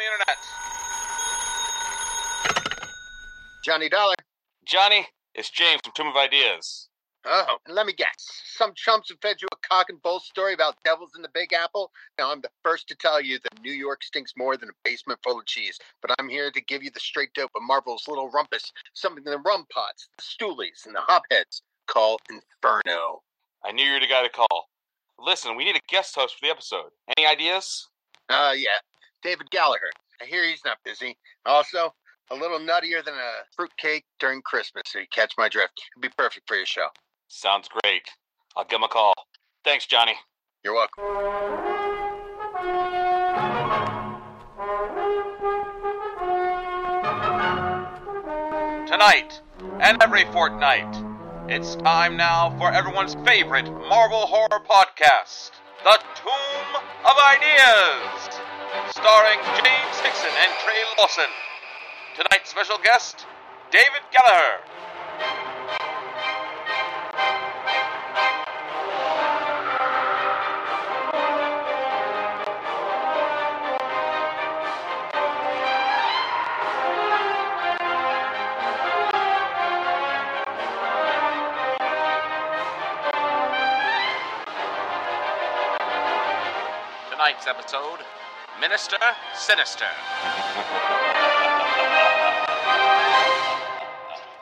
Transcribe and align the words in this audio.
the 0.00 0.06
internet. 0.06 0.38
Johnny 3.64 3.88
Dollar. 3.88 4.14
Johnny, 4.64 5.06
it's 5.34 5.50
James 5.50 5.80
from 5.84 5.92
Tomb 5.94 6.06
of 6.08 6.16
Ideas. 6.16 6.88
Oh, 7.26 7.58
and 7.66 7.74
let 7.74 7.84
me 7.84 7.92
guess. 7.92 8.16
Some 8.56 8.72
chumps 8.74 9.10
have 9.10 9.18
fed 9.20 9.42
you 9.42 9.48
a 9.52 9.68
cock 9.68 9.90
and 9.90 10.00
bull 10.00 10.20
story 10.20 10.54
about 10.54 10.82
devils 10.84 11.10
in 11.14 11.20
the 11.20 11.28
Big 11.34 11.52
Apple. 11.52 11.90
Now, 12.18 12.32
I'm 12.32 12.40
the 12.40 12.48
first 12.64 12.88
to 12.88 12.94
tell 12.94 13.20
you 13.20 13.38
that 13.40 13.60
New 13.62 13.72
York 13.72 14.02
stinks 14.02 14.32
more 14.38 14.56
than 14.56 14.70
a 14.70 14.72
basement 14.84 15.20
full 15.22 15.38
of 15.38 15.44
cheese. 15.44 15.78
But 16.00 16.12
I'm 16.18 16.30
here 16.30 16.50
to 16.50 16.60
give 16.62 16.82
you 16.82 16.90
the 16.90 17.00
straight 17.00 17.34
dope 17.34 17.50
of 17.54 17.62
Marvel's 17.62 18.08
little 18.08 18.30
rumpus, 18.30 18.72
something 18.94 19.22
the 19.22 19.36
rum 19.38 19.66
pots, 19.70 20.08
the 20.16 20.22
stoolies, 20.22 20.86
and 20.86 20.94
the 20.94 21.02
hopheads 21.06 21.60
call 21.88 22.18
Inferno. 22.30 23.22
I 23.62 23.72
knew 23.72 23.84
you 23.84 23.92
were 23.92 24.00
the 24.00 24.06
guy 24.06 24.22
to 24.22 24.30
call. 24.30 24.70
Listen, 25.18 25.56
we 25.56 25.64
need 25.64 25.76
a 25.76 25.80
guest 25.90 26.14
host 26.14 26.36
for 26.38 26.46
the 26.46 26.50
episode. 26.50 26.88
Any 27.18 27.26
ideas? 27.26 27.86
Uh, 28.30 28.54
yeah, 28.56 28.78
David 29.22 29.48
Gallaher. 29.50 29.90
I 30.20 30.24
hear 30.24 30.44
he's 30.48 30.64
not 30.64 30.78
busy. 30.84 31.16
Also, 31.46 31.94
a 32.30 32.34
little 32.34 32.58
nuttier 32.58 33.04
than 33.04 33.14
a 33.14 33.30
fruitcake 33.56 34.04
during 34.18 34.42
Christmas, 34.42 34.84
so 34.86 34.98
you 35.00 35.06
catch 35.12 35.34
my 35.36 35.48
drift. 35.48 35.80
It'd 35.96 36.02
be 36.02 36.14
perfect 36.16 36.46
for 36.46 36.56
your 36.56 36.66
show. 36.66 36.86
Sounds 37.28 37.68
great. 37.82 38.08
I'll 38.56 38.64
give 38.64 38.78
him 38.78 38.84
a 38.84 38.88
call. 38.88 39.14
Thanks, 39.64 39.86
Johnny. 39.86 40.14
You're 40.64 40.74
welcome. 40.74 41.04
Tonight, 48.86 49.40
and 49.80 50.02
every 50.02 50.24
fortnight, 50.32 50.94
it's 51.48 51.76
time 51.76 52.16
now 52.16 52.54
for 52.58 52.72
everyone's 52.72 53.14
favorite 53.24 53.70
Marvel 53.88 54.26
horror 54.26 54.62
podcast, 54.68 55.52
The 55.84 55.98
Tomb 56.14 56.82
of 57.04 57.12
Ideas, 57.24 58.40
starring 58.90 59.38
James 59.62 59.96
Hickson 60.00 60.30
and 60.42 60.52
Trey 60.62 60.82
Lawson. 60.98 61.24
Tonight's 62.16 62.50
special 62.50 62.76
guest, 62.82 63.26
David 63.70 64.02
Gallaher. 64.12 64.60
Tonight's 87.10 87.46
episode, 87.46 88.00
Minister 88.60 88.96
Sinister. 89.34 89.86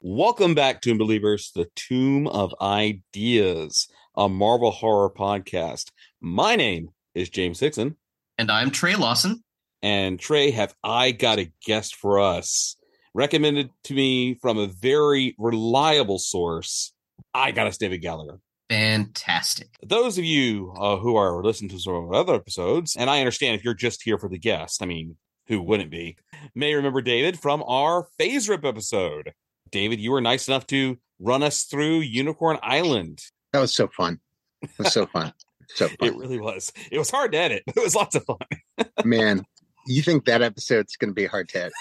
Welcome 0.02 0.54
back, 0.54 0.80
Tomb 0.80 0.98
Believers, 0.98 1.52
the 1.54 1.68
Tomb 1.76 2.26
of 2.26 2.54
Ideas, 2.60 3.88
a 4.16 4.28
Marvel 4.28 4.70
horror 4.70 5.10
podcast. 5.10 5.90
My 6.20 6.56
name 6.56 6.88
is 7.14 7.28
James 7.28 7.60
Hickson, 7.60 7.96
And 8.38 8.50
I'm 8.50 8.70
Trey 8.70 8.94
Lawson. 8.96 9.42
and 9.82 10.18
Trey, 10.18 10.50
have 10.50 10.74
I 10.82 11.12
got 11.12 11.38
a 11.38 11.52
guest 11.64 11.94
for 11.94 12.18
us? 12.18 12.76
Recommended 13.14 13.70
to 13.84 13.94
me 13.94 14.34
from 14.34 14.58
a 14.58 14.66
very 14.66 15.34
reliable 15.38 16.18
source. 16.18 16.92
I 17.34 17.50
got 17.52 17.66
us 17.66 17.76
David 17.78 18.02
Gallaher. 18.02 18.40
Fantastic. 18.68 19.68
Those 19.82 20.18
of 20.18 20.24
you 20.24 20.74
uh, 20.78 20.96
who 20.98 21.16
are 21.16 21.42
listening 21.42 21.70
to 21.70 21.78
some 21.78 21.94
of 21.94 22.04
our 22.04 22.14
other 22.14 22.34
episodes, 22.34 22.96
and 22.96 23.08
I 23.08 23.20
understand 23.20 23.56
if 23.56 23.64
you're 23.64 23.74
just 23.74 24.02
here 24.02 24.18
for 24.18 24.28
the 24.28 24.38
guest, 24.38 24.82
I 24.82 24.86
mean, 24.86 25.16
who 25.46 25.62
wouldn't 25.62 25.90
be, 25.90 26.16
may 26.54 26.74
remember 26.74 27.00
David 27.00 27.38
from 27.38 27.62
our 27.66 28.06
Phase 28.18 28.48
Rip 28.48 28.64
episode. 28.64 29.32
David, 29.70 30.00
you 30.00 30.12
were 30.12 30.20
nice 30.20 30.48
enough 30.48 30.66
to 30.68 30.98
run 31.18 31.42
us 31.42 31.64
through 31.64 32.00
Unicorn 32.00 32.58
Island. 32.62 33.22
That 33.52 33.60
was 33.60 33.74
so 33.74 33.88
fun. 33.88 34.20
It 34.62 34.70
was 34.78 34.92
so 34.92 35.06
fun. 35.06 35.32
So 35.74 35.86
It 36.00 36.16
really 36.16 36.40
was. 36.40 36.72
It 36.90 36.96
was 36.96 37.10
hard 37.10 37.32
to 37.32 37.38
edit. 37.38 37.62
It 37.66 37.76
was 37.76 37.94
lots 37.94 38.14
of 38.14 38.24
fun. 38.24 38.38
Man, 39.04 39.44
you 39.86 40.00
think 40.00 40.24
that 40.24 40.40
episode's 40.40 40.96
going 40.96 41.10
to 41.10 41.14
be 41.14 41.26
hard 41.26 41.50
to 41.50 41.64
edit. 41.64 41.72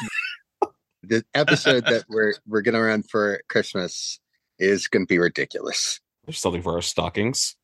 The 1.04 1.24
episode 1.34 1.86
that 1.86 2.04
we're 2.10 2.34
we're 2.46 2.64
going 2.64 2.76
to 2.76 2.82
run 2.82 3.04
for 3.04 3.42
Christmas 3.48 4.20
is 4.60 4.90
going 4.90 5.04
to 5.06 5.08
be 5.08 5.20
ridiculous. 5.20 6.02
There's 6.28 6.40
something 6.40 6.62
for 6.62 6.74
our 6.74 6.82
stockings. 6.82 7.56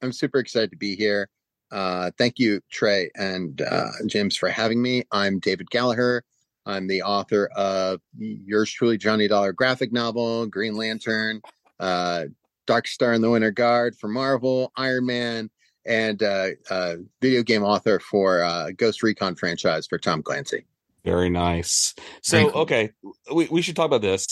I'm 0.00 0.12
super 0.12 0.38
excited 0.38 0.70
to 0.70 0.76
be 0.76 0.94
here. 0.94 1.28
Uh, 1.72 2.12
thank 2.16 2.38
you, 2.38 2.60
Trey 2.70 3.10
and 3.16 3.60
uh, 3.60 3.90
James, 4.06 4.36
for 4.36 4.48
having 4.48 4.80
me. 4.80 5.02
I'm 5.10 5.40
David 5.40 5.68
Gallaher. 5.70 6.20
I'm 6.64 6.86
the 6.86 7.02
author 7.02 7.50
of 7.56 8.00
yours 8.16 8.70
truly, 8.70 8.96
Johnny 8.96 9.26
Dollar 9.26 9.52
graphic 9.52 9.92
novel, 9.92 10.46
Green 10.46 10.76
Lantern, 10.76 11.40
uh, 11.80 12.26
Dark 12.68 12.86
Star 12.86 13.12
and 13.12 13.24
the 13.24 13.30
Winter 13.30 13.50
Guard 13.50 13.96
for 13.96 14.06
Marvel, 14.06 14.70
Iron 14.76 15.06
Man, 15.06 15.50
and 15.84 16.22
uh, 16.22 16.50
uh, 16.70 16.96
video 17.20 17.42
game 17.42 17.64
author 17.64 17.98
for 17.98 18.42
uh, 18.42 18.70
Ghost 18.76 19.02
Recon 19.02 19.34
franchise 19.34 19.88
for 19.88 19.98
Tom 19.98 20.22
Clancy. 20.22 20.64
Very 21.04 21.30
nice. 21.30 21.94
So, 22.22 22.50
okay, 22.50 22.90
we, 23.32 23.46
we 23.46 23.62
should 23.62 23.74
talk 23.74 23.86
about 23.86 24.02
this. 24.02 24.26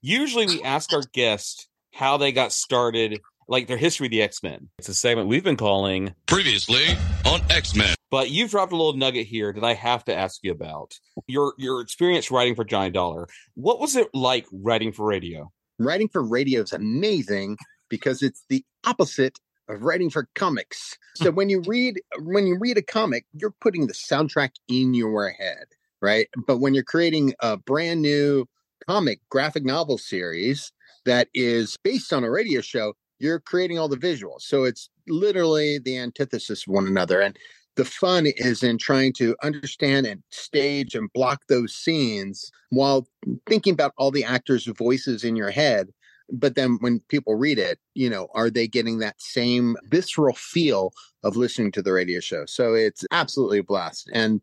Usually, 0.00 0.46
we 0.46 0.62
ask 0.62 0.92
our 0.92 1.02
guests 1.12 1.68
how 1.94 2.16
they 2.16 2.32
got 2.32 2.52
started, 2.52 3.20
like 3.48 3.66
their 3.68 3.76
history 3.76 4.08
of 4.08 4.10
the 4.10 4.22
X 4.22 4.42
Men. 4.42 4.68
It's 4.78 4.88
a 4.88 4.94
segment 4.94 5.28
we've 5.28 5.44
been 5.44 5.56
calling, 5.56 6.14
Previously 6.26 6.84
on 7.24 7.40
X 7.50 7.74
Men. 7.74 7.94
but 8.10 8.30
you've 8.30 8.50
dropped 8.50 8.72
a 8.72 8.76
little 8.76 8.94
nugget 8.96 9.26
here 9.26 9.52
that 9.52 9.64
I 9.64 9.74
have 9.74 10.04
to 10.06 10.14
ask 10.14 10.40
you 10.42 10.52
about. 10.52 10.98
Your 11.26 11.54
your 11.56 11.80
experience 11.80 12.30
writing 12.30 12.54
for 12.54 12.64
Johnny 12.64 12.90
Dollar. 12.90 13.28
What 13.54 13.80
was 13.80 13.96
it 13.96 14.08
like 14.12 14.46
writing 14.52 14.92
for 14.92 15.06
radio? 15.06 15.50
Writing 15.78 16.08
for 16.08 16.22
radio 16.22 16.62
is 16.62 16.72
amazing 16.72 17.56
because 17.88 18.22
it's 18.22 18.44
the 18.48 18.64
opposite 18.84 19.38
of 19.68 19.82
writing 19.82 20.10
for 20.10 20.28
comics. 20.34 20.98
So 21.16 21.30
when 21.30 21.48
you 21.48 21.60
read 21.60 22.00
when 22.22 22.44
you 22.48 22.58
read 22.58 22.76
a 22.76 22.82
comic, 22.82 23.24
you're 23.34 23.54
putting 23.60 23.86
the 23.86 23.92
soundtrack 23.92 24.50
in 24.66 24.94
your 24.94 25.28
head, 25.28 25.66
right? 26.02 26.26
But 26.48 26.58
when 26.58 26.74
you're 26.74 26.82
creating 26.82 27.34
a 27.38 27.56
brand 27.56 28.02
new 28.02 28.48
comic 28.88 29.20
graphic 29.28 29.64
novel 29.64 29.96
series 29.96 30.72
that 31.04 31.28
is 31.34 31.76
based 31.82 32.12
on 32.12 32.24
a 32.24 32.30
radio 32.30 32.60
show, 32.60 32.94
you're 33.18 33.40
creating 33.40 33.78
all 33.78 33.88
the 33.88 33.96
visuals. 33.96 34.42
So 34.42 34.64
it's 34.64 34.90
literally 35.08 35.78
the 35.78 35.98
antithesis 35.98 36.66
of 36.66 36.72
one 36.72 36.86
another. 36.86 37.20
And 37.20 37.38
the 37.76 37.84
fun 37.84 38.26
is 38.26 38.62
in 38.62 38.78
trying 38.78 39.12
to 39.14 39.36
understand 39.42 40.06
and 40.06 40.22
stage 40.30 40.94
and 40.94 41.12
block 41.12 41.42
those 41.48 41.74
scenes 41.74 42.50
while 42.70 43.06
thinking 43.48 43.72
about 43.72 43.92
all 43.98 44.10
the 44.10 44.24
actors' 44.24 44.66
voices 44.66 45.24
in 45.24 45.36
your 45.36 45.50
head. 45.50 45.88
But 46.30 46.54
then 46.54 46.78
when 46.80 47.00
people 47.08 47.34
read 47.34 47.58
it, 47.58 47.78
you 47.94 48.08
know, 48.08 48.28
are 48.34 48.48
they 48.48 48.66
getting 48.66 48.98
that 48.98 49.20
same 49.20 49.76
visceral 49.90 50.34
feel 50.34 50.92
of 51.22 51.36
listening 51.36 51.72
to 51.72 51.82
the 51.82 51.92
radio 51.92 52.20
show? 52.20 52.46
So 52.46 52.74
it's 52.74 53.04
absolutely 53.10 53.58
a 53.58 53.64
blast. 53.64 54.08
And 54.12 54.40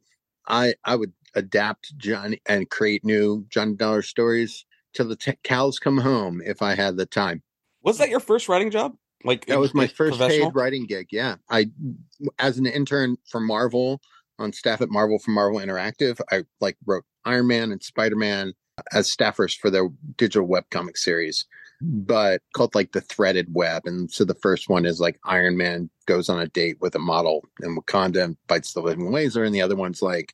I 0.47 0.75
I 0.85 0.95
would 0.95 1.13
adapt 1.35 1.97
John 1.97 2.35
and 2.45 2.69
create 2.69 3.03
new 3.03 3.45
John 3.49 3.75
Dollar 3.75 4.01
stories 4.01 4.65
till 4.93 5.07
the 5.07 5.15
t- 5.15 5.37
cows 5.43 5.79
come 5.79 5.97
home 5.97 6.41
if 6.45 6.61
I 6.61 6.75
had 6.75 6.97
the 6.97 7.05
time. 7.05 7.43
Was 7.83 7.97
that 7.97 8.09
your 8.09 8.19
first 8.19 8.47
writing 8.47 8.71
job? 8.71 8.95
Like 9.23 9.45
That 9.45 9.59
was 9.59 9.73
my 9.73 9.87
first 9.87 10.19
paid 10.19 10.51
writing 10.53 10.85
gig. 10.85 11.07
Yeah. 11.11 11.35
I, 11.49 11.69
as 12.39 12.57
an 12.57 12.65
intern 12.65 13.17
for 13.27 13.39
Marvel 13.39 14.01
on 14.39 14.53
staff 14.53 14.81
at 14.81 14.89
Marvel 14.89 15.19
for 15.19 15.31
Marvel 15.31 15.59
Interactive, 15.59 16.19
I 16.31 16.43
like 16.59 16.77
wrote 16.85 17.05
Iron 17.25 17.47
Man 17.47 17.71
and 17.71 17.83
Spider 17.83 18.15
Man 18.15 18.53
as 18.91 19.13
staffers 19.13 19.57
for 19.57 19.69
their 19.69 19.89
digital 20.17 20.47
webcomic 20.47 20.97
series, 20.97 21.45
but 21.81 22.41
called 22.55 22.73
like 22.73 22.93
the 22.93 23.01
threaded 23.01 23.53
web. 23.53 23.83
And 23.85 24.11
so 24.11 24.25
the 24.25 24.35
first 24.35 24.69
one 24.69 24.85
is 24.85 24.99
like 24.99 25.19
Iron 25.25 25.57
Man 25.57 25.89
goes 26.07 26.29
on 26.29 26.39
a 26.39 26.47
date 26.47 26.77
with 26.81 26.95
a 26.95 26.99
model 26.99 27.43
in 27.61 27.77
Wakanda 27.77 28.23
and 28.23 28.37
bites 28.47 28.73
the 28.73 28.81
living 28.81 29.11
laser. 29.11 29.43
And 29.43 29.53
the 29.53 29.61
other 29.61 29.75
one's 29.75 30.01
like 30.01 30.33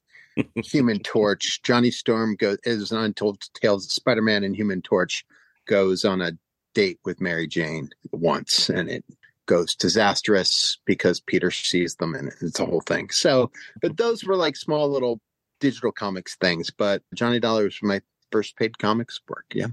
Human 0.55 0.99
Torch. 0.99 1.61
Johnny 1.63 1.91
Storm 1.91 2.35
goes 2.35 2.57
is 2.63 2.91
an 2.91 2.99
untold 2.99 3.41
tales 3.53 3.91
Spider 3.91 4.21
Man 4.21 4.43
and 4.43 4.55
Human 4.55 4.81
Torch 4.81 5.25
goes 5.67 6.05
on 6.05 6.21
a 6.21 6.31
date 6.73 6.99
with 7.05 7.19
Mary 7.21 7.47
Jane 7.47 7.89
once 8.11 8.69
and 8.69 8.89
it 8.89 9.03
goes 9.47 9.75
disastrous 9.75 10.77
because 10.85 11.19
Peter 11.19 11.49
sees 11.51 11.95
them 11.95 12.13
and 12.13 12.31
it's 12.41 12.59
a 12.59 12.65
whole 12.65 12.81
thing. 12.81 13.09
So, 13.09 13.51
but 13.81 13.97
those 13.97 14.23
were 14.23 14.35
like 14.35 14.55
small 14.55 14.89
little 14.89 15.19
digital 15.59 15.91
comics 15.91 16.35
things. 16.35 16.69
But 16.69 17.01
Johnny 17.15 17.39
Dollar 17.39 17.63
was 17.63 17.79
my 17.81 18.01
first 18.31 18.55
paid 18.57 18.77
comics 18.77 19.19
work. 19.27 19.45
Yeah. 19.53 19.67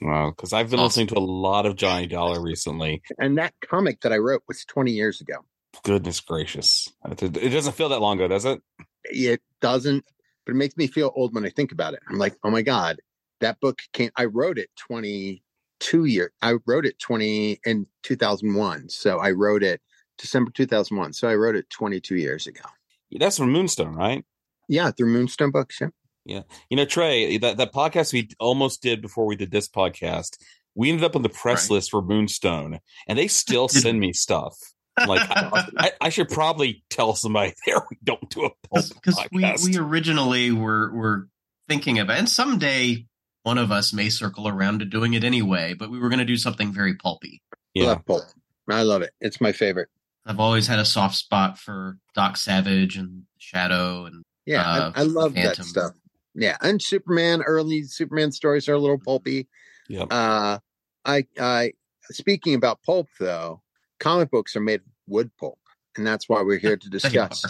Wow, 0.00 0.30
because 0.30 0.52
I've 0.52 0.68
been 0.70 0.80
Awesome. 0.80 1.02
listening 1.02 1.06
to 1.08 1.18
a 1.18 1.20
lot 1.20 1.64
of 1.64 1.76
Johnny 1.76 2.08
Dollar 2.08 2.40
recently. 2.42 3.02
And 3.18 3.38
that 3.38 3.54
comic 3.64 4.00
that 4.00 4.12
I 4.12 4.18
wrote 4.18 4.42
was 4.48 4.64
20 4.64 4.90
years 4.90 5.20
ago. 5.20 5.36
Goodness 5.84 6.20
gracious, 6.20 6.88
it 7.08 7.22
it 7.22 7.48
doesn't 7.50 7.74
feel 7.74 7.88
that 7.90 8.00
long 8.00 8.18
ago, 8.18 8.28
does 8.28 8.44
it? 8.44 8.60
It 9.04 9.40
doesn't, 9.62 10.04
but 10.44 10.52
it 10.52 10.56
makes 10.56 10.76
me 10.76 10.86
feel 10.86 11.10
old 11.14 11.34
when 11.34 11.46
I 11.46 11.50
think 11.50 11.72
about 11.72 11.94
it. 11.94 12.00
I'm 12.08 12.18
like, 12.18 12.36
oh 12.44 12.50
my 12.50 12.60
God, 12.62 12.98
that 13.40 13.58
book 13.60 13.80
came, 13.94 14.10
I 14.16 14.26
wrote 14.26 14.58
it 14.58 14.68
22 14.76 16.04
years. 16.04 16.30
I 16.42 16.54
wrote 16.66 16.84
it 16.86 16.98
20 16.98 17.60
in 17.64 17.86
2001. 18.02 18.88
So 18.90 19.18
I 19.18 19.30
wrote 19.30 19.62
it 19.62 19.80
December 20.18 20.50
2001. 20.50 21.12
So 21.14 21.28
I 21.28 21.34
wrote 21.34 21.56
it 21.56 21.70
22 21.70 22.16
years 22.16 22.46
ago. 22.46 22.62
That's 23.10 23.38
from 23.38 23.52
Moonstone, 23.52 23.94
right? 23.94 24.24
Yeah, 24.68 24.90
through 24.90 25.08
Moonstone 25.08 25.50
Books. 25.50 25.80
You 25.80 25.90
Yeah. 26.24 26.42
You 26.70 26.76
know, 26.76 26.84
Trey, 26.84 27.36
that, 27.38 27.56
that 27.58 27.72
podcast 27.72 28.12
we 28.12 28.28
almost 28.38 28.82
did 28.82 29.02
before 29.02 29.26
we 29.26 29.36
did 29.36 29.50
this 29.50 29.68
podcast, 29.68 30.38
we 30.74 30.88
ended 30.88 31.04
up 31.04 31.16
on 31.16 31.22
the 31.22 31.28
press 31.28 31.68
Right. 31.68 31.76
list 31.76 31.90
for 31.90 32.00
Moonstone, 32.00 32.80
and 33.06 33.18
they 33.18 33.28
still 33.28 33.68
send 33.68 34.00
me 34.00 34.12
stuff. 34.12 34.56
Like, 34.98 35.28
I, 35.30 35.68
I, 35.78 35.92
I 36.02 36.08
should 36.10 36.28
probably 36.28 36.84
tell 36.90 37.14
somebody 37.14 37.54
there 37.66 37.78
we 37.90 37.96
don't 38.04 38.28
do 38.30 38.44
a 38.44 38.50
pulp 38.68 38.84
because 38.94 39.18
we, 39.32 39.54
we 39.64 39.78
originally 39.78 40.52
were 40.52 40.92
were 40.92 41.28
thinking 41.68 41.98
about 41.98 42.18
and 42.18 42.28
someday 42.28 43.06
one 43.44 43.58
of 43.58 43.72
us 43.72 43.92
may 43.92 44.08
circle 44.08 44.46
around 44.48 44.80
to 44.80 44.84
doing 44.84 45.14
it 45.14 45.24
anyway 45.24 45.72
but 45.74 45.90
we 45.90 45.98
were 45.98 46.08
going 46.08 46.18
to 46.18 46.24
do 46.24 46.36
something 46.36 46.72
very 46.72 46.94
pulpy 46.94 47.40
yeah. 47.74 47.86
Love 47.86 48.04
Pulp. 48.04 48.22
I 48.70 48.82
love 48.82 49.02
it. 49.02 49.12
It's 49.20 49.40
my 49.40 49.52
favorite. 49.52 49.88
i've 50.26 50.40
always 50.40 50.66
had 50.66 50.78
a 50.78 50.84
soft 50.84 51.16
spot 51.16 51.58
for 51.58 51.96
doc 52.14 52.36
savage 52.36 52.96
and 52.96 53.22
shadow 53.38 54.04
and 54.04 54.24
Yeah, 54.46 54.60
Uh, 54.62 54.92
I, 54.94 55.00
I 55.00 55.04
love 55.04 55.34
that 55.34 55.56
stuff. 55.56 55.92
Yeah, 56.34 56.56
and 56.60 56.80
Superman. 56.82 57.42
Early 57.42 57.82
Superman 57.84 58.32
stories 58.32 58.68
are 58.68 58.74
a 58.74 58.78
little 58.78 58.98
pulpy. 58.98 59.48
yeah 59.88 60.02
Uh, 60.04 60.58
I, 61.04 61.24
I. 61.40 61.72
Speaking 62.10 62.54
about 62.54 62.82
pulp, 62.82 63.08
though, 63.18 63.62
comic 64.02 64.30
books 64.30 64.56
are 64.56 64.60
made 64.60 64.80
of 64.80 64.86
wood 65.06 65.30
pulp, 65.38 65.58
and 65.96 66.06
that's 66.06 66.28
why 66.28 66.42
we're 66.42 66.58
here 66.58 66.76
to 66.76 66.90
discuss. 66.90 67.44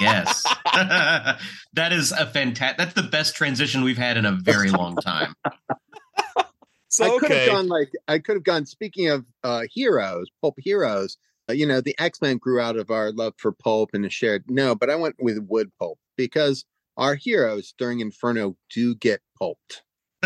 yes 0.00 0.44
that 1.72 1.92
is 1.92 2.12
a 2.12 2.26
fantastic 2.26 2.78
that's 2.78 2.94
the 2.94 3.02
best 3.02 3.34
transition 3.34 3.82
we've 3.82 3.98
had 3.98 4.16
in 4.16 4.24
a 4.24 4.32
very 4.32 4.70
long 4.70 4.96
time 4.96 5.34
So, 6.88 7.04
I 7.04 7.18
could 7.18 7.30
okay. 7.30 7.38
have 7.40 7.48
gone 7.50 7.68
like 7.68 7.90
I 8.08 8.18
could 8.18 8.36
have 8.36 8.44
gone. 8.44 8.66
Speaking 8.66 9.08
of 9.08 9.24
uh, 9.44 9.64
heroes, 9.70 10.28
pulp 10.40 10.56
heroes. 10.58 11.16
Uh, 11.48 11.54
you 11.54 11.66
know, 11.66 11.80
the 11.80 11.94
X 11.98 12.20
Men 12.20 12.36
grew 12.38 12.60
out 12.60 12.76
of 12.76 12.90
our 12.90 13.12
love 13.12 13.34
for 13.38 13.52
pulp 13.52 13.90
and 13.94 14.04
a 14.04 14.10
shared 14.10 14.44
no, 14.48 14.74
but 14.74 14.90
I 14.90 14.96
went 14.96 15.16
with 15.18 15.38
wood 15.48 15.70
pulp 15.78 15.98
because 16.16 16.64
our 16.96 17.14
heroes 17.14 17.72
during 17.78 18.00
Inferno 18.00 18.56
do 18.74 18.94
get 18.94 19.20
pulped. 19.38 19.82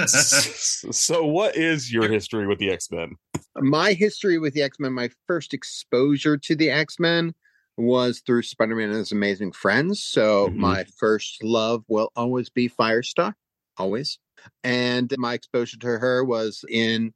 so, 0.06 1.24
what 1.24 1.56
is 1.56 1.92
your 1.92 2.08
history 2.08 2.46
with 2.46 2.58
the 2.58 2.70
X 2.70 2.90
Men? 2.90 3.16
My 3.56 3.92
history 3.92 4.38
with 4.38 4.54
the 4.54 4.62
X 4.62 4.78
Men, 4.80 4.92
my 4.92 5.10
first 5.26 5.54
exposure 5.54 6.36
to 6.36 6.54
the 6.54 6.70
X 6.70 6.98
Men 6.98 7.34
was 7.76 8.20
through 8.26 8.42
Spider 8.42 8.76
Man 8.76 8.90
and 8.90 8.98
His 8.98 9.12
Amazing 9.12 9.52
Friends. 9.52 10.02
So 10.02 10.48
Mhm. 10.48 10.56
my 10.56 10.84
first 10.98 11.42
love 11.42 11.84
will 11.88 12.10
always 12.14 12.48
be 12.50 12.68
Firestar, 12.68 13.34
always. 13.76 14.18
And 14.62 15.12
my 15.18 15.34
exposure 15.34 15.78
to 15.78 15.98
her 15.98 16.24
was 16.24 16.64
in 16.68 17.14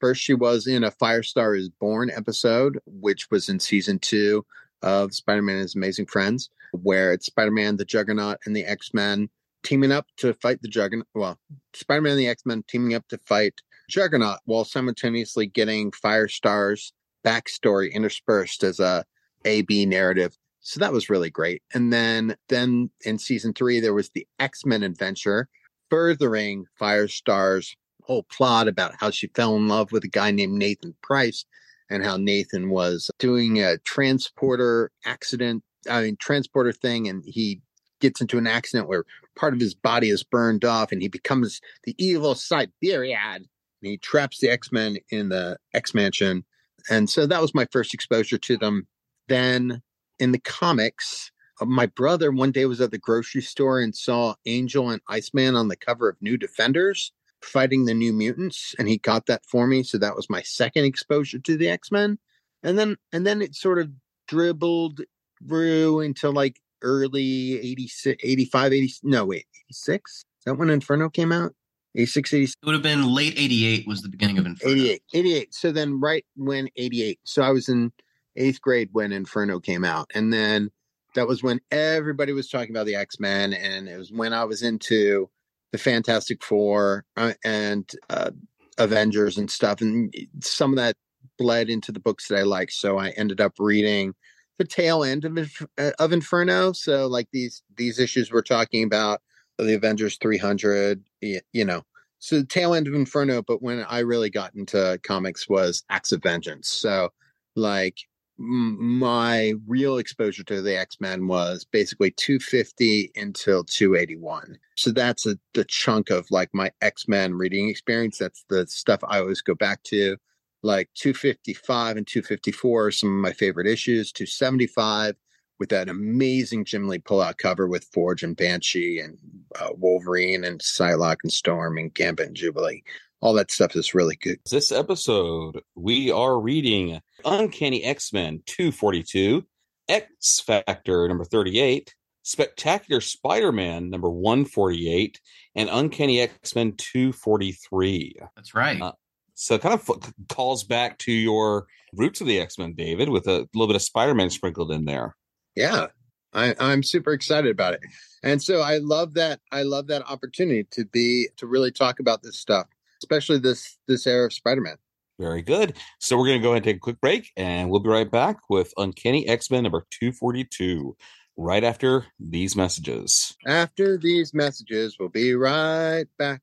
first, 0.00 0.22
she 0.22 0.34
was 0.34 0.66
in 0.66 0.84
a 0.84 0.90
Firestar 0.90 1.58
is 1.58 1.68
Born 1.68 2.10
episode, 2.10 2.78
which 2.86 3.30
was 3.30 3.48
in 3.48 3.58
season 3.58 3.98
two 3.98 4.44
of 4.82 5.14
Spider 5.14 5.42
Man 5.42 5.56
and 5.56 5.62
His 5.62 5.74
Amazing 5.76 6.06
Friends, 6.06 6.50
where 6.72 7.12
it's 7.12 7.26
Spider 7.26 7.50
Man, 7.50 7.76
the 7.76 7.84
Juggernaut, 7.84 8.38
and 8.46 8.56
the 8.56 8.64
X 8.64 8.92
Men 8.94 9.28
teaming 9.62 9.92
up 9.92 10.06
to 10.16 10.34
fight 10.34 10.60
the 10.62 10.68
Juggernaut. 10.68 11.06
Well, 11.14 11.38
Spider 11.74 12.00
Man 12.00 12.12
and 12.12 12.20
the 12.20 12.28
X 12.28 12.44
Men 12.46 12.64
teaming 12.66 12.94
up 12.94 13.06
to 13.08 13.18
fight 13.18 13.60
Juggernaut 13.92 14.38
while 14.46 14.64
simultaneously 14.64 15.46
getting 15.46 15.90
Firestar's 15.90 16.94
backstory 17.24 17.92
interspersed 17.92 18.64
as 18.64 18.80
a 18.80 19.04
A 19.44 19.62
B 19.62 19.84
narrative. 19.84 20.36
So 20.60 20.80
that 20.80 20.92
was 20.92 21.10
really 21.10 21.28
great. 21.28 21.62
And 21.74 21.92
then 21.92 22.36
then 22.48 22.90
in 23.04 23.18
season 23.18 23.52
three 23.52 23.80
there 23.80 23.92
was 23.92 24.08
the 24.10 24.26
X-Men 24.38 24.82
adventure, 24.82 25.48
furthering 25.90 26.64
Firestar's 26.80 27.76
whole 28.04 28.22
plot 28.24 28.66
about 28.66 28.94
how 28.98 29.10
she 29.10 29.28
fell 29.28 29.56
in 29.56 29.68
love 29.68 29.92
with 29.92 30.04
a 30.04 30.08
guy 30.08 30.30
named 30.30 30.54
Nathan 30.54 30.94
Price 31.02 31.44
and 31.90 32.02
how 32.02 32.16
Nathan 32.16 32.70
was 32.70 33.10
doing 33.18 33.60
a 33.60 33.76
transporter 33.78 34.90
accident, 35.04 35.62
I 35.88 36.02
mean 36.02 36.16
transporter 36.16 36.72
thing, 36.72 37.08
and 37.08 37.22
he 37.26 37.60
gets 38.00 38.20
into 38.20 38.38
an 38.38 38.46
accident 38.46 38.88
where 38.88 39.04
part 39.36 39.52
of 39.52 39.60
his 39.60 39.74
body 39.74 40.08
is 40.08 40.24
burned 40.24 40.64
off 40.64 40.92
and 40.92 41.02
he 41.02 41.08
becomes 41.08 41.60
the 41.84 41.94
evil 41.98 42.34
Cyberiad 42.34 43.36
and 43.36 43.46
he 43.82 43.98
traps 43.98 44.38
the 44.38 44.48
X-Men 44.48 44.98
in 45.10 45.28
the 45.28 45.58
X 45.74 45.94
Mansion. 45.94 46.44
And 46.90 47.08
so 47.08 47.26
that 47.26 47.42
was 47.42 47.54
my 47.54 47.66
first 47.70 47.94
exposure 47.94 48.38
to 48.38 48.56
them. 48.56 48.86
Then 49.28 49.82
in 50.18 50.32
the 50.32 50.38
comics, 50.38 51.30
uh, 51.60 51.64
my 51.64 51.86
brother 51.86 52.30
one 52.30 52.52
day 52.52 52.66
was 52.66 52.80
at 52.80 52.90
the 52.90 52.98
grocery 52.98 53.42
store 53.42 53.80
and 53.80 53.94
saw 53.94 54.34
Angel 54.46 54.90
and 54.90 55.00
Iceman 55.08 55.54
on 55.54 55.68
the 55.68 55.76
cover 55.76 56.08
of 56.08 56.16
New 56.20 56.36
Defenders 56.36 57.12
fighting 57.44 57.84
the 57.84 57.94
New 57.94 58.12
Mutants, 58.12 58.74
and 58.78 58.88
he 58.88 58.98
got 58.98 59.26
that 59.26 59.44
for 59.44 59.66
me. 59.66 59.82
So 59.82 59.98
that 59.98 60.16
was 60.16 60.30
my 60.30 60.42
second 60.42 60.84
exposure 60.84 61.38
to 61.40 61.56
the 61.56 61.68
X-Men. 61.68 62.18
And 62.62 62.78
then 62.78 62.96
and 63.12 63.26
then 63.26 63.42
it 63.42 63.54
sort 63.54 63.78
of 63.78 63.90
dribbled 64.28 65.00
through 65.46 66.00
into 66.00 66.30
like 66.30 66.60
early 66.82 67.58
86, 67.58 68.22
85, 68.22 68.72
80, 68.72 68.94
no, 69.02 69.24
wait, 69.24 69.46
86? 69.66 70.10
Is 70.12 70.24
that 70.46 70.54
when 70.54 70.70
Inferno 70.70 71.08
came 71.08 71.32
out? 71.32 71.54
86, 71.94 72.32
86, 72.32 72.56
it 72.62 72.66
would 72.66 72.74
have 72.74 72.82
been 72.82 73.14
late 73.14 73.34
88 73.36 73.86
was 73.86 74.02
the 74.02 74.08
beginning 74.08 74.38
of 74.38 74.46
Inferno. 74.46 74.72
88 74.72 75.02
88 75.12 75.54
so 75.54 75.72
then 75.72 76.00
right 76.00 76.24
when 76.36 76.68
88 76.76 77.20
so 77.24 77.42
i 77.42 77.50
was 77.50 77.68
in 77.68 77.92
eighth 78.36 78.60
grade 78.60 78.90
when 78.92 79.12
inferno 79.12 79.60
came 79.60 79.84
out. 79.84 80.10
And 80.14 80.32
then 80.32 80.70
that 81.14 81.28
was 81.28 81.42
when 81.42 81.60
everybody 81.70 82.32
was 82.32 82.48
talking 82.48 82.70
about 82.70 82.86
the 82.86 82.94
x-men 82.94 83.52
and 83.52 83.88
it 83.88 83.98
was 83.98 84.10
when 84.10 84.32
i 84.32 84.44
was 84.44 84.62
into 84.62 85.28
the 85.72 85.78
fantastic 85.78 86.42
four 86.42 87.04
uh, 87.16 87.32
and 87.44 87.90
uh, 88.10 88.30
avengers 88.78 89.38
and 89.38 89.50
stuff 89.50 89.80
and 89.80 90.14
some 90.40 90.70
of 90.70 90.76
that 90.76 90.96
bled 91.38 91.70
into 91.70 91.92
the 91.92 92.00
books 92.00 92.28
that 92.28 92.38
i 92.38 92.42
liked. 92.42 92.72
So 92.72 92.98
i 92.98 93.10
ended 93.10 93.40
up 93.40 93.54
reading 93.58 94.14
the 94.58 94.64
tail 94.64 95.02
end 95.02 95.24
of, 95.24 95.50
uh, 95.78 95.90
of 95.98 96.12
inferno. 96.12 96.72
So 96.72 97.06
like 97.06 97.28
these 97.32 97.62
these 97.76 97.98
issues 97.98 98.32
we're 98.32 98.42
talking 98.42 98.84
about 98.84 99.20
the 99.58 99.74
avengers 99.74 100.18
300 100.20 101.02
y- 101.22 101.40
you 101.52 101.64
know 101.64 101.82
so 102.22 102.38
the 102.38 102.46
tail 102.46 102.72
end 102.72 102.86
of 102.86 102.94
Inferno, 102.94 103.42
but 103.42 103.62
when 103.62 103.84
I 103.88 103.98
really 103.98 104.30
got 104.30 104.54
into 104.54 105.00
comics 105.02 105.48
was 105.48 105.82
Acts 105.90 106.12
of 106.12 106.22
Vengeance. 106.22 106.68
So 106.68 107.08
like 107.56 107.96
my 108.38 109.54
real 109.66 109.98
exposure 109.98 110.44
to 110.44 110.62
the 110.62 110.78
X-Men 110.78 111.26
was 111.26 111.64
basically 111.64 112.12
250 112.12 113.10
until 113.16 113.64
281. 113.64 114.56
So 114.76 114.92
that's 114.92 115.26
a, 115.26 115.36
the 115.54 115.64
chunk 115.64 116.10
of 116.10 116.30
like 116.30 116.50
my 116.52 116.70
X-Men 116.80 117.34
reading 117.34 117.68
experience. 117.68 118.18
That's 118.18 118.44
the 118.48 118.68
stuff 118.68 119.00
I 119.08 119.18
always 119.18 119.42
go 119.42 119.56
back 119.56 119.82
to. 119.84 120.16
Like 120.62 120.90
255 120.94 121.96
and 121.96 122.06
254 122.06 122.86
are 122.86 122.90
some 122.92 123.08
of 123.08 123.20
my 123.20 123.32
favorite 123.32 123.66
issues. 123.66 124.12
275 124.12 125.16
with 125.62 125.68
that 125.68 125.88
amazing 125.88 126.64
Jim 126.64 126.88
Lee 126.88 126.98
pullout 126.98 127.38
cover 127.38 127.68
with 127.68 127.84
Forge 127.94 128.24
and 128.24 128.36
Banshee 128.36 128.98
and 128.98 129.16
uh, 129.60 129.68
Wolverine 129.76 130.42
and 130.42 130.58
Psylocke 130.60 131.18
and 131.22 131.32
Storm 131.32 131.78
and 131.78 131.94
Gambit 131.94 132.26
and 132.26 132.36
Jubilee. 132.36 132.82
All 133.20 133.32
that 133.34 133.52
stuff 133.52 133.76
is 133.76 133.94
really 133.94 134.16
good. 134.16 134.40
This 134.50 134.72
episode, 134.72 135.60
we 135.76 136.10
are 136.10 136.40
reading 136.40 137.00
Uncanny 137.24 137.84
X 137.84 138.12
Men 138.12 138.42
242, 138.46 139.46
X 139.88 140.40
Factor 140.40 141.06
number 141.06 141.24
38, 141.24 141.94
Spectacular 142.24 143.00
Spider 143.00 143.52
Man 143.52 143.88
number 143.88 144.10
148, 144.10 145.20
and 145.54 145.68
Uncanny 145.70 146.18
X 146.22 146.56
Men 146.56 146.72
243. 146.76 148.16
That's 148.34 148.52
right. 148.52 148.82
Uh, 148.82 148.92
So 149.34 149.54
it 149.54 149.60
kind 149.60 149.74
of 149.74 149.88
f- 149.88 150.12
calls 150.28 150.64
back 150.64 150.98
to 150.98 151.12
your 151.12 151.66
roots 151.94 152.20
of 152.20 152.26
the 152.26 152.40
X 152.40 152.58
Men, 152.58 152.72
David, 152.74 153.08
with 153.10 153.28
a 153.28 153.46
little 153.54 153.68
bit 153.68 153.76
of 153.76 153.82
Spider 153.82 154.14
Man 154.16 154.28
sprinkled 154.30 154.72
in 154.72 154.86
there. 154.86 155.14
Yeah, 155.54 155.88
I, 156.32 156.54
I'm 156.58 156.82
super 156.82 157.12
excited 157.12 157.50
about 157.50 157.74
it, 157.74 157.80
and 158.22 158.42
so 158.42 158.60
I 158.60 158.78
love 158.78 159.14
that. 159.14 159.40
I 159.50 159.62
love 159.62 159.88
that 159.88 160.02
opportunity 160.08 160.64
to 160.72 160.84
be 160.84 161.28
to 161.36 161.46
really 161.46 161.70
talk 161.70 162.00
about 162.00 162.22
this 162.22 162.38
stuff, 162.38 162.66
especially 163.02 163.38
this 163.38 163.78
this 163.86 164.06
era 164.06 164.26
of 164.26 164.32
Spider-Man. 164.32 164.76
Very 165.18 165.42
good. 165.42 165.76
So 166.00 166.16
we're 166.16 166.26
going 166.26 166.40
to 166.40 166.42
go 166.42 166.50
ahead 166.50 166.58
and 166.58 166.64
take 166.64 166.76
a 166.76 166.80
quick 166.80 167.00
break, 167.00 167.30
and 167.36 167.70
we'll 167.70 167.80
be 167.80 167.90
right 167.90 168.10
back 168.10 168.38
with 168.48 168.72
Uncanny 168.76 169.28
X 169.28 169.50
Men 169.50 169.62
number 169.62 169.86
242 169.90 170.96
right 171.36 171.64
after 171.64 172.06
these 172.18 172.56
messages. 172.56 173.36
After 173.46 173.98
these 173.98 174.34
messages, 174.34 174.96
we'll 174.98 175.10
be 175.10 175.34
right 175.34 176.06
back. 176.18 176.40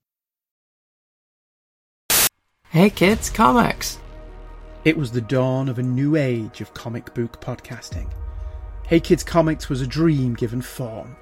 Hey 2.70 2.92
kids, 2.92 3.32
comics! 3.32 3.98
It 4.86 4.96
was 4.96 5.12
the 5.12 5.22
dawn 5.22 5.68
of 5.68 5.80
a 5.80 5.84
new 5.84 6.16
age 6.16 6.62
of 6.62 6.74
comic 6.74 7.14
book 7.16 7.42
podcasting. 7.42 8.10
Hey 8.90 9.00
Kids 9.00 9.22
Comics 9.24 9.70
was 9.70 9.82
a 9.82 9.86
dream 9.86 10.34
given 10.34 10.64
form, 10.64 11.16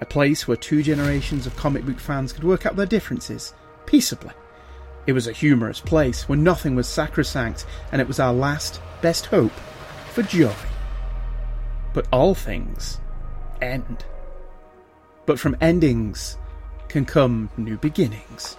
a 0.00 0.04
place 0.04 0.48
where 0.48 0.56
two 0.56 0.82
generations 0.82 1.46
of 1.46 1.54
comic 1.54 1.86
book 1.86 2.00
fans 2.00 2.32
could 2.32 2.42
work 2.42 2.66
out 2.66 2.74
their 2.74 2.84
differences 2.84 3.54
peaceably. 3.86 4.32
It 5.06 5.12
was 5.12 5.28
a 5.28 5.32
humorous 5.32 5.78
place 5.78 6.28
where 6.28 6.36
nothing 6.36 6.74
was 6.74 6.88
sacrosanct, 6.88 7.64
and 7.92 8.00
it 8.00 8.08
was 8.08 8.18
our 8.18 8.32
last 8.32 8.80
best 9.02 9.26
hope 9.26 9.52
for 10.10 10.24
joy. 10.24 10.52
But 11.92 12.08
all 12.12 12.34
things 12.34 12.98
end. 13.60 14.04
But 15.24 15.38
from 15.38 15.56
endings 15.60 16.36
can 16.88 17.04
come 17.04 17.50
new 17.56 17.76
beginnings. 17.76 18.56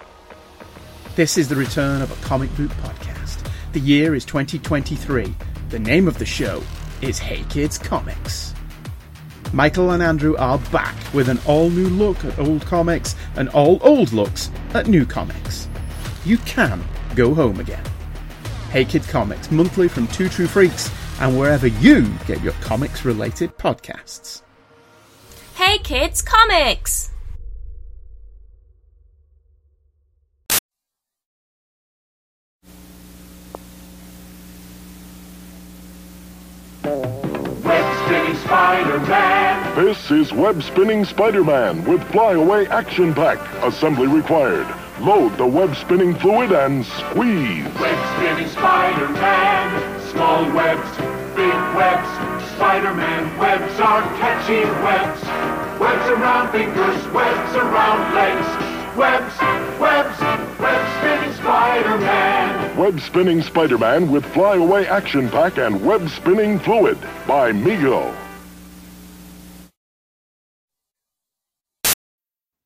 This 1.17 1.37
is 1.37 1.49
the 1.49 1.57
return 1.57 2.01
of 2.01 2.11
a 2.11 2.25
comic 2.25 2.55
book 2.55 2.71
podcast. 2.71 3.45
The 3.73 3.81
year 3.81 4.15
is 4.15 4.23
2023. 4.23 5.35
The 5.67 5.79
name 5.79 6.07
of 6.07 6.17
the 6.17 6.25
show 6.25 6.63
is 7.01 7.19
Hey 7.19 7.43
Kids 7.49 7.77
Comics. 7.77 8.52
Michael 9.53 9.91
and 9.91 10.01
Andrew 10.01 10.35
are 10.37 10.57
back 10.71 10.95
with 11.13 11.29
an 11.29 11.39
all 11.45 11.69
new 11.69 11.87
look 11.87 12.25
at 12.25 12.39
old 12.39 12.65
comics 12.65 13.15
and 13.35 13.49
all 13.49 13.77
old 13.83 14.11
looks 14.11 14.49
at 14.73 14.87
new 14.87 15.05
comics. 15.05 15.69
You 16.25 16.39
can 16.39 16.83
go 17.15 17.35
home 17.35 17.59
again. 17.59 17.83
Hey 18.71 18.83
Kid 18.83 19.03
Comics, 19.03 19.51
monthly 19.51 19.87
from 19.87 20.07
Two 20.07 20.27
True 20.27 20.47
Freaks, 20.47 20.89
and 21.19 21.37
wherever 21.37 21.67
you 21.67 22.11
get 22.25 22.41
your 22.41 22.53
comics 22.53 23.05
related 23.05 23.55
podcasts. 23.59 24.41
Hey 25.53 25.77
Kids 25.77 26.23
Comics! 26.23 27.11
Oh. 36.85 37.22
Spider-Man. 38.53 39.75
This 39.75 40.11
is 40.11 40.31
Web 40.31 40.61
Spinning 40.61 41.05
Spider-Man 41.05 41.83
with 41.85 42.03
Flyaway 42.11 42.67
Action 42.67 43.11
Pack. 43.11 43.39
Assembly 43.63 44.05
required. 44.05 44.67
Load 44.99 45.35
the 45.39 45.47
web 45.47 45.75
spinning 45.75 46.13
fluid 46.13 46.51
and 46.51 46.85
squeeze. 46.85 47.65
Web 47.81 47.97
spinning 48.13 48.47
Spider-Man. 48.49 50.01
Small 50.11 50.43
webs, 50.53 50.87
big 51.35 51.51
webs. 51.73 52.07
Spider-Man 52.53 53.39
webs 53.39 53.79
are 53.79 54.03
catching 54.21 54.69
webs. 54.85 55.23
Webs 55.81 56.09
around 56.11 56.51
fingers, 56.51 57.07
webs 57.11 57.55
around 57.55 58.13
legs. 58.13 58.95
Webs, 58.95 59.33
webs, 59.81 60.19
web 60.59 60.99
spinning 60.99 61.33
Spider-Man. 61.37 62.77
Web 62.77 62.99
Spinning 62.99 63.41
Spider-Man 63.41 64.11
with 64.11 64.23
Flyaway 64.27 64.85
Action 64.85 65.27
Pack 65.31 65.57
and 65.57 65.83
Web 65.83 66.07
Spinning 66.07 66.59
Fluid 66.59 66.99
by 67.25 67.51
Mego. 67.51 68.13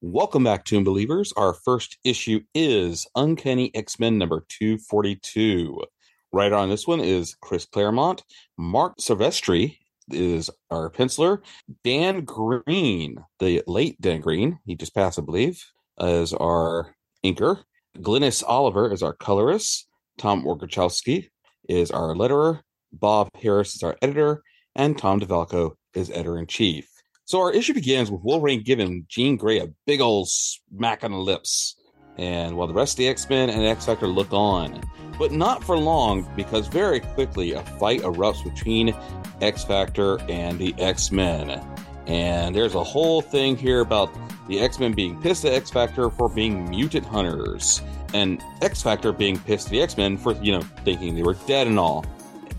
Welcome 0.10 0.46
back, 0.46 0.64
Tomb 0.64 0.86
Believers. 0.86 1.34
Our 1.36 1.54
first 1.54 1.98
issue 2.06 2.40
is 2.56 3.06
Uncanny 3.14 3.76
X 3.76 4.00
Men 4.00 4.18
number 4.18 4.46
242. 4.48 5.84
Writer 6.32 6.56
on 6.56 6.70
this 6.70 6.88
one 6.88 7.02
is 7.02 7.36
Chris 7.42 7.66
Claremont. 7.66 8.24
Marc 8.58 9.00
Silvestri 9.00 9.80
is 10.10 10.50
our 10.72 10.90
penciler. 10.90 11.40
Dan 11.84 12.24
Green, 12.24 13.18
the 13.40 13.62
late 13.68 14.00
Dan 14.00 14.22
Green, 14.22 14.60
he 14.66 14.76
just 14.76 14.96
passed, 14.96 15.20
I 15.20 15.24
believe, 15.24 15.62
is 16.00 16.32
our 16.32 16.96
inker. 17.26 17.64
Glynis 17.98 18.46
Oliver 18.48 18.94
is 18.94 19.04
our 19.04 19.14
colorist. 19.14 19.90
Tom 20.18 20.46
Orzechowski 20.46 21.28
is 21.68 21.92
our 21.92 22.16
letterer. 22.16 22.62
Bob 22.94 23.28
Harras 23.34 23.76
is 23.76 23.84
our 23.84 23.98
editor. 24.02 24.42
And 24.74 24.98
Tom 24.98 25.20
DeFalco 25.20 25.74
is 25.94 26.10
editor 26.12 26.38
in 26.38 26.48
chief. 26.48 26.97
So 27.28 27.42
our 27.42 27.52
issue 27.52 27.74
begins 27.74 28.10
with 28.10 28.22
Wolverine 28.24 28.64
giving 28.64 29.06
Jean 29.10 29.36
Grey 29.36 29.60
a 29.60 29.68
big 29.86 30.00
old 30.00 30.30
smack 30.30 31.04
on 31.04 31.12
the 31.12 31.18
lips. 31.18 31.76
And 32.18 32.56
while 32.56 32.68
the 32.68 32.74
rest 32.74 32.94
of 32.94 33.00
the 33.00 33.10
X 33.10 33.30
Men 33.30 33.50
and 33.50 33.66
X 33.66 33.86
Factor 33.86 34.08
look 34.08 34.32
on. 34.32 34.82
But 35.20 35.34
not 35.34 35.62
for 35.62 35.78
long, 35.78 36.26
because 36.38 36.70
very 36.70 37.02
quickly 37.02 37.52
a 37.52 37.62
fight 37.62 38.00
erupts 38.04 38.42
between 38.46 38.96
X 39.42 39.66
Factor 39.66 40.22
and 40.32 40.58
the 40.58 40.74
X 40.78 41.12
Men. 41.12 41.62
And 42.06 42.56
there's 42.56 42.76
a 42.76 42.84
whole 42.84 43.22
thing 43.22 43.58
here 43.58 43.82
about 43.82 44.10
the 44.48 44.62
X 44.62 44.80
Men 44.80 44.94
being 44.94 45.22
pissed 45.22 45.44
at 45.44 45.52
X 45.52 45.70
Factor 45.70 46.10
for 46.10 46.30
being 46.30 46.70
mutant 46.70 47.06
hunters, 47.06 47.82
and 48.14 48.42
X 48.62 48.82
Factor 48.82 49.12
being 49.12 49.38
pissed 49.38 49.68
at 49.68 49.72
the 49.72 49.82
X 49.82 49.98
Men 49.98 50.16
for, 50.16 50.32
you 50.36 50.54
know, 50.54 50.62
thinking 50.86 51.14
they 51.14 51.24
were 51.24 51.36
dead 51.46 51.68
and 51.68 51.78
all. 51.78 52.06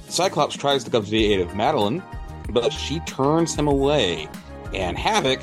Cyclops 0.08 0.58
tries 0.58 0.84
to 0.84 0.90
come 0.90 1.06
to 1.06 1.10
the 1.10 1.32
aid 1.32 1.40
of 1.40 1.48
Madelyne, 1.52 2.02
but 2.50 2.70
she 2.70 3.00
turns 3.00 3.54
him 3.54 3.66
away 3.66 4.28
and 4.74 4.98
Havoc 4.98 5.40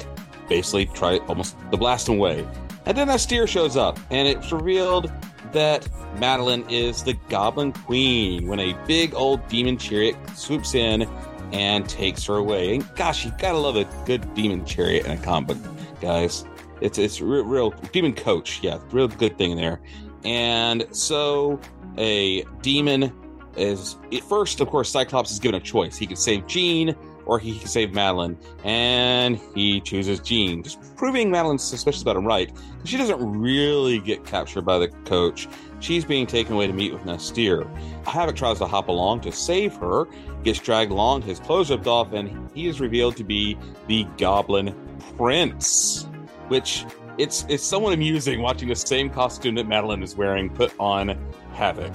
basically 0.48 0.86
try 0.88 1.17
almost 1.27 1.55
to 1.72 1.77
blast 1.77 2.08
him 2.08 2.15
away. 2.15 2.48
And 2.86 2.98
then 2.98 3.10
Astir 3.10 3.48
shows 3.48 3.77
up, 3.77 4.00
and 4.12 4.27
it's 4.27 4.51
revealed 4.51 5.12
that 5.51 5.88
Madelyne 6.17 6.70
is 6.70 7.03
the 7.03 7.13
Goblin 7.29 7.72
Queen 7.72 8.48
when 8.48 8.60
a 8.60 8.74
big 8.86 9.13
old 9.15 9.48
demon 9.48 9.77
chariot 9.77 10.15
swoops 10.36 10.75
in 10.75 11.10
and 11.51 11.88
takes 11.88 12.25
her 12.25 12.36
away. 12.36 12.75
And 12.75 12.96
gosh, 12.96 13.25
you 13.25 13.32
gotta 13.39 13.58
love 13.58 13.75
a 13.75 13.86
good 14.05 14.34
demon 14.34 14.65
chariot 14.65 15.05
in 15.05 15.12
a 15.13 15.17
comic 15.17 15.58
guys. 16.01 16.46
It's 16.82 16.98
it's 16.98 17.22
real, 17.22 17.46
real 17.46 17.72
demon 17.91 18.13
coach, 18.13 18.60
yeah, 18.62 18.79
real 18.91 19.08
good 19.08 19.38
thing 19.38 19.55
there. 19.55 19.82
And 20.24 20.86
so 20.91 21.60
a 21.98 22.44
demon 22.62 23.13
is 23.55 23.96
first, 24.27 24.60
of 24.60 24.67
course, 24.67 24.89
Cyclops 24.89 25.32
is 25.32 25.39
given 25.39 25.55
a 25.55 25.63
choice. 25.63 25.98
He 25.98 26.05
can 26.05 26.17
save 26.17 26.46
Jean 26.48 26.96
or 27.25 27.39
he 27.39 27.58
can 27.58 27.67
save 27.67 27.89
Madelyne, 27.89 28.38
and 28.63 29.39
he 29.53 29.82
chooses 29.82 30.20
Jean, 30.20 30.63
just 30.63 30.96
proving 30.96 31.29
Madelyne's 31.29 31.63
suspicious 31.63 32.01
about 32.01 32.17
him 32.17 32.25
right. 32.25 32.51
She 32.84 32.98
doesn't 32.98 33.20
really 33.20 34.00
get 34.00 34.25
captured 34.25 34.63
by 34.63 34.77
the 34.77 34.88
coach. 35.05 35.48
She's 35.79 36.05
being 36.05 36.25
taken 36.25 36.53
away 36.53 36.67
to 36.67 36.74
meet 36.74 36.94
with 36.94 37.03
N'astirh. 37.03 37.67
Havoc 38.08 38.36
tries 38.36 38.60
to 38.60 38.65
hop 38.65 38.88
along 38.88 39.22
to 39.22 39.32
save 39.32 39.75
her, 39.75 40.05
gets 40.44 40.60
dragged 40.60 40.91
along, 40.91 41.24
his 41.24 41.39
clothes 41.39 41.70
ripped 41.70 41.88
off, 41.88 42.13
and 42.13 42.50
he 42.53 42.67
is 42.67 42.79
revealed 42.79 43.17
to 43.17 43.24
be 43.24 43.58
the 43.88 44.05
Goblin 44.17 44.74
Prince, 45.17 46.08
which 46.48 46.86
it's 47.17 47.46
it's 47.48 47.63
somewhat 47.63 47.94
amusing 47.94 48.41
watching 48.41 48.67
the 48.67 48.75
same 48.75 49.10
costume 49.10 49.55
that 49.55 49.67
Madelyne 49.67 50.03
is 50.03 50.15
wearing 50.15 50.50
put 50.50 50.74
on 50.79 51.17
Havoc. 51.53 51.94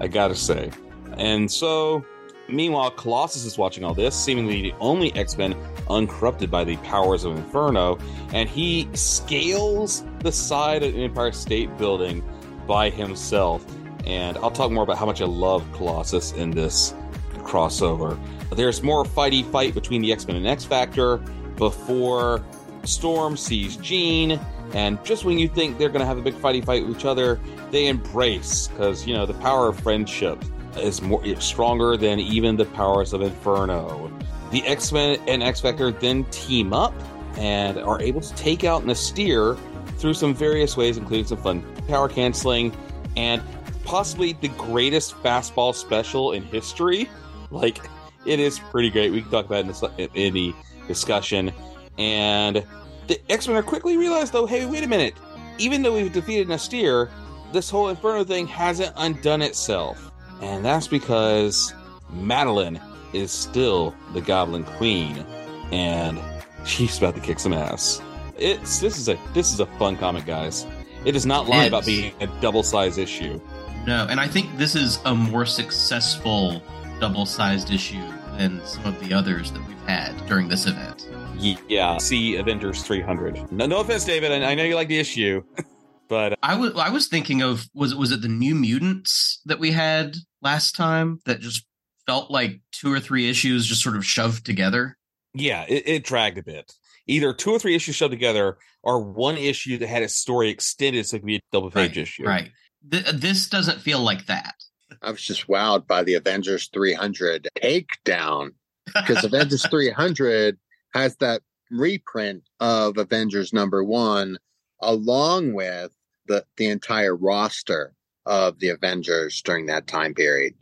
I 0.00 0.08
gotta 0.08 0.34
say, 0.34 0.70
and 1.16 1.50
so 1.50 2.04
Meanwhile, 2.48 2.92
Colossus 2.92 3.44
is 3.44 3.58
watching 3.58 3.82
all 3.84 3.94
this, 3.94 4.14
seemingly 4.14 4.62
the 4.62 4.74
only 4.80 5.14
X 5.14 5.36
Men 5.36 5.56
uncorrupted 5.88 6.50
by 6.50 6.64
the 6.64 6.76
powers 6.78 7.24
of 7.24 7.36
Inferno, 7.36 7.98
and 8.32 8.48
he 8.48 8.88
scales 8.94 10.04
the 10.20 10.32
side 10.32 10.82
of 10.82 10.92
the 10.92 11.02
Empire 11.02 11.32
State 11.32 11.76
Building 11.76 12.24
by 12.66 12.90
himself. 12.90 13.64
And 14.06 14.38
I'll 14.38 14.50
talk 14.50 14.70
more 14.70 14.84
about 14.84 14.98
how 14.98 15.06
much 15.06 15.20
I 15.20 15.24
love 15.24 15.64
Colossus 15.72 16.32
in 16.32 16.52
this 16.52 16.94
crossover. 17.38 18.18
There's 18.50 18.82
more 18.82 19.04
fighty 19.04 19.48
fight 19.50 19.74
between 19.74 20.02
the 20.02 20.12
X 20.12 20.26
Men 20.26 20.36
and 20.36 20.46
X 20.46 20.64
Factor 20.64 21.18
before 21.56 22.44
Storm 22.84 23.36
sees 23.36 23.76
Jean, 23.76 24.38
and 24.72 25.02
just 25.04 25.24
when 25.24 25.38
you 25.38 25.48
think 25.48 25.78
they're 25.78 25.88
going 25.88 26.00
to 26.00 26.06
have 26.06 26.18
a 26.18 26.22
big 26.22 26.34
fighty 26.34 26.64
fight 26.64 26.86
with 26.86 26.96
each 26.96 27.04
other, 27.04 27.40
they 27.72 27.88
embrace 27.88 28.68
because 28.68 29.06
you 29.06 29.14
know 29.14 29.26
the 29.26 29.34
power 29.34 29.68
of 29.68 29.80
friendship 29.80 30.44
is 30.78 31.02
more 31.02 31.24
stronger 31.40 31.96
than 31.96 32.18
even 32.18 32.56
the 32.56 32.64
powers 32.66 33.12
of 33.12 33.22
Inferno. 33.22 34.10
The 34.50 34.64
X 34.66 34.92
Men 34.92 35.20
and 35.26 35.42
X 35.42 35.60
Factor 35.60 35.90
then 35.90 36.24
team 36.26 36.72
up 36.72 36.94
and 37.36 37.78
are 37.78 38.00
able 38.00 38.20
to 38.20 38.34
take 38.34 38.64
out 38.64 38.84
N'astirh 38.84 39.58
through 39.98 40.14
some 40.14 40.34
various 40.34 40.76
ways, 40.76 40.96
including 40.96 41.26
some 41.26 41.38
fun 41.38 41.64
power 41.88 42.08
canceling 42.08 42.72
and 43.16 43.42
possibly 43.84 44.32
the 44.34 44.48
greatest 44.48 45.14
fastball 45.22 45.74
special 45.74 46.32
in 46.32 46.42
history. 46.44 47.08
Like, 47.50 47.78
it 48.24 48.40
is 48.40 48.58
pretty 48.58 48.90
great. 48.90 49.12
We 49.12 49.22
can 49.22 49.30
talk 49.30 49.46
about 49.46 49.66
it 49.98 50.10
in 50.14 50.34
the 50.34 50.54
discussion. 50.88 51.52
And 51.98 52.64
the 53.06 53.20
X 53.30 53.48
Men 53.48 53.56
are 53.56 53.62
quickly 53.62 53.96
realized, 53.96 54.32
though, 54.32 54.46
hey, 54.46 54.66
wait 54.66 54.84
a 54.84 54.88
minute. 54.88 55.14
Even 55.58 55.82
though 55.82 55.94
we've 55.94 56.12
defeated 56.12 56.48
N'astirh, 56.48 57.08
this 57.52 57.70
whole 57.70 57.88
Inferno 57.88 58.24
thing 58.24 58.46
hasn't 58.46 58.92
undone 58.96 59.40
itself. 59.40 60.05
And 60.40 60.64
that's 60.64 60.88
because 60.88 61.72
Madelyne 62.12 62.80
is 63.12 63.30
still 63.32 63.94
the 64.12 64.20
Goblin 64.20 64.64
Queen, 64.64 65.24
and 65.72 66.18
she's 66.64 66.98
about 66.98 67.14
to 67.14 67.20
kick 67.20 67.38
some 67.38 67.52
ass. 67.52 68.02
It's 68.38 68.80
this 68.80 68.98
is 68.98 69.08
a 69.08 69.18
this 69.32 69.52
is 69.52 69.60
a 69.60 69.66
fun 69.78 69.96
comic, 69.96 70.26
guys. 70.26 70.66
It 71.04 71.12
does 71.12 71.24
not 71.26 71.46
lie 71.46 71.64
about 71.64 71.86
being 71.86 72.12
a 72.20 72.26
double 72.40 72.62
size 72.62 72.98
issue. 72.98 73.40
No, 73.86 74.06
and 74.10 74.18
I 74.18 74.26
think 74.26 74.56
this 74.58 74.74
is 74.74 74.98
a 75.04 75.14
more 75.14 75.46
successful 75.46 76.60
double-sized 77.00 77.70
issue 77.70 78.02
than 78.36 78.60
some 78.64 78.84
of 78.86 78.98
the 79.00 79.14
others 79.14 79.52
that 79.52 79.66
we've 79.66 79.78
had 79.86 80.14
during 80.26 80.48
this 80.48 80.66
event. 80.66 81.08
Yeah, 81.38 81.98
see 81.98 82.36
Avengers 82.36 82.82
300. 82.82 83.52
No, 83.52 83.66
no 83.66 83.80
offense, 83.80 84.04
David. 84.04 84.32
I, 84.32 84.50
I 84.50 84.54
know 84.54 84.64
you 84.64 84.74
like 84.74 84.88
the 84.88 84.98
issue, 84.98 85.42
but 86.08 86.32
uh, 86.32 86.36
I 86.42 86.56
was 86.56 86.72
I 86.76 86.90
was 86.90 87.08
thinking 87.08 87.42
of 87.42 87.68
was 87.74 87.94
was 87.94 88.12
it 88.12 88.22
the 88.22 88.28
New 88.28 88.54
Mutants 88.54 89.40
that 89.46 89.58
we 89.58 89.72
had 89.72 90.16
last 90.42 90.76
time 90.76 91.20
that 91.26 91.40
just 91.40 91.66
felt 92.06 92.30
like 92.30 92.60
two 92.72 92.92
or 92.92 93.00
three 93.00 93.28
issues 93.28 93.66
just 93.66 93.82
sort 93.82 93.96
of 93.96 94.04
shoved 94.04 94.46
together. 94.46 94.96
yeah, 95.34 95.64
it, 95.68 95.82
it 95.86 96.04
dragged 96.04 96.38
a 96.38 96.42
bit. 96.42 96.72
Either 97.08 97.32
two 97.32 97.50
or 97.50 97.58
three 97.58 97.74
issues 97.74 97.94
shoved 97.94 98.12
together, 98.12 98.58
or 98.82 99.00
one 99.00 99.36
issue 99.36 99.76
that 99.78 99.88
had 99.88 100.02
its 100.02 100.16
story 100.16 100.48
extended 100.48 101.06
so 101.06 101.16
it 101.16 101.20
could 101.20 101.26
be 101.26 101.36
a 101.36 101.40
double 101.52 101.70
page 101.70 101.98
issue. 101.98 102.24
Right. 102.24 102.50
Th- 102.90 103.04
this 103.06 103.48
doesn't 103.48 103.80
feel 103.80 104.00
like 104.00 104.26
that. 104.26 104.54
I 105.02 105.10
was 105.10 105.22
just 105.22 105.48
wowed 105.48 105.86
by 105.86 106.04
the 106.04 106.14
Avengers 106.14 106.68
300 106.72 107.48
takedown 107.60 108.50
because 108.86 109.24
Avengers 109.24 109.66
300 109.66 110.56
has 110.94 111.16
that 111.16 111.42
reprint 111.70 112.44
of 112.60 112.96
Avengers 112.96 113.52
number 113.52 113.82
one, 113.82 114.38
along 114.80 115.52
with 115.52 115.92
the 116.28 116.44
the 116.56 116.66
entire 116.66 117.14
roster 117.16 117.94
of 118.24 118.58
the 118.58 118.68
Avengers 118.70 119.40
during 119.42 119.66
that 119.66 119.86
time 119.86 120.14
period. 120.14 120.54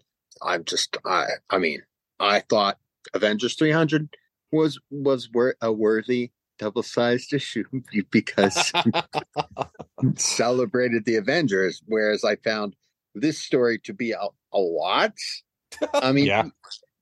I'm 0.42 0.64
just, 0.64 0.96
I, 1.06 1.26
I 1.48 1.58
mean, 1.58 1.82
I 2.20 2.40
thought 2.40 2.78
Avengers 3.14 3.54
300 3.56 4.08
was 4.52 4.78
was 4.90 5.30
wor- 5.32 5.56
a 5.62 5.72
worthy 5.72 6.30
double-sized 6.58 7.32
issue 7.32 7.64
because 8.10 8.72
celebrated 10.16 11.04
the 11.04 11.16
Avengers, 11.16 11.82
whereas 11.86 12.24
I 12.24 12.36
found 12.36 12.74
this 13.14 13.38
story 13.38 13.78
to 13.84 13.92
be 13.92 14.12
a, 14.12 14.18
a 14.52 14.58
lot. 14.58 15.12
I 15.94 16.12
mean, 16.12 16.26
Yeah. 16.26 16.44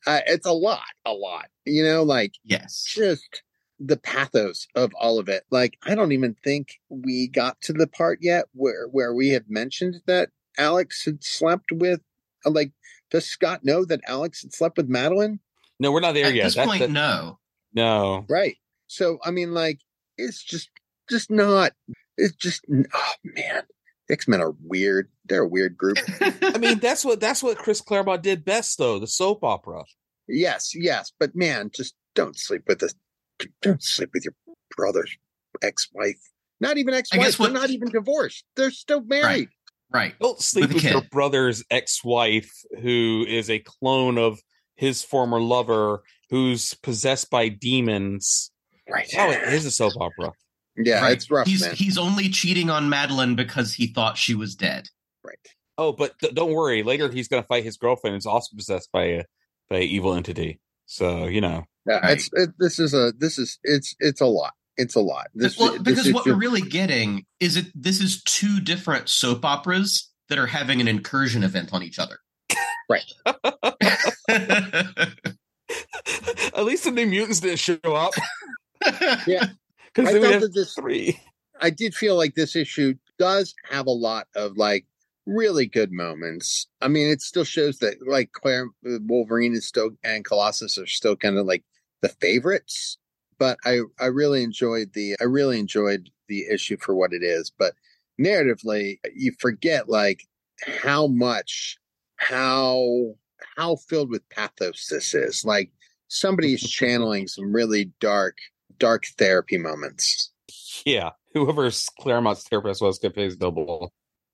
uh, 0.07 0.21
it's 0.26 0.47
a 0.47 0.52
lot, 0.52 0.81
a 1.04 1.12
lot. 1.12 1.47
You 1.64 1.85
know, 1.85 2.02
like 2.02 2.33
Yes. 2.45 2.85
just 2.88 3.42
the 3.85 3.97
pathos 3.97 4.67
of 4.75 4.93
all 4.95 5.19
of 5.19 5.29
it. 5.29 5.45
Like, 5.51 5.77
I 5.85 5.95
don't 5.95 6.12
even 6.12 6.35
think 6.45 6.79
we 6.89 7.29
got 7.29 7.61
to 7.62 7.73
the 7.73 7.87
part 7.87 8.19
yet 8.23 8.47
where 8.53 8.87
where 8.89 9.12
we 9.15 9.31
had 9.31 9.49
mentioned 9.51 9.97
that 10.07 10.31
Alex 10.59 11.05
had 11.05 11.25
slept 11.25 11.73
with. 11.73 12.01
Like, 12.45 12.73
does 13.11 13.27
Scott 13.27 13.65
know 13.65 13.85
that 13.85 14.01
Alex 14.07 14.43
had 14.43 14.53
slept 14.55 14.77
with 14.77 14.89
Madelyne? 14.91 15.39
No, 15.81 15.91
we're 15.93 16.01
not 16.01 16.15
there 16.15 16.27
At 16.27 16.35
yet. 16.35 16.45
this 16.45 16.55
That- 16.57 16.67
point, 16.69 16.81
that- 16.81 16.91
no. 16.91 17.39
no. 17.75 18.25
Right. 18.29 18.57
So, 18.87 19.19
I 19.25 19.31
mean, 19.31 19.53
like, 19.55 19.81
it's 20.19 20.43
just 20.43 20.71
just 21.11 21.31
not. 21.31 21.73
It's 22.19 22.37
just 22.37 22.65
oh 22.71 23.12
man, 23.25 23.62
X 24.11 24.29
Men 24.29 24.41
are 24.43 24.55
weird. 24.62 25.09
They're 25.25 25.43
a 25.45 25.49
weird 25.49 25.77
group. 25.77 25.99
I 26.21 26.59
mean, 26.59 26.79
that's 26.79 27.05
what 27.05 27.19
that's 27.21 27.43
what 27.43 27.59
Chris 27.59 27.81
Claremont 27.81 28.23
did 28.23 28.45
best, 28.45 28.79
though. 28.79 28.99
The 28.99 29.07
soap 29.07 29.43
opera. 29.43 29.85
yes, 30.29 30.75
yes, 30.75 31.12
but 31.19 31.35
man, 31.35 31.71
just 31.75 31.95
don't 32.15 32.39
sleep 32.39 32.62
with 32.69 32.81
this. 32.81 32.95
Don't 33.63 33.83
sleep 33.83 34.11
with 34.15 34.25
your 34.25 34.35
brother's 34.77 35.17
ex-wife. 35.63 36.21
Not 36.61 36.79
even 36.79 36.95
ex-wife. 36.95 37.21
guess 37.23 37.39
what- 37.39 37.53
They're 37.53 37.61
not 37.61 37.71
even 37.71 37.89
divorced. 37.91 38.45
They're 38.57 38.71
still 38.71 39.03
married. 39.03 39.49
Right. 39.91 40.15
Don't 40.21 40.41
sleep 40.41 40.69
With 40.69 40.75
with, 40.75 40.85
your 40.85 41.03
brother's 41.03 41.63
ex-wife, 41.71 42.51
who 42.81 43.27
is 43.29 43.51
a 43.51 43.59
clone 43.59 44.17
of 44.17 44.41
his 44.75 45.03
former 45.03 45.41
lover, 45.41 46.03
who's 46.31 46.73
possessed 46.75 47.29
by 47.31 47.49
demons. 47.49 48.51
Right. 48.89 49.09
Oh, 49.19 49.31
it 49.31 49.53
is 49.53 49.67
a 49.67 49.71
soap 49.71 49.93
opera. 50.01 50.33
Yeah, 50.77 51.03
right. 51.03 51.13
it's 51.13 51.31
rough, 51.31 51.47
he's 51.47 51.61
man. 51.61 51.75
he's 51.75 51.99
only 51.99 52.31
cheating 52.31 52.71
on 52.71 52.89
Madelyne 52.89 53.37
because 53.37 53.75
he 53.75 53.87
thought 53.89 54.17
she 54.17 54.35
was 54.35 54.55
dead. 54.55 54.89
right. 55.23 55.37
Oh, 55.77 55.93
but 55.93 56.19
th- 56.21 56.35
don't 56.35 56.53
worry. 56.53 56.83
Later, 56.83 57.11
he's 57.11 57.29
going 57.29 57.43
to 57.43 57.47
fight 57.47 57.65
his 57.65 57.77
girlfriend, 57.77 58.15
who's 58.15 58.25
also 58.27 58.57
possessed 58.57 58.91
by 58.93 59.05
a 59.05 59.25
by 59.69 59.77
an 59.79 59.83
evil 59.83 60.15
entity. 60.15 60.61
So 60.87 61.27
you 61.27 61.41
know, 61.41 61.65
Yeah, 61.87 62.09
it's 62.11 62.31
it, 62.33 62.51
this 62.59 62.79
is 62.79 62.95
a 62.95 63.12
this 63.17 63.39
is 63.39 63.59
it's 63.62 63.95
it's 63.99 64.21
a 64.21 64.27
lot. 64.27 64.53
It's 64.77 64.95
a 64.95 65.01
lot. 65.01 65.27
This, 65.35 65.59
well, 65.59 65.73
this 65.73 65.83
because 65.83 66.07
is 66.07 66.15
what 66.15 66.25
we're 66.25 66.35
really 66.35 66.62
getting 66.62 67.27
is 67.41 67.57
it 67.57 67.67
this 67.75 68.01
is 68.01 68.23
two 68.23 68.61
different 68.61 69.09
soap 69.09 69.45
operas 69.45 70.11
that 70.29 70.39
are 70.39 70.47
having 70.47 70.81
an 70.81 70.89
incursion 70.89 71.45
event 71.45 71.75
on 71.75 71.83
each 71.83 71.99
other. 71.99 72.19
Right. 72.89 73.05
at 76.55 76.65
least 76.65 76.85
the 76.85 76.91
New 76.91 77.07
Mutants 77.07 77.41
didn't 77.41 77.59
show 77.59 77.79
up. 77.85 78.12
Yeah. 79.27 79.47
because 79.95 80.09
I 80.09 80.12
then 80.12 80.23
we 80.23 80.29
felt 80.29 80.43
have 80.43 80.53
this 80.53 80.75
three. 80.75 81.21
I 81.61 81.71
did 81.71 81.95
feel 81.95 82.17
like 82.17 82.35
this 82.35 82.57
issue 82.57 82.95
does 83.19 83.55
have 83.71 83.87
a 83.87 83.93
lot 83.93 84.27
of 84.35 84.57
like 84.57 84.87
really 85.26 85.67
good 85.67 85.93
moments. 85.93 86.67
I 86.81 86.88
mean, 86.88 87.09
it 87.09 87.21
still 87.21 87.45
shows 87.45 87.79
that 87.79 88.07
like 88.07 88.33
Claire, 88.33 88.67
uh, 88.87 88.99
Wolverine 89.07 89.55
is 89.55 89.67
still 89.67 89.91
and 90.02 90.25
Colossus 90.25 90.79
are 90.79 90.87
still 90.87 91.17
kind 91.17 91.38
of 91.38 91.47
like 91.47 91.64
the 92.00 92.09
favorites. 92.09 92.99
But 93.38 93.59
I 93.64 93.81
I 93.99 94.07
really 94.07 94.43
enjoyed 94.43 94.93
the 94.95 95.17
I 95.21 95.25
really 95.25 95.59
enjoyed 95.59 96.11
the 96.29 96.47
issue 96.50 96.76
for 96.79 96.95
what 96.95 97.12
it 97.12 97.23
is. 97.23 97.50
But 97.57 97.75
narratively, 98.21 98.99
you 99.14 99.33
forget 99.38 99.88
like 99.88 100.23
how 100.83 101.07
much 101.07 101.79
how 102.17 103.14
how 103.57 103.76
filled 103.76 104.11
with 104.11 104.29
pathos 104.29 104.87
this 104.88 105.14
is. 105.14 105.45
Like 105.45 105.71
somebody 106.09 106.55
is 106.55 106.62
channeling 106.62 107.26
some 107.26 107.52
really 107.52 107.91
dark 108.00 108.37
dark 108.79 109.05
therapy 109.19 109.59
moments. 109.59 110.31
Yeah, 110.85 111.11
whoever's 111.35 111.88
Claremont's 112.00 112.49
therapist 112.49 112.83
was 112.83 112.99
could 112.99 113.14
play 113.14 113.29
double. 113.31 113.93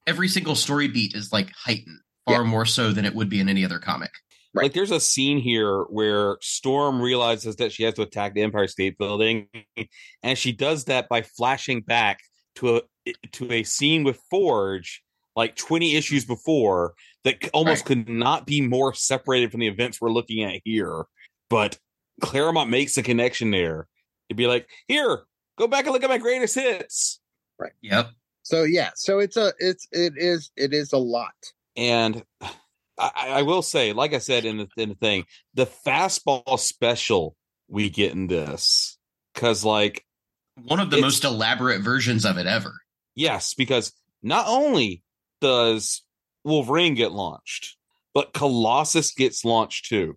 Every 0.09 0.29
single 0.29 0.55
story 0.55 0.89
beat 0.89 1.15
is 1.15 1.33
like 1.33 1.51
heightened 1.55 2.01
far 2.27 2.45
more 2.45 2.65
so 2.65 2.93
than 2.93 3.05
it 3.05 3.15
would 3.15 3.29
be 3.29 3.41
in 3.41 3.49
any 3.49 3.65
other 3.65 3.79
comic. 3.79 4.11
Right. 4.55 4.65
Like 4.65 4.73
there's 4.73 4.91
a 4.91 5.01
scene 5.01 5.39
here 5.39 5.83
where 5.91 6.39
Storm 6.41 7.01
realizes 7.01 7.57
that 7.57 7.73
she 7.73 7.83
has 7.83 7.95
to 7.95 8.03
attack 8.03 8.35
the 8.35 8.43
Empire 8.43 8.67
State 8.67 8.97
Building, 8.97 9.49
and 10.23 10.39
she 10.39 10.53
does 10.53 10.87
that 10.87 11.09
by 11.09 11.23
flashing 11.23 11.83
back 11.83 12.21
to 12.57 12.77
a 12.77 13.13
to 13.33 13.53
a 13.53 13.63
scene 13.63 14.05
with 14.05 14.19
Forge 14.31 15.03
like 15.37 15.55
20 15.55 15.95
issues 15.95 16.25
before 16.25 16.95
that 17.23 17.37
c- 17.45 17.51
almost 17.55 17.85
could 17.85 18.09
not 18.09 18.45
be 18.45 18.61
more 18.61 18.93
separated 18.93 19.53
from 19.53 19.61
the 19.61 19.69
events 19.69 20.01
we're 20.01 20.11
looking 20.11 20.43
at 20.43 20.61
here. 20.65 21.05
But 21.49 21.79
Claremont 22.21 22.71
makes 22.71 22.97
a 22.97 23.05
connection 23.05 23.53
there. 23.53 23.87
It'd 24.29 24.37
be 24.37 24.49
like, 24.49 24.69
here, 24.89 25.21
go 25.57 25.69
back 25.69 25.85
and 25.85 25.93
look 25.93 26.03
at 26.03 26.11
my 26.11 26.19
greatest 26.19 26.57
hits. 26.57 27.21
Right. 27.57 27.73
Yep. 27.83 28.11
So 28.49 28.63
yeah, 28.63 28.93
so 28.97 29.19
it's 29.19 29.37
a 29.37 29.53
it's 29.59 29.87
it 29.93 30.15
is 30.17 30.51
it 30.57 30.73
is 30.73 30.95
a 30.95 30.99
lot. 30.99 31.35
And 31.77 32.25
I, 32.99 33.11
I 33.29 33.43
will 33.43 33.61
say, 33.61 33.93
like 33.93 34.15
I 34.15 34.19
said 34.19 34.47
in 34.47 34.57
the, 34.57 34.69
in 34.79 34.89
the 34.89 34.95
thing, 34.95 35.25
the 35.53 35.67
fastball 35.67 36.59
special 36.59 37.37
we 37.69 37.91
get 37.91 38.13
in 38.13 38.27
this, 38.27 38.97
because 39.35 39.67
like 39.67 40.03
One 40.65 40.81
of 40.81 40.91
the 40.91 40.99
most 41.01 41.25
elaborate 41.25 41.83
versions 41.83 42.25
of 42.25 42.39
it 42.39 42.47
ever. 42.47 42.73
yes, 43.15 43.53
because 43.53 43.93
not 44.23 44.47
only 44.49 45.03
does 45.43 46.03
Wolverine 46.43 46.95
get 46.95 47.13
launched, 47.13 47.77
but 48.15 48.33
Colossus 48.33 49.13
gets 49.13 49.45
launched 49.45 49.85
too. 49.91 50.17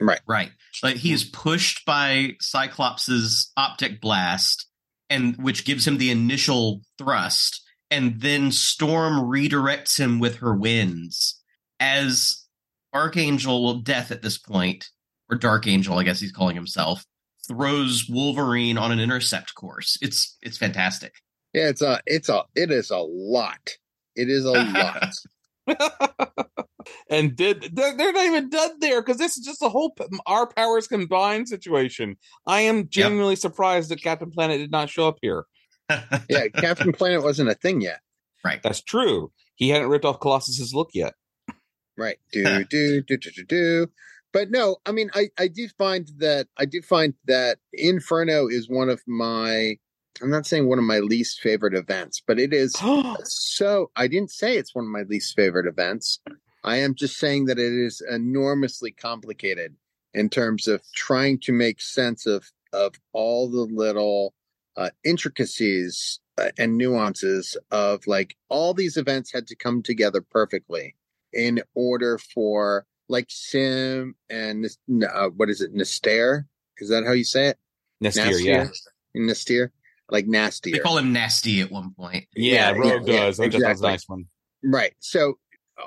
Right. 0.00 0.20
Right. 0.24 0.52
Like 0.84 0.96
he 0.96 1.12
is 1.12 1.24
pushed 1.24 1.84
by 1.84 2.36
Cyclops's 2.40 3.50
optic 3.56 4.00
blast 4.00 4.68
and 5.08 5.36
which 5.36 5.64
gives 5.64 5.86
him 5.86 5.98
the 5.98 6.10
initial 6.10 6.80
thrust 6.98 7.62
and 7.90 8.20
then 8.20 8.50
Storm 8.50 9.20
redirects 9.20 9.98
him 9.98 10.18
with 10.18 10.36
her 10.36 10.54
winds 10.54 11.40
as 11.78 12.44
Archangel, 12.92 13.64
well 13.64 13.74
Death 13.74 14.10
at 14.10 14.22
this 14.22 14.38
point, 14.38 14.88
or 15.30 15.36
Dark 15.36 15.66
Angel, 15.66 15.98
I 15.98 16.02
guess 16.02 16.20
he's 16.20 16.32
calling 16.32 16.56
himself, 16.56 17.04
throws 17.46 18.08
Wolverine 18.08 18.78
on 18.78 18.92
an 18.92 19.00
intercept 19.00 19.54
course. 19.54 19.98
It's 20.00 20.36
it's 20.42 20.58
fantastic. 20.58 21.12
Yeah, 21.52 21.68
it's 21.68 21.82
a 21.82 22.00
it's 22.06 22.28
a 22.28 22.44
it 22.54 22.70
is 22.70 22.90
a 22.90 22.98
lot. 22.98 23.70
It 24.14 24.28
is 24.28 24.44
a 24.44 24.52
lot. 24.52 25.12
and 27.10 27.36
did 27.36 27.70
they're, 27.74 27.96
they're 27.96 28.12
not 28.12 28.24
even 28.24 28.48
done 28.48 28.72
there 28.80 29.02
because 29.02 29.18
this 29.18 29.36
is 29.36 29.44
just 29.44 29.62
a 29.62 29.68
whole 29.68 29.96
our 30.26 30.46
powers 30.46 30.86
combined 30.86 31.48
situation. 31.48 32.16
I 32.46 32.62
am 32.62 32.88
genuinely 32.88 33.36
surprised 33.36 33.90
that 33.90 34.02
Captain 34.02 34.30
Planet 34.30 34.58
did 34.58 34.70
not 34.70 34.90
show 34.90 35.08
up 35.08 35.18
here. 35.22 35.44
yeah, 36.28 36.48
Captain 36.54 36.92
Planet 36.92 37.22
wasn't 37.22 37.48
a 37.48 37.54
thing 37.54 37.80
yet. 37.80 38.00
Right. 38.44 38.62
That's 38.62 38.82
true. 38.82 39.32
He 39.56 39.70
hadn't 39.70 39.88
ripped 39.88 40.04
off 40.04 40.20
Colossus's 40.20 40.74
look 40.74 40.90
yet. 40.94 41.14
Right. 41.96 42.18
Do 42.32 42.64
do 42.64 43.00
do 43.02 43.16
do 43.16 43.30
do 43.30 43.44
do. 43.44 43.86
But 44.32 44.50
no, 44.50 44.76
I 44.84 44.92
mean 44.92 45.10
I 45.14 45.30
I 45.38 45.48
do 45.48 45.66
find 45.78 46.08
that 46.18 46.46
I 46.58 46.66
do 46.66 46.82
find 46.82 47.14
that 47.26 47.58
Inferno 47.72 48.48
is 48.48 48.68
one 48.68 48.90
of 48.90 49.00
my 49.06 49.78
I'm 50.22 50.30
not 50.30 50.46
saying 50.46 50.66
one 50.66 50.78
of 50.78 50.84
my 50.84 50.98
least 50.98 51.40
favorite 51.40 51.74
events, 51.74 52.22
but 52.26 52.38
it 52.38 52.52
is 52.52 52.74
so 53.24 53.90
I 53.96 54.08
didn't 54.08 54.30
say 54.30 54.56
it's 54.56 54.74
one 54.74 54.84
of 54.84 54.90
my 54.90 55.02
least 55.02 55.34
favorite 55.36 55.66
events. 55.66 56.20
I 56.64 56.76
am 56.78 56.94
just 56.94 57.18
saying 57.18 57.46
that 57.46 57.58
it 57.58 57.72
is 57.72 58.02
enormously 58.10 58.90
complicated 58.90 59.76
in 60.14 60.28
terms 60.28 60.66
of 60.66 60.82
trying 60.94 61.38
to 61.40 61.52
make 61.52 61.80
sense 61.80 62.26
of 62.26 62.50
of 62.72 62.94
all 63.12 63.48
the 63.48 63.62
little 63.62 64.34
uh, 64.76 64.90
intricacies 65.04 66.20
uh, 66.38 66.50
and 66.58 66.76
nuances 66.76 67.56
of 67.70 68.06
like 68.06 68.36
all 68.48 68.74
these 68.74 68.96
events 68.96 69.32
had 69.32 69.46
to 69.46 69.56
come 69.56 69.82
together 69.82 70.20
perfectly 70.20 70.94
in 71.32 71.62
order 71.74 72.18
for 72.18 72.84
like 73.08 73.28
S'ym 73.28 74.14
and 74.28 74.66
uh, 75.08 75.28
what 75.28 75.48
is 75.48 75.60
it, 75.60 75.74
Nistair? 75.74 76.44
Is 76.78 76.88
that 76.90 77.04
how 77.04 77.12
you 77.12 77.24
say 77.24 77.48
it? 77.48 77.58
Nestir, 78.02 78.44
yeah. 78.44 78.68
Nistair, 79.16 79.70
like 80.10 80.26
nasty. 80.26 80.72
They 80.72 80.78
call 80.78 80.98
him 80.98 81.12
nasty 81.12 81.60
at 81.60 81.70
one 81.70 81.92
point. 81.94 82.26
Yeah, 82.34 82.70
Yeah, 82.70 82.78
Rogue 82.78 83.08
yeah, 83.08 83.16
does. 83.26 83.40
I 83.40 83.48
think 83.48 83.62
that's 83.62 83.80
a 83.80 83.82
nice 83.84 84.08
one. 84.08 84.26
Right. 84.62 84.94
So 85.00 85.38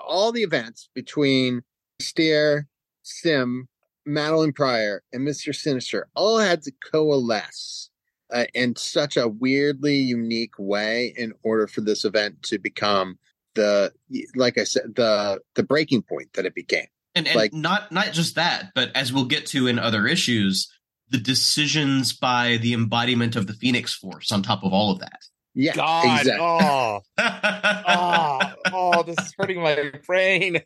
all 0.05 0.31
the 0.31 0.43
events 0.43 0.89
between 0.93 1.61
Steer, 2.01 2.67
S'ym, 3.03 3.63
Madeline 4.05 4.53
Pryor, 4.53 5.03
and 5.13 5.27
Mr. 5.27 5.53
Sinister 5.55 6.07
all 6.15 6.37
had 6.39 6.61
to 6.63 6.71
coalesce 6.91 7.89
uh, 8.31 8.45
in 8.53 8.75
such 8.75 9.17
a 9.17 9.27
weirdly 9.27 9.95
unique 9.95 10.53
way 10.57 11.13
in 11.17 11.33
order 11.43 11.67
for 11.67 11.81
this 11.81 12.05
event 12.05 12.43
to 12.43 12.59
become 12.59 13.17
the 13.55 13.91
like 14.35 14.57
I 14.57 14.63
said 14.63 14.95
the 14.95 15.39
the 15.55 15.63
breaking 15.63 16.03
point 16.03 16.33
that 16.33 16.45
it 16.45 16.53
became. 16.55 16.85
And, 17.15 17.27
and 17.27 17.35
Like- 17.35 17.53
not 17.53 17.91
not 17.91 18.11
just 18.13 18.35
that, 18.35 18.71
but 18.75 18.95
as 18.95 19.11
we'll 19.11 19.25
get 19.25 19.47
to 19.47 19.67
in 19.67 19.79
other 19.79 20.05
issues, 20.07 20.71
the 21.09 21.17
decisions 21.17 22.13
by 22.13 22.57
the 22.57 22.73
embodiment 22.73 23.35
of 23.35 23.47
the 23.47 23.53
Phoenix 23.53 23.93
Force 23.93 24.31
on 24.31 24.43
top 24.43 24.63
of 24.63 24.73
all 24.73 24.91
of 24.91 24.99
that. 24.99 25.19
Yeah, 25.55 25.73
God, 25.73 26.19
exactly. 26.19 26.45
oh, 26.45 26.99
oh, 27.17 28.53
oh, 28.71 29.03
this 29.03 29.17
is 29.19 29.33
hurting 29.37 29.61
my 29.61 29.91
brain. 30.05 30.61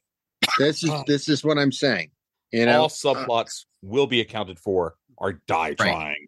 This 0.60 0.84
is 0.84 0.90
oh. 0.90 1.04
this 1.08 1.30
is 1.30 1.44
what 1.44 1.58
I'm 1.58 1.72
saying. 1.72 2.12
You 2.52 2.66
know, 2.66 2.82
All 2.84 2.90
subplots 2.90 3.66
will 3.82 4.08
be 4.08 4.22
accounted 4.22 4.60
for 4.60 4.96
or 5.18 5.42
die 5.48 5.70
Right. 5.70 5.78
trying. 5.78 6.28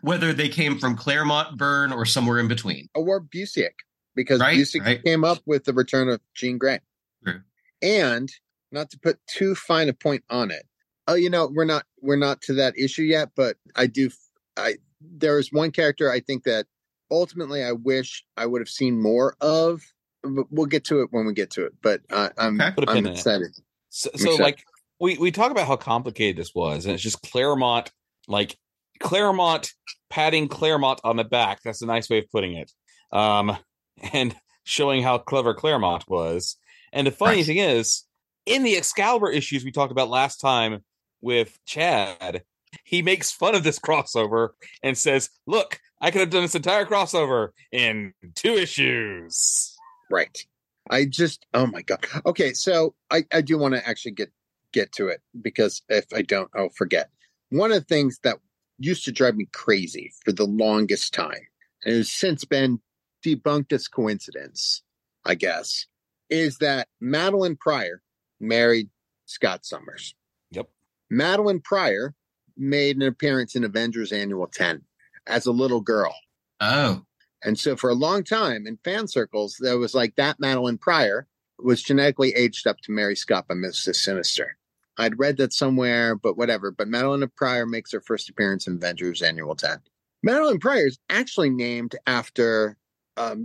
Whether 0.00 0.32
they 0.32 0.48
came 0.48 0.78
from 0.78 0.96
Claremont, 0.96 1.56
Byrne, 1.56 1.92
or 1.92 2.04
somewhere 2.04 2.38
in 2.38 2.48
between. 2.48 2.88
or 2.94 3.20
Busiek 3.20 3.72
because 4.14 4.40
Right, 4.40 4.58
Busiek 4.58 4.84
right. 4.84 5.02
came 5.04 5.24
up 5.24 5.38
with 5.46 5.64
the 5.64 5.72
return 5.72 6.08
of 6.08 6.20
Jean 6.34 6.58
Grey. 6.58 6.80
True. 7.24 7.40
And 7.82 8.30
not 8.72 8.90
to 8.90 8.98
put 8.98 9.18
too 9.26 9.54
fine 9.54 9.88
a 9.88 9.92
point 9.94 10.24
on 10.28 10.50
it. 10.50 10.66
Oh, 11.06 11.14
you 11.14 11.30
know, 11.30 11.50
we're 11.52 11.64
not 11.64 11.84
we're 12.00 12.16
not 12.16 12.40
to 12.42 12.54
that 12.54 12.78
issue 12.78 13.02
yet, 13.02 13.30
but 13.36 13.56
I 13.76 13.86
do 13.86 14.10
I 14.56 14.76
there 15.00 15.38
is 15.38 15.52
one 15.52 15.70
character 15.70 16.10
I 16.10 16.20
think 16.20 16.44
that 16.44 16.66
ultimately 17.10 17.62
I 17.62 17.72
wish 17.72 18.24
I 18.36 18.46
would 18.46 18.60
have 18.60 18.68
seen 18.68 19.00
more 19.00 19.36
of. 19.40 19.82
But 20.22 20.46
we'll 20.50 20.66
get 20.66 20.84
to 20.84 21.02
it 21.02 21.08
when 21.10 21.26
we 21.26 21.34
get 21.34 21.50
to 21.50 21.66
it. 21.66 21.74
But 21.82 22.00
uh, 22.10 22.30
I'm 22.38 22.60
Okay. 22.60 22.70
Put 22.74 22.84
a 22.84 22.90
I'm 22.90 22.96
pin 22.96 23.06
in 23.06 23.12
it. 23.12 23.16
excited. 23.18 23.50
So, 23.90 24.08
so 24.16 24.24
excited. 24.24 24.42
like 24.42 24.64
we 24.98 25.18
we 25.18 25.30
talk 25.30 25.50
about 25.50 25.66
how 25.66 25.76
complicated 25.76 26.36
this 26.36 26.54
was, 26.54 26.86
and 26.86 26.94
it's 26.94 27.02
just 27.02 27.20
Claremont, 27.22 27.92
like 28.26 28.56
Claremont 29.00 29.72
patting 30.08 30.48
Claremont 30.48 31.00
on 31.04 31.16
the 31.16 31.24
back. 31.24 31.60
That's 31.62 31.82
a 31.82 31.86
nice 31.86 32.08
way 32.08 32.18
of 32.18 32.30
putting 32.30 32.54
it. 32.56 32.72
Um, 33.12 33.56
and 34.14 34.34
showing 34.64 35.02
how 35.02 35.18
clever 35.18 35.52
Claremont 35.52 36.04
was. 36.08 36.56
And 36.92 37.06
the 37.06 37.10
funny 37.10 37.36
Right. 37.38 37.46
thing 37.46 37.58
is, 37.58 38.04
in 38.46 38.62
the 38.62 38.76
Excalibur 38.78 39.30
issues 39.30 39.62
we 39.62 39.72
talked 39.72 39.92
about 39.92 40.08
last 40.08 40.38
time 40.38 40.82
with 41.24 41.58
Chad, 41.64 42.44
he 42.84 43.02
makes 43.02 43.32
fun 43.32 43.54
of 43.54 43.64
this 43.64 43.78
crossover 43.78 44.50
and 44.82 44.96
says, 44.96 45.30
"Look, 45.46 45.80
I 46.00 46.10
could 46.10 46.20
have 46.20 46.30
done 46.30 46.42
this 46.42 46.54
entire 46.54 46.84
crossover 46.84 47.50
in 47.72 48.12
two 48.34 48.54
issues." 48.54 49.76
Right. 50.10 50.46
I 50.90 51.06
just 51.06 51.46
oh 51.54 51.66
my 51.66 51.82
god. 51.82 52.06
Okay, 52.26 52.52
so 52.52 52.94
I 53.10 53.24
I 53.32 53.40
do 53.40 53.58
want 53.58 53.74
to 53.74 53.88
actually 53.88 54.12
get 54.12 54.30
get 54.72 54.92
to 54.92 55.08
it 55.08 55.22
because 55.40 55.82
if 55.88 56.04
I 56.14 56.22
don't, 56.22 56.50
I'll 56.54 56.70
forget. 56.70 57.10
One 57.50 57.72
of 57.72 57.78
the 57.78 57.84
things 57.84 58.18
that 58.22 58.38
used 58.78 59.04
to 59.04 59.12
drive 59.12 59.36
me 59.36 59.46
crazy 59.52 60.12
for 60.24 60.32
the 60.32 60.44
longest 60.46 61.14
time, 61.14 61.46
and 61.84 61.94
has 61.94 62.10
since 62.10 62.44
been 62.44 62.80
debunked 63.24 63.72
as 63.72 63.88
coincidence, 63.88 64.82
I 65.24 65.36
guess, 65.36 65.86
is 66.28 66.58
that 66.58 66.88
Madelyne 67.02 67.58
Pryor 67.58 68.02
married 68.40 68.90
Scott 69.26 69.64
Summers. 69.64 70.14
Madelyne 71.14 71.62
Pryor 71.62 72.14
made 72.56 72.96
an 72.96 73.02
appearance 73.02 73.54
in 73.54 73.64
Avengers 73.64 74.12
Annual 74.12 74.48
10 74.48 74.82
as 75.26 75.46
a 75.46 75.52
little 75.52 75.80
girl. 75.80 76.14
Oh, 76.60 77.02
And 77.42 77.58
so 77.58 77.76
for 77.76 77.90
a 77.90 77.94
long 77.94 78.24
time 78.24 78.66
in 78.66 78.78
fan 78.84 79.06
circles, 79.06 79.56
there 79.60 79.78
was 79.78 79.94
like 79.94 80.16
that 80.16 80.40
Madelyne 80.40 80.80
Pryor 80.80 81.26
was 81.58 81.82
genetically 81.82 82.32
aged 82.34 82.66
up 82.66 82.78
to 82.82 82.92
Mary 82.92 83.16
Scott 83.16 83.46
by 83.48 83.54
Mrs. 83.54 83.96
Sinister. 83.96 84.56
I'd 84.96 85.18
read 85.18 85.36
that 85.38 85.52
somewhere, 85.52 86.14
but 86.14 86.36
whatever. 86.36 86.70
But 86.70 86.88
Madelyne 86.88 87.28
Pryor 87.34 87.66
makes 87.66 87.92
her 87.92 88.00
first 88.00 88.28
appearance 88.28 88.66
in 88.66 88.74
Avengers 88.74 89.22
Annual 89.22 89.56
10. 89.56 89.78
Madelyne 90.24 90.60
Pryor 90.60 90.86
is 90.86 90.98
actually 91.10 91.50
named 91.50 91.96
after 92.06 92.76
a 93.16 93.36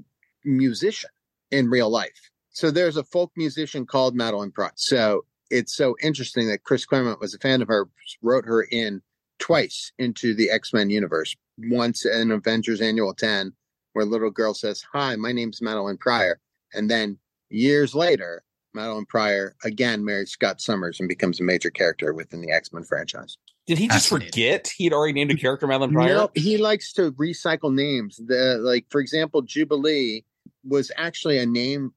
musician 0.45 1.10
in 1.51 1.69
real 1.69 1.89
life. 1.89 2.32
So 2.51 2.71
there's 2.71 2.97
a 2.97 3.03
folk 3.03 3.32
musician 3.36 3.86
called 3.86 4.15
Madeline 4.15 4.51
Pryor. 4.51 4.71
So 4.75 5.25
it's 5.49 5.75
so 5.75 5.95
interesting 6.01 6.47
that 6.47 6.63
Chris 6.63 6.85
Claremont 6.85 7.19
was 7.19 7.33
a 7.33 7.39
fan 7.39 7.62
of 7.62 7.67
her, 7.67 7.89
wrote 8.21 8.45
her 8.45 8.63
in 8.63 9.01
twice 9.39 9.91
into 9.97 10.33
the 10.33 10.49
X 10.49 10.73
Men 10.73 10.89
universe. 10.89 11.35
Once 11.57 12.05
in 12.05 12.31
Avengers 12.31 12.81
Annual 12.81 13.15
10, 13.15 13.53
where 13.93 14.05
little 14.05 14.31
girl 14.31 14.53
says, 14.53 14.85
Hi, 14.93 15.15
my 15.15 15.31
name's 15.31 15.59
Madelyne 15.59 15.99
Pryor. 15.99 16.39
And 16.73 16.89
then 16.89 17.17
years 17.49 17.95
later, 17.95 18.43
Madelyne 18.75 19.07
Pryor 19.07 19.55
again 19.63 20.05
marries 20.05 20.31
Scott 20.31 20.62
Summers 20.62 20.99
and 20.99 21.09
becomes 21.09 21.39
a 21.39 21.43
major 21.43 21.69
character 21.69 22.13
within 22.13 22.41
the 22.41 22.51
X 22.51 22.71
Men 22.71 22.83
franchise. 22.83 23.38
Did 23.67 23.77
he 23.77 23.88
just 23.88 24.09
forget 24.09 24.71
he'd 24.77 24.93
already 24.93 25.13
named 25.13 25.31
a 25.31 25.35
character 25.35 25.67
Madelyne 25.67 25.93
Pryor? 25.93 26.15
No, 26.15 26.31
he 26.35 26.57
likes 26.57 26.93
to 26.93 27.12
recycle 27.13 27.73
names. 27.73 28.17
The 28.17 28.57
like, 28.59 28.85
for 28.89 29.01
example, 29.01 29.41
Jubilee 29.41 30.23
was 30.63 30.91
actually 30.97 31.38
a 31.39 31.45
name 31.45 31.93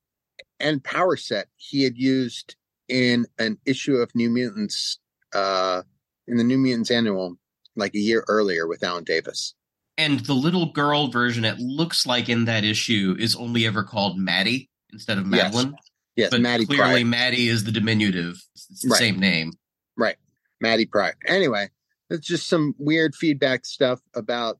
and 0.60 0.82
power 0.82 1.16
set 1.16 1.48
he 1.56 1.82
had 1.82 1.96
used 1.96 2.56
in 2.88 3.26
an 3.38 3.58
issue 3.66 3.96
of 3.96 4.14
New 4.14 4.30
Mutants, 4.30 4.98
uh, 5.34 5.82
in 6.28 6.36
the 6.36 6.44
New 6.44 6.58
Mutants 6.58 6.90
annual, 6.90 7.36
like 7.76 7.94
a 7.94 7.98
year 7.98 8.24
earlier 8.28 8.66
with 8.66 8.82
Alan 8.82 9.04
Davis. 9.04 9.54
and 9.98 10.20
the 10.20 10.32
little 10.34 10.72
girl 10.72 11.08
version, 11.08 11.44
it 11.44 11.58
looks 11.58 12.06
like 12.06 12.28
in 12.30 12.46
that 12.46 12.64
issue, 12.64 13.14
is 13.18 13.36
only 13.36 13.66
ever 13.66 13.84
called 13.84 14.18
Maddie 14.18 14.70
instead 14.90 15.18
of 15.18 15.26
Yes. 15.26 15.54
Madelyne. 15.54 15.74
Yes, 16.16 16.30
but 16.30 16.40
Maddie 16.40 16.64
clearly, 16.64 17.02
Pryor. 17.02 17.04
Maddie 17.04 17.48
is 17.48 17.64
the 17.64 17.72
diminutive. 17.72 18.42
It's 18.54 18.80
the 18.82 18.88
Right. 18.88 18.98
same 18.98 19.20
name. 19.20 19.52
Right. 19.96 20.16
Maddie 20.62 20.86
Pryor. 20.86 21.14
Anyway, 21.26 21.68
it's 22.08 22.26
just 22.26 22.48
some 22.48 22.74
weird 22.78 23.14
feedback 23.14 23.66
stuff 23.66 24.00
about 24.14 24.58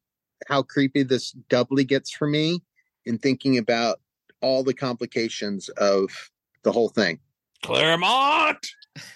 how 0.48 0.62
creepy 0.62 1.02
this 1.02 1.32
doubly 1.48 1.85
gets 1.85 2.11
for 2.11 2.26
me 2.28 2.62
in 3.06 3.16
thinking 3.18 3.56
about 3.56 4.00
all 4.42 4.62
the 4.62 4.74
complications 4.74 5.70
of 5.70 6.30
the 6.62 6.72
whole 6.72 6.90
thing. 6.90 7.18
Claremont. 7.62 8.66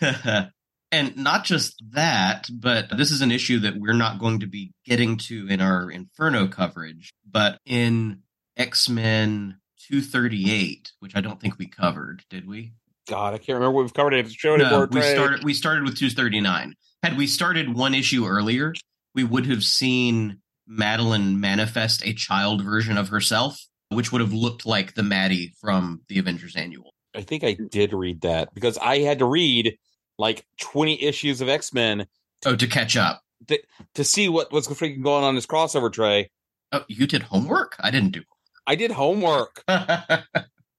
and 0.92 1.16
not 1.16 1.44
just 1.44 1.82
that, 1.90 2.48
but 2.52 2.96
this 2.96 3.10
is 3.10 3.20
an 3.20 3.32
issue 3.32 3.60
that 3.60 3.76
we're 3.76 3.92
not 3.92 4.18
going 4.18 4.40
to 4.40 4.46
be 4.46 4.72
getting 4.84 5.16
to 5.18 5.46
in 5.48 5.60
our 5.60 5.90
Inferno 5.90 6.48
coverage, 6.48 7.12
but 7.30 7.58
in 7.66 8.22
X 8.56 8.88
Men 8.88 9.58
238, 9.88 10.92
which 11.00 11.14
I 11.14 11.20
don't 11.20 11.40
think 11.40 11.58
we 11.58 11.66
covered, 11.66 12.22
did 12.30 12.48
we? 12.48 12.72
God, 13.08 13.34
I 13.34 13.38
can't 13.38 13.56
remember 13.56 13.70
what 13.72 13.82
we've 13.82 13.94
covered 13.94 14.14
it. 14.14 14.30
Show 14.32 14.56
No, 14.56 14.64
anymore. 14.64 14.88
we 14.90 15.02
started. 15.02 15.44
We 15.44 15.54
started 15.54 15.84
with 15.84 15.96
239. 15.96 16.74
Had 17.02 17.16
we 17.16 17.26
started 17.26 17.74
one 17.74 17.94
issue 17.94 18.26
earlier, 18.26 18.74
we 19.14 19.22
would 19.22 19.46
have 19.46 19.62
seen 19.62 20.40
Madelyne 20.68 21.36
manifest 21.36 22.04
a 22.04 22.12
child 22.12 22.64
version 22.64 22.98
of 22.98 23.10
herself, 23.10 23.58
which 23.90 24.10
would 24.10 24.20
have 24.20 24.32
looked 24.32 24.66
like 24.66 24.94
the 24.94 25.04
Maddie 25.04 25.52
from 25.60 26.02
the 26.08 26.18
Avengers 26.18 26.56
Annual. 26.56 26.92
I 27.16 27.22
think 27.22 27.44
I 27.44 27.56
did 27.70 27.92
read 27.92 28.20
that 28.22 28.54
because 28.54 28.78
I 28.78 28.98
had 28.98 29.18
to 29.20 29.24
read 29.24 29.78
like 30.18 30.46
20 30.60 31.02
issues 31.02 31.40
of 31.40 31.48
X 31.48 31.72
Men 31.72 32.06
Oh, 32.44 32.54
to 32.54 32.66
catch 32.66 32.96
up. 32.96 33.22
to, 33.48 33.58
to 33.94 34.04
see 34.04 34.28
what 34.28 34.52
what's 34.52 34.68
freaking 34.68 35.02
going 35.02 35.24
on 35.24 35.30
in 35.30 35.34
this 35.34 35.46
crossover 35.46 35.92
Trey. 35.92 36.30
Oh, 36.72 36.84
you 36.88 37.06
did 37.06 37.22
homework? 37.22 37.76
I 37.80 37.90
didn't 37.90 38.10
do. 38.12 38.22
I 38.66 38.74
did 38.74 38.90
homework. 38.90 39.62
I, 39.68 40.22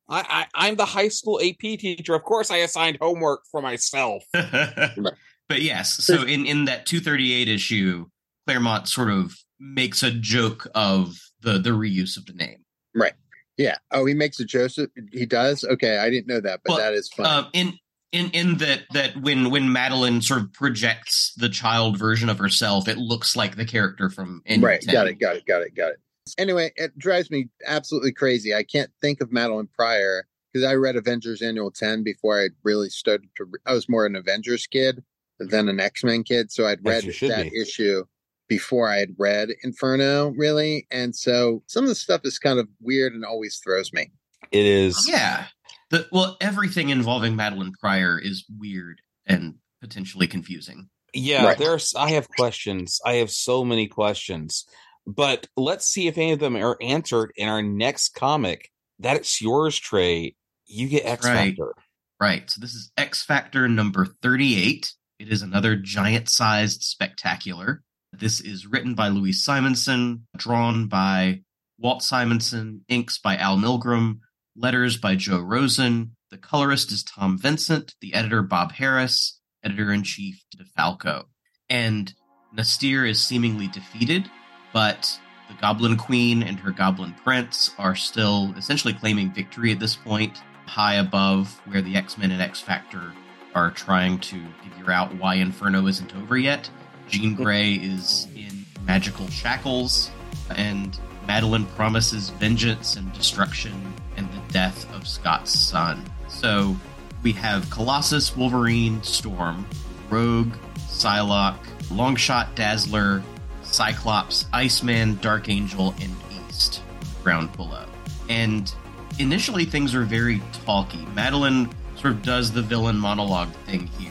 I 0.10 0.46
I'm 0.54 0.76
the 0.76 0.86
high 0.86 1.08
school 1.10 1.40
AP 1.44 1.60
teacher. 1.60 2.14
Of 2.14 2.24
course, 2.24 2.52
I 2.52 2.58
assigned 2.58 2.98
homework 3.02 3.42
for 3.52 3.62
myself. 3.62 4.24
but 4.34 5.62
yes, 5.62 5.94
so 6.04 6.24
in 6.24 6.46
in 6.46 6.66
that 6.66 6.86
238 6.86 7.48
issue, 7.48 8.06
Claremont 8.46 8.88
sort 8.88 9.10
of 9.10 9.36
makes 9.60 10.04
a 10.04 10.12
joke 10.12 10.68
of 10.76 11.18
the 11.42 11.58
the 11.58 11.72
reuse 11.72 12.18
of 12.18 12.26
the 12.26 12.34
name. 12.34 12.64
Right. 12.94 13.14
Yeah. 13.58 13.78
Oh, 13.92 14.06
he 14.06 14.14
makes 14.14 14.40
a 14.40 14.46
Joseph. 14.46 14.92
He 15.12 15.26
does. 15.26 15.64
Okay, 15.64 15.98
I 15.98 16.10
didn't 16.10 16.28
know 16.28 16.42
that, 16.42 16.62
but 16.64 16.74
Well, 16.74 16.78
that 16.78 16.94
is 16.94 17.10
fun. 17.10 17.26
Um, 17.26 17.48
in 17.54 17.74
in 18.12 18.30
in 18.32 18.58
that 18.58 18.84
that 18.94 19.18
when 19.22 19.50
when 19.50 19.64
Madelyne 19.64 20.24
sort 20.24 20.42
of 20.42 20.54
projects 20.54 21.34
the 21.38 21.50
child 21.50 21.98
version 21.98 22.30
of 22.30 22.38
herself, 22.38 22.88
it 22.88 22.98
looks 22.98 23.36
like 23.36 23.56
the 23.56 23.66
character 23.66 24.10
from 24.10 24.42
Annual 24.46 24.70
right. 24.70 24.82
10. 24.82 24.94
Got 24.94 25.08
it. 25.08 25.20
Got 25.20 25.36
it. 25.38 25.46
Got 25.46 25.62
it. 25.64 25.76
Got 25.76 25.92
it. 25.92 26.00
Anyway, 26.38 26.72
it 26.76 26.98
drives 26.98 27.32
me 27.32 27.50
absolutely 27.66 28.12
crazy. 28.12 28.54
I 28.54 28.64
can't 28.64 28.92
think 29.02 29.22
of 29.22 29.30
Madelyne 29.30 29.72
Pryor 29.74 30.28
because 30.52 30.66
I 30.68 30.76
read 30.76 30.96
Avengers 30.96 31.42
Annual 31.42 31.72
10 31.72 32.04
before 32.04 32.40
I 32.40 32.50
really 32.64 32.90
started 32.90 33.30
to. 33.38 33.50
I 33.66 33.74
was 33.74 33.90
more 33.90 34.06
an 34.06 34.16
Avengers 34.16 34.68
kid 34.68 35.04
than 35.40 35.70
an 35.70 35.80
X 35.80 36.04
Men 36.04 36.24
kid. 36.24 36.52
So 36.52 36.66
I'd 36.66 36.84
read 36.86 37.04
you 37.04 37.30
that 37.30 37.52
be. 37.52 37.60
issue 37.60 38.04
before 38.48 38.90
I 38.90 38.98
had 38.98 39.10
read 39.18 39.50
Inferno, 39.64 40.30
really. 40.30 40.88
And 40.92 41.16
so 41.16 41.64
some 41.68 41.84
of 41.84 41.90
the 41.90 41.96
stuff 41.96 42.22
is 42.24 42.40
kind 42.40 42.60
of 42.60 42.68
weird 42.82 43.14
and 43.14 43.26
always 43.26 43.58
throws 43.64 43.92
me. 43.94 44.12
It 44.52 44.66
is. 44.66 45.08
Yeah. 45.10 45.46
The, 45.90 46.08
well, 46.12 46.38
everything 46.42 46.90
involving 46.90 47.36
Madelyne 47.36 47.74
Pryor 47.80 48.20
is 48.20 48.46
weird 48.60 49.02
and 49.26 49.56
potentially 49.82 50.28
confusing. 50.28 50.90
Yeah, 51.14 51.46
Right. 51.46 51.58
there's 51.58 51.94
I 51.96 52.12
have 52.12 52.28
questions. 52.30 53.00
I 53.06 53.14
have 53.16 53.32
so 53.32 53.64
many 53.64 53.88
questions. 53.88 54.66
But 55.06 55.48
let's 55.56 55.88
see 55.88 56.08
if 56.08 56.18
any 56.18 56.34
of 56.34 56.40
them 56.40 56.58
are 56.58 56.78
answered 56.82 57.32
in 57.38 57.48
our 57.48 57.62
next 57.62 58.10
comic. 58.14 58.70
That's 59.00 59.42
yours, 59.42 59.78
Trey. 59.80 60.36
You 60.66 60.90
get 60.90 61.06
X 61.06 61.26
Right. 61.26 61.50
Factor. 61.50 61.74
Right. 62.20 62.50
So 62.50 62.60
this 62.60 62.74
is 62.74 62.92
X 62.98 63.24
Factor 63.24 63.70
number 63.70 64.06
38. 64.22 64.92
It 65.20 65.30
is 65.30 65.42
another 65.42 65.76
giant 65.78 66.30
sized 66.30 66.84
spectacular. 66.84 67.84
This 68.20 68.42
is 68.42 68.66
written 68.66 68.96
by 68.96 69.10
Louise 69.10 69.44
Simonson, 69.44 70.26
drawn 70.36 70.88
by 70.88 71.42
Walt 71.78 72.02
Simonson, 72.02 72.84
inks 72.90 73.20
by 73.20 73.38
Al 73.38 73.58
Milgrom, 73.58 74.22
letters 74.56 74.98
by 74.98 75.16
Joe 75.16 75.40
Rosen. 75.40 76.16
The 76.32 76.40
colorist 76.40 76.92
is 76.92 77.04
Tom 77.04 77.38
Vincent, 77.38 77.94
the 78.02 78.16
editor 78.16 78.42
Bob 78.42 78.74
Harras, 78.74 79.34
editor 79.64 79.92
in 79.92 80.02
chief 80.02 80.44
DeFalco. 80.58 81.26
And 81.70 82.12
N'astirh 82.58 83.08
is 83.08 83.24
seemingly 83.24 83.68
defeated, 83.68 84.32
but 84.74 85.20
the 85.48 85.62
Goblin 85.62 85.96
Queen 85.96 86.42
and 86.42 86.60
her 86.60 86.72
Goblin 86.72 87.14
Prince 87.24 87.70
are 87.78 87.96
still 87.96 88.52
essentially 88.58 88.96
claiming 88.96 89.32
victory 89.32 89.72
at 89.72 89.80
this 89.80 89.96
point, 89.96 90.42
high 90.66 90.96
above 90.96 91.62
where 91.68 91.84
the 91.84 91.96
X 91.96 92.18
Men 92.18 92.32
and 92.32 92.42
X 92.42 92.62
Factor 92.62 93.14
are 93.54 93.70
trying 93.70 94.18
to 94.22 94.44
figure 94.64 94.92
out 94.92 95.16
why 95.18 95.36
Inferno 95.36 95.86
isn't 95.86 96.16
over 96.16 96.36
yet. 96.36 96.68
Jean 97.10 97.36
Grey 97.36 97.74
is 97.74 98.28
in 98.36 98.66
magical 98.86 99.28
shackles, 99.30 100.12
and 100.56 100.98
Madelyne 101.28 101.68
promises 101.76 102.30
vengeance 102.32 102.96
and 102.96 103.12
destruction 103.14 103.94
and 104.16 104.28
the 104.32 104.54
death 104.54 104.94
of 104.96 105.08
Scott's 105.08 105.52
son. 105.52 106.04
So 106.28 106.76
we 107.24 107.32
have 107.34 107.70
Colossus, 107.70 108.36
Wolverine, 108.36 109.02
Storm, 109.04 109.66
Rogue, 110.10 110.54
Psylocke, 110.76 111.66
Longshot, 111.90 112.56
Dazzler, 112.56 113.24
Cyclops, 113.64 114.46
Iceman, 114.54 115.18
Dark 115.22 115.50
Angel, 115.50 115.94
and 116.02 116.16
Beast 116.30 116.82
ground 117.24 117.52
below. 117.58 117.86
And 118.30 118.74
initially 119.20 119.66
things 119.66 119.94
are 119.96 120.04
very 120.04 120.42
talky. 120.66 121.06
Madeline 121.14 121.70
sort 121.96 122.14
of 122.14 122.22
does 122.24 122.52
the 122.52 122.62
villain 122.62 122.98
monologue 122.98 123.52
thing 123.66 123.88
here, 123.88 124.07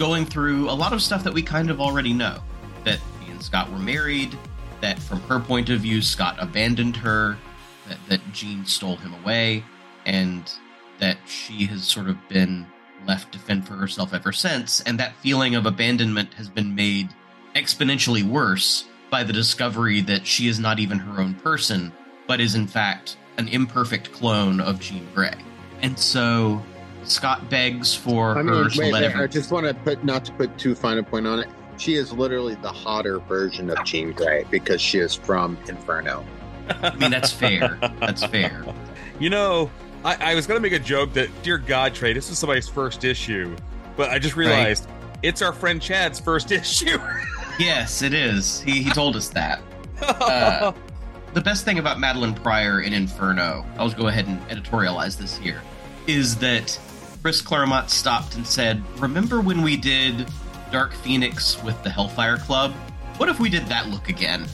going 0.00 0.24
through 0.24 0.70
a 0.70 0.72
lot 0.72 0.94
of 0.94 1.02
stuff 1.02 1.22
that 1.22 1.32
we 1.32 1.42
kind 1.42 1.70
of 1.70 1.78
already 1.78 2.14
know. 2.14 2.42
That 2.84 2.98
he 3.20 3.30
and 3.30 3.40
Scott 3.40 3.70
were 3.70 3.78
married, 3.78 4.36
that 4.80 4.98
from 4.98 5.20
her 5.22 5.38
point 5.38 5.68
of 5.68 5.80
view, 5.80 6.00
Scott 6.00 6.36
abandoned 6.38 6.96
her, 6.96 7.36
that, 7.86 7.98
that 8.08 8.20
Jean 8.32 8.64
stole 8.64 8.96
him 8.96 9.12
away, 9.22 9.62
and 10.06 10.50
that 11.00 11.18
she 11.26 11.66
has 11.66 11.84
sort 11.84 12.08
of 12.08 12.16
been 12.30 12.66
left 13.06 13.32
to 13.32 13.38
fend 13.38 13.66
for 13.66 13.74
herself 13.74 14.14
ever 14.14 14.32
since. 14.32 14.80
And 14.80 14.98
that 14.98 15.14
feeling 15.16 15.54
of 15.54 15.66
abandonment 15.66 16.32
has 16.34 16.48
been 16.48 16.74
made 16.74 17.10
exponentially 17.54 18.22
worse 18.22 18.86
by 19.10 19.22
the 19.22 19.34
discovery 19.34 20.00
that 20.02 20.26
she 20.26 20.48
is 20.48 20.58
not 20.58 20.78
even 20.78 20.98
her 20.98 21.20
own 21.20 21.34
person, 21.34 21.92
but 22.26 22.40
is 22.40 22.54
in 22.54 22.66
fact 22.66 23.18
an 23.36 23.48
imperfect 23.48 24.12
clone 24.12 24.60
of 24.60 24.80
Jean 24.80 25.06
Grey. 25.14 25.34
And 25.82 25.98
so 25.98 26.62
Scott 27.04 27.48
begs 27.50 27.94
for 27.94 28.32
I 28.32 28.42
her 28.42 28.44
mean, 28.44 28.70
to 28.70 28.78
wait, 28.78 28.92
let 28.92 29.02
wait, 29.02 29.10
every- 29.10 29.24
I 29.24 29.26
just 29.26 29.50
want 29.50 29.66
to 29.66 29.74
put 29.74 30.04
not 30.04 30.24
to 30.26 30.32
put 30.32 30.56
too 30.58 30.74
fine 30.74 30.98
a 30.98 31.02
point 31.02 31.26
on 31.26 31.40
it. 31.40 31.48
She 31.78 31.94
is 31.94 32.12
literally 32.12 32.56
the 32.56 32.70
hotter 32.70 33.20
version 33.20 33.70
of 33.70 33.82
Jean 33.84 34.12
Grey 34.12 34.44
because 34.50 34.80
she 34.82 34.98
is 34.98 35.14
from 35.14 35.56
Inferno. 35.66 36.24
I 36.82 36.94
mean, 36.96 37.10
that's 37.10 37.32
fair. 37.32 37.78
That's 37.98 38.24
fair. 38.26 38.64
You 39.18 39.30
know, 39.30 39.70
I, 40.04 40.32
I 40.32 40.34
was 40.34 40.46
going 40.46 40.58
to 40.58 40.62
make 40.62 40.78
a 40.78 40.82
joke 40.82 41.12
that, 41.14 41.28
dear 41.42 41.58
God, 41.58 41.94
Trey, 41.94 42.12
this 42.12 42.30
is 42.30 42.38
somebody's 42.38 42.68
first 42.68 43.04
issue, 43.04 43.56
but 43.96 44.10
I 44.10 44.18
just 44.18 44.36
realized 44.36 44.88
it's 45.22 45.42
our 45.42 45.52
friend 45.52 45.80
Chad's 45.80 46.20
first 46.20 46.52
issue. 46.52 46.98
Yes, 47.58 48.02
it 48.02 48.14
is. 48.14 48.60
He, 48.60 48.82
he 48.82 48.90
told 48.90 49.16
us 49.16 49.28
that. 49.30 49.60
Uh, 50.02 50.72
the 51.34 51.40
best 51.40 51.64
thing 51.64 51.78
about 51.78 51.98
Madelyne 51.98 52.34
Pryor 52.42 52.80
in 52.80 52.92
Inferno, 52.92 53.64
I'll 53.78 53.88
just 53.88 53.98
go 53.98 54.08
ahead 54.08 54.26
and 54.26 54.40
editorialize 54.48 55.16
this 55.18 55.36
here, 55.36 55.62
is 56.06 56.36
that 56.36 56.78
Chris 57.22 57.40
Claremont 57.40 57.90
stopped 57.90 58.34
and 58.36 58.46
said, 58.46 58.82
Remember 58.98 59.40
when 59.40 59.62
we 59.62 59.76
did 59.76 60.26
Dark 60.70 60.92
Phoenix 60.94 61.62
with 61.62 61.80
the 61.82 61.90
Hellfire 61.90 62.38
Club? 62.38 62.72
What 63.16 63.28
if 63.28 63.38
we 63.38 63.50
did 63.50 63.66
that 63.66 63.88
look 63.88 64.08
again? 64.08 64.46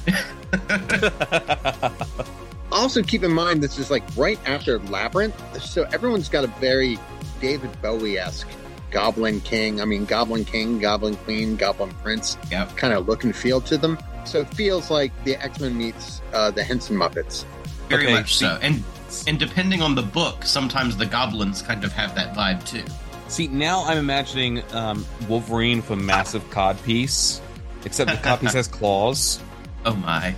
Also, 2.73 3.03
keep 3.03 3.23
in 3.23 3.33
mind 3.33 3.63
this 3.63 3.79
is 3.79 3.91
like 3.91 4.03
right 4.17 4.39
after 4.47 4.79
Labyrinth, 4.81 5.63
so 5.63 5.85
everyone's 5.93 6.29
got 6.29 6.45
a 6.45 6.49
very 6.59 6.99
David 7.41 7.71
Bowie 7.81 8.19
esque 8.19 8.49
Goblin 8.91 9.41
King. 9.41 9.81
I 9.81 9.85
mean, 9.85 10.05
Goblin 10.05 10.45
King, 10.45 10.79
Goblin 10.79 11.17
Queen, 11.17 11.57
Goblin 11.57 11.91
Prince 12.03 12.37
yep. 12.51 12.77
kind 12.77 12.93
of 12.93 13.07
look 13.07 13.25
and 13.25 13.35
feel 13.35 13.61
to 13.63 13.79
them. 13.79 13.99
So 14.25 14.41
it 14.41 14.53
feels 14.55 14.91
like 14.91 15.13
the 15.25 15.37
X 15.37 15.61
Men 15.61 15.79
meets 15.79 16.21
uh, 16.33 16.51
the 16.51 16.63
Henson 16.63 16.97
Muppets. 16.97 17.45
Very 17.89 18.05
Okay, 18.05 18.13
much 18.15 18.35
so. 18.35 18.59
And 18.61 18.83
and 19.27 19.39
depending 19.39 19.83
on 19.83 19.95
the 19.95 20.03
book, 20.03 20.45
sometimes 20.45 20.97
the 20.97 21.07
goblins 21.07 21.63
kind 21.63 21.85
of 21.85 21.93
have 21.93 22.15
that 22.15 22.35
vibe 22.35 22.67
too. 22.67 22.85
See, 23.29 23.49
now 23.49 23.85
I'm 23.85 23.99
imagining 23.99 24.63
um, 24.73 25.05
Wolverine 25.29 25.83
from 25.83 26.05
Massive 26.05 26.49
Cod 26.51 26.81
Piece, 26.85 27.41
except 27.85 28.11
the 28.11 28.17
cod 28.19 28.41
piece 28.41 28.53
has 28.53 28.69
claws. 28.79 29.41
Oh 29.85 29.95
my. 29.95 30.35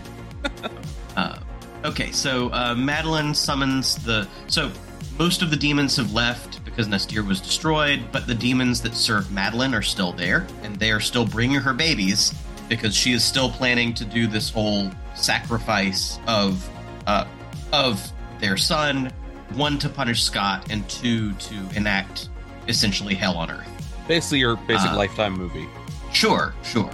uh, 1.16 1.38
okay, 1.84 2.10
so 2.12 2.48
uh, 2.50 2.74
Madelyne 2.74 3.34
summons 3.34 3.96
the. 3.96 4.26
So 4.46 4.70
most 5.18 5.42
of 5.42 5.50
the 5.50 5.56
demons 5.56 5.96
have 5.96 6.12
left 6.12 6.64
because 6.64 6.88
N'astirh 6.88 7.26
was 7.26 7.40
destroyed, 7.40 8.00
but 8.12 8.26
the 8.26 8.34
demons 8.34 8.80
that 8.82 8.94
serve 8.94 9.30
Madeline 9.32 9.74
are 9.74 9.82
still 9.82 10.12
there, 10.12 10.46
and 10.62 10.76
they 10.76 10.90
are 10.90 11.00
still 11.00 11.26
bringing 11.26 11.60
her 11.60 11.74
babies 11.74 12.34
because 12.68 12.94
she 12.94 13.12
is 13.12 13.24
still 13.24 13.50
planning 13.50 13.92
to 13.94 14.04
do 14.04 14.26
this 14.26 14.50
whole 14.50 14.90
sacrifice 15.14 16.18
of 16.26 16.68
uh, 17.06 17.26
of 17.72 18.12
their 18.40 18.56
son, 18.56 19.12
one 19.54 19.78
to 19.78 19.88
punish 19.88 20.22
Scott, 20.22 20.66
and 20.70 20.88
two 20.88 21.32
to 21.34 21.54
enact 21.74 22.28
essentially 22.68 23.14
hell 23.14 23.36
on 23.36 23.50
Earth. 23.50 23.68
Basically, 24.06 24.38
your 24.40 24.56
basic 24.56 24.90
Uh, 24.90 24.96
lifetime 24.96 25.32
movie. 25.34 25.66
Sure, 26.12 26.54
sure. 26.62 26.90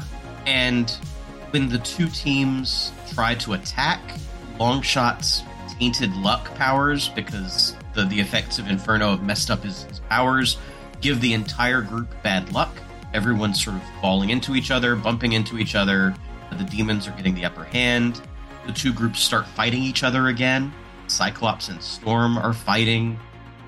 And 0.46 0.90
when 1.50 1.68
the 1.68 1.78
two 1.78 2.08
teams 2.08 2.92
try 3.12 3.34
to 3.36 3.54
attack, 3.54 4.00
Longshot's 4.58 5.42
tainted 5.78 6.14
luck 6.16 6.54
powers, 6.56 7.08
because 7.08 7.76
the, 7.94 8.04
the 8.04 8.20
effects 8.20 8.58
of 8.58 8.68
Inferno 8.68 9.10
have 9.12 9.22
messed 9.22 9.50
up 9.50 9.62
his, 9.64 9.84
his 9.84 10.00
powers, 10.00 10.56
give 11.00 11.20
the 11.20 11.32
entire 11.32 11.82
group 11.82 12.08
bad 12.22 12.52
luck. 12.52 12.74
Everyone's 13.12 13.62
sort 13.62 13.76
of 13.76 13.82
falling 14.00 14.30
into 14.30 14.54
each 14.56 14.70
other, 14.70 14.96
bumping 14.96 15.32
into 15.32 15.58
each 15.58 15.74
other. 15.74 16.14
The 16.56 16.64
demons 16.64 17.08
are 17.08 17.12
getting 17.12 17.34
the 17.34 17.44
upper 17.44 17.64
hand. 17.64 18.20
The 18.66 18.72
two 18.72 18.92
groups 18.92 19.20
start 19.20 19.46
fighting 19.46 19.82
each 19.82 20.02
other 20.04 20.28
again. 20.28 20.72
Cyclops 21.10 21.68
and 21.68 21.82
Storm 21.82 22.38
are 22.38 22.52
fighting. 22.52 23.18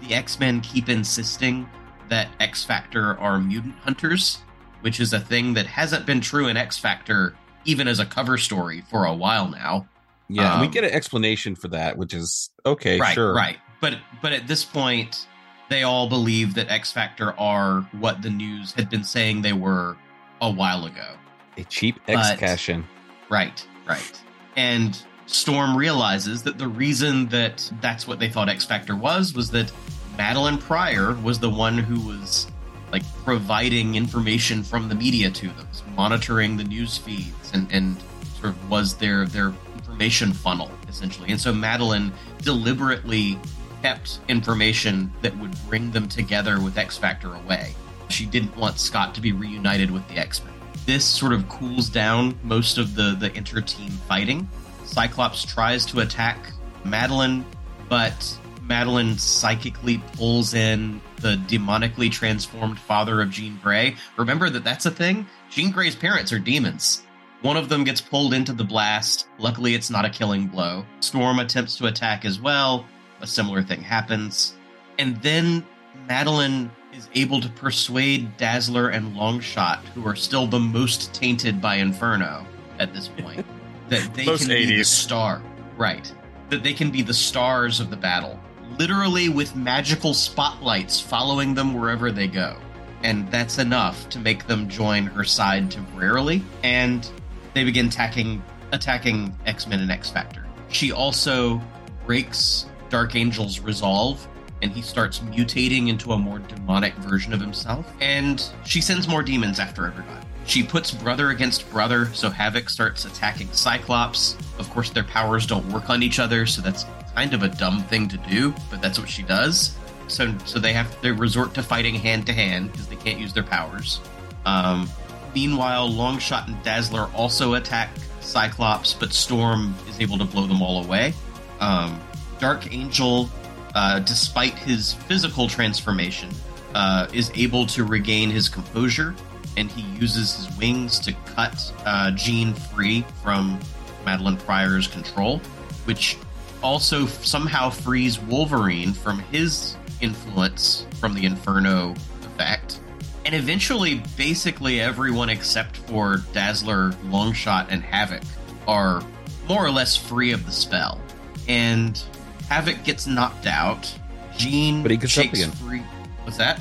The 0.02 0.14
X 0.14 0.38
Men 0.38 0.60
keep 0.60 0.88
insisting 0.88 1.68
that 2.08 2.28
X 2.40 2.64
Factor 2.64 3.18
are 3.18 3.38
mutant 3.38 3.76
hunters, 3.76 4.38
which 4.80 5.00
is 5.00 5.12
a 5.12 5.20
thing 5.20 5.54
that 5.54 5.66
hasn't 5.66 6.06
been 6.06 6.20
true 6.20 6.48
in 6.48 6.56
X 6.56 6.78
Factor 6.78 7.34
even 7.64 7.88
as 7.88 7.98
a 7.98 8.06
cover 8.06 8.38
story 8.38 8.82
for 8.88 9.04
a 9.04 9.14
while 9.14 9.48
now. 9.48 9.86
Yeah, 10.28 10.52
and 10.52 10.60
we 10.60 10.66
um, 10.66 10.72
get 10.72 10.84
an 10.84 10.90
explanation 10.90 11.54
for 11.54 11.68
that, 11.68 11.96
which 11.96 12.14
is 12.14 12.50
okay, 12.64 12.98
right, 12.98 13.14
sure. 13.14 13.34
right. 13.34 13.58
But 13.80 13.98
but 14.22 14.32
at 14.32 14.48
this 14.48 14.64
point, 14.64 15.26
they 15.68 15.82
all 15.82 16.08
believe 16.08 16.54
that 16.54 16.68
X 16.68 16.92
Factor 16.92 17.38
are 17.38 17.82
what 17.92 18.22
the 18.22 18.30
news 18.30 18.72
had 18.72 18.90
been 18.90 19.04
saying 19.04 19.42
they 19.42 19.52
were 19.52 19.96
a 20.40 20.50
while 20.50 20.86
ago. 20.86 21.14
A 21.56 21.64
cheap 21.64 22.00
X 22.08 22.38
cash 22.38 22.68
in. 22.68 22.84
Right, 23.28 23.66
right. 23.86 24.22
And 24.56 25.00
Storm 25.26 25.76
realizes 25.76 26.42
that 26.44 26.56
the 26.56 26.68
reason 26.68 27.26
that 27.28 27.70
that's 27.80 28.06
what 28.06 28.18
they 28.18 28.28
thought 28.28 28.48
X 28.48 28.64
Factor 28.64 28.96
was 28.96 29.34
was 29.34 29.50
that 29.50 29.72
Madelyne 30.16 30.58
Pryor 30.60 31.14
was 31.22 31.38
the 31.38 31.50
one 31.50 31.76
who 31.78 32.00
was 32.00 32.46
like 32.92 33.02
providing 33.24 33.96
information 33.96 34.62
from 34.62 34.88
the 34.88 34.94
media 34.94 35.30
to 35.30 35.48
them, 35.48 35.66
was 35.68 35.82
monitoring 35.96 36.56
the 36.56 36.64
news 36.64 36.96
feeds 36.96 37.52
and, 37.52 37.70
and 37.72 37.96
sort 38.40 38.50
of 38.50 38.70
was 38.70 38.96
their 38.96 39.26
their 39.26 39.52
information 39.74 40.32
funnel 40.32 40.70
essentially. 40.88 41.30
And 41.30 41.40
so 41.40 41.52
Madelyne 41.52 42.12
deliberately 42.38 43.38
kept 43.82 44.20
information 44.28 45.12
that 45.22 45.36
would 45.38 45.54
bring 45.68 45.90
them 45.90 46.08
together 46.08 46.60
with 46.60 46.78
X 46.78 46.96
Factor 46.96 47.34
away. 47.34 47.74
She 48.08 48.26
didn't 48.26 48.56
want 48.56 48.78
Scott 48.78 49.14
to 49.16 49.20
be 49.20 49.32
reunited 49.32 49.90
with 49.90 50.06
the 50.08 50.18
X 50.18 50.42
Men. 50.44 50.54
This 50.86 51.04
sort 51.04 51.32
of 51.32 51.48
cools 51.48 51.88
down 51.88 52.38
most 52.44 52.78
of 52.78 52.94
the 52.94 53.16
the 53.18 53.36
inter 53.36 53.60
team 53.60 53.90
fighting. 53.90 54.48
Cyclops 54.96 55.44
tries 55.44 55.84
to 55.84 56.00
attack 56.00 56.38
Madelyne, 56.82 57.44
but 57.86 58.38
Madelyne 58.66 59.20
psychically 59.20 59.98
pulls 60.14 60.54
in 60.54 61.02
the 61.20 61.36
demonically 61.48 62.10
transformed 62.10 62.78
father 62.78 63.20
of 63.20 63.28
Jean 63.28 63.60
Grey. 63.62 63.96
Remember 64.16 64.48
that 64.48 64.64
that's 64.64 64.86
a 64.86 64.90
thing? 64.90 65.26
Jean 65.50 65.70
Grey's 65.70 65.94
parents 65.94 66.32
are 66.32 66.38
demons. 66.38 67.02
One 67.42 67.58
of 67.58 67.68
them 67.68 67.84
gets 67.84 68.00
pulled 68.00 68.32
into 68.32 68.54
the 68.54 68.64
blast. 68.64 69.28
Luckily, 69.38 69.74
it's 69.74 69.90
not 69.90 70.06
a 70.06 70.08
killing 70.08 70.46
blow. 70.46 70.86
Storm 71.00 71.40
attempts 71.40 71.76
to 71.76 71.88
attack 71.88 72.24
as 72.24 72.40
well. 72.40 72.86
A 73.20 73.26
similar 73.26 73.62
thing 73.62 73.82
happens. 73.82 74.54
And 74.98 75.20
then 75.20 75.62
Madelyne 76.08 76.70
is 76.94 77.10
able 77.14 77.42
to 77.42 77.50
persuade 77.50 78.34
Dazzler 78.38 78.88
and 78.88 79.14
Longshot, 79.14 79.80
who 79.94 80.08
are 80.08 80.16
still 80.16 80.46
the 80.46 80.58
most 80.58 81.12
tainted 81.12 81.60
by 81.60 81.74
Inferno 81.74 82.46
at 82.78 82.94
this 82.94 83.08
point, 83.08 83.44
that 83.88 84.14
they 84.14 84.24
can 84.24 84.48
be 84.48 84.76
the 84.76 84.84
star. 84.84 85.42
Right. 85.76 86.12
That 86.50 86.62
they 86.62 86.72
can 86.72 86.90
be 86.90 87.02
the 87.02 87.14
stars 87.14 87.80
of 87.80 87.90
the 87.90 87.96
battle. 87.96 88.38
Literally 88.78 89.28
with 89.28 89.56
magical 89.56 90.14
spotlights 90.14 91.00
following 91.00 91.54
them 91.54 91.74
wherever 91.74 92.10
they 92.10 92.26
go. 92.26 92.56
And 93.02 93.30
that's 93.30 93.58
enough 93.58 94.08
to 94.10 94.18
make 94.18 94.46
them 94.46 94.68
join 94.68 95.06
her 95.06 95.24
side 95.24 95.70
temporarily. 95.70 96.42
And 96.62 97.08
they 97.54 97.64
begin 97.64 97.86
attacking 97.86 98.42
attacking 98.72 99.34
X-Men 99.46 99.80
and 99.80 99.90
X-Factor. 99.90 100.44
She 100.68 100.90
also 100.90 101.60
breaks 102.04 102.66
Dark 102.88 103.14
Angel's 103.14 103.60
resolve 103.60 104.26
and 104.62 104.72
he 104.72 104.82
starts 104.82 105.20
mutating 105.20 105.88
into 105.88 106.12
a 106.12 106.18
more 106.18 106.38
demonic 106.40 106.94
version 106.94 107.32
of 107.32 107.40
himself. 107.40 107.90
And 108.00 108.42
she 108.64 108.80
sends 108.80 109.06
more 109.06 109.22
demons 109.22 109.60
after 109.60 109.86
everybody. 109.86 110.25
She 110.46 110.62
puts 110.62 110.90
brother 110.90 111.30
against 111.30 111.68
brother, 111.70 112.06
so 112.14 112.30
Havoc 112.30 112.70
starts 112.70 113.04
attacking 113.04 113.52
Cyclops. 113.52 114.36
Of 114.58 114.70
course, 114.70 114.90
their 114.90 115.04
powers 115.04 115.46
don't 115.46 115.66
work 115.72 115.90
on 115.90 116.02
each 116.02 116.18
other, 116.18 116.46
so 116.46 116.62
that's 116.62 116.86
kind 117.14 117.34
of 117.34 117.42
a 117.42 117.48
dumb 117.48 117.82
thing 117.84 118.08
to 118.08 118.16
do, 118.16 118.54
but 118.70 118.80
that's 118.80 118.98
what 118.98 119.08
she 119.08 119.22
does. 119.22 119.76
So, 120.08 120.32
so 120.44 120.58
they 120.58 120.72
have 120.72 121.00
to 121.02 121.14
resort 121.14 121.52
to 121.54 121.62
fighting 121.62 121.96
hand 121.96 122.26
to 122.26 122.32
hand 122.32 122.70
because 122.70 122.86
they 122.86 122.96
can't 122.96 123.18
use 123.18 123.32
their 123.32 123.42
powers. 123.42 124.00
Um, 124.44 124.88
Meanwhile, 125.36 125.90
Longshot 125.90 126.46
and 126.46 126.62
Dazzler 126.62 127.10
also 127.14 127.54
attack 127.54 127.90
Cyclops, 128.22 128.94
but 128.94 129.12
Storm 129.12 129.74
is 129.86 130.00
able 130.00 130.16
to 130.16 130.24
blow 130.24 130.46
them 130.46 130.62
all 130.62 130.82
away. 130.82 131.12
Um, 131.60 132.00
Dark 132.38 132.72
Angel, 132.72 133.28
uh, 133.74 133.98
despite 133.98 134.54
his 134.54 134.94
physical 134.94 135.46
transformation, 135.46 136.30
uh, 136.74 137.08
is 137.12 137.30
able 137.34 137.66
to 137.66 137.84
regain 137.84 138.30
his 138.30 138.48
composure, 138.48 139.14
and 139.56 139.70
he 139.70 139.82
uses 139.98 140.34
his 140.36 140.58
wings 140.58 140.98
to 141.00 141.12
cut 141.34 141.72
uh, 141.84 142.10
Jean 142.12 142.52
free 142.54 143.04
from 143.22 143.58
Madelyne 144.04 144.38
Pryor's 144.38 144.86
control, 144.86 145.38
which 145.84 146.16
also 146.62 147.04
f- 147.04 147.24
somehow 147.24 147.70
frees 147.70 148.18
Wolverine 148.20 148.92
from 148.92 149.18
his 149.18 149.76
influence 150.00 150.86
from 151.00 151.14
the 151.14 151.24
Inferno 151.24 151.94
effect. 152.22 152.80
And 153.24 153.34
eventually, 153.34 154.02
basically 154.16 154.80
everyone 154.80 155.28
except 155.30 155.76
for 155.78 156.18
Dazzler, 156.32 156.90
Longshot, 157.06 157.66
and 157.70 157.82
Havok 157.82 158.24
are 158.68 159.02
more 159.48 159.64
or 159.64 159.70
less 159.70 159.96
free 159.96 160.32
of 160.32 160.44
the 160.46 160.52
spell. 160.52 161.00
And 161.48 162.00
Havok 162.44 162.84
gets 162.84 163.06
knocked 163.06 163.46
out. 163.46 163.92
Jean 164.36 164.82
But 164.82 164.90
he 164.90 164.96
gets 164.96 165.16
up 165.18 165.24
again. 165.26 165.50
free. 165.52 165.80
What's 166.24 166.36
that? 166.36 166.60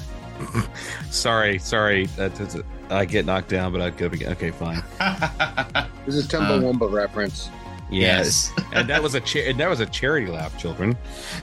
Sorry, 1.11 1.59
sorry. 1.59 2.07
That, 2.17 2.35
that's 2.35 2.55
I 2.89 3.05
get 3.05 3.25
knocked 3.25 3.49
down, 3.49 3.71
but 3.71 3.81
I 3.81 3.89
go 3.89 4.07
again. 4.07 4.31
Okay, 4.33 4.51
fine. 4.51 4.83
This 6.05 6.17
is 6.17 6.27
Chumbawamba 6.27 6.83
uh, 6.83 6.89
reference. 6.89 7.49
Yes, 7.89 8.51
and 8.73 8.87
that 8.89 9.01
was 9.01 9.15
a 9.15 9.21
cha- 9.21 9.39
and 9.39 9.59
that 9.59 9.67
was 9.67 9.79
a 9.79 9.87
charity 9.87 10.27
laugh, 10.27 10.55
children. 10.57 10.95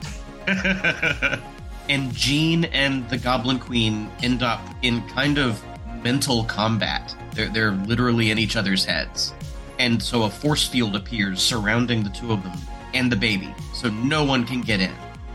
and 0.47 2.13
Jean 2.13 2.65
and 2.65 3.07
the 3.09 3.17
Goblin 3.17 3.59
Queen 3.59 4.09
end 4.21 4.41
up 4.41 4.61
in 4.81 5.05
kind 5.09 5.37
of 5.37 5.61
mental 6.01 6.43
combat. 6.45 7.15
They're, 7.33 7.49
they're 7.49 7.71
literally 7.71 8.31
in 8.31 8.37
each 8.37 8.55
other's 8.55 8.85
heads. 8.85 9.33
And 9.79 10.01
so 10.01 10.23
a 10.23 10.29
force 10.29 10.67
field 10.67 10.95
appears 10.95 11.41
surrounding 11.41 12.03
the 12.03 12.09
two 12.09 12.31
of 12.31 12.43
them 12.43 12.57
and 12.93 13.11
the 13.11 13.15
baby, 13.15 13.53
so 13.73 13.89
no 13.89 14.23
one 14.23 14.45
can 14.45 14.61
get 14.61 14.79
in. 14.79 14.93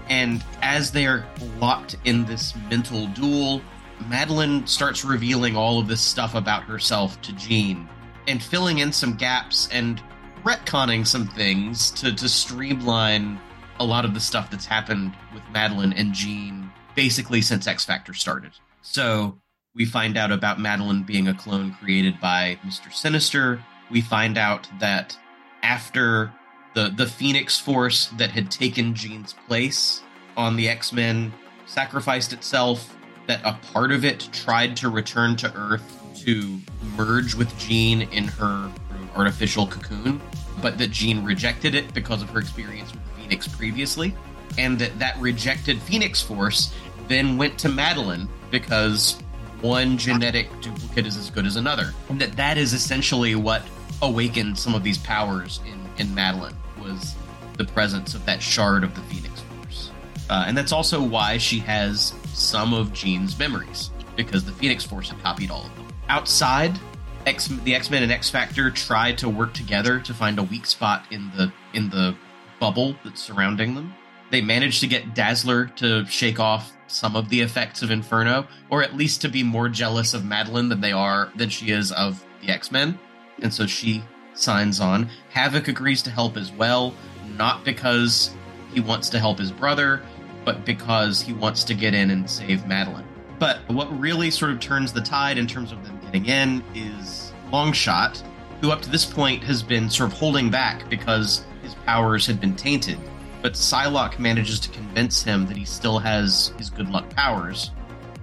And 0.09 0.43
as 0.63 0.91
they're 0.91 1.27
locked 1.59 1.97
in 2.05 2.25
this 2.25 2.55
mental 2.71 3.09
duel, 3.09 3.61
Madelyne 4.01 4.67
starts 4.69 5.05
revealing 5.05 5.57
all 5.57 5.79
of 5.79 5.89
this 5.89 6.01
stuff 6.01 6.35
about 6.35 6.63
herself 6.63 7.21
to 7.23 7.33
Jean 7.35 7.89
and 8.27 8.43
filling 8.43 8.79
in 8.79 8.93
some 8.93 9.17
gaps 9.17 9.69
and 9.73 10.03
retconning 10.45 11.07
some 11.07 11.27
things 11.27 11.91
to, 11.93 12.15
to 12.15 12.29
streamline 12.29 13.41
a 13.81 13.85
lot 13.85 14.05
of 14.05 14.15
the 14.15 14.21
stuff 14.21 14.51
that's 14.51 14.67
happened 14.67 15.15
with 15.35 15.43
Madelyne 15.53 15.95
and 15.97 16.13
Jean 16.13 16.71
basically 16.95 17.41
since 17.41 17.67
X 17.67 17.85
Factor 17.85 18.15
started. 18.15 18.53
So 18.83 19.39
we 19.75 19.85
find 19.85 20.17
out 20.17 20.33
about 20.33 20.59
Madelyne 20.59 21.07
being 21.07 21.29
a 21.29 21.35
clone 21.35 21.77
created 21.81 22.21
by 22.21 22.59
Mr. 22.67 22.93
Sinister. 22.93 23.63
We 23.91 24.01
find 24.01 24.37
out 24.37 24.69
that 24.81 25.17
after 25.63 26.33
the 26.75 26.93
the 26.97 27.07
Phoenix 27.07 27.59
Force 27.59 28.07
that 28.19 28.31
had 28.31 28.51
taken 28.51 28.95
Jean's 28.95 29.35
place 29.47 30.03
on 30.37 30.57
the 30.57 30.69
X-Men 30.69 31.33
sacrificed 31.67 32.33
itself, 32.33 32.97
that 33.29 33.41
a 33.45 33.53
part 33.73 33.93
of 33.93 34.05
it 34.05 34.29
tried 34.33 34.77
to 34.79 34.89
return 34.89 35.37
to 35.37 35.55
Earth 35.55 35.95
to 36.25 36.59
merge 36.97 37.35
with 37.35 37.57
Jean 37.59 38.03
in 38.03 38.25
her 38.25 38.73
artificial 39.15 39.67
cocoon, 39.67 40.21
but 40.61 40.79
that 40.79 40.91
Jean 40.91 41.25
rejected 41.25 41.75
it 41.75 41.93
because 41.95 42.23
of 42.23 42.31
her 42.31 42.41
experience 42.41 42.91
with 42.93 43.03
Phoenix 43.17 43.47
previously, 43.47 44.15
and 44.57 44.79
that 44.79 44.99
that 44.99 45.17
rejected 45.19 45.81
Phoenix 45.83 46.23
Force 46.23 46.75
then 47.07 47.37
went 47.37 47.59
to 47.59 47.69
Madelyne 47.69 48.29
because 48.51 49.21
one 49.61 49.99
genetic 49.99 50.49
duplicate 50.61 51.07
is 51.07 51.17
as 51.17 51.31
good 51.31 51.47
as 51.47 51.57
another, 51.57 51.93
and 52.09 52.21
that 52.21 52.33
that 52.37 52.57
is 52.57 52.73
essentially 52.73 53.35
what 53.35 53.63
awakened 54.01 54.59
some 54.59 54.75
of 54.75 54.83
these 54.83 54.99
powers 54.99 55.61
in 55.67 55.79
in 55.99 56.15
Madelyne 56.15 56.55
was 56.81 57.15
the 57.59 57.65
presence 57.65 58.15
of 58.15 58.25
that 58.25 58.41
shard 58.41 58.85
of 58.85 58.95
the 58.95 59.03
Phoenix 59.03 59.41
Force, 59.41 59.91
uh, 60.31 60.45
and 60.47 60.57
that's 60.57 60.73
also 60.73 61.03
why 61.03 61.37
she 61.37 61.59
has 61.59 62.15
some 62.39 62.73
of 62.73 62.93
Jean's 62.93 63.39
memories 63.39 63.91
because 64.17 64.45
the 64.45 64.53
Phoenix 64.53 64.85
Force 64.85 65.11
had 65.11 65.21
copied 65.21 65.51
all 65.51 65.65
of 65.65 65.75
them. 65.77 65.89
Outside, 66.09 66.79
X, 67.27 67.49
the 67.49 67.75
X 67.75 67.91
Men 67.91 68.03
and 68.03 68.13
X 68.13 68.31
Factor 68.31 68.71
try 68.71 69.13
to 69.13 69.29
work 69.29 69.53
together 69.53 70.01
to 70.01 70.15
find 70.15 70.39
a 70.39 70.43
weak 70.43 70.67
spot 70.67 71.05
in 71.11 71.31
the 71.37 71.53
in 71.75 71.91
the 71.91 72.15
bubble 72.59 72.97
that's 73.05 73.23
surrounding 73.23 73.75
them. 73.75 73.95
They 74.31 74.41
manage 74.41 74.81
to 74.81 74.87
get 74.87 75.15
Dazzler 75.15 75.67
to 75.77 76.05
shake 76.07 76.41
off 76.41 76.73
some 76.87 77.17
of 77.17 77.29
the 77.29 77.41
effects 77.41 77.83
of 77.83 77.91
Inferno, 77.91 78.47
or 78.71 78.83
at 78.83 78.97
least 78.97 79.21
to 79.23 79.29
be 79.29 79.43
more 79.43 79.69
jealous 79.69 80.15
of 80.15 80.23
Madelyne 80.23 80.69
than 80.69 80.81
they 80.81 80.93
are 80.93 81.31
than 81.37 81.49
she 81.49 81.71
is 81.71 81.93
of 81.93 82.25
the 82.41 82.49
X 82.49 82.71
Men, 82.73 82.99
and 83.43 83.53
so 83.53 83.67
she 83.67 84.03
signs 84.35 84.81
on. 84.81 85.09
Havok 85.35 85.69
agrees 85.69 86.03
to 86.03 86.11
help 86.11 86.37
as 86.37 86.51
well, 86.53 86.95
not 87.37 87.65
because 87.65 88.31
he 88.73 88.81
wants 88.81 89.09
to 89.11 89.19
help 89.19 89.39
his 89.39 89.53
brother, 89.53 90.03
but 90.45 90.65
because 90.65 91.21
he 91.21 91.33
wants 91.33 91.65
to 91.65 91.75
get 91.75 91.95
in 91.95 92.11
and 92.11 92.29
save 92.29 92.61
Madelyne. 92.63 93.05
But 93.39 93.61
what 93.69 93.97
really 93.99 94.31
sort 94.31 94.51
of 94.51 94.61
turns 94.61 94.93
the 94.93 95.01
tide 95.01 95.39
in 95.39 95.47
terms 95.47 95.73
of 95.73 95.85
them 95.85 95.99
getting 96.05 96.27
in 96.27 96.65
is 96.75 97.33
Longshot, 97.53 98.23
who 98.61 98.71
up 98.71 98.83
to 98.83 98.91
this 98.91 99.05
point 99.05 99.45
has 99.45 99.63
been 99.63 99.89
sort 99.89 100.13
of 100.13 100.19
holding 100.19 100.51
back 100.51 100.89
because 100.91 101.45
his 101.63 101.75
powers 101.75 102.27
had 102.27 102.41
been 102.41 102.57
tainted. 102.57 102.99
But 103.41 103.53
Psylocke 103.53 104.19
manages 104.19 104.59
to 104.61 104.69
convince 104.71 105.23
him 105.23 105.47
that 105.47 105.57
he 105.57 105.65
still 105.65 105.99
has 105.99 106.53
his 106.59 106.71
good 106.71 106.91
luck 106.91 107.09
powers 107.11 107.71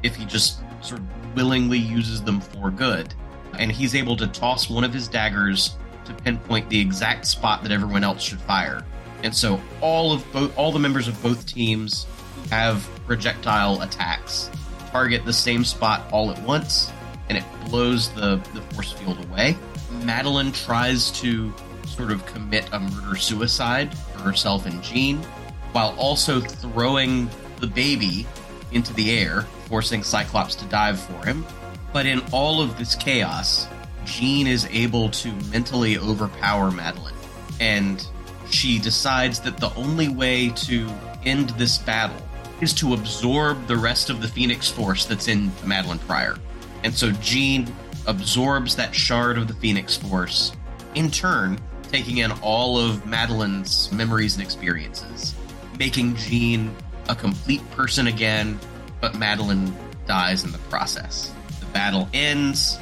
if 0.03 0.15
he 0.15 0.25
just 0.25 0.59
sort 0.81 0.99
of 0.99 1.35
willingly 1.35 1.77
uses 1.77 2.21
them 2.21 2.41
for 2.41 2.69
good. 2.69 3.13
And 3.57 3.71
he's 3.71 3.95
able 3.95 4.17
to 4.17 4.27
toss 4.27 4.69
one 4.69 4.83
of 4.83 4.93
his 4.93 5.07
daggers 5.07 5.77
to 6.03 6.13
pinpoint 6.13 6.69
the 6.69 6.79
exact 6.79 7.25
spot 7.25 7.63
that 7.63 7.71
everyone 7.71 8.03
else 8.03 8.21
should 8.21 8.41
fire. 8.41 8.83
And 9.25 9.35
so 9.35 9.59
all 9.81 10.13
of 10.13 10.31
both 10.31 10.55
all 10.55 10.71
the 10.71 10.79
members 10.79 11.07
of 11.07 11.21
both 11.23 11.47
teams 11.47 12.05
have 12.51 12.87
projectile 13.07 13.81
attacks 13.81 14.51
target 14.91 15.25
the 15.25 15.33
same 15.33 15.65
spot 15.65 16.07
all 16.11 16.31
at 16.31 16.41
once, 16.43 16.91
and 17.27 17.37
it 17.37 17.43
blows 17.65 18.09
the, 18.11 18.37
the 18.53 18.61
force 18.73 18.91
field 18.93 19.17
away. 19.25 19.57
Madelyne 20.03 20.53
tries 20.53 21.09
to 21.11 21.51
sort 21.87 22.11
of 22.11 22.23
commit 22.27 22.69
a 22.71 22.79
murder 22.79 23.15
suicide 23.15 23.97
for 23.97 24.19
herself 24.19 24.67
and 24.67 24.81
Jean, 24.83 25.17
while 25.71 25.95
also 25.97 26.39
throwing 26.39 27.27
the 27.59 27.67
baby 27.67 28.27
into 28.71 28.93
the 28.93 29.17
air, 29.17 29.41
forcing 29.67 30.03
Cyclops 30.03 30.53
to 30.55 30.65
dive 30.65 30.99
for 30.99 31.25
him. 31.25 31.43
But 31.91 32.05
in 32.05 32.21
all 32.31 32.61
of 32.61 32.77
this 32.77 32.93
chaos, 32.93 33.67
Jean 34.05 34.45
is 34.45 34.67
able 34.67 35.09
to 35.09 35.31
mentally 35.51 35.97
overpower 35.97 36.69
Madelyne, 36.69 37.11
and 37.59 38.07
she 38.55 38.79
decides 38.79 39.39
that 39.41 39.57
the 39.57 39.73
only 39.75 40.07
way 40.07 40.49
to 40.49 40.89
end 41.25 41.49
this 41.51 41.77
battle 41.77 42.15
is 42.61 42.73
to 42.73 42.93
absorb 42.93 43.67
the 43.67 43.75
rest 43.75 44.09
of 44.09 44.21
the 44.21 44.27
Phoenix 44.27 44.69
Force 44.69 45.05
that's 45.05 45.27
in 45.27 45.49
Madelyne 45.65 45.99
Pryor. 46.07 46.37
And 46.83 46.93
so 46.93 47.11
Jean 47.11 47.67
absorbs 48.07 48.75
that 48.77 48.95
shard 48.95 49.37
of 49.37 49.49
the 49.49 49.53
Phoenix 49.55 49.97
Force, 49.97 50.53
in 50.93 51.11
turn, 51.11 51.59
taking 51.91 52.19
in 52.19 52.31
all 52.41 52.79
of 52.79 53.05
Madelyne's 53.05 53.91
memories 53.91 54.35
and 54.35 54.43
experiences, 54.43 55.35
making 55.77 56.15
Jean 56.15 56.73
a 57.09 57.15
complete 57.15 57.69
person 57.71 58.07
again, 58.07 58.57
but 59.01 59.13
Madelyne 59.13 59.73
dies 60.07 60.45
in 60.45 60.51
the 60.51 60.57
process. 60.69 61.33
The 61.59 61.65
battle 61.67 62.07
ends. 62.13 62.79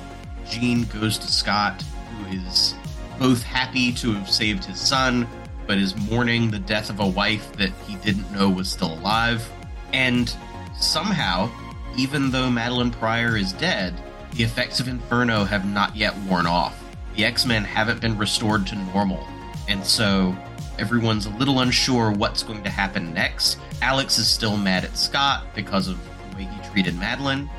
Jean 0.48 0.84
goes 0.86 1.18
to 1.18 1.32
Scott, 1.32 1.82
who 2.12 2.38
is 2.38 2.76
both 3.18 3.42
happy 3.42 3.92
to 3.94 4.14
have 4.14 4.30
saved 4.30 4.66
his 4.66 4.80
son, 4.80 5.28
but 5.68 5.78
is 5.78 5.96
mourning 6.10 6.52
the 6.52 6.60
death 6.60 6.90
of 6.90 7.00
a 7.00 7.08
wife 7.08 7.52
that 7.54 7.72
he 7.88 7.96
didn't 7.98 8.32
know 8.32 8.50
was 8.50 8.70
still 8.70 8.94
alive. 8.94 9.50
And 9.94 10.34
somehow, 10.80 11.50
even 11.98 12.32
though 12.32 12.50
Madelyne 12.50 12.92
Pryor 12.92 13.38
is 13.38 13.54
dead, 13.54 13.94
the 14.34 14.44
effects 14.44 14.80
of 14.80 14.88
Inferno 14.88 15.44
have 15.44 15.66
not 15.66 15.96
yet 15.96 16.16
worn 16.30 16.48
off. 16.48 16.80
The 17.16 17.26
X 17.26 17.46
Men 17.46 17.64
haven't 17.64 18.02
been 18.02 18.18
restored 18.18 18.66
to 18.68 18.76
normal. 18.76 19.28
And 19.68 19.86
so 19.86 20.36
everyone's 20.80 21.28
a 21.28 21.30
little 21.32 21.60
unsure 21.60 22.12
what's 22.12 22.44
going 22.44 22.64
to 22.64 22.70
happen 22.70 23.14
next. 23.14 23.60
Alex 23.82 24.18
is 24.18 24.28
still 24.28 24.58
mad 24.58 24.84
at 24.84 24.98
Scott 24.98 25.46
because 25.54 25.88
of 25.88 26.00
the 26.32 26.38
way 26.38 26.44
he 26.44 26.70
treated 26.70 26.96
Madelyne. 26.96 27.50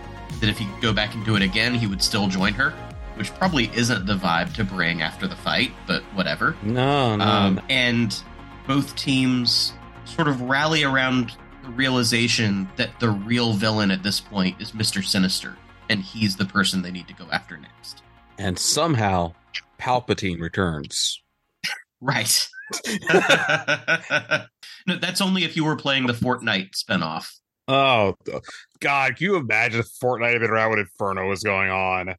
That 0.40 0.48
if 0.48 0.59
he 0.59 0.66
could 0.66 0.82
go 0.82 0.92
back 0.92 1.14
and 1.14 1.24
do 1.24 1.36
it 1.36 1.42
again, 1.42 1.74
he 1.74 1.86
would 1.86 2.02
still 2.02 2.26
join 2.26 2.55
her, 2.55 2.74
which 3.16 3.32
probably 3.34 3.70
isn't 3.74 4.06
the 4.06 4.16
vibe 4.16 4.52
to 4.54 4.64
bring 4.64 5.02
after 5.02 5.26
the 5.26 5.36
fight, 5.36 5.72
but 5.86 6.02
whatever. 6.14 6.56
No, 6.62 7.16
no. 7.16 7.24
Um, 7.24 7.60
and 7.68 8.20
both 8.66 8.94
teams 8.96 9.72
sort 10.04 10.28
of 10.28 10.40
rally 10.42 10.84
around 10.84 11.36
the 11.62 11.70
realization 11.70 12.68
that 12.76 12.98
the 13.00 13.10
real 13.10 13.52
villain 13.54 13.90
at 13.90 14.02
this 14.02 14.20
point 14.20 14.60
is 14.60 14.72
Mr. 14.72 15.04
Sinister, 15.04 15.56
and 15.88 16.00
he's 16.02 16.36
the 16.36 16.44
person 16.44 16.82
they 16.82 16.90
need 16.90 17.08
to 17.08 17.14
go 17.14 17.26
after 17.32 17.56
next. 17.56 18.02
and 18.38 18.58
somehow 18.58 19.32
Palpatine 19.78 20.40
returns. 20.40 21.20
Right. 22.00 22.48
no, 24.86 24.96
that's 25.00 25.20
only 25.22 25.44
if 25.44 25.56
you 25.56 25.64
were 25.64 25.76
playing 25.76 26.06
the 26.06 26.12
Fortnite 26.12 26.72
spinoff. 26.72 27.30
Oh 27.66 28.14
God! 28.80 29.16
Can 29.16 29.24
you 29.24 29.36
imagine 29.36 29.80
if 29.80 29.86
Fortnite 30.02 30.32
had 30.32 30.40
been 30.42 30.50
around 30.50 30.70
when 30.70 30.80
Inferno 30.80 31.28
was 31.28 31.42
going 31.42 31.70
on? 31.70 32.14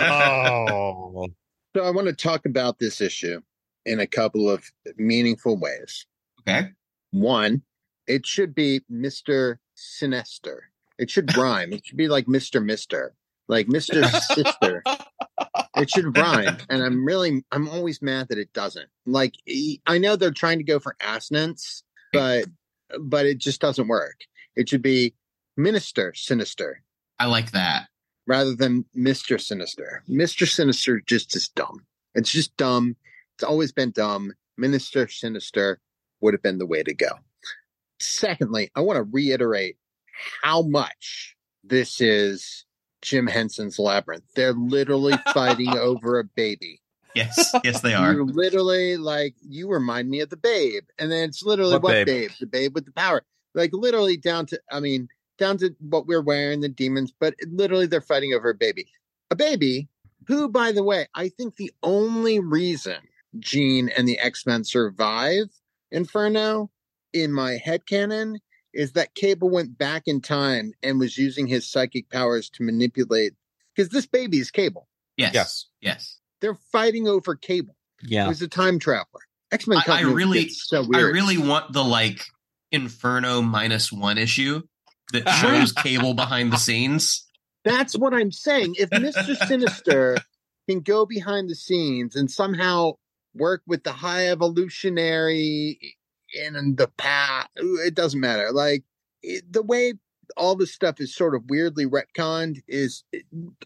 Oh, 0.00 1.28
So 1.74 1.84
I 1.84 1.90
want 1.90 2.08
to 2.08 2.12
talk 2.12 2.46
about 2.46 2.78
this 2.78 3.00
issue 3.00 3.40
in 3.84 4.00
a 4.00 4.06
couple 4.06 4.50
of 4.50 4.64
meaningful 4.96 5.58
ways. 5.58 6.06
Okay. 6.40 6.68
One, 7.10 7.62
it 8.06 8.26
should 8.26 8.54
be 8.54 8.80
Mr. 8.90 9.56
Sinister. 9.74 10.70
It 10.98 11.10
should 11.10 11.36
rhyme. 11.36 11.72
It 11.72 11.86
should 11.86 11.96
be 11.96 12.08
like 12.08 12.26
Mr. 12.26 12.64
Mister, 12.64 13.14
like 13.48 13.66
Mr. 13.66 14.08
Sister. 14.34 14.82
It 15.76 15.90
should 15.90 16.16
rhyme. 16.16 16.58
And 16.70 16.82
I'm 16.82 17.04
really, 17.04 17.44
I'm 17.50 17.68
always 17.68 18.02
mad 18.02 18.28
that 18.28 18.38
it 18.38 18.52
doesn't. 18.52 18.88
Like, 19.06 19.34
I 19.86 19.98
know 19.98 20.16
they're 20.16 20.30
trying 20.30 20.58
to 20.58 20.64
go 20.64 20.78
for 20.78 20.96
assonance, 21.00 21.82
but, 22.12 22.46
but 23.00 23.26
it 23.26 23.38
just 23.38 23.60
doesn't 23.60 23.88
work. 23.88 24.20
It 24.54 24.68
should 24.68 24.82
be 24.82 25.14
Minister 25.56 26.12
Sinister 26.14 26.82
I 27.22 27.26
like 27.26 27.52
that. 27.52 27.86
Rather 28.26 28.54
than 28.54 28.84
Mr. 28.96 29.40
Sinister. 29.40 30.02
Mr. 30.08 30.46
Sinister 30.48 31.00
just 31.00 31.34
is 31.36 31.48
dumb. 31.48 31.84
It's 32.14 32.30
just 32.30 32.56
dumb. 32.56 32.96
It's 33.36 33.44
always 33.44 33.72
been 33.72 33.90
dumb. 33.90 34.32
Minister 34.56 35.08
Sinister 35.08 35.80
would 36.20 36.34
have 36.34 36.42
been 36.42 36.58
the 36.58 36.66
way 36.66 36.82
to 36.82 36.94
go. 36.94 37.08
Secondly, 37.98 38.70
I 38.74 38.80
want 38.80 38.96
to 38.96 39.02
reiterate 39.02 39.76
how 40.42 40.62
much 40.62 41.36
this 41.64 42.00
is 42.00 42.64
Jim 43.00 43.26
Henson's 43.26 43.78
Labyrinth. 43.78 44.24
They're 44.34 44.52
literally 44.52 45.14
fighting 45.34 45.70
over 45.70 46.18
a 46.18 46.24
baby. 46.24 46.80
Yes, 47.14 47.54
yes, 47.64 47.80
they 47.80 47.94
are. 47.94 48.12
You're 48.12 48.24
literally 48.24 48.96
like, 48.96 49.34
you 49.40 49.68
remind 49.68 50.08
me 50.08 50.20
of 50.20 50.30
the 50.30 50.36
babe. 50.36 50.84
And 50.98 51.10
then 51.10 51.28
it's 51.28 51.42
literally 51.42 51.74
What 51.74 51.82
what, 51.82 51.92
babe? 51.92 52.06
babe? 52.06 52.30
The 52.40 52.46
babe 52.46 52.74
with 52.74 52.86
the 52.86 52.92
power. 52.92 53.22
Like 53.54 53.70
literally 53.72 54.16
down 54.16 54.46
to, 54.46 54.60
I 54.70 54.80
mean, 54.80 55.08
down 55.42 55.58
to 55.58 55.74
what 55.80 56.06
we're 56.06 56.22
wearing, 56.22 56.60
the 56.60 56.68
demons, 56.68 57.12
but 57.18 57.34
literally 57.50 57.86
they're 57.86 58.00
fighting 58.00 58.32
over 58.32 58.50
a 58.50 58.54
baby. 58.54 58.86
A 59.32 59.34
baby 59.36 59.88
who, 60.28 60.48
by 60.48 60.70
the 60.70 60.84
way, 60.84 61.08
I 61.16 61.30
think 61.30 61.56
the 61.56 61.72
only 61.82 62.38
reason 62.38 62.98
Jean 63.40 63.88
and 63.88 64.06
the 64.06 64.20
X-Men 64.20 64.62
survive 64.62 65.46
Inferno 65.90 66.70
in 67.12 67.32
my 67.32 67.54
head 67.56 67.86
canon 67.86 68.38
is 68.72 68.92
that 68.92 69.14
Cable 69.16 69.50
went 69.50 69.76
back 69.76 70.04
in 70.06 70.20
time 70.20 70.72
and 70.82 71.00
was 71.00 71.18
using 71.18 71.48
his 71.48 71.68
psychic 71.68 72.08
powers 72.08 72.48
to 72.50 72.62
manipulate 72.62 73.32
because 73.74 73.90
this 73.90 74.06
baby 74.06 74.38
is 74.38 74.50
Cable. 74.52 74.86
Yes. 75.16 75.34
Yes. 75.34 75.66
Yes. 75.80 76.18
They're 76.40 76.58
fighting 76.70 77.08
over 77.08 77.34
Cable. 77.34 77.74
yeah. 78.02 78.26
Who's 78.28 78.42
a 78.42 78.48
time 78.48 78.78
traveler. 78.78 79.20
X 79.50 79.66
Men 79.66 79.82
I- 79.86 79.98
I 79.98 80.00
really- 80.02 80.44
gets 80.44 80.68
so 80.68 80.86
I 80.94 81.00
really 81.00 81.36
want 81.36 81.72
the 81.72 81.82
like 81.84 82.24
Inferno 82.70 83.42
minus 83.42 83.90
one 83.92 84.16
issue 84.18 84.62
that 85.12 85.28
shows 85.40 85.72
Cable 85.72 86.14
behind 86.14 86.52
the 86.52 86.58
scenes. 86.58 87.26
That's 87.64 87.96
what 87.96 88.12
I'm 88.12 88.32
saying. 88.32 88.74
If 88.78 88.90
Mister 88.90 89.34
Sinister 89.34 90.18
can 90.68 90.80
go 90.80 91.06
behind 91.06 91.48
the 91.48 91.54
scenes 91.54 92.16
and 92.16 92.30
somehow 92.30 92.92
work 93.34 93.62
with 93.66 93.84
the 93.84 93.92
high 93.92 94.28
evolutionary 94.28 95.96
in 96.34 96.74
the 96.76 96.88
past, 96.96 97.48
it 97.56 97.94
doesn't 97.94 98.20
matter. 98.20 98.50
Like 98.52 98.84
it, 99.22 99.52
the 99.52 99.62
way 99.62 99.94
all 100.36 100.56
this 100.56 100.72
stuff 100.72 101.00
is 101.00 101.14
sort 101.14 101.34
of 101.34 101.44
weirdly 101.48 101.86
retconned 101.86 102.62
is 102.66 103.04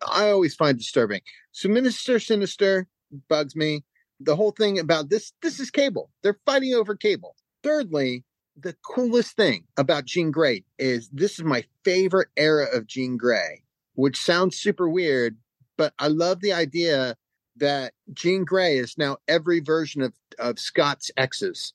I 0.07 0.31
always 0.31 0.55
find 0.55 0.77
disturbing. 0.77 1.21
So 1.53 1.69
Minister 1.69 2.19
Sinister 2.19 2.87
bugs 3.29 3.57
me. 3.57 3.85
The 4.19 4.37
whole 4.37 4.53
thing 4.53 4.79
about 4.79 5.11
this 5.11 5.33
this 5.43 5.61
is 5.61 5.71
Cable. 5.71 6.11
They're 6.23 6.39
fighting 6.47 6.75
over 6.75 6.95
Cable. 6.95 7.35
Thirdly, 7.63 8.25
the 8.57 8.75
coolest 8.85 9.37
thing 9.37 9.65
about 9.77 10.07
Jean 10.07 10.31
Grey 10.31 10.65
is 10.79 11.09
this 11.13 11.39
is 11.39 11.45
my 11.45 11.65
favorite 11.85 12.29
era 12.37 12.67
of 12.73 12.87
Jean 12.87 13.17
Grey, 13.17 13.63
which 13.95 14.19
sounds 14.19 14.57
super 14.57 14.89
weird, 14.89 15.37
but 15.77 15.93
I 15.99 16.09
love 16.09 16.41
the 16.41 16.53
idea 16.53 17.17
that 17.57 17.93
Jean 18.13 18.45
Grey 18.45 18.77
is 18.79 18.97
now 18.99 19.19
every 19.29 19.61
version 19.61 20.03
of, 20.03 20.13
of 20.39 20.59
Scott's 20.59 21.11
exes. 21.17 21.73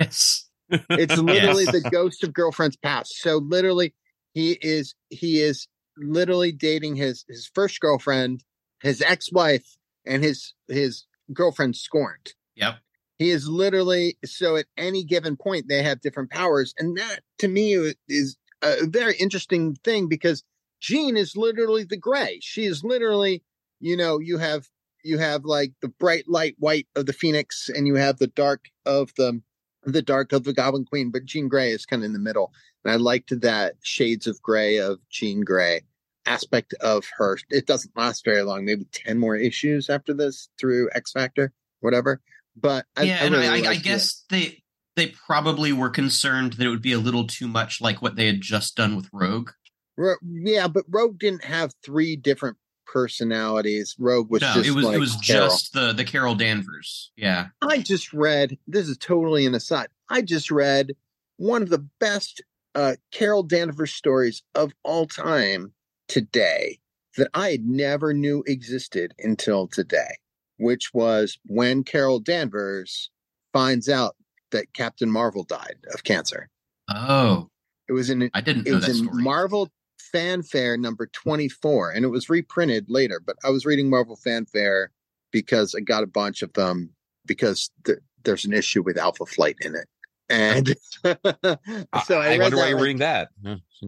Yes. 0.00 0.48
It's 0.90 1.16
literally 1.18 1.64
Yes. 1.64 1.72
the 1.82 1.90
ghost 1.90 2.24
of 2.24 2.32
girlfriend's 2.32 2.76
past. 2.76 3.16
So 3.18 3.36
literally, 3.38 3.94
he 4.34 4.52
is 4.62 4.94
he 5.10 5.40
is 5.40 5.68
literally 5.98 6.52
dating 6.52 6.96
his 6.96 7.24
his 7.28 7.50
first 7.54 7.80
girlfriend, 7.80 8.42
his 8.82 9.02
ex 9.02 9.30
wife, 9.30 9.76
and 10.06 10.22
his 10.22 10.54
his 10.68 11.06
girlfriend 11.32 11.76
scorned. 11.76 12.32
Yep. 12.56 12.76
He 13.18 13.30
is 13.30 13.48
literally 13.48 14.18
so 14.24 14.56
at 14.56 14.66
any 14.76 15.04
given 15.04 15.36
point 15.36 15.68
they 15.68 15.82
have 15.82 16.00
different 16.00 16.30
powers, 16.30 16.74
and 16.78 16.96
that 16.96 17.20
to 17.38 17.48
me 17.48 17.92
is 18.08 18.36
a 18.62 18.86
very 18.86 19.16
interesting 19.16 19.74
thing 19.84 20.08
because 20.08 20.44
Jean 20.80 21.16
is 21.16 21.36
literally 21.36 21.84
the 21.84 21.96
gray. 21.96 22.38
She 22.42 22.64
is 22.64 22.82
literally, 22.82 23.42
you 23.80 23.96
know, 23.96 24.18
you 24.18 24.38
have 24.38 24.68
you 25.04 25.18
have 25.18 25.44
like 25.44 25.72
the 25.80 25.88
bright 25.88 26.28
light 26.28 26.56
white 26.58 26.88
of 26.96 27.06
the 27.06 27.12
phoenix, 27.12 27.68
and 27.68 27.86
you 27.86 27.94
have 27.96 28.18
the 28.18 28.28
dark 28.28 28.66
of 28.86 29.12
the 29.16 29.40
the 29.84 30.02
dark 30.02 30.32
of 30.32 30.44
the 30.44 30.52
Goblin 30.52 30.84
Queen, 30.84 31.10
but 31.10 31.24
Jean 31.24 31.48
Grey 31.48 31.70
is 31.70 31.86
kind 31.86 32.02
of 32.02 32.06
in 32.06 32.12
the 32.12 32.18
middle. 32.18 32.52
And 32.84 32.92
I 32.92 32.96
liked 32.96 33.40
that 33.40 33.74
shades 33.82 34.26
of 34.26 34.42
gray 34.42 34.78
of 34.78 35.00
Jean 35.10 35.42
Grey 35.42 35.82
aspect 36.26 36.74
of 36.80 37.04
her. 37.16 37.38
It 37.50 37.66
doesn't 37.66 37.96
last 37.96 38.24
very 38.24 38.42
long, 38.42 38.64
maybe 38.64 38.86
10 38.92 39.18
more 39.18 39.36
issues 39.36 39.90
after 39.90 40.14
this 40.14 40.48
through 40.58 40.90
X 40.94 41.12
Factor, 41.12 41.52
whatever. 41.80 42.20
But 42.56 42.86
I, 42.96 43.02
yeah, 43.04 43.18
I 43.20 43.24
and 43.24 43.34
really 43.34 43.48
I, 43.48 43.56
I, 43.56 43.60
liked 43.60 43.80
it. 43.80 43.84
guess 43.84 44.24
they 44.28 44.62
they 44.96 45.08
probably 45.08 45.72
were 45.72 45.90
concerned 45.90 46.54
that 46.54 46.66
it 46.66 46.70
would 46.70 46.82
be 46.82 46.92
a 46.92 46.98
little 46.98 47.26
too 47.26 47.48
much 47.48 47.80
like 47.80 48.02
what 48.02 48.16
they 48.16 48.26
had 48.26 48.40
just 48.40 48.76
done 48.76 48.94
with 48.96 49.08
Rogue. 49.12 49.50
Ro- 49.96 50.16
yeah, 50.22 50.68
but 50.68 50.84
Rogue 50.88 51.18
didn't 51.18 51.44
have 51.44 51.72
three 51.82 52.16
different 52.16 52.56
personalities. 52.86 53.96
Rogue 53.98 54.30
was 54.30 54.42
no, 54.42 54.54
just 54.54 54.68
it 54.68 54.72
was 54.72 54.84
like 54.84 54.96
it 54.96 55.00
was 55.00 55.16
Carol. 55.16 55.48
just 55.48 55.72
the 55.72 55.92
the 55.92 56.04
Carol 56.04 56.34
Danvers. 56.34 57.10
Yeah. 57.16 57.48
I 57.62 57.78
just 57.78 58.12
read 58.12 58.58
this 58.66 58.88
is 58.88 58.98
totally 58.98 59.46
an 59.46 59.54
aside. 59.54 59.88
I 60.08 60.22
just 60.22 60.50
read 60.50 60.94
one 61.38 61.62
of 61.62 61.70
the 61.70 61.86
best 61.98 62.42
uh, 62.74 62.96
Carol 63.10 63.42
Danvers 63.42 63.92
stories 63.92 64.42
of 64.54 64.72
all 64.82 65.06
time 65.06 65.72
today 66.08 66.78
that 67.16 67.28
I 67.34 67.50
had 67.50 67.66
never 67.66 68.14
knew 68.14 68.42
existed 68.46 69.14
until 69.18 69.66
today, 69.66 70.16
which 70.62 70.94
was 70.94 71.38
when 71.46 71.82
Carol 71.82 72.20
Danvers 72.20 73.10
finds 73.52 73.88
out 73.88 74.14
that 74.52 74.72
Captain 74.72 75.10
Marvel 75.10 75.42
died 75.42 75.76
of 75.92 76.04
cancer. 76.04 76.48
Oh, 76.88 77.50
It 77.88 77.92
was 77.92 78.10
in 78.10 78.30
I 78.32 78.40
didn't 78.40 78.66
it 78.66 78.70
know 78.70 78.76
was 78.76 78.88
in 78.88 79.06
story. 79.06 79.22
Marvel 79.22 79.70
Fanfare 80.12 80.76
number 80.76 81.06
24, 81.06 81.90
and 81.90 82.04
it 82.04 82.08
was 82.08 82.28
reprinted 82.28 82.86
later. 82.88 83.20
But 83.24 83.36
I 83.44 83.50
was 83.50 83.66
reading 83.66 83.90
Marvel 83.90 84.16
Fanfare 84.16 84.90
because 85.32 85.74
I 85.74 85.80
got 85.80 86.04
a 86.04 86.08
bunch 86.08 86.42
of 86.42 86.52
them 86.52 86.90
because 87.26 87.70
th- 87.84 87.98
there's 88.24 88.44
an 88.44 88.52
issue 88.52 88.82
with 88.82 88.98
Alpha 88.98 89.26
Flight 89.26 89.56
in 89.62 89.74
it. 89.74 89.88
And 90.28 90.68
so 92.04 92.20
I, 92.20 92.34
I, 92.34 92.38
wonder 92.38 92.56
why 92.56 92.68
you're 92.68 92.76
like, 92.76 92.82
reading 92.82 92.98
that. 92.98 93.30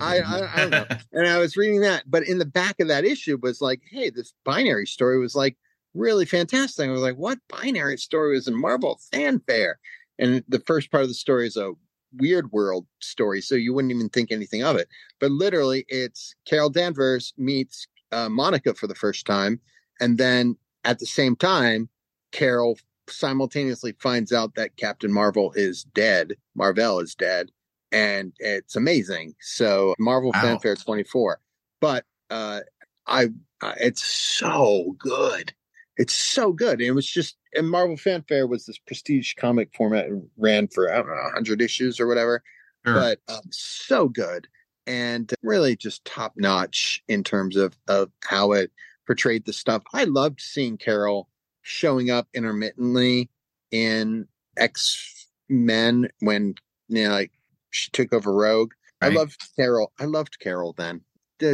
I, 0.01 0.19
I, 0.21 0.53
I 0.55 0.57
don't 0.57 0.71
know. 0.71 0.97
and 1.13 1.29
I 1.29 1.39
was 1.39 1.57
reading 1.57 1.81
that, 1.83 2.05
but 2.07 2.27
in 2.27 2.39
the 2.39 2.45
back 2.45 2.81
of 2.81 2.89
that 2.89 3.05
issue 3.05 3.39
was 3.41 3.61
like, 3.61 3.81
hey, 3.91 4.11
this 4.11 4.35
binary 4.45 4.87
story 4.87 5.19
was 5.19 5.35
like 5.35 5.57
really 5.95 6.27
fantastic. 6.27 6.89
I 6.89 6.93
was 6.93 7.03
like, 7.03 7.17
what 7.17 7.39
binary 7.49 7.97
story 7.97 8.35
was 8.35 8.49
in 8.49 8.61
Marvel 8.61 9.01
Fanfare? 9.13 9.79
And 10.19 10.45
the 10.49 10.61
first 10.61 10.91
part 10.91 11.03
of 11.03 11.09
the 11.09 11.15
story 11.15 11.47
is 11.47 11.57
a 11.57 11.73
weird 12.17 12.53
world 12.53 12.87
story, 13.01 13.41
so 13.41 13.55
you 13.55 13.75
wouldn't 13.75 13.93
even 13.93 14.09
think 14.09 14.31
anything 14.31 14.63
of 14.63 14.77
it. 14.77 14.89
But 15.21 15.33
literally, 15.33 15.85
it's 15.89 16.35
Carol 16.45 16.71
Danvers 16.71 17.33
meets 17.37 17.87
uh, 18.13 18.29
Monica 18.29 18.75
for 18.75 18.87
the 18.87 18.95
first 18.95 19.27
time, 19.27 19.61
and 20.01 20.19
then 20.19 20.57
at 20.85 20.99
the 20.99 21.07
same 21.07 21.35
time, 21.35 21.89
Carol 22.31 22.79
simultaneously 23.09 23.95
finds 23.99 24.33
out 24.33 24.55
that 24.55 24.77
Captain 24.77 25.13
Marvel 25.13 25.53
is 25.57 25.85
dead. 25.95 26.37
Marvel 26.55 27.01
is 27.01 27.15
dead, 27.15 27.51
and 27.91 28.33
it's 28.39 28.77
amazing. 28.77 29.35
So 29.41 29.95
Marvel 29.99 30.31
Wow. 30.35 30.41
Fanfare 30.43 30.77
24. 30.77 31.41
But 31.81 32.05
uh 32.31 32.61
I 33.07 33.29
uh, 33.61 33.75
it's 33.81 34.05
so 34.05 34.95
good. 34.99 35.53
It's 35.97 36.15
so 36.15 36.53
good. 36.53 36.81
It 36.81 36.93
was 36.93 37.07
just 37.07 37.37
and 37.55 37.71
Marvel 37.71 37.97
Fanfare 37.97 38.47
was 38.47 38.67
this 38.67 38.79
prestige 38.79 39.35
comic 39.35 39.71
format 39.77 40.07
and 40.07 40.29
ran 40.37 40.69
for 40.69 40.93
I 40.93 40.97
don't 40.97 41.07
know 41.07 41.15
100 41.15 41.63
issues 41.63 42.01
or 42.01 42.07
whatever. 42.07 42.43
Sure. 42.85 42.95
But 42.95 43.21
um, 43.29 43.43
so 43.51 44.09
good 44.09 44.49
and 44.87 45.33
really 45.43 45.77
just 45.77 46.05
top 46.05 46.35
notch 46.37 47.03
in 47.09 47.25
terms 47.25 47.57
of 47.57 47.77
of 47.89 48.11
how 48.25 48.53
it 48.53 48.71
portrayed 49.07 49.45
the 49.45 49.53
stuff. 49.53 49.83
I 49.93 50.05
loved 50.05 50.41
seeing 50.41 50.77
Carol 50.77 51.29
showing 51.63 52.11
up 52.11 52.29
intermittently 52.35 53.31
in 53.71 54.27
X 54.57 55.29
Men 55.49 56.09
when 56.21 56.55
you 56.89 57.05
know 57.05 57.11
like 57.11 57.33
she 57.71 57.91
took 57.91 58.13
over 58.13 58.33
Rogue. 58.33 58.73
I 59.01 59.09
loved 59.09 59.43
Carol. 59.57 59.93
I 60.01 60.07
loved 60.07 60.39
Carol 60.41 60.73
then. 60.73 61.03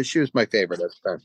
She 0.03 0.21
was 0.21 0.33
my 0.35 0.47
favorite 0.47 0.81
at 0.81 0.91
the 0.91 1.11
time. 1.11 1.23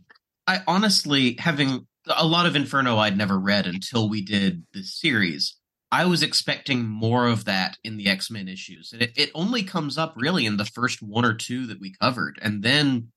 I 0.47 0.61
honestly, 0.67 1.35
having 1.37 1.85
a 2.07 2.25
lot 2.25 2.45
of 2.45 2.55
Inferno 2.55 2.97
I'd 2.97 3.17
never 3.17 3.39
read 3.39 3.65
until 3.67 4.09
we 4.09 4.21
did 4.23 4.63
this 4.73 4.99
series, 4.99 5.55
I 5.91 6.05
was 6.05 6.23
expecting 6.23 6.83
more 6.85 7.27
of 7.27 7.45
that 7.45 7.77
in 7.83 7.97
the 7.97 8.07
X 8.07 8.29
Men 8.31 8.47
issues. 8.47 8.91
And 8.93 9.01
it, 9.01 9.11
it 9.15 9.31
only 9.33 9.63
comes 9.63 9.97
up 9.97 10.13
really 10.17 10.45
in 10.45 10.57
the 10.57 10.65
first 10.65 11.01
one 11.01 11.25
or 11.25 11.33
two 11.33 11.67
that 11.67 11.79
we 11.79 11.93
covered. 12.01 12.39
And 12.41 12.63
then 12.63 13.09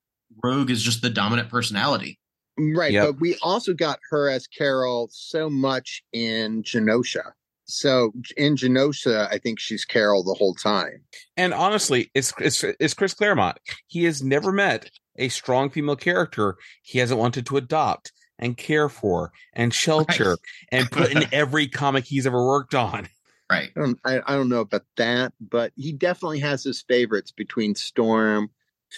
Rogue 0.42 0.70
is 0.70 0.82
just 0.82 1.02
the 1.02 1.10
dominant 1.10 1.48
personality. 1.48 2.18
Right, 2.58 2.92
Yep. 2.92 3.06
but 3.06 3.20
we 3.20 3.36
also 3.42 3.72
got 3.72 4.00
her 4.10 4.28
as 4.28 4.46
Carol 4.46 5.08
so 5.12 5.48
much 5.48 6.02
in 6.12 6.62
Genosha. 6.64 7.32
So 7.66 8.12
in 8.36 8.56
Genosha, 8.56 9.28
I 9.30 9.38
think 9.38 9.60
she's 9.60 9.84
Carol 9.84 10.24
the 10.24 10.34
whole 10.34 10.54
time. 10.54 11.02
And 11.36 11.52
honestly, 11.52 12.10
it's, 12.14 12.32
it's 12.40 12.64
it's 12.64 12.94
Chris 12.94 13.14
Claremont. 13.14 13.58
He 13.86 14.04
has 14.04 14.22
never 14.22 14.50
met 14.50 14.90
a 15.18 15.28
strong 15.28 15.68
female 15.70 15.96
character 15.96 16.56
he 16.82 16.98
hasn't 16.98 17.20
wanted 17.20 17.44
to 17.46 17.56
adopt 17.58 18.12
and 18.38 18.56
care 18.56 18.88
for 18.88 19.32
and 19.52 19.72
shelter 19.74 20.30
Right. 20.30 20.38
and 20.72 20.90
put 20.90 21.10
in 21.12 21.24
every 21.32 21.68
comic 21.68 22.04
he's 22.04 22.26
ever 22.26 22.44
worked 22.46 22.74
on. 22.74 23.08
Right. 23.50 23.70
I 23.74 23.80
don't, 23.80 23.98
I, 24.04 24.20
I 24.26 24.36
don't 24.36 24.50
know 24.50 24.60
about 24.60 24.84
that, 24.98 25.32
but 25.40 25.72
he 25.74 25.94
definitely 25.94 26.40
has 26.40 26.62
his 26.62 26.82
favorites 26.82 27.32
between 27.32 27.74
Storm, 27.74 28.50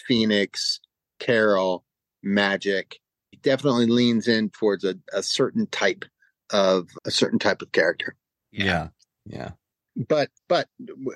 Phoenix, 0.08 0.80
Carol, 1.20 1.84
Magik. 2.26 2.94
He 3.30 3.36
definitely 3.36 3.86
leans 3.86 4.26
in 4.26 4.50
towards 4.50 4.82
a, 4.82 4.96
a 5.12 5.22
certain 5.22 5.68
type 5.68 6.04
of 6.52 6.88
a 7.04 7.12
certain 7.12 7.38
type 7.38 7.62
of 7.62 7.70
character. 7.70 8.16
Yeah. 8.50 8.88
Yeah. 9.24 9.50
But 10.08 10.30
but 10.48 10.66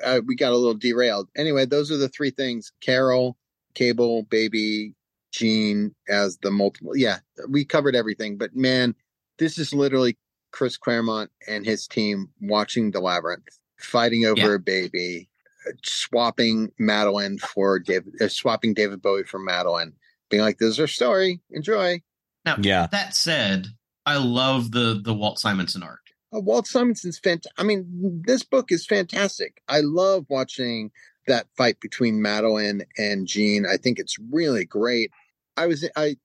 uh, 0.05 0.20
we 0.25 0.37
got 0.37 0.53
a 0.53 0.57
little 0.57 0.75
derailed. 0.75 1.29
Anyway, 1.37 1.66
those 1.66 1.91
are 1.91 1.97
the 1.97 2.09
three 2.09 2.31
things: 2.31 2.70
Carol, 2.81 3.37
Cable, 3.75 4.22
Baby, 4.31 4.95
Jean 5.35 5.95
as 6.09 6.39
the 6.39 6.51
multiple. 6.51 6.97
Yeah, 6.97 7.18
we 7.49 7.64
covered 7.64 7.97
everything. 7.97 8.37
But 8.39 8.55
man, 8.55 8.95
this 9.39 9.59
is 9.59 9.74
literally 9.74 10.16
Chris 10.53 10.76
Claremont 10.76 11.30
and 11.49 11.66
his 11.66 11.87
team 11.89 12.28
watching 12.41 12.93
the 12.93 13.01
labyrinth, 13.01 13.49
fighting 13.78 14.24
over 14.24 14.41
Yeah. 14.41 14.55
a 14.55 14.59
baby, 14.61 15.28
uh, 15.66 15.72
swapping 15.85 16.70
Madelyne 16.80 17.41
for 17.41 17.78
David, 17.80 18.14
uh, 18.20 18.28
swapping 18.28 18.74
David 18.74 19.03
Bowie 19.03 19.24
for 19.24 19.41
Madelyne, 19.41 19.93
being 20.30 20.43
like, 20.43 20.59
"This 20.59 20.70
is 20.70 20.80
our 20.80 20.87
story. 20.87 21.41
Enjoy." 21.51 22.01
Now, 22.45 22.57
Yeah. 22.61 22.87
that 22.93 23.16
said, 23.16 23.68
I 24.07 24.18
love 24.18 24.70
the 24.70 25.01
the 25.03 25.14
Walt 25.14 25.41
Simonson 25.41 25.82
art. 25.82 25.99
Uh, 26.32 26.41
Walt 26.41 26.66
Simonson's 26.66 27.18
fantastic. 27.18 27.53
I 27.59 27.64
mean, 27.64 28.22
this 28.26 28.45
book 28.45 28.70
is 28.70 28.87
fantastic. 28.87 29.61
I 29.66 29.80
love 29.80 30.26
watching 30.28 30.93
that 31.26 31.47
fight 31.57 31.80
between 31.80 32.20
Madelyne 32.20 32.85
and 32.99 33.26
Jean. 33.26 33.64
I 33.66 33.76
think 33.78 33.99
it's 33.99 34.18
really 34.30 34.64
great. 34.66 35.11
I 35.57 35.66
was 35.66 35.88
I 35.96 36.16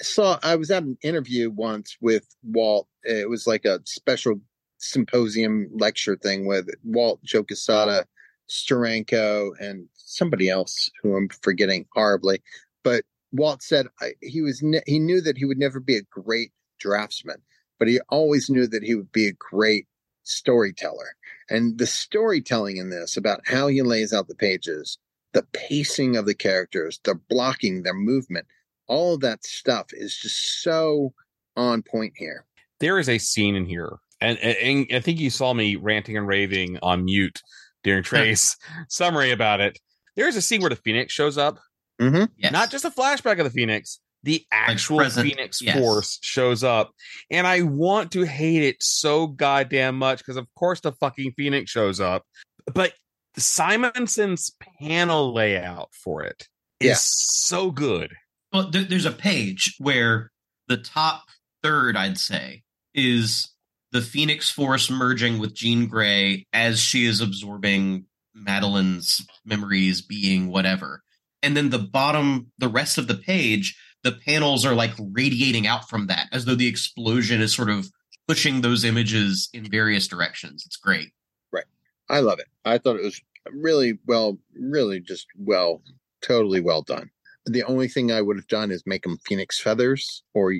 saw 0.00 0.38
I 0.42 0.56
was 0.56 0.70
at 0.70 0.82
an 0.82 0.98
interview 1.02 1.50
once 1.50 1.96
with 2.00 2.34
Walt. 2.42 2.88
It 3.04 3.28
was 3.28 3.46
like 3.46 3.64
a 3.64 3.80
special 3.84 4.40
symposium 4.78 5.70
lecture 5.72 6.16
thing 6.16 6.46
with 6.46 6.68
Walt, 6.82 7.22
Joe 7.22 7.44
Quesada, 7.44 8.06
Steranko, 8.48 9.52
and 9.60 9.88
somebody 9.94 10.48
else 10.48 10.90
who 11.02 11.16
I'm 11.16 11.28
forgetting 11.42 11.86
horribly. 11.92 12.42
But 12.82 13.04
Walt 13.32 13.62
said 13.62 13.86
he 14.20 14.42
was 14.42 14.62
ne- 14.62 14.82
he 14.86 14.98
knew 14.98 15.20
that 15.20 15.38
he 15.38 15.44
would 15.44 15.58
never 15.58 15.80
be 15.80 15.96
a 15.96 16.02
great 16.02 16.52
draftsman, 16.80 17.42
but 17.78 17.88
he 17.88 18.00
always 18.08 18.50
knew 18.50 18.66
that 18.66 18.82
he 18.82 18.94
would 18.94 19.12
be 19.12 19.28
a 19.28 19.32
great 19.32 19.86
storyteller. 20.24 21.14
And 21.48 21.78
the 21.78 21.86
storytelling 21.86 22.78
in 22.78 22.90
this 22.90 23.16
about 23.16 23.40
how 23.46 23.68
he 23.68 23.82
lays 23.82 24.12
out 24.12 24.28
the 24.28 24.34
pages, 24.34 24.98
the 25.32 25.46
pacing 25.52 26.16
of 26.16 26.26
the 26.26 26.34
characters, 26.34 27.00
the 27.04 27.14
blocking, 27.14 27.82
their 27.82 27.94
movement, 27.94 28.46
all 28.88 29.14
of 29.14 29.20
that 29.20 29.44
stuff 29.44 29.86
is 29.92 30.16
just 30.16 30.62
so 30.62 31.12
on 31.56 31.82
point 31.82 32.12
here. 32.16 32.44
There 32.80 32.98
is 32.98 33.08
a 33.08 33.18
scene 33.18 33.54
in 33.54 33.66
here, 33.66 33.98
and, 34.20 34.38
and, 34.38 34.56
and 34.58 34.86
I 34.96 35.00
think 35.00 35.18
you 35.20 35.30
saw 35.30 35.54
me 35.54 35.76
ranting 35.76 36.16
and 36.16 36.26
raving 36.26 36.78
on 36.82 37.04
mute 37.04 37.40
during 37.82 38.02
Trey's 38.04 38.56
summary 38.88 39.30
about 39.30 39.60
it. 39.60 39.78
There's 40.16 40.36
a 40.36 40.42
scene 40.42 40.60
where 40.60 40.70
the 40.70 40.76
Phoenix 40.76 41.12
shows 41.12 41.38
up. 41.38 41.58
Mm-hmm. 42.00 42.24
Yes. 42.36 42.52
Not 42.52 42.70
just 42.70 42.84
a 42.84 42.90
flashback 42.90 43.38
of 43.38 43.44
the 43.44 43.50
Phoenix, 43.50 44.00
the 44.24 44.44
actual 44.50 44.98
present, 44.98 45.28
Phoenix 45.28 45.60
yes. 45.62 45.78
Force 45.78 46.18
shows 46.22 46.64
up. 46.64 46.90
And 47.30 47.46
I 47.46 47.62
want 47.62 48.12
to 48.12 48.22
hate 48.22 48.62
it 48.64 48.76
so 48.80 49.26
goddamn 49.28 49.96
much 49.98 50.18
because, 50.18 50.36
of 50.36 50.46
course, 50.56 50.80
the 50.80 50.92
fucking 50.92 51.32
Phoenix 51.36 51.70
shows 51.70 52.00
up. 52.00 52.24
But 52.72 52.94
Simonson's 53.38 54.52
panel 54.80 55.32
layout 55.34 55.90
for 55.92 56.22
it 56.22 56.48
is 56.80 56.88
Yeah. 56.88 56.94
so 56.98 57.70
good. 57.70 58.12
Well, 58.54 58.70
there, 58.70 58.84
there's 58.84 59.04
a 59.04 59.10
page 59.10 59.74
where 59.78 60.30
the 60.68 60.76
top 60.76 61.24
third, 61.64 61.96
I'd 61.96 62.18
say, 62.18 62.62
is 62.94 63.52
the 63.90 64.00
Phoenix 64.00 64.48
Force 64.48 64.88
merging 64.88 65.40
with 65.40 65.54
Jean 65.54 65.88
Grey 65.88 66.46
as 66.52 66.80
she 66.80 67.04
is 67.04 67.20
absorbing 67.20 68.06
Madelyne's 68.32 69.26
memories, 69.44 70.00
being 70.02 70.46
whatever. 70.46 71.02
And 71.42 71.56
then 71.56 71.70
the 71.70 71.80
bottom, 71.80 72.52
the 72.58 72.68
rest 72.68 72.96
of 72.96 73.08
the 73.08 73.16
page, 73.16 73.76
the 74.04 74.12
panels 74.12 74.64
are 74.64 74.74
like 74.74 74.92
radiating 74.98 75.66
out 75.66 75.88
from 75.88 76.06
that 76.06 76.28
as 76.30 76.44
though 76.44 76.54
the 76.54 76.68
explosion 76.68 77.42
is 77.42 77.52
sort 77.52 77.70
of 77.70 77.90
pushing 78.28 78.60
those 78.60 78.84
images 78.84 79.48
in 79.52 79.68
various 79.68 80.06
directions. 80.06 80.62
It's 80.64 80.76
great. 80.76 81.10
Right. 81.52 81.64
I 82.08 82.20
love 82.20 82.38
it. 82.38 82.46
I 82.64 82.78
thought 82.78 82.96
it 82.96 83.04
was 83.04 83.20
really 83.50 83.98
well, 84.06 84.38
really 84.56 85.00
just 85.00 85.26
well, 85.36 85.82
totally 86.22 86.60
well 86.60 86.82
done. 86.82 87.10
The 87.46 87.62
only 87.64 87.88
thing 87.88 88.10
I 88.10 88.22
would 88.22 88.36
have 88.36 88.48
done 88.48 88.70
is 88.70 88.82
make 88.86 89.02
them 89.02 89.18
phoenix 89.26 89.60
feathers 89.60 90.22
or 90.32 90.54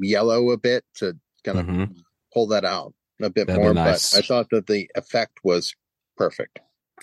yellow 0.00 0.50
a 0.50 0.56
bit 0.56 0.84
to 0.96 1.18
kind 1.44 1.58
of 1.58 1.66
Mhm. 1.66 1.96
pull 2.32 2.46
that 2.48 2.64
out 2.64 2.94
a 3.20 3.28
bit 3.30 3.46
That'd 3.48 3.62
more. 3.62 3.74
nice. 3.74 4.12
But 4.12 4.24
I 4.24 4.26
thought 4.26 4.50
that 4.50 4.66
the 4.66 4.88
effect 4.94 5.38
was 5.42 5.74
perfect. 6.16 6.60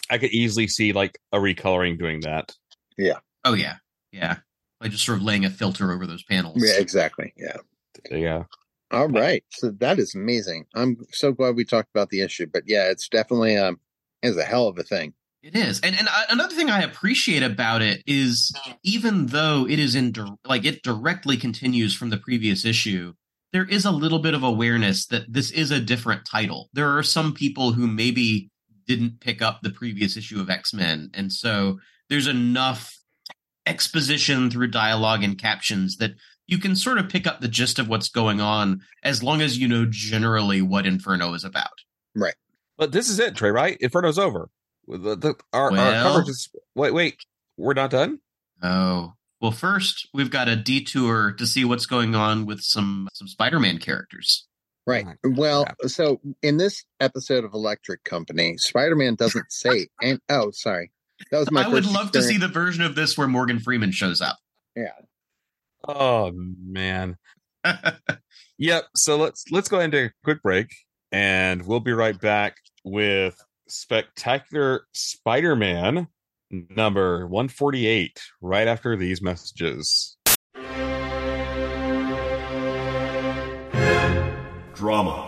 I 0.09 0.17
could 0.17 0.31
easily 0.31 0.67
see 0.67 0.93
like 0.93 1.19
a 1.33 1.37
recoloring 1.37 1.97
doing 1.99 2.21
that. 2.21 2.55
Yeah. 2.97 3.19
Oh, 3.43 3.53
yeah. 3.53 3.77
Yeah. 4.11 4.37
Like 4.79 4.91
just 4.91 5.03
sort 5.05 5.17
of 5.17 5.23
laying 5.23 5.43
a 5.43 5.49
filter 5.49 5.91
over 5.91 6.05
those 6.07 6.23
panels. 6.23 6.63
Yeah, 6.63 6.79
exactly. 6.79 7.33
Yeah. 7.35 7.57
Yeah. 8.11 8.43
All 8.91 9.07
right. 9.09 9.43
So 9.49 9.71
that 9.71 9.99
is 9.99 10.15
amazing. 10.15 10.67
I'm 10.75 10.97
so 11.11 11.33
glad 11.33 11.55
we 11.55 11.65
talked 11.65 11.89
about 11.93 12.09
the 12.09 12.21
issue. 12.21 12.45
But 12.45 12.63
yeah, 12.67 12.89
it's 12.89 13.09
definitely 13.09 13.57
um 13.57 13.79
is 14.23 14.37
a 14.37 14.43
hell 14.45 14.67
of 14.67 14.77
a 14.77 14.83
thing. 14.83 15.13
It 15.43 15.55
is, 15.55 15.79
and 15.81 15.97
and 15.97 16.07
another 16.29 16.55
thing 16.55 16.69
I 16.69 16.81
appreciate 16.81 17.43
about 17.43 17.81
it 17.81 18.01
is 18.07 18.51
even 18.83 19.27
though 19.27 19.67
it 19.69 19.79
is 19.79 19.93
in 19.95 20.13
like 20.45 20.65
it 20.65 20.81
directly 20.81 21.37
continues 21.37 21.95
from 21.95 22.09
the 22.09 22.17
previous 22.17 22.65
issue, 22.65 23.13
there 23.53 23.65
is 23.65 23.85
a 23.85 23.91
little 23.91 24.19
bit 24.19 24.33
of 24.33 24.43
awareness 24.43 25.05
that 25.07 25.31
this 25.31 25.51
is 25.51 25.69
a 25.71 25.79
different 25.79 26.25
title. 26.25 26.69
There 26.73 26.97
are 26.97 27.03
some 27.03 27.33
people 27.33 27.71
who 27.71 27.87
maybe 27.87 28.49
didn't 28.87 29.19
pick 29.19 29.41
up 29.41 29.61
the 29.61 29.69
previous 29.69 30.17
issue 30.17 30.41
of 30.41 30.49
X 30.49 30.73
Men, 30.73 31.11
and 31.13 31.31
so 31.31 31.79
there's 32.09 32.27
enough 32.27 32.97
exposition 33.67 34.49
through 34.49 34.67
dialogue 34.67 35.23
and 35.23 35.37
captions 35.37 35.97
that 35.97 36.11
you 36.47 36.57
can 36.57 36.75
sort 36.75 36.97
of 36.97 37.09
pick 37.09 37.27
up 37.27 37.41
the 37.41 37.47
gist 37.47 37.77
of 37.77 37.89
what's 37.89 38.09
going 38.09 38.41
on 38.41 38.81
as 39.03 39.21
long 39.21 39.41
as 39.41 39.57
you 39.57 39.67
know 39.67 39.85
generally 39.89 40.61
what 40.61 40.85
Inferno 40.87 41.33
is 41.33 41.43
about. 41.43 41.67
Right. 42.15 42.35
But 42.77 42.91
this 42.91 43.09
is 43.09 43.19
it, 43.19 43.35
Trey, 43.35 43.51
right? 43.51 43.77
Inferno's 43.81 44.17
over. 44.17 44.49
The, 44.87 45.15
the, 45.15 45.35
our, 45.53 45.65
our 45.65 45.71
Well- 45.71 46.03
coverage 46.03 46.29
is. 46.29 46.49
Wait, 46.75 46.93
wait. 46.93 47.17
We're 47.57 47.73
not 47.73 47.89
done? 47.89 48.19
Oh. 48.61 49.13
Well, 49.41 49.51
first 49.51 50.07
we've 50.13 50.31
got 50.31 50.47
a 50.47 50.55
detour 50.55 51.31
to 51.33 51.45
see 51.45 51.63
what's 51.63 51.85
going 51.85 52.15
on 52.15 52.45
with 52.45 52.61
some 52.61 53.07
some 53.13 53.27
Spider-Man 53.27 53.77
characters. 53.77 54.47
Right. 54.87 55.05
Well, 55.23 55.67
so 55.85 56.21
in 56.41 56.57
this 56.57 56.85
episode 56.99 57.43
of 57.43 57.53
Electric 57.53 58.03
Company, 58.03 58.57
Spider 58.57 58.95
Man 58.95 59.15
doesn't 59.15 59.51
say 59.51 59.89
and 60.01 60.19
oh 60.29 60.51
sorry. 60.51 60.91
That 61.31 61.39
was 61.39 61.51
my 61.51 61.63
I 61.63 61.67
would 61.67 61.83
first 61.83 61.95
love 61.95 62.11
to 62.13 62.23
see 62.23 62.37
the 62.37 62.47
version 62.47 62.83
of 62.83 62.95
this 62.95 63.17
where 63.17 63.27
Morgan 63.27 63.59
Freeman 63.59 63.91
shows 63.91 64.21
up. 64.21 64.37
Yeah. 64.75 64.93
Oh 65.87 66.31
man. 66.33 67.17
Yep. 68.59 68.85
So 68.95 69.17
let's 69.17 69.45
let's 69.51 69.69
go 69.69 69.79
into 69.79 70.05
a 70.05 70.11
quick 70.23 70.41
break, 70.41 70.73
and 71.11 71.65
we'll 71.65 71.79
be 71.79 71.93
right 71.93 72.19
back 72.19 72.55
with 72.83 73.37
Spectacular 73.67 74.87
Spider-Man 74.93 76.07
number 76.51 77.27
one 77.27 77.47
forty 77.47 77.87
eight. 77.87 78.21
Right 78.41 78.67
after 78.67 78.95
these 78.95 79.21
messages. 79.21 80.17
drama, 84.77 85.27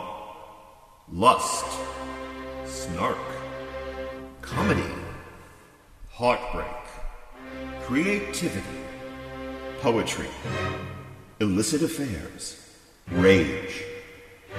lust, 1.12 1.66
snark, 2.66 3.18
comedy, 4.44 4.94
heartbreak, 6.08 6.68
creativity, 7.82 8.80
poetry, 9.82 10.28
illicit 11.40 11.82
affairs, 11.82 12.64
rage, 13.10 13.84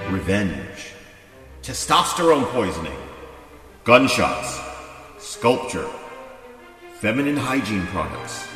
revenge, 0.09 0.91
testosterone 1.61 2.45
poisoning, 2.51 2.97
gunshots, 3.83 4.59
sculpture, 5.17 5.87
feminine 6.99 7.35
hygiene 7.37 7.85
products, 7.87 8.47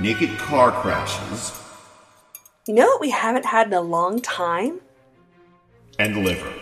naked 0.00 0.36
car 0.38 0.70
crashes, 0.70 1.52
You 2.66 2.74
know 2.74 2.86
what 2.86 3.00
we 3.00 3.10
haven't 3.10 3.46
had 3.46 3.68
in 3.68 3.72
a 3.72 3.80
long 3.80 4.20
time? 4.20 4.80
and 5.98 6.24
liver. 6.24 6.52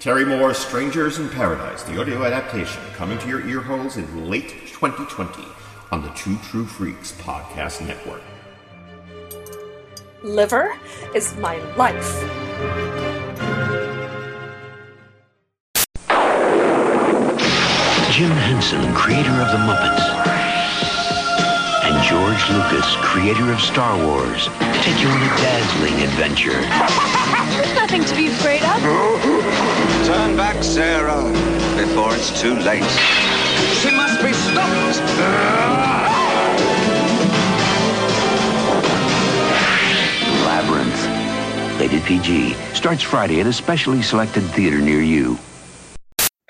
Terry 0.00 0.26
Moore's 0.26 0.58
Strangers 0.58 1.18
in 1.18 1.30
Paradise, 1.30 1.82
the 1.84 1.98
audio 1.98 2.24
adaptation, 2.24 2.82
coming 2.94 3.16
to 3.20 3.26
your 3.28 3.46
ear 3.48 3.60
holes 3.62 3.96
in 3.96 4.28
late 4.28 4.50
2020 4.66 5.42
on 5.92 6.02
the 6.02 6.10
Two 6.10 6.36
True 6.50 6.66
Freaks 6.66 7.12
podcast 7.12 7.80
network. 7.86 8.20
liver 10.22 10.74
is 11.14 11.34
my 11.36 11.56
life. 11.76 12.22
Henson, 18.64 18.94
creator 18.94 19.30
of 19.42 19.50
The 19.52 19.58
Muppets, 19.58 20.00
and 21.84 22.02
George 22.02 22.48
Lucas, 22.48 22.96
creator 22.96 23.52
of 23.52 23.60
Star 23.60 23.94
Wars, 24.06 24.48
take 24.80 24.98
you 25.02 25.08
on 25.08 25.22
a 25.22 25.28
dazzling 25.36 26.00
adventure. 26.00 26.62
There's 27.52 27.74
nothing 27.74 28.04
to 28.04 28.14
be 28.16 28.28
afraid 28.28 28.62
of. 28.62 28.80
Turn 30.06 30.34
back, 30.34 30.64
Sarah, 30.64 31.24
before 31.76 32.14
it's 32.14 32.40
too 32.40 32.54
late. 32.54 32.88
She 33.82 33.90
must 33.90 34.22
be 34.22 34.32
stopped. 34.32 34.98
Labyrinth. 40.46 41.78
Rated 41.78 42.02
PG. 42.04 42.54
Starts 42.72 43.02
Friday 43.02 43.40
at 43.42 43.46
a 43.46 43.52
specially 43.52 44.00
selected 44.00 44.42
theater 44.52 44.78
near 44.78 45.02
you. 45.02 45.38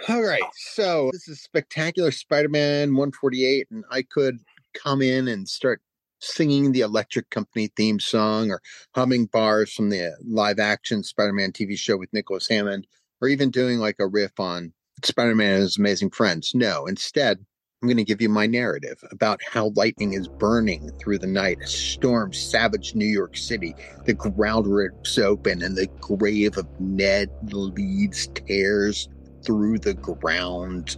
All 0.07 0.23
right, 0.23 0.43
so 0.55 1.09
this 1.13 1.29
is 1.29 1.41
Spectacular 1.41 2.11
Spider-Man 2.11 2.91
148, 2.91 3.69
and 3.71 3.85
I 3.91 4.03
could 4.03 4.39
come 4.75 5.01
in 5.01 5.29
and 5.29 5.49
start 5.49 5.81
singing 6.21 6.73
the 6.73 6.83
Electric 6.83 7.31
Company 7.31 7.71
theme 7.75 7.99
song 7.99 8.51
or 8.51 8.61
humming 8.95 9.27
bars 9.27 9.73
from 9.73 9.89
the 9.89 10.15
live-action 10.29 11.05
Spider-Man 11.05 11.53
TV 11.53 11.79
show 11.79 11.97
with 11.97 12.13
Nicholas 12.13 12.49
Hammond, 12.49 12.87
or 13.23 13.29
even 13.29 13.51
doing 13.51 13.79
like 13.79 13.97
a 13.99 14.07
riff 14.07 14.39
on 14.39 14.75
Spider-Man 15.03 15.55
and 15.55 15.63
his 15.63 15.79
amazing 15.79 16.11
friends. 16.11 16.53
No, 16.55 16.85
instead, 16.85 17.39
I'm 17.83 17.89
going 17.89 17.97
to 17.97 18.05
give 18.05 18.21
you 18.21 18.29
my 18.29 18.47
narrative 18.47 19.03
about 19.11 19.41
how 19.43 19.73
lightning 19.75 20.13
is 20.13 20.29
burning 20.29 20.91
through 20.99 21.19
the 21.19 21.27
night. 21.27 21.59
A 21.63 21.67
storm 21.67 22.35
savaged 22.35 22.95
New 22.95 23.07
York 23.07 23.39
City. 23.39 23.75
The 24.05 24.13
ground 24.15 24.67
rips 24.67 25.17
open, 25.17 25.63
and 25.63 25.77
the 25.77 25.89
grave 26.01 26.59
of 26.59 26.69
Ned 26.79 27.31
Leeds 27.53 28.29
tears 28.35 29.09
through 29.45 29.79
the 29.79 29.95
ground. 29.95 30.97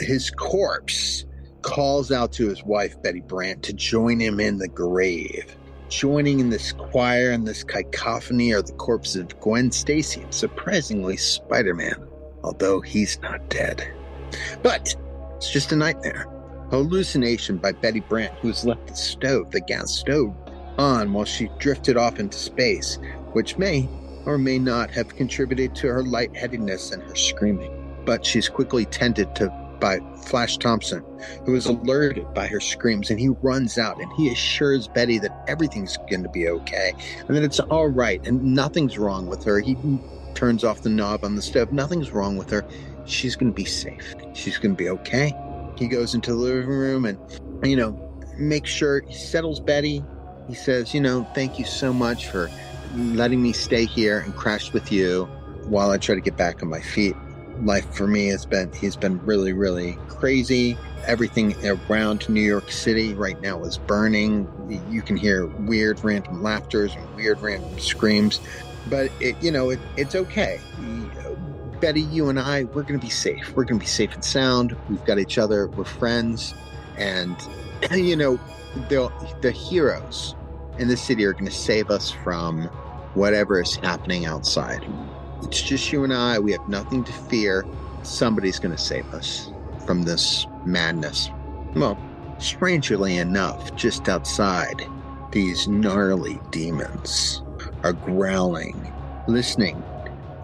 His 0.00 0.30
corpse 0.30 1.24
calls 1.62 2.12
out 2.12 2.32
to 2.32 2.48
his 2.48 2.62
wife, 2.62 3.00
Betty 3.02 3.20
Brant, 3.20 3.62
to 3.64 3.72
join 3.72 4.20
him 4.20 4.38
in 4.40 4.58
the 4.58 4.68
grave. 4.68 5.56
Joining 5.88 6.40
in 6.40 6.50
this 6.50 6.72
choir 6.72 7.30
and 7.30 7.46
this 7.46 7.62
cacophony 7.64 8.52
are 8.52 8.62
the 8.62 8.72
corpses 8.72 9.16
of 9.16 9.40
Gwen 9.40 9.70
Stacy 9.70 10.22
and 10.22 10.34
surprisingly 10.34 11.16
Spider 11.16 11.74
Man, 11.74 12.06
although 12.42 12.80
he's 12.80 13.20
not 13.20 13.48
dead. 13.48 13.86
But 14.62 14.94
it's 15.36 15.50
just 15.50 15.72
a 15.72 15.76
nightmare. 15.76 16.26
Hallucination 16.70 17.58
by 17.58 17.72
Betty 17.72 18.00
Brant, 18.00 18.32
who 18.40 18.48
has 18.48 18.64
left 18.64 18.86
the 18.88 18.94
stove, 18.94 19.50
the 19.50 19.60
gas 19.60 19.92
stove, 19.92 20.34
on 20.78 21.12
while 21.12 21.24
she 21.24 21.50
drifted 21.58 21.96
off 21.96 22.18
into 22.18 22.38
space, 22.38 22.98
which 23.32 23.58
may 23.58 23.88
or 24.26 24.38
may 24.38 24.58
not 24.58 24.90
have 24.90 25.14
contributed 25.14 25.74
to 25.76 25.86
her 25.88 26.02
lightheadedness 26.02 26.92
and 26.92 27.02
her 27.02 27.14
screaming. 27.14 27.83
But 28.04 28.24
she's 28.24 28.48
quickly 28.48 28.84
tended 28.86 29.34
to 29.36 29.52
by 29.80 29.98
Flash 30.16 30.56
Thompson, 30.56 31.04
who 31.44 31.54
is 31.54 31.66
alerted 31.66 32.32
by 32.32 32.46
her 32.46 32.60
screams, 32.60 33.10
and 33.10 33.20
he 33.20 33.28
runs 33.42 33.76
out 33.76 34.00
and 34.00 34.10
he 34.16 34.30
assures 34.30 34.88
Betty 34.88 35.18
that 35.18 35.44
everything's 35.46 35.98
going 36.08 36.22
to 36.22 36.28
be 36.30 36.48
okay 36.48 36.94
and 37.28 37.36
that 37.36 37.42
it's 37.42 37.60
all 37.60 37.88
right 37.88 38.26
and 38.26 38.42
nothing's 38.42 38.96
wrong 38.96 39.26
with 39.26 39.44
her. 39.44 39.60
He 39.60 39.76
turns 40.34 40.64
off 40.64 40.82
the 40.82 40.88
knob 40.88 41.24
on 41.24 41.36
the 41.36 41.42
stove. 41.42 41.72
Nothing's 41.72 42.10
wrong 42.12 42.36
with 42.36 42.48
her. 42.50 42.64
She's 43.04 43.36
going 43.36 43.52
to 43.52 43.54
be 43.54 43.66
safe. 43.66 44.14
She's 44.32 44.56
going 44.56 44.74
to 44.74 44.76
be 44.76 44.88
okay. 44.88 45.34
He 45.76 45.86
goes 45.86 46.14
into 46.14 46.30
the 46.30 46.38
living 46.38 46.70
room 46.70 47.04
and, 47.04 47.18
you 47.62 47.76
know, 47.76 47.92
makes 48.38 48.70
sure 48.70 49.02
he 49.02 49.14
settles 49.14 49.60
Betty. 49.60 50.02
He 50.48 50.54
says, 50.54 50.94
you 50.94 51.00
know, 51.00 51.24
thank 51.34 51.58
you 51.58 51.64
so 51.64 51.92
much 51.92 52.28
for 52.28 52.50
letting 52.94 53.42
me 53.42 53.52
stay 53.52 53.84
here 53.84 54.20
and 54.20 54.34
crash 54.34 54.72
with 54.72 54.90
you 54.92 55.24
while 55.66 55.90
I 55.90 55.98
try 55.98 56.14
to 56.14 56.20
get 56.20 56.36
back 56.36 56.62
on 56.62 56.68
my 56.68 56.80
feet. 56.80 57.16
Life 57.62 57.94
for 57.94 58.06
me 58.06 58.28
has 58.28 58.44
been, 58.44 58.72
he's 58.72 58.96
been 58.96 59.24
really, 59.24 59.52
really 59.52 59.98
crazy. 60.08 60.76
Everything 61.06 61.54
around 61.66 62.28
New 62.28 62.40
York 62.40 62.70
City 62.70 63.14
right 63.14 63.40
now 63.40 63.62
is 63.62 63.78
burning. 63.78 64.48
You 64.90 65.02
can 65.02 65.16
hear 65.16 65.46
weird 65.46 66.02
random 66.02 66.42
laughters 66.42 66.94
and 66.94 67.14
weird 67.14 67.40
random 67.40 67.78
screams, 67.78 68.40
but 68.88 69.10
it, 69.20 69.40
you 69.42 69.50
know, 69.50 69.70
it, 69.70 69.78
it's 69.96 70.14
okay. 70.14 70.60
Betty, 71.80 72.02
you 72.02 72.28
and 72.28 72.40
I, 72.40 72.64
we're 72.64 72.82
going 72.82 72.98
to 72.98 73.04
be 73.04 73.10
safe. 73.10 73.54
We're 73.54 73.64
going 73.64 73.78
to 73.78 73.84
be 73.84 73.90
safe 73.90 74.14
and 74.14 74.24
sound. 74.24 74.76
We've 74.88 75.04
got 75.04 75.18
each 75.18 75.38
other. 75.38 75.68
We're 75.68 75.84
friends. 75.84 76.54
And, 76.96 77.36
you 77.92 78.16
know, 78.16 78.40
the, 78.88 79.12
the 79.42 79.50
heroes 79.50 80.34
in 80.78 80.88
the 80.88 80.96
city 80.96 81.24
are 81.24 81.32
going 81.32 81.44
to 81.44 81.50
save 81.50 81.90
us 81.90 82.10
from 82.10 82.64
whatever 83.14 83.60
is 83.60 83.76
happening 83.76 84.26
outside. 84.26 84.84
It's 85.44 85.62
just 85.62 85.92
you 85.92 86.04
and 86.04 86.12
I. 86.12 86.38
We 86.38 86.52
have 86.52 86.68
nothing 86.68 87.04
to 87.04 87.12
fear. 87.12 87.64
Somebody's 88.02 88.58
going 88.58 88.74
to 88.74 88.82
save 88.82 89.12
us 89.14 89.50
from 89.86 90.02
this 90.02 90.46
madness. 90.64 91.30
Well, 91.74 91.98
strangely 92.38 93.16
enough, 93.16 93.74
just 93.76 94.08
outside, 94.08 94.86
these 95.32 95.68
gnarly 95.68 96.40
demons 96.50 97.42
are 97.82 97.92
growling, 97.92 98.92
listening 99.28 99.82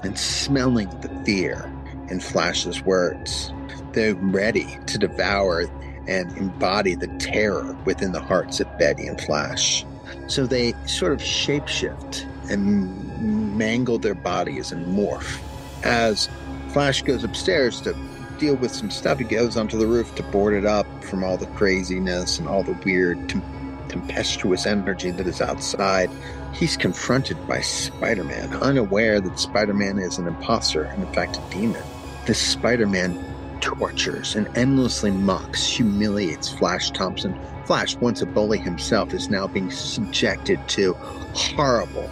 and 0.03 0.18
smelling 0.18 0.88
the 1.01 1.22
fear 1.24 1.72
in 2.09 2.20
Flash's 2.20 2.82
words. 2.82 3.53
They're 3.92 4.14
ready 4.14 4.78
to 4.86 4.98
devour 4.98 5.62
and 6.09 6.36
embody 6.36 6.94
the 6.94 7.09
terror 7.18 7.76
within 7.84 8.12
the 8.12 8.20
hearts 8.20 8.61
of 8.61 8.78
Betty 8.78 9.07
and 9.07 9.20
Flash. 9.20 9.84
So 10.26 10.46
they 10.46 10.74
sort 10.86 11.12
of 11.12 11.20
shapeshift 11.20 12.26
and 12.51 13.57
mangle 13.57 13.98
their 13.98 14.14
bodies 14.14 14.72
and 14.72 14.86
morph. 14.86 15.40
As 15.84 16.28
Flash 16.68 17.03
goes 17.03 17.24
upstairs 17.24 17.80
to 17.82 17.96
deal 18.38 18.57
with 18.57 18.72
some 18.72 18.90
stuff, 18.90 19.18
he 19.18 19.24
goes 19.24 19.57
onto 19.57 19.78
the 19.78 19.86
roof 19.86 20.14
to 20.16 20.22
board 20.24 20.55
it 20.55 20.66
up 20.66 20.86
from 21.05 21.24
all 21.24 21.36
the 21.36 21.46
craziness 21.46 22.38
and 22.38 22.48
all 22.48 22.62
the 22.62 22.78
weird, 22.84 23.28
tem- 23.28 23.42
tempestuous 23.88 24.66
energy 24.66 25.11
that 25.11 25.26
is 25.26 25.40
outside. 25.40 26.11
He's 26.53 26.76
confronted 26.76 27.36
by 27.46 27.61
Spider 27.61 28.24
Man, 28.24 28.55
unaware 28.57 29.20
that 29.20 29.38
Spider 29.38 29.74
Man 29.74 29.98
is 29.98 30.18
an 30.18 30.26
imposter 30.26 30.84
and, 30.84 31.03
in 31.05 31.12
fact, 31.12 31.38
a 31.38 31.51
demon. 31.51 31.82
This 32.26 32.40
Spider 32.40 32.86
Man 32.86 33.18
tortures 33.61 34.34
and 34.34 34.48
endlessly 34.57 35.11
mocks, 35.11 35.66
humiliates 35.66 36.48
Flash 36.48 36.90
Thompson. 36.90 37.38
Flash, 37.66 37.96
once 37.96 38.22
a 38.22 38.26
bully 38.26 38.59
himself, 38.59 39.12
is 39.14 39.30
now 39.30 39.46
being 39.46 39.70
subjected 39.70 40.59
to 40.68 40.94
horrible, 41.34 42.11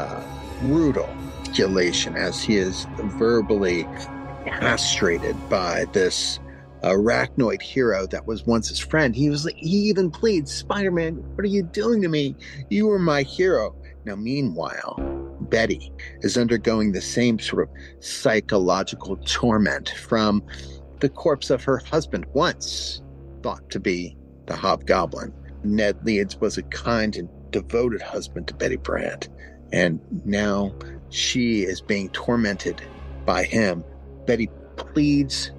uh, 0.00 0.22
brutal 0.60 1.08
manipulation 1.50 2.16
as 2.16 2.42
he 2.42 2.56
is 2.56 2.86
verbally 3.18 3.84
castrated 4.46 5.36
by 5.48 5.84
this 5.92 6.38
arachnoid 6.82 7.60
hero 7.60 8.06
that 8.06 8.26
was 8.26 8.46
once 8.46 8.68
his 8.68 8.78
friend. 8.78 9.14
He 9.14 9.28
was 9.28 9.48
he 9.56 9.76
even 9.88 10.10
pleads, 10.10 10.52
Spider 10.52 10.90
Man, 10.90 11.16
what 11.34 11.44
are 11.44 11.48
you 11.48 11.62
doing 11.62 12.02
to 12.02 12.08
me? 12.08 12.36
You 12.68 12.86
were 12.86 12.98
my 12.98 13.22
hero. 13.22 13.74
Now, 14.04 14.16
meanwhile, 14.16 14.96
Betty 15.40 15.92
is 16.20 16.38
undergoing 16.38 16.92
the 16.92 17.02
same 17.02 17.38
sort 17.38 17.68
of 17.68 18.04
psychological 18.04 19.16
torment 19.18 19.90
from 19.90 20.42
the 21.00 21.08
corpse 21.08 21.50
of 21.50 21.64
her 21.64 21.78
husband, 21.78 22.26
once 22.32 23.02
thought 23.42 23.68
to 23.70 23.80
be 23.80 24.16
the 24.46 24.56
hobgoblin. 24.56 25.34
Ned 25.64 25.98
Leeds 26.04 26.36
was 26.36 26.56
a 26.56 26.62
kind 26.62 27.16
and 27.16 27.28
devoted 27.50 28.00
husband 28.00 28.48
to 28.48 28.54
Betty 28.54 28.76
Brant, 28.76 29.28
and 29.72 30.00
now 30.24 30.72
she 31.10 31.62
is 31.62 31.80
being 31.80 32.08
tormented 32.10 32.82
by 33.24 33.44
him. 33.44 33.84
Betty 34.26 34.48
pleads 34.76 35.50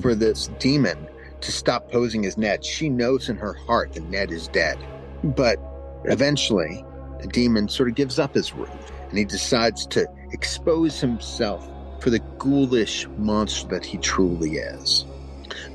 for 0.00 0.14
this 0.14 0.48
demon 0.58 1.08
to 1.40 1.52
stop 1.52 1.90
posing 1.90 2.24
as 2.24 2.36
Ned. 2.36 2.64
She 2.64 2.88
knows 2.88 3.28
in 3.28 3.36
her 3.36 3.52
heart 3.52 3.92
that 3.94 4.04
Ned 4.04 4.30
is 4.30 4.48
dead. 4.48 4.78
But 5.22 5.58
eventually, 6.04 6.84
the 7.20 7.26
demon 7.28 7.68
sort 7.68 7.88
of 7.88 7.94
gives 7.94 8.18
up 8.18 8.34
his 8.34 8.52
ruse 8.52 8.68
and 9.08 9.18
he 9.18 9.24
decides 9.24 9.86
to 9.88 10.06
expose 10.32 11.00
himself 11.00 11.68
for 12.00 12.10
the 12.10 12.20
ghoulish 12.38 13.06
monster 13.18 13.68
that 13.68 13.84
he 13.84 13.98
truly 13.98 14.56
is. 14.56 15.04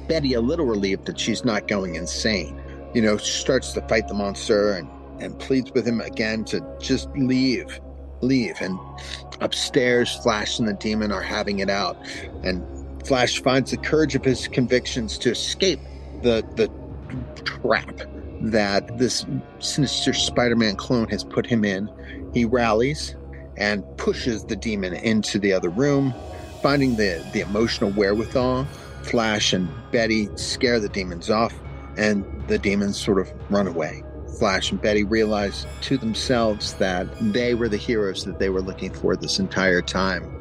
Betty, 0.08 0.34
a 0.34 0.42
little 0.42 0.66
relieved 0.66 1.06
that 1.06 1.20
she's 1.20 1.46
not 1.46 1.68
going 1.68 1.96
insane, 1.96 2.60
you 2.94 3.02
know, 3.02 3.18
starts 3.18 3.74
to 3.74 3.82
fight 3.88 4.08
the 4.08 4.14
monster 4.14 4.74
and, 4.74 4.90
and 5.20 5.38
pleads 5.40 5.72
with 5.72 5.88
him 5.88 6.02
again 6.02 6.44
to 6.46 6.64
just 6.80 7.10
leave, 7.18 7.80
leave. 8.22 8.56
And 8.62 8.80
upstairs, 9.42 10.16
Flash 10.18 10.60
and 10.60 10.68
the 10.68 10.74
demon 10.74 11.12
are 11.12 11.22
having 11.22 11.60
it 11.60 11.70
out. 11.70 11.98
And 12.44 12.64
Flash 13.06 13.42
finds 13.42 13.72
the 13.72 13.78
courage 13.78 14.16
of 14.16 14.24
his 14.24 14.48
convictions 14.48 15.18
to 15.20 15.32
escape 15.32 15.80
the, 16.22 16.44
the 16.56 16.70
trap 17.44 18.02
that 18.42 18.98
this 18.98 19.26
sinister 19.60 20.14
Spider 20.14 20.56
Man 20.56 20.76
clone 20.76 21.08
has 21.10 21.24
put 21.24 21.46
him 21.46 21.66
in. 21.66 21.90
He 22.34 22.46
rallies 22.46 23.16
and 23.56 23.84
pushes 23.98 24.44
the 24.46 24.56
demon 24.56 24.94
into 24.94 25.40
the 25.40 25.54
other 25.54 25.70
room, 25.70 26.14
finding 26.62 26.96
the, 26.96 27.26
the 27.34 27.42
emotional 27.42 27.92
wherewithal. 27.92 28.66
Flash 29.04 29.54
and 29.54 29.70
Betty 29.92 30.28
scare 30.36 30.80
the 30.80 30.90
demons 30.90 31.30
off, 31.30 31.54
and 31.98 32.26
the 32.48 32.60
demons 32.60 33.00
sort 33.00 33.20
of 33.20 33.32
run 33.50 33.68
away. 33.68 34.04
Flash 34.38 34.72
and 34.72 34.82
Betty 34.82 35.04
realize 35.04 35.66
to 35.82 35.98
themselves 35.98 36.74
that 36.76 37.08
they 37.34 37.54
were 37.54 37.70
the 37.70 37.78
heroes 37.78 38.24
that 38.26 38.40
they 38.40 38.50
were 38.50 38.62
looking 38.62 38.94
for 38.94 39.16
this 39.16 39.40
entire 39.40 39.82
time. 39.82 40.40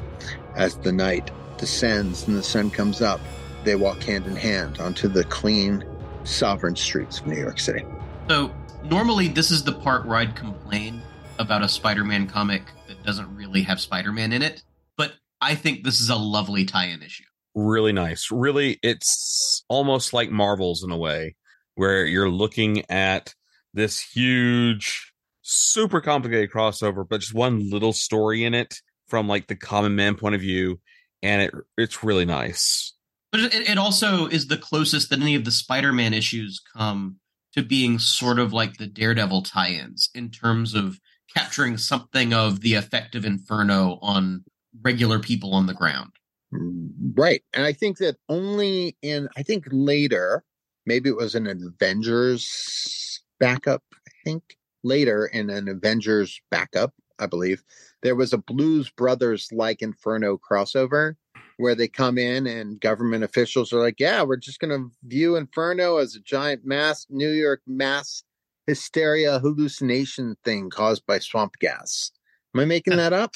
As 0.55 0.75
the 0.77 0.91
night 0.91 1.31
descends 1.57 2.27
and 2.27 2.37
the 2.37 2.43
sun 2.43 2.69
comes 2.69 3.01
up, 3.01 3.19
they 3.63 3.75
walk 3.75 4.01
hand 4.03 4.27
in 4.27 4.35
hand 4.35 4.79
onto 4.79 5.07
the 5.07 5.23
clean, 5.25 5.83
sovereign 6.23 6.75
streets 6.75 7.19
of 7.19 7.27
New 7.27 7.35
York 7.35 7.59
City. 7.59 7.85
So 8.29 8.51
normally 8.83 9.27
this 9.27 9.51
is 9.51 9.63
the 9.63 9.73
part 9.73 10.05
where 10.05 10.17
I'd 10.17 10.35
complain 10.35 11.01
about 11.39 11.63
a 11.63 11.69
Spider-Man 11.69 12.27
comic 12.27 12.63
that 12.87 13.03
doesn't 13.03 13.35
really 13.35 13.61
have 13.63 13.79
Spider-Man 13.79 14.31
in 14.31 14.41
it, 14.41 14.63
but 14.95 15.13
I 15.41 15.55
think 15.55 15.83
this 15.83 15.99
is 16.01 16.09
a 16.09 16.15
lovely 16.15 16.65
tie-in 16.65 17.01
issue. 17.01 17.23
Really 17.55 17.93
nice. 17.93 18.31
Really, 18.31 18.79
it's 18.83 19.63
almost 19.67 20.13
like 20.13 20.29
Marvels 20.29 20.83
in 20.83 20.91
a 20.91 20.97
way, 20.97 21.35
where 21.75 22.05
you're 22.05 22.29
looking 22.29 22.83
at 22.89 23.33
this 23.77 24.01
huge, 24.01 25.13
super 25.43 26.01
complicated 26.01 26.51
crossover, 26.51 27.07
but 27.07 27.21
just 27.21 27.33
one 27.33 27.69
little 27.69 27.93
story 27.93 28.43
in 28.43 28.53
it 28.53 28.81
from 29.07 29.27
like 29.27 29.47
the 29.47 29.55
common 29.55 29.95
man 29.95 30.15
point 30.15 30.35
of 30.35 30.41
view, 30.41 30.79
and 31.21 31.43
it 31.43 31.53
it's 31.77 32.03
really 32.03 32.25
nice. 32.25 32.93
But 33.31 33.41
it, 33.41 33.69
it 33.69 33.77
also 33.77 34.27
is 34.27 34.47
the 34.47 34.57
closest 34.57 35.09
that 35.09 35.21
any 35.21 35.35
of 35.35 35.45
the 35.45 35.51
Spider-Man 35.51 36.13
issues 36.13 36.61
come 36.75 37.17
to 37.53 37.61
being 37.61 37.99
sort 37.99 38.39
of 38.39 38.51
like 38.51 38.77
the 38.77 38.87
Daredevil 38.87 39.43
tie-ins 39.43 40.09
in 40.15 40.31
terms 40.31 40.73
of 40.73 40.99
capturing 41.33 41.77
something 41.77 42.33
of 42.33 42.61
the 42.61 42.73
effect 42.73 43.15
of 43.15 43.25
Inferno 43.25 43.99
on 44.01 44.43
regular 44.81 45.19
people 45.19 45.53
on 45.53 45.65
the 45.65 45.73
ground. 45.73 46.11
Right. 46.51 47.43
And 47.53 47.65
I 47.65 47.73
think 47.73 47.97
that 47.97 48.17
only 48.29 48.97
in, 49.01 49.27
I 49.35 49.43
think 49.43 49.65
later, 49.69 50.43
maybe 50.85 51.09
it 51.09 51.17
was 51.17 51.35
an 51.35 51.47
Avengers 51.47 53.06
backup, 53.39 53.83
I 54.07 54.11
think 54.23 54.57
later 54.83 55.25
in 55.25 55.49
an 55.49 55.67
Avengers 55.67 56.41
backup, 56.51 56.93
I 57.19 57.25
believe, 57.25 57.63
there 58.03 58.15
was 58.15 58.33
a 58.33 58.37
Blues 58.37 58.89
Brothers 58.89 59.49
like 59.51 59.81
Inferno 59.81 60.37
crossover 60.37 61.15
where 61.57 61.75
they 61.75 61.87
come 61.87 62.17
in 62.17 62.45
and 62.45 62.79
government 62.79 63.23
officials 63.23 63.73
are 63.73 63.79
like, 63.79 63.99
yeah, 63.99 64.21
we're 64.21 64.37
just 64.37 64.59
going 64.59 64.69
to 64.69 64.91
view 65.03 65.35
Inferno 65.35 65.97
as 65.97 66.15
a 66.15 66.19
giant 66.19 66.65
mass 66.65 67.07
New 67.09 67.31
York 67.31 67.61
mass 67.65 68.23
hysteria 68.67 69.39
hallucination 69.39 70.35
thing 70.43 70.69
caused 70.69 71.05
by 71.05 71.19
swamp 71.19 71.57
gas. 71.59 72.11
Am 72.53 72.61
I 72.61 72.65
making 72.65 72.97
that 72.97 73.13
up? 73.13 73.33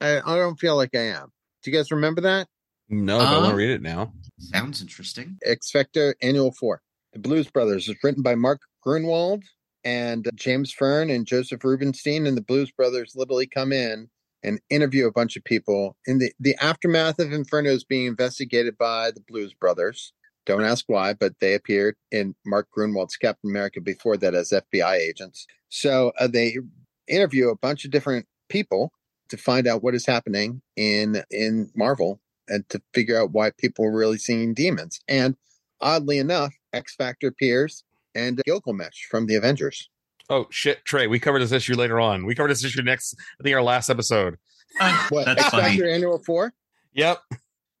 I, 0.00 0.18
I 0.18 0.36
don't 0.36 0.58
feel 0.58 0.76
like 0.76 0.94
I 0.94 1.06
am. 1.06 1.32
Do 1.62 1.70
you 1.70 1.76
guys 1.76 1.90
remember 1.90 2.20
that? 2.22 2.46
No, 2.88 3.18
but 3.18 3.24
I 3.24 3.26
uh-huh. 3.26 3.40
want 3.40 3.50
to 3.50 3.56
read 3.56 3.70
it 3.70 3.82
now. 3.82 4.12
Sounds 4.38 4.82
interesting. 4.82 5.38
X 5.44 5.70
Factor 5.70 6.14
Annual 6.22 6.52
4. 6.52 6.82
The 7.14 7.20
Blues 7.20 7.48
Brothers 7.48 7.88
is 7.88 7.94
written 8.02 8.22
by 8.22 8.34
Mark 8.34 8.60
Gruenwald 8.84 9.44
and 9.84 10.28
James 10.34 10.72
Fern 10.72 11.10
and 11.10 11.26
Joseph 11.26 11.62
Rubinstein. 11.62 12.26
And 12.26 12.36
the 12.36 12.42
Blues 12.42 12.72
Brothers 12.72 13.12
literally 13.14 13.46
come 13.46 13.72
in 13.72 14.08
and 14.42 14.60
interview 14.68 15.06
a 15.06 15.12
bunch 15.12 15.36
of 15.36 15.44
people. 15.44 15.96
In 16.06 16.18
the, 16.18 16.32
the 16.40 16.56
aftermath 16.60 17.20
of 17.20 17.32
Inferno 17.32 17.70
is 17.70 17.84
being 17.84 18.06
investigated 18.06 18.76
by 18.76 19.12
the 19.12 19.20
Blues 19.20 19.54
Brothers. 19.54 20.12
Don't 20.44 20.64
ask 20.64 20.86
why, 20.88 21.14
but 21.14 21.38
they 21.40 21.54
appeared 21.54 21.94
in 22.10 22.34
Mark 22.44 22.68
Gruenwald's 22.76 23.16
Captain 23.16 23.48
America 23.48 23.80
before 23.80 24.16
that 24.16 24.34
as 24.34 24.50
FBI 24.50 24.96
agents. 24.96 25.46
So 25.68 26.12
uh, 26.18 26.26
they 26.26 26.58
interview 27.06 27.48
a 27.48 27.56
bunch 27.56 27.84
of 27.84 27.92
different 27.92 28.26
people 28.48 28.92
to 29.28 29.36
find 29.36 29.68
out 29.68 29.84
what 29.84 29.94
is 29.94 30.04
happening 30.04 30.62
in 30.76 31.22
in 31.30 31.70
Marvel 31.74 32.20
and 32.48 32.68
to 32.68 32.82
figure 32.92 33.18
out 33.18 33.30
why 33.30 33.52
people 33.56 33.86
are 33.86 33.96
really 33.96 34.18
seeing 34.18 34.52
demons. 34.52 35.00
And 35.08 35.36
oddly 35.80 36.18
enough, 36.18 36.54
X 36.74 36.94
Factor 36.94 37.28
appears 37.28 37.84
and 38.14 38.40
Gilgamesh 38.44 39.06
from 39.10 39.26
the 39.26 39.34
Avengers. 39.36 39.88
Oh 40.30 40.46
shit, 40.50 40.84
Trey, 40.84 41.06
we 41.06 41.18
covered 41.18 41.40
this 41.40 41.52
issue 41.52 41.74
later 41.74 42.00
on. 42.00 42.24
We 42.24 42.34
covered 42.34 42.50
this 42.50 42.64
issue 42.64 42.82
next, 42.82 43.14
I 43.40 43.42
think 43.42 43.54
our 43.54 43.62
last 43.62 43.90
episode. 43.90 44.36
What 45.10 45.28
X 45.28 45.48
Factor 45.50 45.88
Annual 45.88 46.22
Four? 46.24 46.52
Yep. 46.94 47.20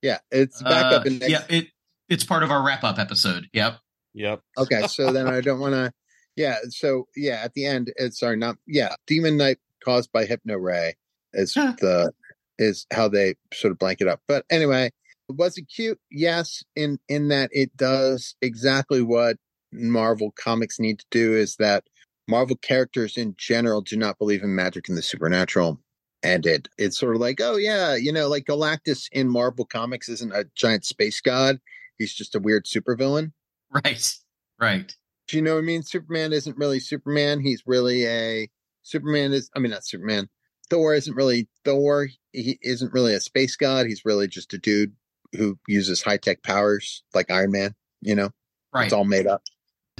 Yeah, 0.02 0.18
it's 0.30 0.62
back 0.62 0.92
Uh, 0.92 0.96
up 0.96 1.06
in 1.06 1.22
X- 1.22 1.30
yeah, 1.30 1.44
it 1.48 1.68
it's 2.08 2.24
part 2.24 2.42
of 2.42 2.50
our 2.50 2.62
wrap-up 2.64 2.98
episode. 2.98 3.48
Yep. 3.52 3.78
Yep. 4.12 4.40
Okay, 4.58 4.86
so 4.86 5.10
then 5.12 5.26
I 5.26 5.40
don't 5.40 5.58
want 5.60 5.72
to. 5.74 5.92
Yeah, 6.36 6.56
so 6.68 7.06
yeah, 7.16 7.40
at 7.44 7.54
the 7.54 7.64
end, 7.64 7.92
it's 7.96 8.18
sorry, 8.20 8.36
not 8.36 8.56
yeah, 8.66 8.94
Demon 9.06 9.36
Knight 9.36 9.58
caused 9.84 10.12
by 10.12 10.24
Hypno 10.26 10.56
Ray 10.56 10.96
is 11.32 11.54
the 11.54 12.12
is 12.58 12.86
how 12.92 13.08
they 13.08 13.34
sort 13.52 13.72
of 13.72 13.78
blank 13.78 14.00
it 14.00 14.08
up. 14.08 14.20
But 14.28 14.44
anyway, 14.50 14.90
was 15.28 15.56
it 15.56 15.66
cute? 15.74 15.98
Yes, 16.10 16.62
in 16.76 16.98
in 17.08 17.28
that 17.28 17.50
it 17.52 17.76
does 17.76 18.34
exactly 18.42 19.02
what 19.02 19.36
Marvel 19.72 20.32
comics 20.38 20.78
need 20.78 20.98
to 21.00 21.06
do. 21.10 21.36
Is 21.36 21.56
that 21.56 21.84
Marvel 22.28 22.56
characters 22.56 23.16
in 23.16 23.34
general 23.36 23.80
do 23.80 23.96
not 23.96 24.18
believe 24.18 24.42
in 24.42 24.54
magic 24.54 24.88
and 24.88 24.96
the 24.96 25.02
supernatural. 25.02 25.80
And 26.22 26.46
it 26.46 26.68
it's 26.78 26.98
sort 26.98 27.14
of 27.14 27.20
like, 27.20 27.40
oh 27.40 27.56
yeah, 27.56 27.94
you 27.94 28.12
know, 28.12 28.28
like 28.28 28.44
Galactus 28.44 29.08
in 29.12 29.28
Marvel 29.28 29.66
comics 29.66 30.08
isn't 30.08 30.32
a 30.32 30.46
giant 30.54 30.84
space 30.84 31.20
god. 31.20 31.58
He's 31.98 32.14
just 32.14 32.34
a 32.34 32.40
weird 32.40 32.64
supervillain. 32.64 33.32
Right. 33.70 34.14
Right. 34.58 34.94
Do 35.28 35.36
you 35.36 35.42
know 35.42 35.54
what 35.54 35.62
I 35.62 35.66
mean? 35.66 35.82
Superman 35.82 36.32
isn't 36.32 36.56
really 36.56 36.80
Superman. 36.80 37.40
He's 37.40 37.62
really 37.66 38.06
a 38.06 38.48
Superman 38.82 39.32
is 39.32 39.50
I 39.54 39.58
mean 39.58 39.70
not 39.70 39.84
Superman. 39.84 40.28
Thor 40.70 40.94
isn't 40.94 41.14
really 41.14 41.46
Thor. 41.64 42.08
He 42.32 42.58
isn't 42.62 42.92
really 42.92 43.14
a 43.14 43.20
space 43.20 43.56
god. 43.56 43.86
He's 43.86 44.04
really 44.06 44.28
just 44.28 44.54
a 44.54 44.58
dude 44.58 44.94
who 45.36 45.58
uses 45.68 46.02
high 46.02 46.16
tech 46.16 46.42
powers 46.42 47.02
like 47.14 47.30
Iron 47.30 47.52
Man, 47.52 47.74
you 48.00 48.14
know? 48.14 48.30
Right. 48.72 48.84
It's 48.84 48.92
all 48.92 49.04
made 49.04 49.26
up. 49.26 49.42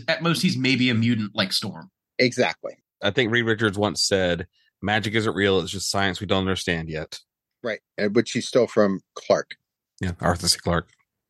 At 0.09 0.22
most, 0.22 0.43
he's 0.43 0.57
maybe 0.57 0.91
a 0.91 0.95
mutant 0.95 1.32
like 1.35 1.53
Storm. 1.53 1.91
Exactly. 2.18 2.76
I 3.03 3.11
think 3.11 3.30
Reed 3.30 3.45
Richards 3.45 3.78
once 3.78 4.03
said, 4.03 4.47
"Magic 4.82 5.14
isn't 5.14 5.35
real; 5.35 5.61
it's 5.61 5.70
just 5.70 5.91
science 5.91 6.20
we 6.20 6.26
don't 6.26 6.41
understand 6.41 6.89
yet." 6.89 7.20
Right. 7.62 7.80
And 7.97 8.14
which 8.14 8.32
he 8.32 8.41
stole 8.41 8.66
from 8.66 9.01
Clarke. 9.14 9.53
Yeah, 10.01 10.12
Arthur 10.20 10.49
C. 10.49 10.59
Clarke. 10.59 10.89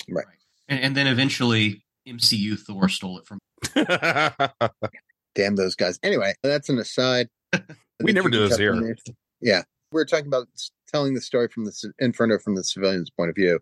Right. 0.08 0.24
And, 0.68 0.80
and 0.80 0.96
then 0.96 1.06
eventually, 1.06 1.84
MCU 2.08 2.58
Thor 2.58 2.88
stole 2.88 3.18
it 3.18 3.26
from. 3.26 3.38
Damn 5.34 5.56
those 5.56 5.74
guys. 5.74 5.98
Anyway, 6.02 6.34
that's 6.42 6.68
an 6.68 6.78
aside. 6.78 7.28
We 8.02 8.12
never 8.12 8.28
do 8.28 8.46
this 8.48 8.58
here. 8.58 8.96
Yeah. 9.40 9.62
We're 9.92 10.04
talking 10.04 10.26
about 10.26 10.48
telling 10.92 11.14
the 11.14 11.20
story 11.20 11.46
from 11.46 11.64
the 11.64 11.72
c- 11.72 11.90
Inferno 12.00 12.40
from 12.40 12.56
the 12.56 12.64
civilian's 12.64 13.08
point 13.08 13.30
of 13.30 13.36
view. 13.36 13.60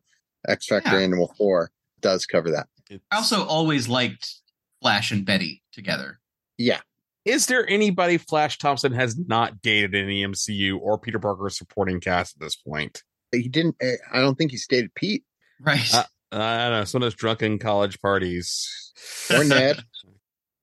X 0.48 0.66
Factor 0.66 0.98
Yeah. 0.98 1.04
Animal 1.04 1.34
4 1.38 1.70
does 2.00 2.26
cover 2.26 2.50
that. 2.50 2.66
I 3.10 3.16
also 3.16 3.44
always 3.44 3.88
liked 3.88 4.28
Flash 4.80 5.12
and 5.12 5.24
Betty 5.24 5.62
together. 5.72 6.20
Yeah. 6.58 6.80
Is 7.24 7.46
there 7.46 7.68
anybody 7.70 8.18
Flash 8.18 8.58
Thompson 8.58 8.92
has 8.92 9.16
not 9.16 9.62
dated 9.62 9.94
in 9.94 10.08
the 10.08 10.22
MCU 10.24 10.78
or 10.80 10.98
Peter 10.98 11.18
Parker's 11.20 11.56
supporting 11.56 12.00
cast 12.00 12.34
at 12.36 12.40
this 12.40 12.56
point? 12.56 13.02
He 13.30 13.48
didn't, 13.48 13.76
eh, 13.80 13.94
I 14.12 14.20
don't 14.20 14.36
think 14.36 14.50
he 14.50 14.56
stated 14.56 14.94
Pete 14.94 15.24
Right. 15.60 15.94
Uh, 15.94 16.02
I 16.32 16.64
don't 16.68 16.72
know. 16.80 16.84
Some 16.84 17.02
of 17.02 17.06
those 17.06 17.14
drunken 17.14 17.58
college 17.60 18.00
parties. 18.00 18.68
or 19.32 19.44
Ned 19.44 19.84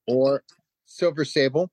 or 0.07 0.43
Silver 0.86 1.23
Sable. 1.23 1.71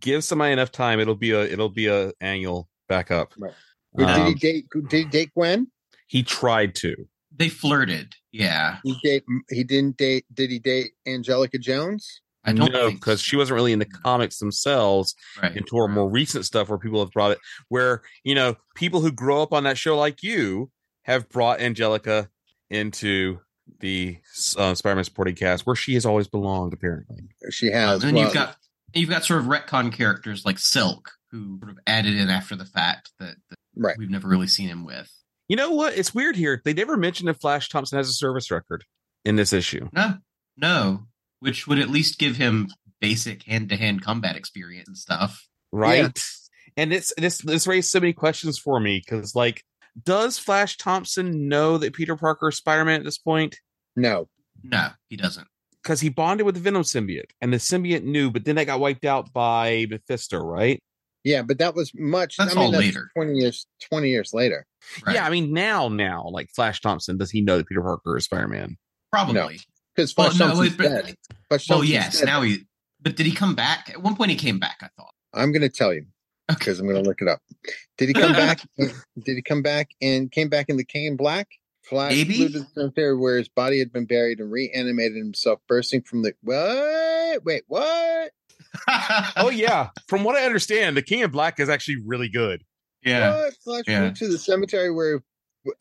Give 0.00 0.24
somebody 0.24 0.52
enough 0.52 0.72
time. 0.72 0.98
It'll 0.98 1.14
be 1.14 1.30
a 1.30 1.42
it'll 1.44 1.68
be 1.68 1.86
a 1.86 2.10
annual 2.20 2.68
backup. 2.88 3.32
Right. 3.38 3.52
Did 3.96 4.08
he 4.08 4.14
Um, 4.14 4.34
date, 4.34 4.64
did 4.88 4.92
he 4.98 5.04
date 5.04 5.30
Gwen? 5.34 5.68
he 6.08 6.22
tried 6.24 6.74
to. 6.76 7.06
They 7.36 7.48
flirted. 7.48 8.12
Yeah. 8.32 8.78
He 8.84 8.96
date, 9.02 9.24
he 9.50 9.64
didn't 9.64 9.96
date, 9.96 10.24
did 10.32 10.50
he 10.50 10.58
date 10.58 10.92
Angelica 11.06 11.58
Jones? 11.58 12.20
I 12.46 12.52
don't 12.52 12.72
know 12.72 12.88
think 12.88 13.00
because 13.00 13.22
she 13.22 13.36
wasn't 13.36 13.54
really 13.56 13.72
in 13.72 13.78
the 13.78 13.86
comics 13.86 14.38
themselves 14.38 15.14
Right. 15.42 15.56
into 15.56 15.76
our 15.78 15.88
more 15.88 16.10
recent 16.10 16.44
stuff 16.44 16.68
where 16.68 16.78
people 16.78 17.00
have 17.00 17.10
brought 17.10 17.30
it 17.30 17.38
where 17.68 18.02
you 18.22 18.34
know 18.34 18.56
people 18.74 19.00
who 19.00 19.10
grow 19.10 19.42
up 19.42 19.54
on 19.54 19.64
that 19.64 19.78
show 19.78 19.96
like 19.96 20.22
you 20.22 20.70
have 21.04 21.30
brought 21.30 21.60
angelica 21.62 22.28
into 22.68 23.38
the 23.80 24.18
uh, 24.58 24.74
spider-man 24.74 25.04
supporting 25.04 25.34
cast 25.34 25.64
where 25.66 25.74
she 25.74 25.94
has 25.94 26.04
always 26.04 26.28
belonged 26.28 26.74
apparently 26.74 27.22
She 27.50 27.70
has. 27.70 28.02
And 28.04 28.08
then 28.10 28.14
well, 28.16 28.24
you've 28.24 28.34
got 28.34 28.56
you've 28.92 29.08
got 29.10 29.24
sort 29.24 29.40
of 29.40 29.46
retcon 29.46 29.90
characters 29.90 30.44
like 30.44 30.58
Silk, 30.58 31.12
who 31.30 31.58
sort 31.60 31.70
of 31.72 31.78
added 31.86 32.14
in 32.14 32.28
after 32.28 32.56
the 32.56 32.66
fact 32.66 33.10
that, 33.20 33.36
that 33.48 33.56
Right. 33.74 33.96
we've 33.98 34.10
never 34.10 34.28
really 34.28 34.46
seen 34.48 34.68
him 34.68 34.84
with. 34.84 35.10
You 35.48 35.56
know 35.56 35.70
what 35.70 35.96
it's 35.96 36.14
weird 36.14 36.36
here 36.36 36.60
they 36.64 36.72
never 36.74 36.96
mentioned 36.96 37.28
if 37.28 37.38
flash 37.38 37.68
thompson 37.68 37.96
has 37.98 38.08
a 38.08 38.12
service 38.12 38.50
record 38.50 38.84
in 39.24 39.36
this 39.36 39.52
issue 39.52 39.88
No, 39.92 40.14
no, 40.56 41.06
which 41.40 41.66
would 41.66 41.78
at 41.78 41.90
least 41.90 42.18
give 42.18 42.36
him 42.36 42.68
basic 43.00 43.42
hand 43.44 43.68
to 43.70 43.76
hand 43.76 44.02
combat 44.02 44.36
experience 44.36 44.88
and 44.88 44.96
stuff. 44.96 45.46
right 45.72 46.18
and 46.76 46.92
it's 46.92 47.12
this 47.16 47.38
this 47.38 47.66
raised 47.66 47.90
so 47.90 48.00
many 48.00 48.12
questions 48.12 48.58
for 48.58 48.80
me 48.80 49.02
because 49.04 49.34
like 49.34 49.62
does 50.02 50.38
flash 50.38 50.76
thompson 50.76 51.48
know 51.48 51.78
that 51.78 51.94
peter 51.94 52.16
parker 52.16 52.48
is 52.48 52.56
spider-man 52.56 53.00
at 53.00 53.04
this 53.04 53.18
point 53.18 53.56
no. 53.96 54.28
No, 54.62 54.88
he 55.08 55.16
doesn't. 55.16 55.46
because 55.82 56.00
he 56.00 56.08
bonded 56.08 56.46
with 56.46 56.54
the 56.54 56.60
Venom 56.60 56.82
symbiote, 56.82 57.30
and 57.42 57.52
the 57.52 57.58
symbiote 57.58 58.02
knew, 58.02 58.30
but 58.30 58.44
then 58.46 58.56
that 58.56 58.64
got 58.64 58.80
wiped 58.80 59.04
out 59.04 59.30
by 59.32 59.86
Mephisto, 59.90 60.38
right? 60.38 60.82
Yeah, 61.24 61.42
but 61.42 61.58
that 61.58 61.74
was 61.74 61.90
much. 61.94 62.36
That's 62.36 62.52
I 62.52 62.54
mean, 62.58 62.64
all 62.66 62.70
that's 62.72 62.84
later. 62.84 63.10
Twenty 63.16 63.38
years. 63.38 63.66
Twenty 63.88 64.10
years 64.10 64.32
later. 64.34 64.66
Right. 65.06 65.14
Yeah, 65.16 65.26
I 65.26 65.30
mean 65.30 65.52
now, 65.52 65.88
now, 65.88 66.28
like 66.28 66.50
Flash 66.54 66.80
Thompson, 66.82 67.16
does 67.16 67.30
he 67.30 67.40
know 67.40 67.56
that 67.56 67.66
Peter 67.66 67.80
Parker 67.82 68.16
is 68.16 68.24
Spider 68.26 68.48
Man? 68.48 68.76
Probably. 69.10 69.60
Because 69.96 70.14
Well, 70.16 70.28
Flash 70.30 70.38
no, 70.38 70.46
Thompson's 70.48 70.72
it- 70.72 70.76
but- 70.78 70.82
dead. 70.88 71.04
Flash 71.48 71.68
Well, 71.68 71.78
Thompson's 71.78 71.90
yes. 71.90 72.18
dead. 72.20 72.26
Now 72.26 72.42
he. 72.42 72.64
But 73.00 73.16
did 73.16 73.26
he 73.26 73.32
come 73.32 73.54
back? 73.54 73.90
At 73.90 74.02
one 74.02 74.16
point, 74.16 74.30
he 74.30 74.36
came 74.36 74.58
back. 74.58 74.78
I 74.82 74.88
thought. 74.98 75.12
I'm 75.32 75.52
going 75.52 75.62
to 75.62 75.68
tell 75.68 75.92
you 75.94 76.06
because 76.48 76.78
I'm 76.80 76.86
going 76.86 77.02
to 77.02 77.08
look 77.08 77.20
it 77.22 77.28
up. 77.28 77.40
Did 77.98 78.08
he 78.08 78.14
come 78.14 78.32
back? 78.34 78.60
Did 78.78 79.36
he 79.36 79.42
come 79.42 79.62
back 79.62 79.90
and 80.02 80.30
came 80.30 80.48
back 80.48 80.68
in 80.68 80.76
the 80.76 80.84
King 80.84 81.06
in 81.06 81.16
Black? 81.16 81.48
Flash 81.84 82.12
Maybe. 82.12 82.34
flew 82.36 82.48
to 82.48 82.58
the 82.60 82.66
cemetery 82.74 83.14
where 83.16 83.36
his 83.36 83.48
body 83.48 83.78
had 83.78 83.92
been 83.92 84.06
buried 84.06 84.40
and 84.40 84.50
reanimated 84.50 85.18
himself, 85.18 85.60
bursting 85.68 86.00
from 86.02 86.22
the 86.22 86.32
what? 86.40 87.44
Wait, 87.44 87.62
what? 87.66 88.30
Oh 89.36 89.50
yeah. 89.54 89.90
From 90.08 90.24
what 90.24 90.36
I 90.36 90.44
understand, 90.46 90.96
the 90.96 91.02
King 91.02 91.22
of 91.22 91.32
Black 91.32 91.60
is 91.60 91.68
actually 91.68 91.98
really 92.04 92.28
good. 92.28 92.62
What? 93.04 93.54
Flash 93.62 93.84
Yeah. 93.86 94.10
to 94.10 94.28
the 94.28 94.38
cemetery 94.38 94.90
where? 94.90 95.22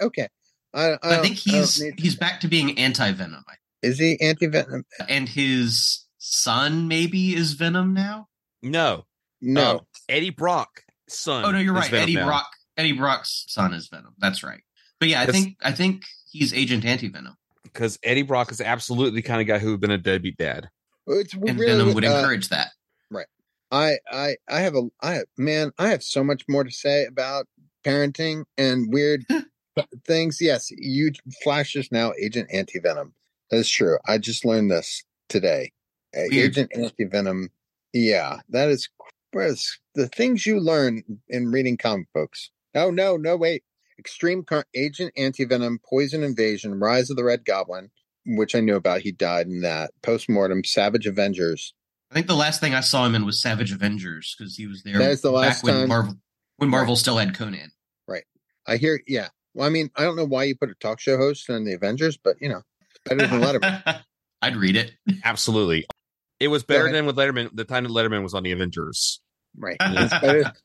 Okay, 0.02 0.28
I, 0.74 0.82
I, 0.82 0.98
I, 1.02 1.10
don't- 1.16 1.22
think 1.24 1.34
I 1.36 1.52
he's 1.58 1.82
need- 1.82 2.00
he's 2.00 2.16
back 2.16 2.40
to 2.42 2.48
being 2.48 2.78
anti 2.78 3.12
venom, 3.12 3.44
is 3.82 4.00
he 4.00 4.20
anti 4.22 4.48
venom? 4.48 4.86
and 5.08 5.28
his 5.28 6.06
son 6.18 6.88
maybe 6.88 7.36
is 7.36 7.54
Venom 7.54 7.94
now. 7.94 8.28
No. 8.62 9.06
No. 9.42 9.72
Um, 9.72 9.80
Eddie 10.08 10.30
Brock, 10.30 10.84
son. 11.10 11.44
Oh 11.46 11.52
no, 11.52 11.60
you're 11.60 11.76
is 11.76 11.82
right. 11.82 11.92
Venom 11.92 12.04
Eddie 12.04 12.16
now. 12.16 12.26
Brock. 12.26 12.50
Eddie 12.78 12.94
Brock's 12.94 13.46
son 13.50 13.74
is 13.74 13.88
Venom. 13.90 14.14
That's 14.20 14.42
right. 14.44 14.62
But 15.00 15.10
yeah, 15.10 15.22
I 15.22 15.26
think 15.26 15.58
I 15.62 15.72
think 15.74 16.04
he's 16.32 16.54
Agent 16.54 16.86
Anti 16.86 17.10
Venom, 17.10 17.36
Because 17.64 18.00
Eddie 18.04 18.22
Brock 18.22 18.52
is 18.52 18.62
absolutely 18.62 19.22
the 19.22 19.28
kind 19.28 19.42
of 19.42 19.48
guy 19.48 19.60
who 19.60 19.68
would 19.68 19.74
have 19.74 19.82
been 19.82 19.92
a 19.92 19.98
deadbeat 19.98 20.38
dad. 20.38 20.70
It's 21.08 21.34
and 21.34 21.44
really, 21.60 21.66
Venom 21.78 21.94
would 21.94 22.06
uh, 22.06 22.08
encourage 22.10 22.50
that. 22.50 22.70
I 23.74 23.98
I 24.10 24.36
I 24.48 24.60
have 24.60 24.76
a 24.76 24.84
I 25.02 25.24
man, 25.38 25.72
I 25.80 25.90
have 25.90 26.04
so 26.04 26.24
much 26.24 26.44
more 26.48 26.64
to 26.64 26.72
say 26.72 27.06
about 27.06 27.48
parenting 27.84 28.46
and 28.58 28.94
weird 28.94 29.26
things. 30.08 30.38
Yes, 30.40 30.70
you 30.72 31.12
Flash 31.44 31.76
is 31.76 31.92
now 31.92 32.14
Agent 32.22 32.50
Anti 32.54 32.80
Venom. 32.80 33.14
That 33.50 33.58
is 33.58 33.70
true. 33.70 33.98
I 34.08 34.20
just 34.20 34.46
learned 34.46 34.70
this 34.70 35.04
today. 35.28 35.72
Weird. 36.16 36.34
Agent 36.52 36.72
Anti 36.76 37.06
Venom. 37.06 37.50
Yeah, 37.94 38.42
that 38.50 38.70
is 38.70 38.90
the 39.34 40.08
things 40.08 40.46
you 40.46 40.60
learn 40.60 41.04
in 41.28 41.52
reading 41.52 41.76
comic 41.76 42.08
books. 42.14 42.52
Oh 42.76 42.92
no, 42.92 43.18
no 43.18 43.36
wait. 43.36 43.64
Extreme 43.98 44.44
Car- 44.44 44.66
Agent 44.76 45.14
Anti 45.18 45.46
Venom, 45.46 45.80
Poison 45.90 46.24
Invasion, 46.24 46.80
Rise 46.80 47.10
of 47.10 47.16
the 47.18 47.24
Red 47.24 47.44
Goblin, 47.44 47.90
which 48.26 48.54
I 48.54 48.60
knew 48.60 48.76
about. 48.76 49.02
He 49.02 49.12
died 49.12 49.48
in 49.48 49.62
that. 49.62 49.92
Postmortem, 50.04 50.64
Savage 50.64 51.08
Avengers. 51.08 51.74
I 52.14 52.16
think 52.16 52.28
the 52.28 52.36
last 52.36 52.60
thing 52.60 52.76
I 52.76 52.82
saw 52.82 53.08
him 53.08 53.16
in 53.16 53.26
was 53.26 53.42
Savage 53.42 53.72
Avengers 53.72 54.36
because 54.38 54.56
he 54.56 54.68
was 54.68 54.84
there. 54.84 55.00
That 55.00 55.10
is 55.10 55.22
the 55.22 55.32
last 55.32 55.64
back 55.64 55.64
when 55.64 55.74
time- 55.80 55.88
Marvel 55.90 56.14
when 56.58 56.70
Marvel 56.70 56.96
still 56.96 57.18
had 57.18 57.36
Conan. 57.36 57.72
Right. 58.08 58.24
I 58.68 58.78
hear. 58.78 59.02
Yeah. 59.08 59.30
Well, 59.56 59.66
I 59.66 59.72
mean, 59.72 59.90
I 59.96 60.04
don't 60.04 60.16
know 60.16 60.26
why 60.26 60.44
you 60.44 60.56
put 60.56 60.70
a 60.70 60.76
talk 60.76 61.00
show 61.00 61.18
host 61.18 61.50
on 61.50 61.66
the 61.66 61.74
Avengers, 61.74 62.16
but 62.24 62.36
you 62.40 62.50
know, 62.50 62.62
better 63.06 63.26
than 63.26 63.42
Letterman. 63.42 64.02
I'd 64.44 64.56
read 64.56 64.76
it. 64.76 64.92
Absolutely. 65.24 65.88
It 66.40 66.50
was 66.50 66.64
better 66.64 66.92
than 66.92 67.08
with 67.08 67.16
Letterman 67.16 67.50
the 67.52 67.64
time 67.64 67.84
that 67.84 67.90
Letterman 67.92 68.22
was 68.22 68.36
on 68.36 68.44
the 68.44 68.52
Avengers. 68.52 69.20
right. 69.58 69.78
Better. 69.80 70.44
That 70.44 70.56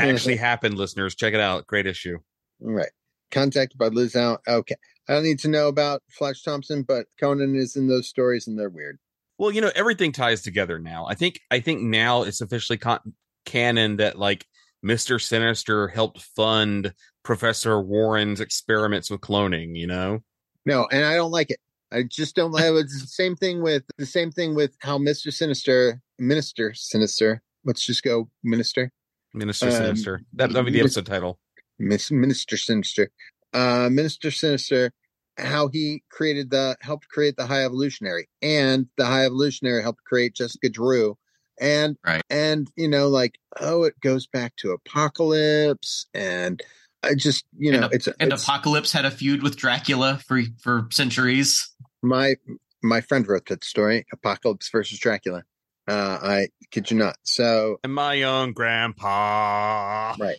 better 0.00 0.14
actually 0.14 0.36
happened, 0.36 0.78
listeners. 0.78 1.14
Check 1.14 1.34
it 1.34 1.40
out. 1.40 1.66
Great 1.66 1.86
issue. 1.86 2.18
Right. 2.60 2.90
Contacted 3.32 3.76
by 3.76 3.88
Liz 3.88 4.16
Allan. 4.16 4.38
Okay. 4.48 4.76
I 5.08 5.14
don't 5.14 5.24
need 5.24 5.40
to 5.40 5.48
know 5.48 5.68
about 5.68 6.02
Flash 6.10 6.42
Thompson, 6.42 6.84
but 6.84 7.06
Conan 7.20 7.54
is 7.54 7.76
in 7.76 7.86
those 7.86 8.08
stories 8.08 8.46
and 8.46 8.58
they're 8.58 8.70
weird. 8.70 8.98
Well, 9.38 9.50
you 9.50 9.60
know, 9.60 9.70
everything 9.74 10.12
ties 10.12 10.42
together 10.42 10.78
now. 10.78 11.06
I 11.06 11.14
think 11.14 11.40
I 11.50 11.60
think 11.60 11.82
now 11.82 12.22
it's 12.22 12.40
officially 12.40 12.78
con- 12.78 13.14
canon 13.44 13.96
that 13.96 14.18
like 14.18 14.46
Mr. 14.84 15.20
Sinister 15.20 15.88
helped 15.88 16.22
fund 16.22 16.94
Professor 17.22 17.80
Warren's 17.80 18.40
experiments 18.40 19.10
with 19.10 19.20
cloning, 19.20 19.76
you 19.76 19.86
know? 19.86 20.20
No, 20.64 20.86
and 20.90 21.04
I 21.04 21.14
don't 21.16 21.30
like 21.30 21.50
it. 21.50 21.58
I 21.92 22.02
just 22.02 22.34
don't 22.36 22.52
like 22.52 22.64
it. 22.64 22.74
It's 22.74 23.00
the 23.00 23.06
same 23.06 23.36
thing 23.36 23.62
with 23.62 23.84
the 23.98 24.06
same 24.06 24.30
thing 24.30 24.54
with 24.54 24.74
how 24.80 24.98
Mr. 24.98 25.32
Sinister, 25.32 26.00
Minister 26.18 26.72
Sinister. 26.74 27.42
Let's 27.64 27.84
just 27.84 28.02
go 28.02 28.28
Minister. 28.42 28.90
Minister 29.34 29.66
Um, 29.66 29.72
Sinister. 29.72 30.22
That 30.34 30.52
would 30.52 30.64
be 30.66 30.72
the 30.72 30.80
episode 30.80 31.06
title. 31.06 31.38
Miss 31.78 32.10
Minister 32.10 32.56
Sinister, 32.56 33.10
uh, 33.52 33.88
Minister 33.90 34.30
Sinister, 34.30 34.92
how 35.38 35.68
he 35.68 36.02
created 36.10 36.50
the 36.50 36.76
helped 36.80 37.08
create 37.08 37.36
the 37.36 37.46
High 37.46 37.64
Evolutionary, 37.64 38.28
and 38.42 38.86
the 38.96 39.06
High 39.06 39.24
Evolutionary 39.24 39.82
helped 39.82 40.04
create 40.04 40.34
Jessica 40.34 40.68
Drew, 40.68 41.16
and 41.60 41.96
Right. 42.04 42.22
and 42.30 42.70
you 42.76 42.88
know 42.88 43.08
like 43.08 43.38
oh 43.60 43.84
it 43.84 43.98
goes 44.00 44.26
back 44.26 44.56
to 44.56 44.72
Apocalypse, 44.72 46.06
and 46.14 46.62
I 47.02 47.14
just 47.14 47.44
you 47.58 47.72
know 47.72 47.84
and, 47.84 47.94
it's, 47.94 48.06
and 48.06 48.32
it's 48.32 48.42
Apocalypse 48.42 48.92
had 48.92 49.04
a 49.04 49.10
feud 49.10 49.42
with 49.42 49.56
Dracula 49.56 50.18
for 50.26 50.42
for 50.60 50.88
centuries. 50.90 51.68
my 52.02 52.36
my 52.82 53.00
friend 53.00 53.26
wrote 53.26 53.46
that 53.46 53.64
story 53.64 54.06
Apocalypse 54.12 54.68
versus 54.70 54.98
Dracula. 54.98 55.42
Uh, 55.88 56.18
I 56.20 56.48
kid 56.72 56.90
you 56.90 56.96
not. 56.96 57.16
So 57.22 57.78
And 57.84 57.94
my 57.94 58.22
own 58.24 58.52
grandpa. 58.52 60.14
Right. 60.18 60.38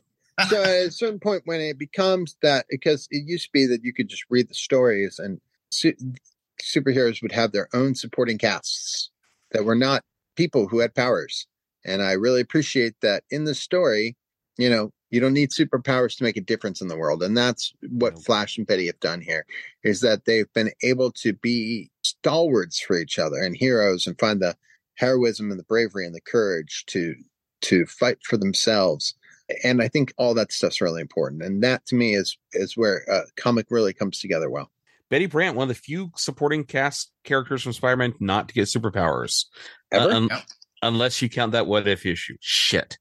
So 0.50 0.62
at 0.62 0.88
a 0.88 0.92
certain 0.92 1.20
point 1.20 1.44
when 1.46 1.62
it 1.62 1.78
becomes 1.78 2.36
that 2.42 2.66
because 2.70 3.08
it 3.12 3.28
used 3.28 3.46
to 3.46 3.52
be 3.54 3.66
that 3.66 3.84
you 3.84 3.94
could 3.94 4.08
just 4.08 4.26
read 4.30 4.48
the 4.48 4.54
stories 4.54 5.20
and 5.20 5.40
su- 5.72 5.96
superheroes 6.62 7.22
would 7.22 7.32
have 7.32 7.52
their 7.52 7.68
own 7.74 7.96
supporting 7.96 8.38
casts 8.38 9.10
that 9.52 9.66
were 9.66 9.76
not 9.76 10.04
people 10.36 10.68
who 10.68 10.80
had 10.80 10.94
powers. 10.94 11.48
And 11.86 12.02
i 12.02 12.12
really 12.12 12.42
appreciate 12.42 12.96
that 13.02 13.24
in 13.30 13.46
the 13.46 13.56
story 13.56 14.16
you 14.58 14.70
know 14.70 14.92
you 15.10 15.20
don't 15.20 15.34
need 15.34 15.52
superpowers 15.52 16.18
to 16.18 16.24
make 16.24 16.38
a 16.38 16.42
difference 16.42 16.82
in 16.82 16.88
the 16.88 16.98
world. 16.98 17.24
And 17.24 17.38
that's 17.38 17.74
what 17.90 18.20
flash 18.20 18.58
and 18.58 18.68
betty 18.68 18.88
have 18.88 19.00
done 19.00 19.22
here 19.22 19.46
is 19.84 20.02
that 20.02 20.26
they've 20.26 20.52
been 20.54 20.72
able 20.84 21.12
to 21.14 21.34
be 21.34 21.90
stalwarts 22.02 22.80
for 22.80 22.98
each 22.98 23.18
other 23.18 23.38
and 23.38 23.56
heroes 23.56 24.06
and 24.06 24.20
find 24.20 24.42
the 24.42 24.56
heroism 24.96 25.50
and 25.52 25.60
the 25.60 25.64
bravery 25.64 26.06
and 26.06 26.16
the 26.16 26.22
courage 26.22 26.84
to 26.88 27.16
to 27.62 27.86
fight 27.86 28.18
for 28.24 28.38
themselves 28.38 29.16
and 29.64 29.82
i 29.82 29.88
think 29.88 30.14
all 30.18 30.34
that 30.34 30.52
stuff's 30.52 30.82
really 30.82 31.02
important 31.02 31.41
and 31.41 31.64
that 31.64 31.86
to 31.86 31.95
me 31.95 32.14
is 32.16 32.38
is 32.54 32.76
where 32.76 33.04
a 33.10 33.22
comic 33.36 33.68
really 33.70 33.93
comes 33.93 34.20
together 34.20 34.50
well 34.50 34.72
Betty 35.10 35.26
Brant, 35.26 35.56
one 35.56 35.64
of 35.64 35.76
the 35.76 35.82
few 35.82 36.12
supporting 36.18 36.66
cast 36.66 37.12
characters 37.24 37.64
from 37.64 37.72
Spider-Man 37.72 38.16
not 38.20 38.50
to 38.50 38.54
get 38.54 38.66
superpowers. 38.66 39.45
Ever? 39.89 40.12
Uh, 40.12 40.16
un- 40.16 40.28
Yep. 40.30 40.41
Unless 40.82 41.22
you 41.22 41.30
count 41.30 41.54
that 41.54 41.66
what 41.66 41.88
if 41.88 42.06
issue. 42.06 42.36
Shit. 42.41 42.98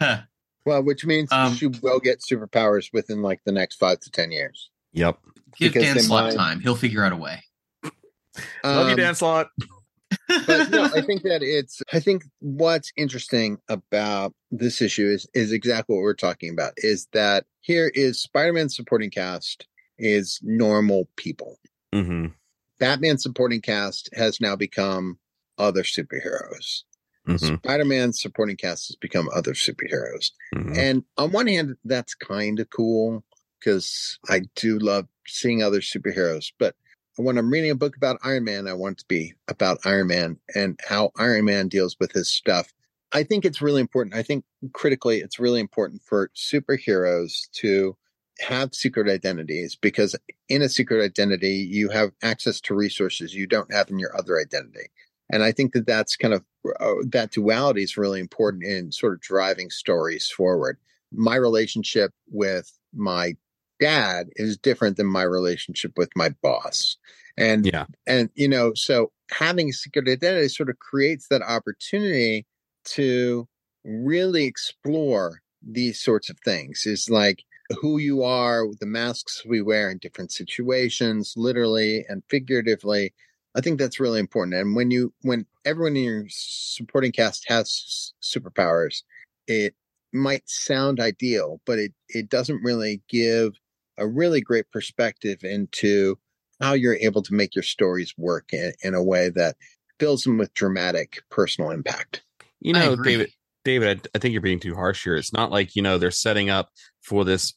well 0.00 0.82
which 0.82 1.04
means 1.04 1.30
Um, 1.32 1.54
she 1.56 1.66
will 1.66 1.98
get 1.98 2.20
superpowers 2.20 2.90
within 2.92 3.22
like 3.22 3.40
the 3.44 3.50
next 3.50 3.74
five 3.76 3.98
to 4.00 4.10
ten 4.10 4.30
years 4.30 4.70
Yep. 4.92 5.18
Give 5.58 5.72
Because 5.72 5.82
Dan 5.84 5.96
they 5.96 6.02
Slott 6.02 6.32
time; 6.34 6.60
he'll 6.60 6.76
figure 6.76 7.04
out 7.04 7.12
a 7.12 7.16
way. 7.16 7.42
Love 7.82 8.86
you, 8.86 8.92
Um, 8.92 8.96
Dan 8.96 9.14
Slott. 9.16 9.48
But 10.28 10.70
no, 10.70 10.84
I 10.84 11.00
think 11.06 11.22
that 11.22 11.42
it's. 11.42 11.82
I 11.92 12.00
think 12.00 12.24
what's 12.40 12.92
interesting 12.96 13.58
about 13.68 14.34
this 14.50 14.80
issue 14.80 15.06
is 15.06 15.26
is 15.34 15.52
exactly 15.52 15.94
what 15.94 16.02
we're 16.02 16.14
talking 16.14 16.50
about. 16.50 16.72
Is 16.76 17.08
that 17.12 17.44
here 17.60 17.90
is 17.94 18.20
Spider-Man 18.22 18.68
supporting 18.68 19.10
cast 19.10 19.66
is 19.98 20.40
normal 20.42 21.08
people. 21.16 21.58
Mm-hmm. 21.94 22.26
Batman 22.78 23.18
supporting 23.18 23.60
cast 23.60 24.10
has 24.14 24.40
now 24.40 24.56
become 24.56 25.18
other 25.58 25.82
superheroes. 25.82 26.82
Mhm. 27.28 27.58
Spider-Man 27.58 28.12
supporting 28.12 28.56
cast 28.56 28.88
has 28.88 28.96
become 28.96 29.28
other 29.34 29.52
superheroes. 29.52 30.30
Mhm. 30.54 30.76
And 30.76 31.04
on 31.16 31.32
one 31.32 31.46
hand, 31.46 31.76
that's 31.84 32.14
kind 32.14 32.60
of 32.60 32.68
cool 32.70 33.24
because 33.58 34.18
I 34.28 34.42
do 34.56 34.78
love 34.78 35.06
seeing 35.26 35.62
other 35.62 35.80
superheroes. 35.80 36.52
But 36.58 36.74
when 37.16 37.38
I'm 37.38 37.50
reading 37.50 37.70
a 37.70 37.76
book 37.76 37.96
about 37.96 38.18
Iron 38.24 38.44
Man, 38.44 38.66
I 38.66 38.72
want 38.72 38.98
it 38.98 39.00
to 39.00 39.04
be 39.08 39.34
about 39.48 39.78
Iron 39.84 40.08
Man 40.08 40.38
and 40.54 40.78
how 40.86 41.12
Iron 41.16 41.44
Man 41.44 41.68
deals 41.68 41.96
with 42.00 42.12
his 42.12 42.28
stuff. 42.28 42.72
I 43.12 43.22
think 43.22 43.44
it's 43.44 43.62
really 43.62 43.80
important. 43.80 44.16
I 44.16 44.22
think 44.22 44.44
critically, 44.72 45.18
it's 45.18 45.38
really 45.38 45.60
important 45.60 46.02
for 46.02 46.30
superheroes 46.34 47.50
to 47.52 47.96
have 48.40 48.74
secret 48.74 49.08
identities 49.08 49.76
because 49.76 50.16
in 50.48 50.62
a 50.62 50.68
secret 50.68 51.04
identity, 51.04 51.54
you 51.54 51.88
have 51.90 52.10
access 52.22 52.60
to 52.62 52.74
resources 52.74 53.34
you 53.34 53.46
don't 53.46 53.72
have 53.72 53.88
in 53.90 54.00
your 54.00 54.16
other 54.16 54.40
identity. 54.40 54.88
And 55.30 55.42
I 55.44 55.52
think 55.52 55.72
that 55.72 55.86
that's 55.86 56.16
kind 56.16 56.34
of 56.34 56.44
uh, 56.80 56.94
that 57.10 57.30
duality 57.30 57.82
is 57.82 57.96
really 57.96 58.20
important 58.20 58.64
in 58.64 58.90
sort 58.90 59.14
of 59.14 59.20
driving 59.20 59.70
stories 59.70 60.28
forward. 60.28 60.78
My 61.12 61.36
relationship 61.36 62.12
with 62.28 62.76
my 62.92 63.36
dad 63.80 64.28
is 64.36 64.56
different 64.58 64.96
than 64.96 65.06
my 65.06 65.22
relationship 65.22 65.92
with 65.96 66.10
my 66.16 66.30
boss. 66.42 66.96
And 67.36 67.66
Yeah. 67.66 67.86
and 68.06 68.30
you 68.34 68.48
know, 68.48 68.74
so 68.74 69.12
having 69.30 69.70
a 69.70 69.72
secret 69.72 70.08
identity 70.08 70.48
sort 70.48 70.70
of 70.70 70.78
creates 70.78 71.28
that 71.28 71.42
opportunity 71.42 72.46
to 72.86 73.48
really 73.84 74.44
explore 74.44 75.40
these 75.62 76.00
sorts 76.00 76.30
of 76.30 76.38
things. 76.44 76.86
Is 76.86 77.10
like 77.10 77.44
who 77.80 77.98
you 77.98 78.22
are, 78.22 78.64
the 78.80 78.86
masks 78.86 79.44
we 79.46 79.62
wear 79.62 79.90
in 79.90 79.98
different 79.98 80.32
situations, 80.32 81.34
literally 81.36 82.04
and 82.08 82.22
figuratively. 82.28 83.14
I 83.56 83.60
think 83.60 83.78
that's 83.78 84.00
really 84.00 84.20
important. 84.20 84.54
And 84.54 84.76
when 84.76 84.90
you 84.90 85.12
when 85.22 85.46
everyone 85.64 85.96
in 85.96 86.02
your 86.04 86.24
supporting 86.28 87.12
cast 87.12 87.44
has 87.48 88.12
superpowers, 88.22 89.02
it 89.46 89.74
might 90.12 90.48
sound 90.48 91.00
ideal, 91.00 91.60
but 91.66 91.78
it 91.78 91.92
it 92.08 92.28
doesn't 92.28 92.62
really 92.62 93.02
give 93.08 93.52
a 93.98 94.06
really 94.06 94.40
great 94.40 94.70
perspective 94.70 95.38
into 95.42 96.18
how 96.60 96.72
you're 96.72 96.96
able 96.96 97.22
to 97.22 97.34
make 97.34 97.54
your 97.54 97.62
stories 97.62 98.14
work 98.16 98.52
in, 98.52 98.72
in 98.82 98.94
a 98.94 99.02
way 99.02 99.28
that 99.30 99.56
fills 99.98 100.22
them 100.24 100.38
with 100.38 100.54
dramatic 100.54 101.22
personal 101.30 101.70
impact. 101.70 102.22
You 102.60 102.72
know, 102.72 102.96
David, 102.96 103.30
David, 103.64 104.06
I, 104.06 104.16
I 104.16 104.18
think 104.18 104.32
you're 104.32 104.40
being 104.40 104.60
too 104.60 104.74
harsh 104.74 105.04
here. 105.04 105.16
It's 105.16 105.32
not 105.32 105.50
like 105.50 105.76
you 105.76 105.82
know 105.82 105.98
they're 105.98 106.10
setting 106.10 106.50
up 106.50 106.70
for 107.02 107.24
this 107.24 107.52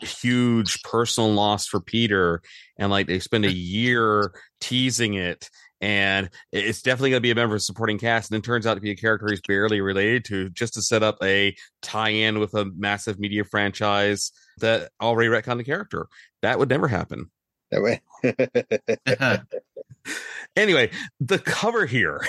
huge 0.00 0.82
personal 0.82 1.32
loss 1.32 1.66
for 1.66 1.80
Peter, 1.80 2.42
and 2.78 2.90
like 2.90 3.06
they 3.06 3.20
spend 3.20 3.44
a 3.44 3.52
year 3.52 4.32
teasing 4.60 5.14
it, 5.14 5.48
and 5.80 6.28
it's 6.52 6.82
definitely 6.82 7.10
going 7.10 7.20
to 7.20 7.26
be 7.26 7.30
a 7.30 7.34
member 7.34 7.54
of 7.54 7.62
supporting 7.62 7.98
cast, 7.98 8.30
and 8.30 8.36
then 8.36 8.42
turns 8.42 8.66
out 8.66 8.74
to 8.74 8.80
be 8.80 8.90
a 8.90 8.96
character 8.96 9.28
he's 9.30 9.40
barely 9.40 9.80
related 9.80 10.24
to, 10.26 10.50
just 10.50 10.74
to 10.74 10.82
set 10.82 11.02
up 11.02 11.16
a 11.22 11.54
tie-in 11.82 12.38
with 12.38 12.54
a 12.54 12.66
massive 12.76 13.18
media 13.18 13.44
franchise 13.44 14.30
that 14.58 14.90
already 15.00 15.30
retconned 15.30 15.58
the 15.58 15.64
character. 15.64 16.06
That 16.42 16.58
would 16.58 16.68
never 16.68 16.88
happen. 16.88 17.30
That 17.70 17.82
way. 17.82 18.00
anyway, 20.56 20.90
the 21.20 21.38
cover 21.38 21.86
here, 21.86 22.20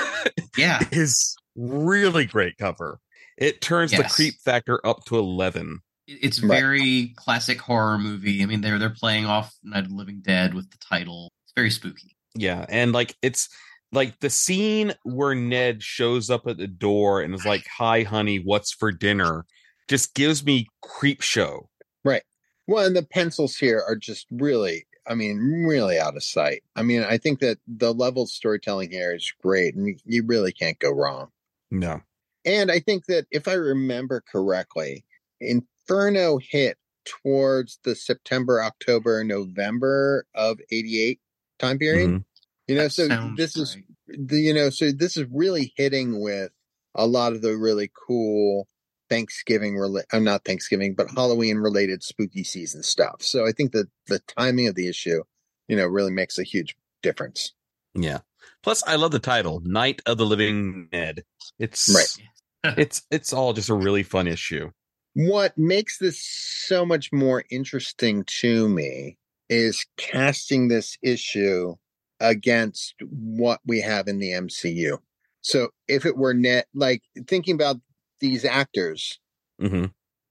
yeah, 0.58 0.80
is 0.90 1.36
really 1.56 2.26
great 2.26 2.58
cover. 2.58 2.98
It 3.38 3.60
turns 3.60 3.92
the 3.92 4.04
creep 4.04 4.34
factor 4.44 4.84
up 4.86 5.04
to 5.06 5.16
eleven. 5.16 5.80
It's 6.06 6.38
very 6.38 7.14
classic 7.16 7.60
horror 7.60 7.98
movie. 7.98 8.42
I 8.42 8.46
mean, 8.46 8.60
they're 8.60 8.78
they're 8.78 8.90
playing 8.90 9.26
off 9.26 9.54
Night 9.62 9.84
of 9.84 9.90
the 9.90 9.94
Living 9.94 10.20
Dead 10.22 10.54
with 10.54 10.70
the 10.70 10.78
title. 10.78 11.30
It's 11.44 11.52
very 11.54 11.70
spooky. 11.70 12.16
Yeah, 12.34 12.64
and 12.68 12.92
like 12.92 13.16
it's 13.22 13.48
like 13.92 14.20
the 14.20 14.30
scene 14.30 14.94
where 15.02 15.34
Ned 15.34 15.82
shows 15.82 16.30
up 16.30 16.46
at 16.46 16.58
the 16.58 16.68
door 16.68 17.20
and 17.20 17.34
is 17.34 17.44
like, 17.44 17.66
"Hi, 17.78 18.02
honey, 18.02 18.38
what's 18.38 18.72
for 18.72 18.92
dinner?" 18.92 19.46
Just 19.88 20.14
gives 20.14 20.44
me 20.44 20.68
creep 20.82 21.20
show. 21.20 21.68
Right. 22.04 22.22
Well, 22.68 22.86
and 22.86 22.94
the 22.94 23.02
pencils 23.02 23.56
here 23.56 23.82
are 23.86 23.96
just 23.96 24.26
really, 24.30 24.86
I 25.08 25.14
mean, 25.14 25.38
really 25.66 25.98
out 25.98 26.16
of 26.16 26.22
sight. 26.22 26.62
I 26.76 26.82
mean, 26.82 27.02
I 27.02 27.18
think 27.18 27.40
that 27.40 27.58
the 27.66 27.92
level 27.92 28.22
of 28.22 28.30
storytelling 28.30 28.92
here 28.92 29.12
is 29.12 29.32
great, 29.42 29.74
and 29.74 29.88
you- 29.88 29.98
you 30.04 30.24
really 30.24 30.52
can't 30.52 30.78
go 30.78 30.90
wrong. 30.92 31.30
No. 31.72 32.02
And 32.44 32.70
I 32.70 32.78
think 32.78 33.06
that 33.06 33.26
if 33.32 33.48
I 33.48 33.54
remember 33.54 34.22
correctly, 34.30 35.04
Inferno 35.40 36.38
hit 36.38 36.78
towards 37.04 37.80
the 37.82 37.96
September, 37.96 38.62
October, 38.62 39.24
November 39.24 40.26
of 40.34 40.60
88 40.70 41.20
time 41.60 41.78
period. 41.78 42.10
Mhm. 42.10 42.24
You 42.66 42.74
know, 42.76 42.82
That 42.84 42.92
so 42.92 43.08
sounds 43.08 43.36
this 43.36 43.56
is 43.56 43.76
the 44.08 44.40
you 44.40 44.54
know, 44.54 44.70
so 44.70 44.90
this 44.92 45.16
is 45.16 45.26
really 45.30 45.72
hitting 45.76 46.20
with 46.20 46.50
a 46.94 47.06
lot 47.06 47.32
of 47.32 47.42
the 47.42 47.56
really 47.56 47.90
cool 48.06 48.66
Thanksgiving 49.08 49.74
rela- 49.74 50.04
uh, 50.12 50.18
not 50.20 50.44
Thanksgiving, 50.44 50.94
but 50.94 51.10
Halloween 51.10 51.58
related 51.58 52.02
spooky 52.02 52.44
season 52.44 52.82
stuff. 52.82 53.22
So 53.22 53.46
I 53.46 53.52
think 53.52 53.72
that 53.72 53.88
the 54.06 54.20
timing 54.20 54.68
of 54.68 54.74
the 54.76 54.88
issue, 54.88 55.22
you 55.68 55.76
know, 55.76 55.86
really 55.86 56.12
makes 56.12 56.38
a 56.38 56.44
huge 56.44 56.76
difference. 57.02 57.52
Yeah. 57.94 58.20
Plus, 58.62 58.82
I 58.86 58.96
love 58.96 59.10
the 59.10 59.18
title, 59.18 59.60
"Night 59.64 60.00
of 60.06 60.18
the 60.18 60.26
Living 60.26 60.88
Ned." 60.92 61.24
It's 61.58 61.88
Right. 61.92 62.28
it's 62.78 63.02
it's 63.10 63.32
all 63.32 63.52
just 63.52 63.68
a 63.68 63.74
really 63.74 64.02
fun 64.02 64.26
issue. 64.26 64.70
What 65.14 65.58
makes 65.58 65.98
this 65.98 66.20
so 66.22 66.86
much 66.86 67.10
more 67.12 67.42
interesting 67.50 68.22
to 68.40 68.68
me 68.68 69.18
is 69.50 69.84
casting 69.98 70.68
this 70.68 70.96
issue 71.02 71.74
against 72.20 72.94
what 73.10 73.60
we 73.66 73.80
have 73.80 74.08
in 74.08 74.18
the 74.18 74.30
MCU. 74.30 74.96
So 75.42 75.68
if 75.88 76.06
it 76.06 76.16
were 76.16 76.32
net, 76.32 76.66
like 76.74 77.02
thinking 77.26 77.54
about 77.56 77.76
these 78.20 78.44
actors, 78.46 79.18
hmm 79.60 79.86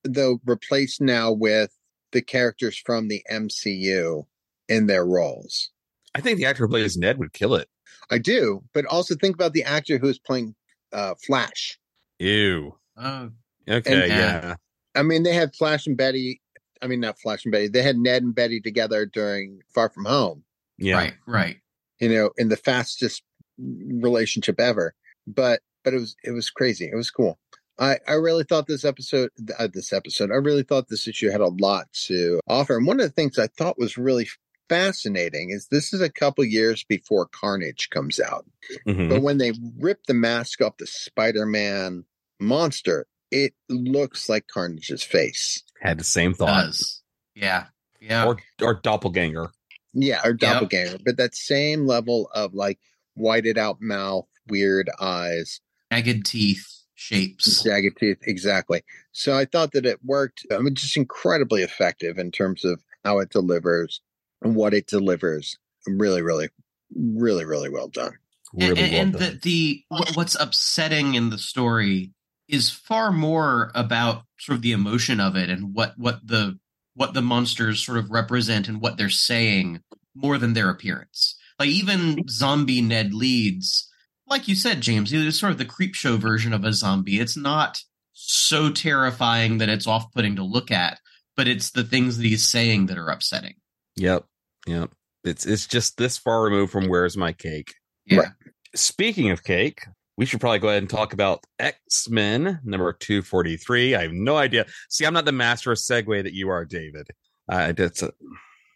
though 0.05 0.39
replaced 0.45 1.01
now 1.01 1.29
with 1.29 1.71
the 2.13 2.21
characters 2.21 2.81
from 2.85 3.09
the 3.09 3.21
MCU 3.29 4.23
in 4.69 4.87
their 4.87 5.05
roles. 5.05 5.71
I 6.15 6.21
think 6.21 6.37
the 6.37 6.45
actor 6.45 6.63
who 6.65 6.69
plays 6.69 6.95
Ned 6.97 7.17
would 7.19 7.33
kill 7.33 7.53
it. 7.55 7.67
I 8.09 8.17
do, 8.17 8.63
but 8.73 8.85
also 8.85 9.13
think 9.15 9.35
about 9.35 9.51
the 9.51 9.63
actor 9.65 9.97
who's 9.97 10.17
playing 10.17 10.55
uh, 10.93 11.15
Flash. 11.27 11.77
Ew. 12.19 12.77
Oh, 12.97 13.29
Okay. 13.69 14.03
And- 14.03 14.07
yeah. 14.07 14.55
I 14.95 15.03
mean, 15.03 15.23
they 15.23 15.33
had 15.33 15.53
Flash 15.55 15.85
and 15.85 15.97
Betty. 15.97 16.41
I 16.81 16.87
mean, 16.87 16.99
not 17.01 17.19
Flash 17.19 17.45
and 17.45 17.51
Betty. 17.51 17.67
They 17.67 17.81
had 17.83 17.97
Ned 17.97 18.23
and 18.23 18.33
Betty 18.35 18.61
together 18.61 19.05
during 19.05 19.59
Far 19.73 19.89
From 19.89 20.05
Home. 20.05 20.43
Yeah. 20.77 20.95
right, 20.95 21.13
right. 21.27 21.57
You 21.99 22.09
know, 22.09 22.31
in 22.37 22.47
the 22.49 22.55
fastest 22.57 23.23
relationship 23.57 24.59
ever. 24.59 24.93
But 25.27 25.61
but 25.83 25.93
it 25.93 25.97
was 25.99 26.15
it 26.23 26.31
was 26.31 26.49
crazy. 26.49 26.85
It 26.85 26.95
was 26.95 27.11
cool. 27.11 27.37
I 27.77 27.97
I 28.07 28.13
really 28.13 28.43
thought 28.43 28.67
this 28.67 28.85
episode 28.85 29.29
uh, 29.57 29.67
this 29.71 29.93
episode. 29.93 30.31
I 30.31 30.35
really 30.35 30.63
thought 30.63 30.87
this 30.87 31.07
issue 31.07 31.29
had 31.29 31.41
a 31.41 31.47
lot 31.47 31.91
to 32.05 32.39
offer. 32.47 32.77
And 32.77 32.87
one 32.87 32.99
of 32.99 33.05
the 33.05 33.11
things 33.13 33.37
I 33.37 33.47
thought 33.47 33.77
was 33.79 33.97
really 33.97 34.27
fascinating 34.69 35.49
is 35.49 35.67
this 35.67 35.93
is 35.93 36.01
a 36.01 36.11
couple 36.11 36.43
years 36.45 36.83
before 36.83 37.27
Carnage 37.27 37.89
comes 37.89 38.19
out. 38.19 38.45
Mhm. 38.87 39.09
But 39.09 39.21
when 39.21 39.37
they 39.37 39.53
rip 39.77 40.05
the 40.05 40.13
mask 40.13 40.61
off 40.61 40.77
the 40.77 40.87
Spider-Man 40.87 42.05
monster, 42.39 43.07
it 43.31 43.53
looks 43.67 44.29
like 44.29 44.47
Carnage's 44.47 45.03
face. 45.03 45.63
Had 45.81 45.99
the 45.99 46.03
same 46.03 46.33
thought. 46.33 46.65
Does. 46.65 47.01
Yeah. 47.35 47.65
Yeah. 48.01 48.25
Or 48.25 48.37
or 48.61 48.75
doppelganger. 48.75 49.49
Yeah, 49.93 50.21
or 50.23 50.33
doppelganger, 50.33 50.99
but 51.03 51.17
that 51.17 51.33
same 51.35 51.87
level 51.87 52.29
of 52.33 52.53
like 52.53 52.79
whited 53.15 53.57
out 53.57 53.81
mouth, 53.81 54.27
weird 54.47 54.89
eyes, 55.01 55.59
jagged 55.91 56.25
teeth, 56.25 56.65
shapes, 56.95 57.63
jagged 57.63 57.97
teeth. 57.97 58.19
Exactly. 58.23 58.83
So 59.11 59.35
I 59.37 59.45
thought 59.45 59.71
that 59.71 59.85
it 59.87 59.99
worked. 60.03 60.45
I 60.51 60.59
mean, 60.59 60.75
just 60.75 60.95
incredibly 60.95 61.63
effective 61.63 62.17
in 62.19 62.31
terms 62.31 62.63
of 62.63 62.81
how 63.03 63.19
it 63.19 63.29
delivers 63.31 63.99
and 64.41 64.55
what 64.55 64.73
it 64.73 64.85
delivers. 64.87 65.57
Really, 65.87 66.21
really, 66.21 66.49
really, 66.95 67.45
really 67.45 67.69
well 67.69 67.87
done. 67.87 68.13
and, 68.59 68.77
and- 68.77 68.93
and 68.93 69.13
the, 69.13 69.39
the 69.41 69.83
what's 70.13 70.35
upsetting 70.39 71.15
in 71.15 71.29
the 71.31 71.37
story 71.37 72.11
is 72.49 72.69
far 72.69 73.11
more 73.11 73.71
about 73.75 74.23
sort 74.39 74.55
of 74.55 74.61
the 74.61 74.71
emotion 74.71 75.19
of 75.19 75.35
it 75.35 75.49
and 75.49 75.73
what 75.73 75.93
what 75.97 76.19
the 76.25 76.57
what 76.95 77.13
the 77.13 77.21
monsters 77.21 77.85
sort 77.85 77.97
of 77.97 78.09
represent 78.09 78.67
and 78.67 78.81
what 78.81 78.97
they're 78.97 79.09
saying 79.09 79.81
more 80.15 80.37
than 80.37 80.53
their 80.53 80.69
appearance. 80.69 81.37
Like 81.59 81.69
even 81.69 82.27
zombie 82.27 82.81
Ned 82.81 83.13
Leeds, 83.13 83.89
like 84.27 84.47
you 84.47 84.55
said, 84.55 84.81
James, 84.81 85.13
it's 85.13 85.39
sort 85.39 85.51
of 85.51 85.57
the 85.57 85.65
creep 85.65 85.93
show 85.95 86.17
version 86.17 86.51
of 86.51 86.65
a 86.65 86.73
zombie. 86.73 87.19
It's 87.19 87.37
not 87.37 87.79
so 88.13 88.71
terrifying 88.71 89.59
that 89.59 89.69
it's 89.69 89.87
off 89.87 90.11
putting 90.11 90.35
to 90.37 90.43
look 90.43 90.71
at, 90.71 90.99
but 91.37 91.47
it's 91.47 91.71
the 91.71 91.83
things 91.83 92.17
that 92.17 92.25
he's 92.25 92.49
saying 92.49 92.87
that 92.87 92.97
are 92.97 93.09
upsetting. 93.09 93.55
Yep. 93.95 94.25
Yep. 94.67 94.91
It's 95.23 95.45
it's 95.45 95.67
just 95.67 95.97
this 95.97 96.17
far 96.17 96.43
removed 96.43 96.71
from 96.71 96.87
where's 96.87 97.15
my 97.15 97.33
cake. 97.33 97.73
Yeah. 98.05 98.29
Speaking 98.75 99.31
of 99.31 99.43
cake, 99.43 99.83
we 100.19 100.25
should 100.25 100.41
probably 100.41 100.59
go 100.59 100.67
ahead 100.67 100.83
and 100.83 100.89
talk 100.89 101.13
about 101.13 101.45
X 101.59 102.09
Men 102.09 102.59
number 102.65 102.91
243. 102.91 103.95
I 103.95 104.01
have 104.01 104.11
no 104.11 104.35
idea. 104.35 104.65
See, 104.89 105.05
I'm 105.05 105.13
not 105.13 105.23
the 105.23 105.31
master 105.31 105.71
of 105.71 105.77
segue 105.77 106.23
that 106.23 106.33
you 106.33 106.49
are, 106.49 106.65
David. 106.65 107.07
Uh, 107.49 107.71
a, 107.77 108.11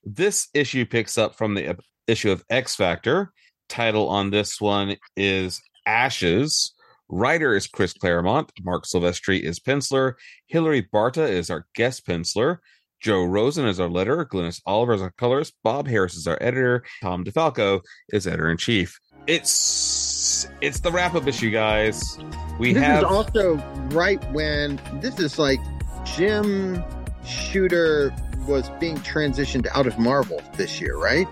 this 0.05 0.47
issue 0.53 0.85
picks 0.85 1.17
up 1.17 1.35
from 1.35 1.53
the 1.53 1.77
issue 2.07 2.31
of 2.31 2.45
X 2.49 2.77
Factor. 2.77 3.33
Title 3.67 4.07
on 4.07 4.29
this 4.29 4.61
one 4.61 4.95
is 5.17 5.61
Ashes. 5.85 6.73
Writer 7.09 7.53
is 7.53 7.67
Chris 7.67 7.91
Claremont. 7.91 8.49
Marc 8.61 8.85
Silvestri 8.85 9.41
is 9.41 9.59
penciler. 9.59 10.13
Hilary 10.47 10.87
Barta 10.93 11.27
is 11.27 11.49
our 11.49 11.67
guest 11.75 12.07
penciler. 12.07 12.59
Joe 13.01 13.25
Rosen 13.25 13.65
is 13.65 13.81
our 13.81 13.89
letterer. 13.89 14.25
Glynis 14.25 14.61
Oliver 14.65 14.93
is 14.93 15.01
our 15.01 15.11
colorist. 15.17 15.55
Bob 15.61 15.89
Harras 15.89 16.15
is 16.15 16.25
our 16.25 16.37
editor. 16.39 16.85
Tom 17.01 17.25
DeFalco 17.25 17.81
is 18.13 18.27
editor 18.27 18.49
in 18.49 18.55
chief. 18.55 18.97
It's 19.27 20.12
it's 20.61 20.79
the 20.79 20.91
wrap 20.91 21.15
up 21.15 21.27
issue, 21.27 21.49
guys. 21.51 22.17
We 22.59 22.73
this 22.73 22.83
have 22.83 22.99
is 22.99 23.03
also 23.05 23.55
right 23.91 24.23
when 24.31 24.79
this 25.01 25.19
is 25.19 25.37
like 25.39 25.59
Jim 26.05 26.83
Shooter 27.25 28.13
was 28.47 28.69
being 28.79 28.97
transitioned 28.97 29.67
out 29.73 29.87
of 29.87 29.97
Marvel 29.97 30.41
this 30.55 30.79
year, 30.81 30.97
right? 30.97 31.27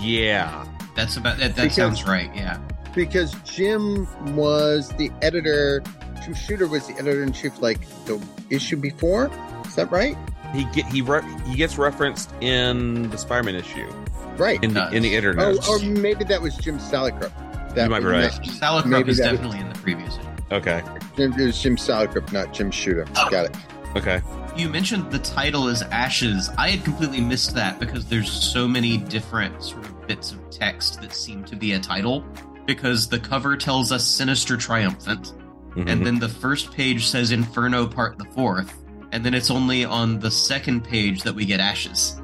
yeah. 0.00 0.64
That's 0.94 1.16
about 1.16 1.38
that. 1.38 1.54
That 1.54 1.62
Because- 1.64 1.76
sounds 1.76 2.04
right. 2.08 2.30
Yeah. 2.34 2.58
Because 2.94 3.32
Jim 3.44 4.08
was 4.34 4.88
the 4.98 5.12
editor. 5.22 5.80
Jim 6.24 6.34
Shooter 6.34 6.66
was 6.66 6.86
the 6.88 6.94
editor 6.94 7.22
in 7.22 7.32
chief, 7.32 7.60
like 7.60 7.78
the 8.06 8.20
issue 8.50 8.76
before. 8.76 9.30
Is 9.66 9.76
that 9.76 9.90
right? 9.92 10.16
He 10.52 10.64
get 10.74 10.86
he 10.86 11.02
re- 11.02 11.22
he 11.46 11.54
gets 11.54 11.78
referenced 11.78 12.32
in 12.40 13.10
the 13.10 13.18
Spider-Man 13.18 13.54
issue, 13.54 13.86
Right. 14.38 14.60
in 14.64 14.74
the 14.74 14.88
in 14.90 15.02
the 15.04 15.14
internet. 15.14 15.58
Oh, 15.68 15.74
or 15.74 15.78
maybe 15.80 16.24
that 16.24 16.40
was 16.42 16.56
Jim 16.56 16.78
Salicrup. 16.78 17.30
That 17.78 17.84
You 17.84 17.90
might 17.90 18.00
be 18.00 18.06
right. 18.06 18.32
Salicrup 18.42 18.86
maybe 18.86 19.10
is 19.12 19.18
that 19.18 19.30
was- 19.30 19.38
definitely 19.40 19.60
in 19.60 19.68
the 19.72 19.78
previous. 19.78 20.18
Okay. 20.50 20.82
Jim, 21.16 21.32
it 21.34 21.46
was 21.46 21.62
Jim 21.62 21.76
Salicrup, 21.76 22.32
not 22.32 22.52
Jim 22.52 22.72
Shooter. 22.72 23.04
Got 23.30 23.44
it. 23.46 23.56
Okay. 23.96 24.20
You 24.56 24.68
mentioned 24.68 25.12
the 25.12 25.20
title 25.20 25.68
is 25.68 25.82
Ashes. 25.82 26.50
I 26.58 26.70
had 26.70 26.82
completely 26.82 27.20
missed 27.20 27.54
that 27.54 27.78
because 27.78 28.06
there's 28.06 28.28
so 28.30 28.66
many 28.66 28.96
different 28.96 29.62
sort 29.62 29.84
of 29.84 30.06
bits 30.08 30.32
of 30.32 30.50
text 30.50 31.00
that 31.02 31.12
seem 31.14 31.44
to 31.44 31.54
be 31.54 31.74
a 31.74 31.78
title. 31.78 32.24
Because 32.66 33.06
the 33.08 33.20
cover 33.20 33.56
tells 33.56 33.92
us 33.92 34.04
Sinister 34.04 34.56
Triumphant, 34.56 35.34
Mhm. 35.76 35.88
and 35.88 36.04
then 36.04 36.18
the 36.18 36.28
first 36.28 36.72
page 36.72 37.06
says 37.06 37.30
Inferno 37.30 37.86
Part 37.86 38.18
the 38.18 38.24
Fourth, 38.34 38.74
and 39.12 39.24
then 39.24 39.34
it's 39.34 39.52
only 39.52 39.84
on 39.84 40.18
the 40.18 40.30
second 40.32 40.82
page 40.82 41.22
that 41.22 41.34
we 41.34 41.44
get 41.46 41.60
Ashes. 41.60 42.20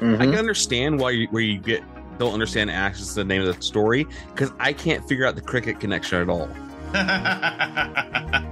I 0.00 0.16
can 0.24 0.34
understand 0.34 0.98
why 0.98 1.10
you, 1.10 1.28
where 1.30 1.42
you 1.42 1.58
get 1.58 1.82
don't 2.18 2.32
understand 2.32 2.70
Ash 2.70 3.00
is 3.00 3.14
the 3.14 3.24
name 3.24 3.42
of 3.42 3.54
the 3.54 3.62
story 3.62 4.06
because 4.34 4.52
I 4.58 4.72
can't 4.72 5.06
figure 5.08 5.26
out 5.26 5.34
the 5.34 5.40
cricket 5.40 5.80
connection 5.80 6.20
at 6.20 6.28
all. 6.28 6.48
that 6.92 8.44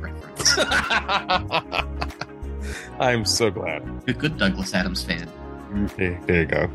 reference. 0.00 0.58
I'm 2.98 3.24
so 3.24 3.50
glad. 3.50 4.04
Good, 4.06 4.18
good 4.18 4.38
Douglas 4.38 4.74
Adams 4.74 5.04
fan. 5.04 5.28
Okay, 5.76 6.18
there 6.26 6.40
you 6.40 6.46
go. 6.46 6.70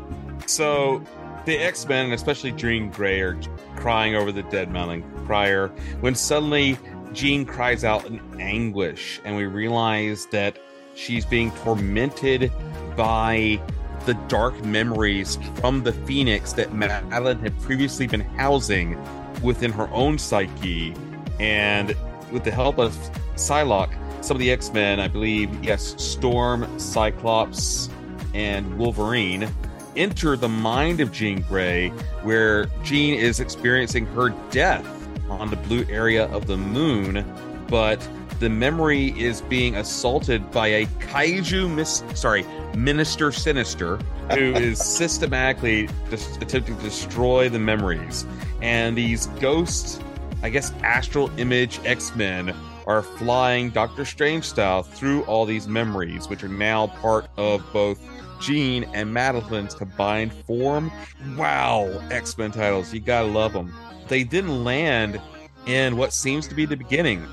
So 0.46 1.02
the 1.44 1.56
X 1.56 1.86
Men, 1.86 2.06
and 2.06 2.14
especially 2.14 2.52
Jean 2.52 2.90
Grey, 2.90 3.20
are 3.20 3.38
crying 3.76 4.14
over 4.14 4.32
the 4.32 4.42
dead 4.44 4.70
Madelyne 4.70 5.04
Pryor 5.26 5.68
when 6.00 6.14
suddenly 6.14 6.78
Jean 7.12 7.44
cries 7.44 7.84
out 7.84 8.06
in 8.06 8.20
anguish, 8.40 9.20
and 9.24 9.36
we 9.36 9.46
realize 9.46 10.26
that 10.26 10.58
she's 10.94 11.24
being 11.24 11.50
tormented 11.52 12.52
by 12.96 13.60
the 14.06 14.14
dark 14.28 14.64
memories 14.64 15.38
from 15.56 15.82
the 15.82 15.92
Phoenix 15.92 16.52
that 16.54 16.72
Madelyne 16.72 17.40
had 17.40 17.58
previously 17.60 18.06
been 18.06 18.20
housing 18.20 18.98
within 19.42 19.72
her 19.72 19.88
own 19.90 20.18
psyche. 20.18 20.94
And 21.38 21.94
with 22.30 22.44
the 22.44 22.50
help 22.50 22.78
of 22.78 22.94
Psylocke, 23.34 23.94
some 24.22 24.36
of 24.36 24.38
the 24.40 24.50
X 24.50 24.72
Men, 24.72 25.00
I 25.00 25.08
believe, 25.08 25.64
yes, 25.64 25.94
Storm, 26.02 26.78
Cyclops, 26.78 27.88
and 28.34 28.78
Wolverine 28.78 29.48
enter 29.96 30.36
the 30.36 30.48
mind 30.48 31.00
of 31.00 31.10
Jean 31.12 31.42
Grey, 31.42 31.88
where 32.22 32.66
Jean 32.84 33.14
is 33.14 33.40
experiencing 33.40 34.06
her 34.06 34.30
death 34.50 34.86
on 35.28 35.50
the 35.50 35.56
blue 35.56 35.84
area 35.88 36.26
of 36.26 36.46
the 36.46 36.56
moon, 36.56 37.24
but 37.68 38.06
the 38.40 38.48
memory 38.48 39.08
is 39.20 39.42
being 39.42 39.76
assaulted 39.76 40.50
by 40.50 40.66
a 40.66 40.86
kaiju 40.98 41.72
mis- 41.72 42.02
sorry 42.14 42.44
minister 42.74 43.30
sinister 43.30 43.96
who 44.32 44.52
is 44.54 44.82
systematically 44.82 45.88
just 46.08 46.42
attempting 46.42 46.76
to 46.78 46.82
destroy 46.82 47.48
the 47.50 47.58
memories 47.58 48.26
and 48.62 48.96
these 48.96 49.26
ghosts 49.40 50.00
i 50.42 50.48
guess 50.48 50.72
astral 50.82 51.30
image 51.38 51.80
x-men 51.84 52.54
are 52.86 53.02
flying 53.02 53.68
doctor 53.68 54.06
strange 54.06 54.44
style 54.44 54.82
through 54.82 55.22
all 55.24 55.44
these 55.44 55.68
memories 55.68 56.26
which 56.28 56.42
are 56.42 56.48
now 56.48 56.86
part 56.86 57.28
of 57.36 57.62
both 57.72 58.00
Jean 58.40 58.84
and 58.94 59.12
Madelyne's 59.12 59.74
combined 59.74 60.32
form. 60.32 60.90
Wow, 61.36 62.02
X 62.10 62.38
Men 62.38 62.50
titles, 62.52 62.90
you 62.90 62.98
gotta 62.98 63.28
love 63.28 63.52
them. 63.52 63.70
They 64.08 64.22
then 64.22 64.64
land 64.64 65.20
in 65.66 65.98
what 65.98 66.14
seems 66.14 66.48
to 66.48 66.54
be 66.54 66.64
the 66.64 66.74
beginning 66.74 67.26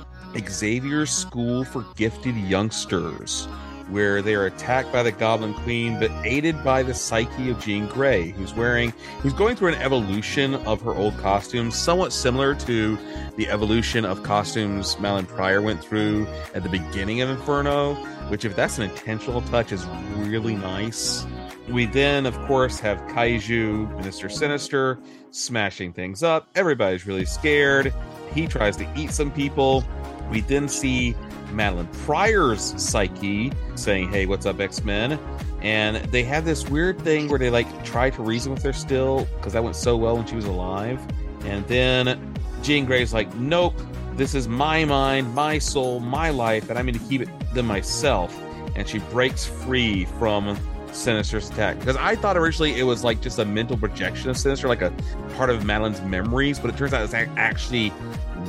Xavier's 0.48 1.12
School 1.12 1.64
for 1.64 1.86
Gifted 1.96 2.36
Youngsters, 2.36 3.46
where 3.90 4.22
they 4.22 4.36
are 4.36 4.46
attacked 4.46 4.92
by 4.92 5.02
the 5.04 5.12
Goblin 5.12 5.54
Queen, 5.54 6.00
but 6.00 6.12
aided 6.26 6.64
by 6.64 6.84
the 6.84 6.94
psyche 6.94 7.50
of 7.50 7.60
Jean 7.60 7.88
Grey, 7.88 8.32
who's 8.32 8.54
wearing, 8.54 8.92
who's 9.22 9.34
going 9.34 9.56
through 9.56 9.70
an 9.70 9.82
evolution 9.82 10.56
of 10.56 10.82
her 10.82 10.94
old 10.94 11.18
costumes, 11.18 11.76
somewhat 11.76 12.12
similar 12.12 12.54
to 12.56 12.98
the 13.38 13.48
evolution 13.48 14.04
of 14.04 14.24
costumes 14.24 14.96
Madelyne 14.96 15.28
Pryor 15.28 15.62
went 15.62 15.82
through 15.84 16.28
at 16.54 16.64
the 16.64 16.70
beginning 16.70 17.22
of 17.22 17.30
Inferno, 17.30 17.96
which, 18.30 18.44
if 18.44 18.56
that's 18.56 18.78
an 18.78 18.90
intentional 18.90 19.42
touch, 19.44 19.72
is 19.72 19.86
really 20.18 20.56
nice. 20.56 21.26
We 21.70 21.86
then, 21.86 22.26
of 22.26 22.38
course, 22.46 22.80
have 22.80 22.98
Kaiju, 23.10 23.96
Minister 23.98 24.30
Sinister, 24.30 25.00
smashing 25.32 25.94
things 25.94 26.24
up. 26.24 26.48
Everybody's 26.56 27.06
really 27.06 27.26
scared. 27.26 27.94
He 28.34 28.48
tries 28.48 28.78
to 28.78 28.88
eat 28.96 29.12
some 29.12 29.32
people. 29.32 29.84
We 30.30 30.42
then 30.42 30.68
see 30.68 31.16
Madelyne 31.52 31.92
Pryor's 32.06 32.74
psyche 32.82 33.52
saying, 33.76 34.12
Hey, 34.12 34.26
what's 34.26 34.46
up, 34.46 34.60
X 34.60 34.84
Men? 34.84 35.20
And 35.62 35.98
they 36.12 36.24
have 36.24 36.46
this 36.46 36.68
weird 36.70 37.00
thing 37.02 37.30
where 37.30 37.40
they 37.40 37.50
like 37.50 37.84
try 37.84 38.10
to 38.10 38.22
reason 38.22 38.54
with 38.54 38.64
her 38.64 38.74
still 38.74 39.28
because 39.38 39.54
that 39.54 39.64
went 39.64 39.76
so 39.76 39.98
well 39.98 40.18
when 40.18 40.26
she 40.28 40.36
was 40.36 40.46
alive. 40.46 41.02
And 41.46 41.66
then 41.68 42.36
Jean 42.62 42.86
Grey's 42.86 43.14
like, 43.14 43.34
Nope, 43.36 43.80
this 44.16 44.36
is 44.36 44.48
my 44.48 44.86
mind, 44.86 45.34
my 45.34 45.60
soul, 45.60 46.00
my 46.00 46.30
life, 46.30 46.70
and 46.70 46.78
I'm 46.78 46.86
going 46.86 47.00
to 47.00 47.06
keep 47.08 47.22
it 47.22 47.30
to 47.54 47.64
myself. 47.64 48.38
And 48.76 48.88
she 48.88 49.00
breaks 49.00 49.46
free 49.46 50.06
from 50.20 50.58
Sinister's 50.92 51.50
attack 51.50 51.80
because 51.80 51.96
I 51.96 52.16
thought 52.16 52.38
originally 52.38 52.80
it 52.80 52.84
was 52.84 53.04
like 53.04 53.22
just 53.22 53.40
a 53.40 53.46
mental 53.46 53.78
projection 53.78 54.30
of 54.30 54.38
Sinister, 54.38 54.68
like 54.68 54.82
a 54.82 54.92
part 55.36 55.50
of 55.50 55.64
Madelyne's 55.64 56.02
memories, 56.02 56.60
but 56.60 56.70
it 56.70 56.78
turns 56.78 56.94
out 56.94 57.14
it 57.14 57.30
actually 57.38 57.94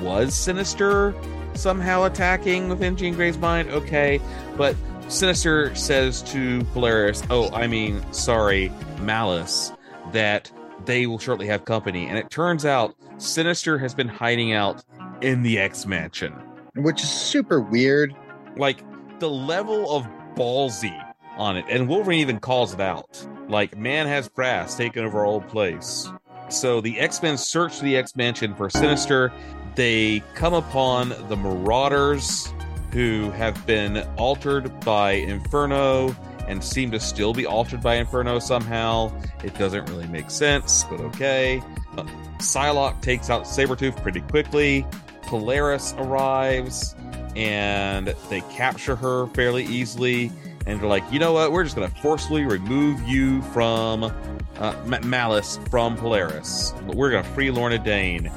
was 0.01 0.35
Sinister 0.35 1.15
somehow 1.59 2.05
attacking 2.05 2.69
within 2.69 2.97
Jean 2.97 3.15
Grey's 3.15 3.39
mind. 3.39 3.69
Okay, 3.71 4.21
but 4.57 4.77
Sinister 5.09 5.75
says 5.75 6.23
to 6.23 6.63
Polaris, 6.73 7.23
"Oh, 7.31 7.51
I 7.53 7.67
mean, 7.67 8.03
sorry, 8.13 8.73
Malice, 9.01 9.73
that 10.13 10.51
they 10.85 11.07
will 11.07 11.19
shortly 11.19 11.47
have 11.47 11.65
company." 11.65 12.07
And 12.07 12.17
it 12.17 12.31
turns 12.31 12.65
out 12.65 12.95
Sinister 13.19 13.79
has 13.79 13.95
been 13.95 14.09
hiding 14.09 14.53
out 14.53 14.85
in 15.21 15.43
the 15.43 15.59
X 15.59 15.87
Mansion, 15.87 16.33
which 16.77 17.03
is 17.03 17.11
super 17.11 17.61
weird. 17.61 18.15
Like 18.57 18.83
the 19.19 19.31
level 19.31 19.91
of 19.95 20.07
ballsy 20.35 20.97
on 21.37 21.57
it, 21.57 21.65
and 21.69 21.89
Wolverine 21.89 22.21
even 22.21 22.39
calls 22.41 22.75
it 22.75 22.81
out. 22.81 23.27
Like, 23.49 23.79
man 23.79 24.07
has 24.07 24.29
brass 24.29 24.77
taken 24.77 25.05
over 25.05 25.21
our 25.21 25.25
old 25.25 25.49
place. 25.49 26.11
So 26.51 26.81
the 26.81 26.99
X 26.99 27.23
Men 27.23 27.39
search 27.39 27.81
the 27.81 27.97
X 27.97 28.17
Mansion 28.17 28.55
for 28.55 28.71
Sinister. 28.71 29.33
They 29.79 30.25
come 30.35 30.55
upon 30.55 31.11
the 31.29 31.37
Marauders, 31.37 32.53
who 32.91 33.31
have 33.31 33.65
been 33.65 33.99
altered 34.17 34.81
by 34.81 35.13
Inferno 35.13 36.17
and 36.49 36.65
seem 36.65 36.91
to 36.91 36.99
still 36.99 37.33
be 37.33 37.47
altered 37.47 37.81
by 37.81 37.95
Inferno 37.95 38.41
somehow. 38.41 39.13
It 39.45 39.57
doesn't 39.57 39.89
really 39.89 40.09
make 40.09 40.33
sense, 40.33 40.83
but 40.83 40.99
okay. 40.99 41.63
Uh, 41.97 42.03
Psylocke 42.39 43.01
takes 43.03 43.31
out 43.31 43.45
Sabretooth 43.45 44.03
pretty 44.03 44.21
quickly. 44.23 44.85
Polaris 45.23 45.95
arrives 45.99 46.97
and 47.37 48.09
they 48.31 48.41
capture 48.51 48.97
her 48.97 49.29
fairly 49.29 49.65
easily. 49.65 50.33
And 50.67 50.81
they're 50.81 50.89
like, 50.89 51.05
you 51.13 51.21
know 51.21 51.35
what? 51.35 51.53
We're 51.53 51.63
just 51.63 51.77
going 51.77 51.89
to 51.89 52.01
forcibly 52.01 52.45
remove 52.45 53.01
you 53.09 53.43
from 53.43 54.13
uh, 54.59 54.99
Malice 55.05 55.61
from 55.71 55.97
Polaris. 55.97 56.75
We're 56.85 57.13
going 57.13 57.23
to 57.23 57.31
free 57.31 57.53
Lorna 57.53 57.79
Dane. 57.79 58.29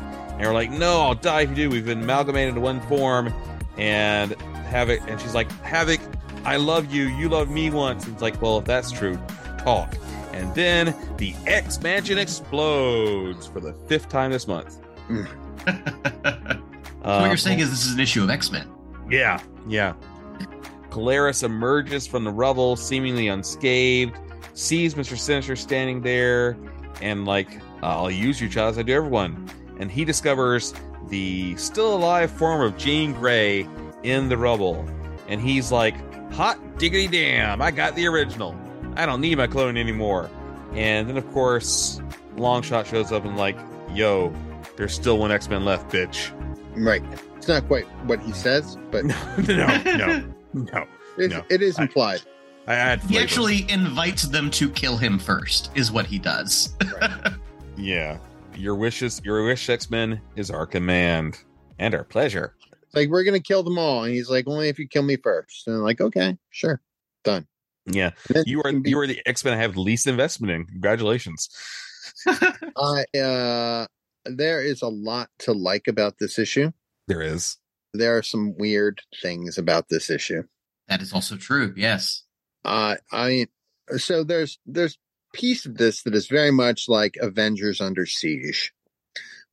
And 0.41 0.49
we're 0.49 0.55
like, 0.55 0.71
no, 0.71 1.01
I'll 1.01 1.13
die 1.13 1.41
if 1.41 1.49
you 1.51 1.55
do. 1.55 1.69
We've 1.69 1.85
been 1.85 2.01
amalgamated 2.01 2.49
into 2.49 2.61
one 2.61 2.81
form. 2.87 3.31
And 3.77 4.31
Havok, 4.71 5.07
and 5.07 5.21
she's 5.21 5.35
like, 5.35 5.47
Havok, 5.61 6.01
I 6.45 6.55
love 6.55 6.91
you. 6.91 7.03
You 7.09 7.29
loved 7.29 7.51
me 7.51 7.69
once. 7.69 8.05
And 8.05 8.13
it's 8.13 8.23
like, 8.23 8.41
well, 8.41 8.57
if 8.57 8.65
that's 8.65 8.91
true, 8.91 9.19
talk. 9.59 9.95
And 10.33 10.53
then 10.55 10.95
the 11.17 11.35
X 11.45 11.79
Mansion 11.83 12.17
explodes 12.17 13.45
for 13.45 13.59
the 13.59 13.73
fifth 13.87 14.09
time 14.09 14.31
this 14.31 14.47
month. 14.47 14.79
Uh, 17.03 17.15
so 17.17 17.21
what 17.21 17.27
you're 17.29 17.37
saying 17.37 17.57
is 17.59 17.71
this 17.71 17.83
is 17.83 17.93
an 17.93 17.99
issue 17.99 18.21
of 18.21 18.29
X 18.29 18.51
Men. 18.51 18.69
Yeah, 19.09 19.41
yeah. 19.67 19.93
Polaris 20.91 21.41
emerges 21.41 22.05
from 22.05 22.23
the 22.23 22.29
rubble, 22.31 22.75
seemingly 22.75 23.27
unscathed, 23.27 24.15
sees 24.53 24.93
Mr. 24.93 25.17
Sinister 25.17 25.55
standing 25.55 26.01
there, 26.01 26.57
and 27.01 27.25
like, 27.25 27.59
I'll 27.81 28.11
use 28.11 28.39
you, 28.39 28.47
child, 28.47 28.73
as 28.73 28.77
I 28.77 28.83
do 28.83 28.93
everyone. 28.93 29.49
And 29.81 29.91
he 29.91 30.05
discovers 30.05 30.73
the 31.09 31.55
still 31.57 31.95
alive 31.95 32.31
form 32.31 32.61
of 32.61 32.77
Jean 32.77 33.13
Grey 33.13 33.67
in 34.03 34.29
the 34.29 34.37
rubble. 34.37 34.87
And 35.27 35.41
he's 35.41 35.71
like, 35.71 35.95
hot 36.31 36.77
diggity 36.77 37.07
damn, 37.07 37.61
I 37.61 37.71
got 37.71 37.95
the 37.95 38.07
original. 38.07 38.55
I 38.95 39.05
don't 39.05 39.21
need 39.21 39.37
my 39.37 39.47
clone 39.47 39.77
anymore. 39.77 40.29
And 40.73 41.09
then, 41.09 41.17
of 41.17 41.29
course, 41.31 41.99
Longshot 42.35 42.85
shows 42.85 43.11
up 43.11 43.25
and 43.25 43.35
like, 43.37 43.57
yo, 43.93 44.33
there's 44.77 44.93
still 44.93 45.17
one 45.17 45.31
X 45.31 45.49
Men 45.49 45.65
left, 45.65 45.91
bitch. 45.91 46.31
Right. 46.75 47.03
It's 47.35 47.47
not 47.47 47.67
quite 47.67 47.85
what 48.05 48.21
he 48.21 48.31
says, 48.33 48.77
but 48.91 49.03
no, 49.05 49.15
no, 49.37 50.23
no, 50.53 50.87
it, 51.17 51.31
no. 51.31 51.43
it 51.49 51.61
is 51.61 51.79
implied. 51.79 52.21
I, 52.67 52.73
I 52.73 52.75
had 52.75 53.01
He 53.01 53.17
actually 53.17 53.69
invites 53.69 54.23
them 54.23 54.51
to 54.51 54.69
kill 54.69 54.95
him 54.95 55.17
first, 55.17 55.71
is 55.75 55.91
what 55.91 56.05
he 56.05 56.19
does. 56.19 56.75
yeah. 57.77 58.19
Your 58.55 58.75
wishes, 58.75 59.21
your 59.23 59.43
wish, 59.45 59.69
X 59.69 59.89
Men, 59.89 60.21
is 60.35 60.51
our 60.51 60.65
command 60.65 61.39
and 61.79 61.95
our 61.95 62.03
pleasure. 62.03 62.55
It's 62.83 62.95
like 62.95 63.09
we're 63.09 63.23
gonna 63.23 63.39
kill 63.39 63.63
them 63.63 63.77
all, 63.77 64.03
and 64.03 64.13
he's 64.13 64.29
like, 64.29 64.47
only 64.47 64.69
if 64.69 64.77
you 64.77 64.87
kill 64.87 65.03
me 65.03 65.17
first. 65.17 65.67
And 65.67 65.77
I'm 65.77 65.81
like, 65.81 66.01
okay, 66.01 66.37
sure, 66.49 66.81
done. 67.23 67.47
Yeah, 67.85 68.11
you 68.45 68.61
are 68.61 68.71
you 68.71 68.99
are 68.99 69.07
the 69.07 69.21
X 69.25 69.43
Men 69.43 69.53
I 69.53 69.57
have 69.57 69.77
least 69.77 70.05
investment 70.07 70.51
in. 70.51 70.65
Congratulations. 70.65 71.49
I 72.27 73.05
uh, 73.17 73.87
there 74.25 74.61
is 74.61 74.81
a 74.81 74.87
lot 74.87 75.29
to 75.39 75.53
like 75.53 75.87
about 75.87 76.19
this 76.19 76.37
issue. 76.37 76.71
There 77.07 77.21
is. 77.21 77.57
There 77.93 78.17
are 78.17 78.23
some 78.23 78.55
weird 78.57 79.01
things 79.21 79.57
about 79.57 79.89
this 79.89 80.09
issue. 80.09 80.43
that 80.87 81.01
is 81.01 81.11
also 81.11 81.35
true. 81.35 81.73
Yes. 81.75 82.23
Uh, 82.63 82.95
I 83.11 83.47
so 83.97 84.23
there's 84.23 84.59
there's 84.65 84.97
piece 85.33 85.65
of 85.65 85.77
this 85.77 86.03
that 86.03 86.15
is 86.15 86.27
very 86.27 86.51
much 86.51 86.87
like 86.87 87.17
Avengers 87.21 87.81
Under 87.81 88.05
Siege, 88.05 88.73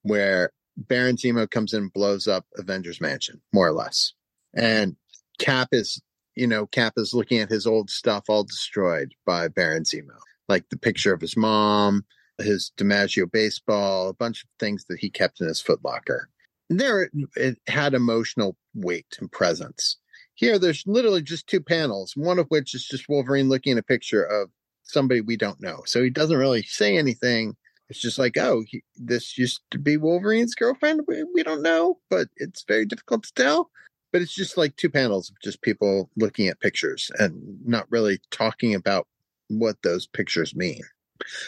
where 0.02 0.50
Baron 0.76 1.16
Zemo 1.16 1.50
comes 1.50 1.72
in 1.72 1.84
and 1.84 1.92
blows 1.92 2.26
up 2.26 2.46
Avengers 2.56 3.00
Mansion, 3.00 3.40
more 3.52 3.68
or 3.68 3.72
less, 3.72 4.12
and 4.54 4.96
Cap 5.38 5.68
is 5.72 6.00
you 6.34 6.46
know 6.46 6.66
Cap 6.66 6.94
is 6.96 7.14
looking 7.14 7.38
at 7.38 7.50
his 7.50 7.66
old 7.66 7.90
stuff 7.90 8.24
all 8.28 8.44
destroyed 8.44 9.14
by 9.26 9.48
Baron 9.48 9.84
Zemo, 9.84 10.18
like 10.48 10.68
the 10.68 10.78
picture 10.78 11.12
of 11.12 11.20
his 11.20 11.36
mom 11.36 12.04
his 12.38 12.72
DiMaggio 12.76 13.30
baseball, 13.30 14.08
a 14.08 14.14
bunch 14.14 14.42
of 14.42 14.48
things 14.58 14.84
that 14.88 14.98
he 14.98 15.10
kept 15.10 15.40
in 15.40 15.48
his 15.48 15.62
footlocker. 15.62 16.22
There, 16.70 17.10
it 17.36 17.58
had 17.66 17.94
emotional 17.94 18.56
weight 18.74 19.16
and 19.20 19.30
presence. 19.30 19.96
Here, 20.34 20.58
there's 20.58 20.84
literally 20.86 21.22
just 21.22 21.46
two 21.46 21.60
panels, 21.60 22.12
one 22.16 22.38
of 22.38 22.46
which 22.48 22.74
is 22.74 22.86
just 22.86 23.08
Wolverine 23.08 23.48
looking 23.48 23.72
at 23.72 23.78
a 23.78 23.82
picture 23.82 24.22
of 24.22 24.50
somebody 24.88 25.20
we 25.20 25.36
don't 25.36 25.60
know. 25.60 25.82
So 25.86 26.02
he 26.02 26.10
doesn't 26.10 26.36
really 26.36 26.62
say 26.62 26.96
anything. 26.96 27.56
It's 27.88 28.00
just 28.00 28.18
like, 28.18 28.36
oh, 28.36 28.64
he, 28.66 28.82
this 28.96 29.38
used 29.38 29.60
to 29.70 29.78
be 29.78 29.96
Wolverine's 29.96 30.54
girlfriend. 30.54 31.02
We, 31.08 31.24
we 31.34 31.42
don't 31.42 31.62
know, 31.62 31.98
but 32.10 32.28
it's 32.36 32.64
very 32.66 32.84
difficult 32.84 33.24
to 33.24 33.34
tell. 33.34 33.70
But 34.12 34.22
it's 34.22 34.34
just 34.34 34.56
like 34.56 34.76
two 34.76 34.90
panels 34.90 35.30
of 35.30 35.36
just 35.42 35.62
people 35.62 36.10
looking 36.16 36.48
at 36.48 36.60
pictures 36.60 37.10
and 37.18 37.58
not 37.64 37.90
really 37.90 38.20
talking 38.30 38.74
about 38.74 39.06
what 39.48 39.76
those 39.82 40.06
pictures 40.06 40.54
mean. 40.54 40.80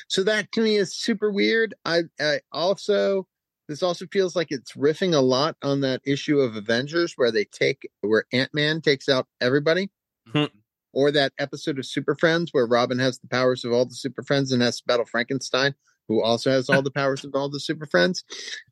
So 0.08 0.22
that 0.24 0.52
to 0.52 0.60
me 0.60 0.76
is 0.76 0.94
super 0.94 1.30
weird. 1.30 1.74
I, 1.84 2.02
I 2.20 2.40
also 2.52 3.26
this 3.68 3.82
also 3.84 4.04
feels 4.10 4.34
like 4.34 4.48
it's 4.50 4.72
riffing 4.72 5.14
a 5.14 5.20
lot 5.20 5.56
on 5.62 5.80
that 5.82 6.00
issue 6.04 6.40
of 6.40 6.56
Avengers 6.56 7.12
where 7.14 7.30
they 7.30 7.44
take 7.44 7.88
where 8.00 8.24
Ant 8.32 8.52
Man 8.52 8.80
takes 8.80 9.08
out 9.08 9.28
everybody, 9.40 9.88
Hmm. 10.32 10.44
Or 10.92 11.10
that 11.12 11.32
episode 11.38 11.78
of 11.78 11.86
Super 11.86 12.14
Friends 12.14 12.50
where 12.52 12.66
Robin 12.66 12.98
has 12.98 13.18
the 13.18 13.28
powers 13.28 13.64
of 13.64 13.72
all 13.72 13.84
the 13.84 13.94
Super 13.94 14.22
Friends 14.22 14.52
and 14.52 14.62
has 14.62 14.78
to 14.78 14.84
battle 14.86 15.04
Frankenstein, 15.06 15.74
who 16.08 16.22
also 16.22 16.50
has 16.50 16.68
all 16.68 16.82
the 16.82 16.90
powers 16.90 17.24
of 17.24 17.34
all 17.34 17.48
the 17.48 17.60
Super 17.60 17.86
Friends. 17.86 18.24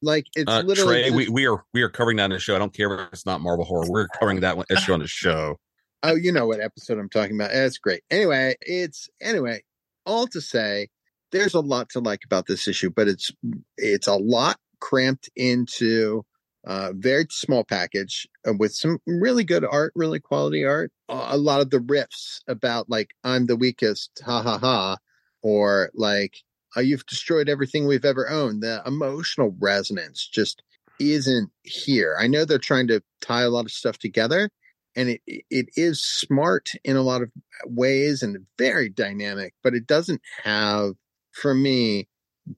Like 0.03 0.27
it's 0.35 0.51
Uh, 0.51 0.63
literally 0.63 1.03
Trey, 1.03 1.11
we, 1.11 1.25
just- 1.25 1.35
we 1.35 1.47
are 1.47 1.65
we 1.73 1.83
are 1.83 1.89
covering 1.89 2.17
that 2.19 2.27
in 2.27 2.31
the 2.33 2.39
show. 2.39 2.55
I 2.55 2.59
don't 2.59 2.75
care 2.75 2.93
if 2.93 3.13
it's 3.13 3.27
not 3.27 3.41
Marvel 3.41 3.65
horror. 3.65 3.87
We're 3.89 4.09
covering 4.09 4.41
that 4.41 4.57
one 4.57 4.67
issue 4.71 4.93
on 4.93 5.01
the 5.01 5.07
show. 5.07 5.59
Oh, 6.03 6.15
you 6.15 6.31
know 6.33 6.47
what 6.47 6.61
episode 6.61 6.99
I'm 6.99 7.09
talking 7.09 7.37
about. 7.37 7.51
That's 7.53 7.79
great. 7.79 8.03
Anyway, 8.11 8.55
it's 8.61 9.09
anyway, 9.21 9.63
all 10.07 10.27
to 10.29 10.41
say 10.41 10.89
there's 11.33 11.55
a 11.55 11.61
lot 11.61 11.91
to 11.91 12.01
like 12.01 12.21
about 12.25 12.47
this 12.47 12.67
issue, 12.69 12.91
but 12.91 13.09
it's 13.09 13.31
it's 13.77 14.07
a 14.07 14.15
lot 14.15 14.59
cramped 14.81 15.29
into 15.35 16.25
a 16.69 16.93
very 16.93 17.27
small 17.31 17.65
package 17.65 18.29
uh, 18.47 18.53
with 18.53 18.75
some 18.75 18.99
really 19.07 19.43
good 19.43 19.65
art, 19.65 19.93
really 19.97 20.21
quality 20.21 20.65
art. 20.65 20.93
A 21.09 21.29
a 21.31 21.37
lot 21.37 21.61
of 21.61 21.71
the 21.71 21.79
riffs 21.79 22.41
about 22.47 22.91
like 22.91 23.15
I'm 23.25 23.47
the 23.47 23.57
weakest, 23.57 24.21
ha 24.25 24.43
ha 24.43 24.59
ha, 24.59 24.99
or 25.43 25.91
like 25.95 26.43
oh, 26.77 26.81
you've 26.81 27.07
destroyed 27.07 27.49
everything 27.49 27.87
we've 27.87 28.05
ever 28.05 28.29
owned. 28.29 28.63
The 28.63 28.83
emotional 28.87 29.57
resonance 29.59 30.29
just 30.29 30.63
isn't 31.01 31.51
here. 31.63 32.17
I 32.21 32.27
know 32.27 32.45
they're 32.45 32.59
trying 32.59 32.89
to 32.89 33.03
tie 33.23 33.43
a 33.43 33.51
lot 33.51 33.65
of 33.65 33.73
stuff 33.73 33.99
together, 33.99 34.51
and 34.95 35.09
it 35.09 35.23
it 35.27 35.71
is 35.75 36.05
smart 36.05 36.73
in 36.85 36.97
a 36.97 37.03
lot 37.03 37.23
of 37.23 37.31
ways 37.65 38.23
and 38.23 38.45
very 38.59 38.91
dynamic, 38.91 39.55
but 39.63 39.75
it 39.75 39.87
doesn't 39.87 40.21
have 40.45 40.93
for 41.33 41.55
me 41.55 42.09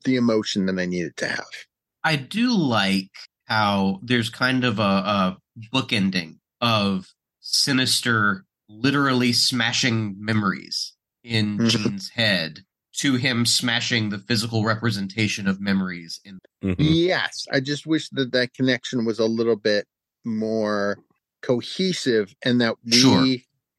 the 0.05 0.17
emotion 0.17 0.67
that 0.67 0.79
I 0.79 0.87
need 0.87 1.05
it 1.07 1.17
to 1.19 1.29
have. 1.29 1.47
I 2.03 2.17
do 2.17 2.57
like 2.57 3.11
how 3.55 3.99
there's 4.03 4.31
kind 4.31 4.65
of 4.65 4.79
a, 4.79 4.83
a 4.83 5.37
bookending 5.75 6.37
of 6.61 7.09
sinister, 7.41 8.45
literally 8.69 9.33
smashing 9.33 10.15
memories 10.19 10.95
in 11.25 11.59
Mhm. 11.59 11.69
Jean's 11.69 12.09
head 12.11 12.61
to 12.99 13.15
him 13.17 13.45
smashing 13.45 14.11
the 14.11 14.19
physical 14.19 14.65
representation 14.65 15.47
of 15.49 15.61
memories 15.61 16.21
in 16.25 16.39
Mm-hmm. 16.63 16.75
Yes, 16.79 17.47
I 17.51 17.61
just 17.61 17.87
wish 17.87 18.11
that 18.11 18.33
that 18.33 18.53
connection 18.55 19.07
was 19.07 19.19
a 19.19 19.25
little 19.25 19.57
bit 19.57 19.87
more 20.27 20.99
cohesive 21.43 22.35
and 22.45 22.61
that 22.61 22.75
we 22.85 22.93
Sure. 22.93 23.27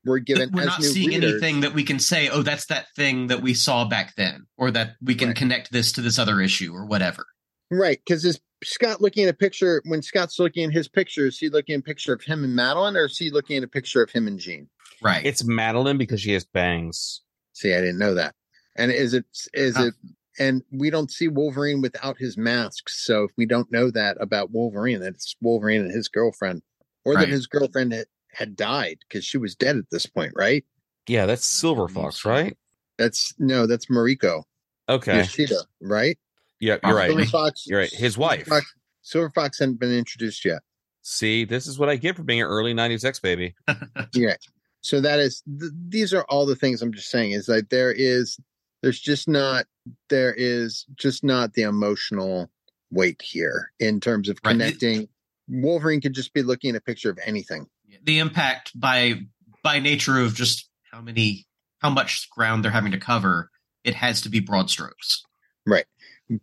were 0.03 0.17
given 0.19 0.49
we're 0.51 0.61
as 0.61 0.67
not 0.67 0.79
new 0.79 0.87
seeing 0.87 1.09
readers. 1.09 1.33
anything 1.33 1.59
that 1.61 1.75
we 1.75 1.83
can 1.83 1.99
say 1.99 2.27
oh 2.29 2.41
that's 2.41 2.65
that 2.65 2.87
thing 2.95 3.27
that 3.27 3.43
we 3.43 3.53
saw 3.53 3.85
back 3.85 4.15
then 4.15 4.47
or 4.57 4.71
that 4.71 4.95
we 4.99 5.13
can 5.13 5.35
connect 5.35 5.71
this 5.71 5.91
to 5.91 6.01
this 6.01 6.17
other 6.17 6.41
issue 6.41 6.73
or 6.73 6.85
whatever 6.87 7.25
Right, 7.69 8.01
because 8.03 8.25
is 8.25 8.39
Scott 8.63 9.01
looking 9.01 9.23
at 9.23 9.29
a 9.29 9.33
picture 9.37 9.81
when 9.85 10.01
Scott's 10.01 10.39
looking 10.39 10.65
at 10.65 10.71
his 10.73 10.87
picture? 10.87 11.25
Is 11.27 11.37
he 11.39 11.49
looking 11.49 11.75
at 11.75 11.79
a 11.79 11.83
picture 11.83 12.13
of 12.13 12.21
him 12.21 12.43
and 12.43 12.57
Madelyne, 12.57 12.95
or 12.95 13.05
is 13.05 13.17
he 13.17 13.29
looking 13.31 13.57
at 13.57 13.63
a 13.63 13.67
picture 13.67 14.01
of 14.03 14.11
him 14.11 14.27
and 14.27 14.39
Jean? 14.39 14.69
Right. 15.01 15.25
It's 15.25 15.43
Madeline 15.43 15.97
because 15.97 16.21
she 16.21 16.33
has 16.33 16.45
bangs. 16.45 17.21
See, 17.53 17.73
I 17.73 17.81
didn't 17.81 17.97
know 17.97 18.13
that. 18.13 18.35
And 18.75 18.91
is 18.91 19.13
it 19.13 19.25
is 19.53 19.75
Ah. 19.77 19.85
it? 19.87 19.93
And 20.39 20.63
we 20.71 20.89
don't 20.89 21.11
see 21.11 21.27
Wolverine 21.27 21.81
without 21.81 22.17
his 22.17 22.37
mask. 22.37 22.87
So 22.87 23.23
if 23.23 23.31
we 23.37 23.45
don't 23.45 23.69
know 23.71 23.91
that 23.91 24.15
about 24.21 24.51
Wolverine, 24.51 25.01
that 25.01 25.13
it's 25.15 25.35
Wolverine 25.41 25.81
and 25.81 25.91
his 25.91 26.07
girlfriend, 26.07 26.61
or 27.03 27.15
Right. 27.15 27.21
that 27.25 27.29
his 27.29 27.47
girlfriend 27.47 27.91
had, 27.93 28.07
had 28.31 28.55
died 28.55 28.99
because 29.01 29.25
she 29.25 29.37
was 29.37 29.55
dead 29.55 29.75
at 29.75 29.89
this 29.91 30.05
point, 30.05 30.31
right? 30.35 30.63
Yeah, 31.07 31.25
that's 31.25 31.45
Silver 31.45 31.87
Fox, 31.89 32.23
right? 32.23 32.57
That's 32.97 33.33
no, 33.39 33.65
that's 33.67 33.87
Mariko. 33.87 34.43
Okay. 34.87 35.19
Yashida, 35.19 35.65
right? 35.81 36.17
Yeah, 36.61 36.77
you're 36.83 36.93
uh, 36.93 36.95
right. 36.95 37.09
Silver 37.09 37.25
Fox. 37.25 37.63
You're 37.67 37.79
right. 37.79 37.93
His 37.93 38.17
wife. 38.17 38.45
Silver 38.45 38.61
Fox, 38.61 38.73
Silver 39.01 39.29
Fox 39.31 39.59
hadn't 39.59 39.79
been 39.79 39.91
introduced 39.91 40.45
yet. 40.45 40.61
See, 41.01 41.43
this 41.43 41.67
is 41.67 41.77
what 41.77 41.89
I 41.89 41.97
get 41.97 42.15
for 42.15 42.23
being 42.23 42.41
an 42.41 42.47
early 42.47 42.73
'90s 42.73 43.03
X 43.03 43.19
baby. 43.19 43.55
yeah 44.13 44.35
so 44.81 44.99
that 44.99 45.19
is 45.19 45.43
th- 45.59 45.71
these 45.87 46.13
are 46.13 46.23
all 46.23 46.45
the 46.45 46.55
things 46.55 46.81
i'm 46.81 46.91
just 46.91 47.09
saying 47.09 47.31
is 47.31 47.45
that 47.45 47.69
there 47.69 47.91
is 47.91 48.37
there's 48.81 48.99
just 48.99 49.27
not 49.27 49.65
there 50.09 50.33
is 50.33 50.85
just 50.95 51.23
not 51.23 51.53
the 51.53 51.61
emotional 51.61 52.49
weight 52.91 53.21
here 53.21 53.71
in 53.79 53.99
terms 53.99 54.27
of 54.27 54.37
Right. 54.43 54.51
connecting 54.51 55.07
wolverine 55.47 56.01
could 56.01 56.13
just 56.13 56.33
be 56.33 56.43
looking 56.43 56.71
at 56.71 56.75
a 56.75 56.81
picture 56.81 57.09
of 57.09 57.19
anything 57.25 57.67
the 58.03 58.19
impact 58.19 58.71
by 58.75 59.21
by 59.63 59.79
nature 59.79 60.19
of 60.19 60.35
just 60.35 60.67
how 60.91 61.01
many 61.01 61.45
how 61.79 61.89
much 61.89 62.29
ground 62.31 62.63
they're 62.63 62.71
having 62.71 62.91
to 62.91 62.99
cover 62.99 63.49
it 63.83 63.95
has 63.95 64.21
to 64.21 64.29
be 64.29 64.39
broad 64.39 64.69
strokes 64.69 65.23
right 65.65 65.85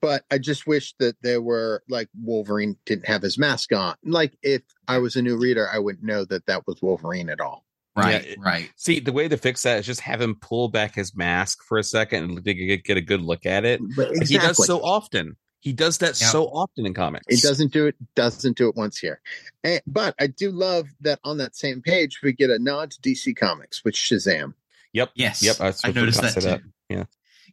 but 0.00 0.24
i 0.30 0.38
just 0.38 0.66
wish 0.66 0.94
that 0.98 1.16
there 1.22 1.40
were 1.40 1.82
like 1.88 2.08
wolverine 2.22 2.76
didn't 2.84 3.06
have 3.06 3.22
his 3.22 3.38
mask 3.38 3.72
on 3.72 3.94
like 4.04 4.36
if 4.42 4.62
i 4.86 4.98
was 4.98 5.16
a 5.16 5.22
new 5.22 5.36
reader 5.36 5.68
i 5.72 5.78
wouldn't 5.78 6.04
know 6.04 6.24
that 6.24 6.44
that 6.46 6.66
was 6.66 6.80
wolverine 6.82 7.28
at 7.30 7.40
all 7.40 7.64
right 7.96 8.26
Yeah, 8.28 8.34
right 8.38 8.70
See, 8.76 9.00
the 9.00 9.12
way 9.12 9.26
to 9.28 9.36
fix 9.36 9.62
that 9.64 9.78
is 9.80 9.86
just 9.86 10.00
have 10.02 10.20
him 10.20 10.36
pull 10.36 10.68
back 10.68 10.94
his 10.94 11.16
mask 11.16 11.62
for 11.64 11.78
a 11.78 11.82
second 11.84 12.24
and 12.24 12.44
get, 12.44 12.84
get 12.84 12.96
a 12.96 13.00
good 13.00 13.20
look 13.22 13.44
at 13.44 13.64
it. 13.64 13.80
But 13.96 14.14
Like 14.16 14.28
He 14.28 14.38
does 14.38 14.64
so 14.64 14.80
often. 14.80 15.36
He 15.60 15.72
does 15.72 15.98
that 15.98 16.20
Yeah. 16.20 16.28
so 16.28 16.44
often 16.46 16.86
in 16.86 16.94
comics. 16.94 17.24
It 17.28 17.42
doesn't 17.42 17.72
do 17.72 17.86
it. 17.88 17.96
Doesn't 18.14 18.56
do 18.56 18.68
it 18.68 18.76
once 18.76 18.98
here. 18.98 19.20
And, 19.64 19.80
but 19.88 20.14
I 20.20 20.28
do 20.28 20.52
love 20.52 20.86
that 21.00 21.18
on 21.24 21.38
that 21.38 21.56
same 21.56 21.82
page 21.82 22.20
we 22.22 22.32
get 22.32 22.50
a 22.50 22.58
nod 22.60 22.92
to 22.92 23.00
DC 23.00 23.36
Comics 23.36 23.84
with 23.84 23.94
Shazam. 23.94 24.54
Yep. 24.92 25.10
Yes, 25.16 25.42
Yep. 25.42 25.56
That's 25.56 25.84
I 25.84 25.90
noticed 25.90 26.18
Scott 26.18 26.34
that 26.36 26.60
too. 26.60 26.64
Yeah. 26.88 27.04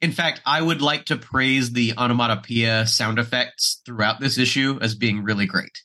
In 0.01 0.11
fact 0.11 0.41
i 0.45 0.61
would 0.61 0.81
like 0.81 1.05
to 1.05 1.15
praise 1.15 1.71
the 1.71 1.93
onomatopoeia 1.97 2.85
sound 2.87 3.19
effects 3.19 3.81
throughout 3.85 4.19
this 4.19 4.37
issue 4.37 4.77
as 4.81 4.95
being 4.95 5.23
really 5.23 5.45
great 5.45 5.81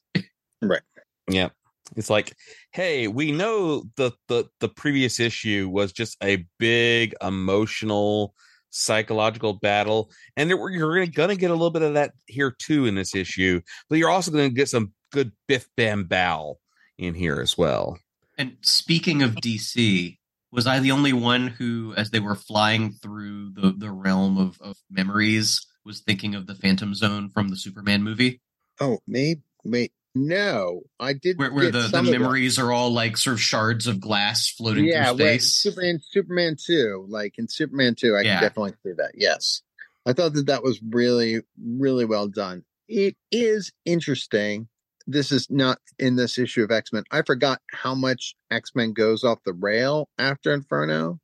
Right. 0.62 0.82
Yeah. 1.28 1.48
It's 1.96 2.10
like, 2.10 2.34
hey, 2.72 3.08
we 3.08 3.32
know 3.32 3.84
the 3.96 4.12
the 4.28 4.46
the 4.60 4.68
previous 4.68 5.18
issue 5.18 5.68
was 5.68 5.92
just 5.92 6.16
a 6.22 6.46
big 6.58 7.14
emotional 7.20 8.34
psychological 8.72 9.54
battle 9.54 10.12
and 10.36 10.48
there, 10.48 10.70
you're 10.70 10.94
gonna, 10.94 11.06
gonna 11.08 11.34
get 11.34 11.50
a 11.50 11.54
little 11.54 11.72
bit 11.72 11.82
of 11.82 11.94
that 11.94 12.12
here 12.26 12.54
too 12.56 12.86
in 12.86 12.94
this 12.94 13.16
issue 13.16 13.60
but 13.88 13.98
you're 13.98 14.08
also 14.08 14.30
gonna 14.30 14.48
get 14.48 14.68
some 14.68 14.92
good 15.10 15.32
biff 15.48 15.66
bam 15.76 16.04
bow 16.04 16.56
in 16.96 17.12
here 17.12 17.40
as 17.40 17.58
well 17.58 17.98
And 18.38 18.56
speaking 18.60 19.24
of 19.24 19.34
DC, 19.34 20.18
was 20.52 20.66
I 20.66 20.80
the 20.80 20.92
only 20.92 21.12
one 21.12 21.46
who, 21.46 21.94
as 21.96 22.10
they 22.10 22.20
were 22.20 22.34
flying 22.34 22.92
through 22.92 23.52
the, 23.52 23.74
the 23.76 23.90
realm 23.90 24.38
of, 24.38 24.58
of 24.60 24.76
memories, 24.90 25.66
was 25.84 26.00
thinking 26.00 26.34
of 26.34 26.46
the 26.46 26.54
Phantom 26.54 26.94
Zone 26.94 27.30
from 27.30 27.48
the 27.48 27.56
Superman 27.56 28.02
movie? 28.02 28.40
Oh, 28.80 28.98
maybe 29.06 29.42
wait. 29.64 29.92
No, 30.14 30.82
I 30.98 31.12
did. 31.12 31.38
Where, 31.38 31.52
where 31.52 31.70
the, 31.70 31.86
the 31.86 32.02
memories 32.02 32.58
are 32.58 32.72
all 32.72 32.90
like 32.92 33.16
sort 33.16 33.34
of 33.34 33.40
shards 33.40 33.86
of 33.86 34.00
glass 34.00 34.50
floating 34.50 34.86
Yeah, 34.86 35.12
through 35.12 35.18
space. 35.18 35.54
Superman, 35.54 36.00
Superman 36.02 36.56
two, 36.58 37.06
like 37.08 37.38
in 37.38 37.46
Superman 37.48 37.94
two, 37.94 38.16
I 38.16 38.22
Yeah. 38.22 38.40
can 38.40 38.48
definitely 38.48 38.72
see 38.82 38.92
that. 38.96 39.12
Yes, 39.14 39.62
I 40.06 40.12
thought 40.12 40.32
that 40.32 40.46
that 40.46 40.64
was 40.64 40.80
really, 40.82 41.42
really 41.62 42.06
well 42.06 42.26
done. 42.26 42.64
It 42.88 43.16
is 43.30 43.70
interesting. 43.84 44.68
This 45.06 45.32
is 45.32 45.48
not 45.50 45.78
in 45.98 46.16
this 46.16 46.38
issue 46.38 46.62
of 46.62 46.70
X 46.70 46.92
Men. 46.92 47.04
I 47.10 47.22
forgot 47.22 47.60
how 47.72 47.94
much 47.94 48.34
X 48.50 48.72
Men 48.74 48.92
goes 48.92 49.24
off 49.24 49.38
the 49.44 49.52
rail 49.52 50.08
after 50.18 50.52
Inferno. 50.52 51.18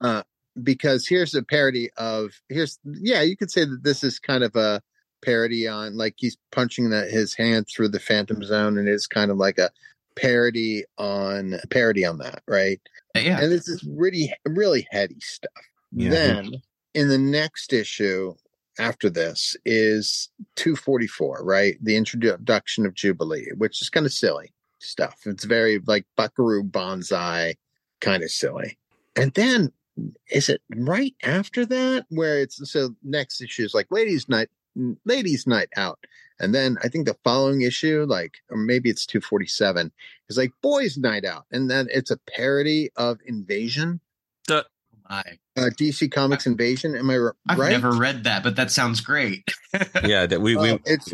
Uh, 0.00 0.22
because 0.62 1.06
here's 1.06 1.34
a 1.34 1.42
parody 1.42 1.90
of 1.96 2.30
here's 2.48 2.78
yeah, 2.84 3.22
you 3.22 3.36
could 3.36 3.50
say 3.50 3.64
that 3.64 3.82
this 3.82 4.02
is 4.02 4.18
kind 4.18 4.44
of 4.44 4.54
a 4.56 4.82
parody 5.24 5.66
on 5.66 5.96
like 5.96 6.14
he's 6.16 6.36
punching 6.52 6.90
that 6.90 7.10
his 7.10 7.34
hand 7.34 7.66
through 7.68 7.88
the 7.88 8.00
Phantom 8.00 8.42
Zone, 8.42 8.78
and 8.78 8.88
it's 8.88 9.06
kind 9.06 9.30
of 9.30 9.36
like 9.36 9.58
a 9.58 9.70
parody 10.16 10.84
on 10.98 11.56
parody 11.70 12.04
on 12.04 12.18
that, 12.18 12.42
right? 12.46 12.80
Yeah. 13.14 13.40
And 13.40 13.52
this 13.52 13.68
is 13.68 13.84
really 13.84 14.34
really 14.46 14.86
heady 14.90 15.20
stuff. 15.20 15.50
Yeah. 15.92 16.10
Then 16.10 16.62
in 16.94 17.08
the 17.08 17.18
next 17.18 17.72
issue 17.72 18.34
after 18.78 19.08
this 19.10 19.56
is 19.64 20.28
244, 20.56 21.44
right? 21.44 21.76
The 21.82 21.96
introduction 21.96 22.86
of 22.86 22.94
Jubilee, 22.94 23.48
which 23.56 23.80
is 23.82 23.90
kind 23.90 24.06
of 24.06 24.12
silly 24.12 24.52
stuff. 24.78 25.20
It's 25.24 25.44
very 25.44 25.80
like 25.86 26.06
Buckaroo 26.16 26.62
Banzai 26.62 27.56
kind 28.00 28.22
of 28.22 28.30
silly. 28.30 28.78
And 29.16 29.32
then 29.32 29.72
is 30.30 30.48
it 30.48 30.60
right 30.76 31.14
after 31.22 31.64
that 31.66 32.04
where 32.10 32.40
it's 32.40 32.70
so 32.70 32.94
next 33.02 33.40
issue 33.40 33.64
is 33.64 33.74
like 33.74 33.86
ladies 33.90 34.28
night 34.28 34.48
ladies 35.06 35.46
night 35.46 35.68
out 35.76 35.98
and 36.38 36.54
then 36.54 36.76
i 36.82 36.88
think 36.88 37.06
the 37.06 37.16
following 37.24 37.62
issue 37.62 38.04
like 38.06 38.34
or 38.50 38.58
maybe 38.58 38.90
it's 38.90 39.06
247 39.06 39.90
is 40.28 40.36
like 40.36 40.52
boys 40.60 40.98
night 40.98 41.24
out 41.24 41.46
and 41.50 41.70
then 41.70 41.88
it's 41.90 42.10
a 42.10 42.18
parody 42.28 42.90
of 42.96 43.18
invasion 43.24 44.00
the 44.48 44.64
My. 45.08 45.22
uh, 45.56 45.70
dc 45.78 46.10
comics 46.12 46.46
invasion 46.46 46.96
am 46.96 47.10
i 47.10 47.16
r- 47.16 47.36
I've 47.48 47.58
right? 47.58 47.66
I've 47.74 47.82
never 47.82 47.96
read 47.96 48.24
that, 48.24 48.42
but 48.42 48.56
that 48.56 48.70
sounds 48.70 49.00
great. 49.00 49.48
yeah, 50.02 50.26
that 50.26 50.40
we 50.40 50.56
we 50.56 50.70
Oh, 50.70 50.78
it's 50.84 51.12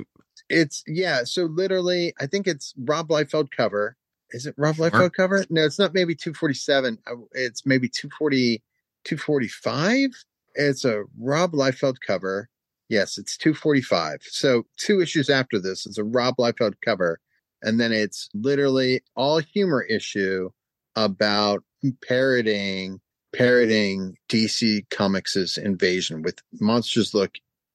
it's 0.48 0.82
yeah 0.86 1.24
so 1.24 1.44
literally 1.44 2.12
i 2.20 2.26
think 2.26 2.46
it's 2.46 2.74
rob 2.78 3.08
liefeld 3.08 3.50
cover. 3.50 3.96
Is 4.30 4.46
it 4.46 4.54
rob 4.56 4.76
liefeld 4.76 5.12
cover? 5.12 5.44
No 5.50 5.64
it's 5.64 5.78
not 5.78 5.94
maybe 5.94 6.14
247 6.14 6.98
Uh, 7.06 7.14
it's 7.32 7.64
maybe 7.66 7.88
240 7.88 8.62
245 9.04 10.10
it's 10.54 10.84
a 10.84 11.04
rob 11.18 11.52
liefeld 11.52 11.96
cover. 12.06 12.48
Yes 12.88 13.18
it's 13.18 13.36
245 13.36 14.20
so 14.22 14.64
two 14.76 15.00
issues 15.00 15.30
after 15.30 15.58
this 15.58 15.86
it's 15.86 15.98
a 15.98 16.04
rob 16.04 16.36
liefeld 16.36 16.74
cover 16.84 17.20
and 17.62 17.78
then 17.80 17.92
it's 17.92 18.28
literally 18.34 19.02
all 19.16 19.38
humor 19.38 19.82
issue 19.82 20.50
about 20.96 21.62
parroting 22.06 23.00
parroting 23.32 24.16
dc 24.28 24.88
comics's 24.90 25.56
invasion 25.56 26.22
with 26.22 26.38
monsters 26.60 27.14
look 27.14 27.32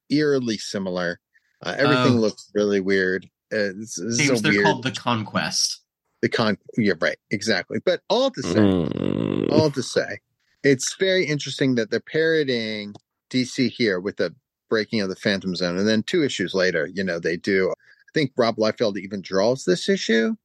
eerily 0.09 0.57
similar 0.57 1.19
uh, 1.63 1.75
everything 1.77 2.13
Oh. 2.17 2.21
looks 2.21 2.51
really 2.53 2.79
weird. 2.79 3.25
Uh, 3.51 3.73
this, 3.75 3.95
this 3.95 3.99
is 3.99 4.17
James, 4.19 4.39
a 4.39 4.43
they're 4.43 4.51
weird. 4.51 4.65
called 4.65 4.83
the 4.83 4.91
Conquest. 4.91 5.81
the 6.21 6.29
con. 6.29 6.57
Yeah, 6.77 6.93
right. 7.01 7.17
Exactly. 7.31 7.79
But 7.83 8.01
all 8.09 8.29
to 8.29 8.41
say, 8.43 8.59
Mm. 8.59 9.51
all 9.51 9.71
to 9.71 9.81
say, 9.81 10.19
it's 10.63 10.95
very 10.99 11.25
interesting 11.25 11.73
that 11.75 11.89
they're 11.89 11.99
parroting 11.99 12.93
DC 13.31 13.69
here 13.71 13.99
with 13.99 14.17
the 14.17 14.35
breaking 14.69 15.01
of 15.01 15.09
the 15.09 15.15
Phantom 15.15 15.55
Zone, 15.55 15.77
and 15.79 15.87
then 15.87 16.03
two 16.03 16.23
issues 16.23 16.53
later, 16.53 16.85
you 16.93 17.03
know, 17.03 17.17
they 17.19 17.37
do. 17.37 17.71
I 17.71 18.11
think 18.13 18.33
Rob 18.37 18.57
Liefeld 18.57 18.97
even 18.99 19.21
draws 19.21 19.63
this 19.65 19.89
issue. 19.89 20.35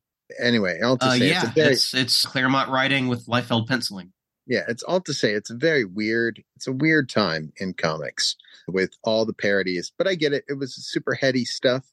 Anyway, 0.41 0.81
all 0.81 0.97
to 0.97 1.05
Uh, 1.05 1.11
say, 1.19 1.29
yeah, 1.29 1.41
it's 1.43 1.51
a 1.51 1.53
very 1.53 1.73
it's 1.75 1.93
it's 1.95 2.25
Claremont 2.25 2.71
writing 2.71 3.09
with 3.09 3.27
Liefeld 3.27 3.69
penciling. 3.69 4.13
Yeah, 4.47 4.63
it's 4.69 4.83
all 4.83 5.01
to 5.03 5.15
say 5.15 5.33
it's 5.33 5.51
a 5.51 5.57
very 5.57 5.85
weird. 5.85 6.43
It's 6.57 6.67
a 6.67 6.73
weird 6.73 7.09
time 7.09 7.53
in 7.59 7.75
comics 7.75 8.37
with 8.69 8.93
all 9.05 9.25
the 9.25 9.33
parodies. 9.35 9.93
But 9.97 10.09
I 10.09 10.15
get 10.15 10.33
it. 10.33 10.45
It 10.49 10.55
was 10.55 10.75
super 10.75 11.15
heady 11.15 11.45
stuff, 11.45 11.85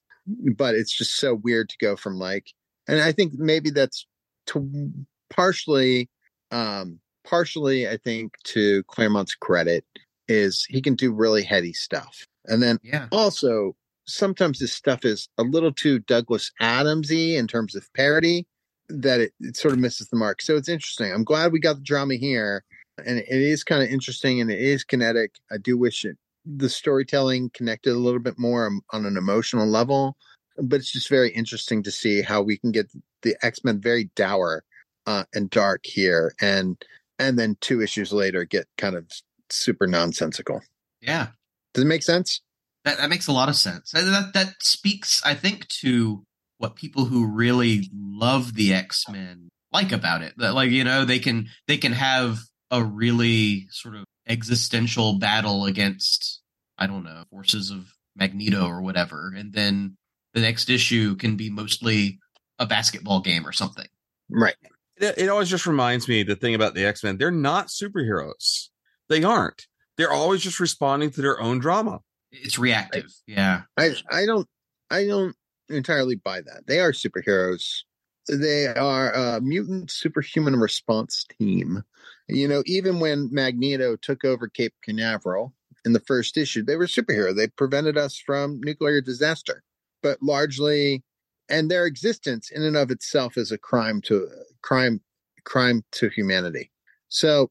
but 0.56 0.76
it's 0.76 0.96
just 0.96 1.18
so 1.20 1.36
weird 1.36 1.70
to 1.70 1.78
go 1.80 1.96
from 1.96 2.18
like, 2.18 2.54
and 2.88 3.02
I 3.02 3.12
think 3.12 3.34
maybe 3.36 3.70
that's 3.70 4.06
to 4.48 4.92
partially, 5.30 6.10
um, 6.52 7.00
partially 7.24 7.88
I 7.88 7.98
think 7.98 8.34
to 8.46 8.84
Claremont's 8.84 9.36
credit 9.36 9.86
is 10.28 10.66
he 10.70 10.82
can 10.82 10.96
do 10.96 11.14
really 11.14 11.44
heady 11.44 11.74
stuff, 11.74 12.26
and 12.46 12.62
then 12.62 12.80
Yeah. 12.84 13.08
also 13.12 13.76
sometimes 14.06 14.58
this 14.60 14.74
stuff 14.74 15.06
is 15.06 15.30
a 15.38 15.44
little 15.44 15.72
too 15.72 16.00
Douglas 16.00 16.52
Adamsy 16.62 17.36
in 17.36 17.46
terms 17.46 17.76
of 17.76 17.88
parody 17.94 18.48
that 18.90 19.22
it, 19.22 19.34
it 19.40 19.58
sort 19.58 19.74
of 19.74 19.80
misses 19.80 20.10
the 20.10 20.18
mark. 20.18 20.42
So 20.42 20.56
it's 20.56 20.70
interesting. 20.70 21.12
I'm 21.12 21.24
glad 21.24 21.52
we 21.52 21.60
got 21.60 21.78
the 21.78 21.84
drama 21.84 22.16
here, 22.16 22.64
and 23.06 23.20
it 23.20 23.28
is 23.30 23.64
kind 23.64 23.84
of 23.84 23.90
interesting 23.90 24.42
and 24.42 24.52
it 24.52 24.60
is 24.60 24.84
kinetic. 24.84 25.36
I 25.52 25.58
do 25.58 25.78
wish 25.78 26.06
it 26.06 26.18
the 26.46 26.70
storytelling 26.70 27.52
connected 27.54 27.92
a 27.92 28.00
little 28.00 28.20
bit 28.20 28.38
more 28.38 28.66
on, 28.66 28.82
on 28.92 29.06
an 29.06 29.18
emotional 29.18 29.68
level, 29.68 30.18
but 30.58 30.78
it's 30.78 30.92
just 30.92 31.10
very 31.10 31.30
interesting 31.32 31.84
to 31.84 31.92
see 31.92 32.22
how 32.22 32.42
we 32.42 32.58
can 32.58 32.72
get 32.72 32.92
the 33.22 33.36
X 33.42 33.64
Men 33.64 33.80
very 33.80 34.10
dour 34.16 34.64
uh, 35.06 35.26
and 35.34 35.50
dark 35.50 35.82
here, 35.86 36.34
and 36.42 36.84
and 37.18 37.38
then 37.38 37.58
two 37.62 37.82
issues 37.82 38.14
later 38.14 38.46
get 38.46 38.68
kind 38.78 38.96
of 38.96 39.08
super 39.50 39.88
nonsensical. 39.88 40.62
Yeah. 41.02 41.28
Does 41.74 41.84
it 41.84 41.88
make 41.88 42.04
sense? 42.04 42.42
That 42.86 42.98
that 42.98 43.10
makes 43.10 43.28
a 43.28 43.34
lot 43.34 43.50
of 43.50 43.56
sense. 43.56 43.92
That 43.92 44.32
that 44.34 44.56
speaks, 44.62 45.22
I 45.26 45.36
think, 45.36 45.68
to 45.82 46.26
what 46.60 46.76
people 46.76 47.06
who 47.06 47.26
really 47.26 47.90
love 47.94 48.54
the 48.54 48.74
X 48.74 49.06
Men 49.10 49.50
like 49.72 49.92
about 49.92 50.22
it. 50.22 50.34
That 50.38 50.54
like 50.54 50.70
you 50.70 50.84
know 50.84 51.06
they 51.06 51.20
can 51.20 51.48
they 51.68 51.78
can 51.78 51.94
have 51.94 52.38
a 52.70 52.84
really 52.84 53.68
sort 53.72 53.96
of 53.96 54.06
existential 54.28 55.18
battle 55.18 55.66
against 55.66 56.42
I 56.78 56.86
don't 56.86 57.04
know 57.04 57.24
forces 57.32 57.72
of 57.72 57.92
Magneto 58.16 58.68
or 58.68 58.82
whatever, 58.82 59.34
and 59.36 59.52
then 59.54 59.98
the 60.34 60.42
next 60.42 60.70
issue 60.70 61.16
can 61.16 61.36
be 61.36 61.50
mostly 61.50 62.20
a 62.60 62.66
basketball 62.66 63.22
game 63.22 63.48
or 63.48 63.54
something. 63.54 63.88
Right. 64.30 64.56
It, 64.98 65.18
it 65.18 65.30
always 65.30 65.50
just 65.50 65.66
reminds 65.66 66.08
me 66.08 66.24
the 66.24 66.36
thing 66.36 66.54
about 66.54 66.76
the 66.76 66.86
X 66.86 67.04
Men. 67.04 67.18
They're 67.18 67.32
not 67.32 67.68
superheroes. 67.68 68.68
They 69.08 69.24
aren't. 69.24 69.66
They're 69.98 70.12
always 70.12 70.42
just 70.42 70.60
responding 70.60 71.12
to 71.12 71.22
their 71.22 71.42
own 71.42 71.60
drama. 71.60 72.00
It's 72.32 72.60
reactive. 72.60 73.08
Yeah. 73.26 73.62
I 73.78 73.96
I 74.12 74.26
don't 74.26 74.48
I 74.90 75.06
don't 75.06 75.36
entirely 75.70 76.16
buy 76.16 76.42
that. 76.42 76.68
They 76.68 76.80
are 76.80 76.92
superheroes. 76.92 77.84
They 78.28 78.68
are 78.68 79.12
a 79.12 79.42
mutant 79.42 79.92
superhuman 79.92 80.56
response 80.56 81.26
team. 81.38 81.84
You 82.28 82.48
know, 82.48 82.64
even 82.66 83.00
when 83.00 83.30
Magneto 83.32 83.96
took 83.96 84.24
over 84.24 84.48
Cape 84.48 84.74
Canaveral 84.84 85.54
in 85.86 85.94
the 85.94 86.00
first 86.02 86.38
issue, 86.38 86.64
they 86.64 86.76
were 86.76 86.86
superhero. 86.86 87.36
They 87.36 87.48
prevented 87.48 87.98
us 87.98 88.18
from 88.18 88.60
nuclear 88.62 89.02
disaster. 89.02 89.64
But 90.04 90.22
largely 90.22 91.04
and 91.50 91.70
their 91.70 91.86
existence 91.86 92.52
in 92.52 92.64
and 92.64 92.78
of 92.78 92.92
itself 92.92 93.38
is 93.38 93.52
a 93.52 93.58
crime 93.58 94.02
to 94.02 94.28
crime 94.62 95.02
crime 95.44 95.84
to 95.94 96.10
humanity. 96.10 96.72
So 97.08 97.50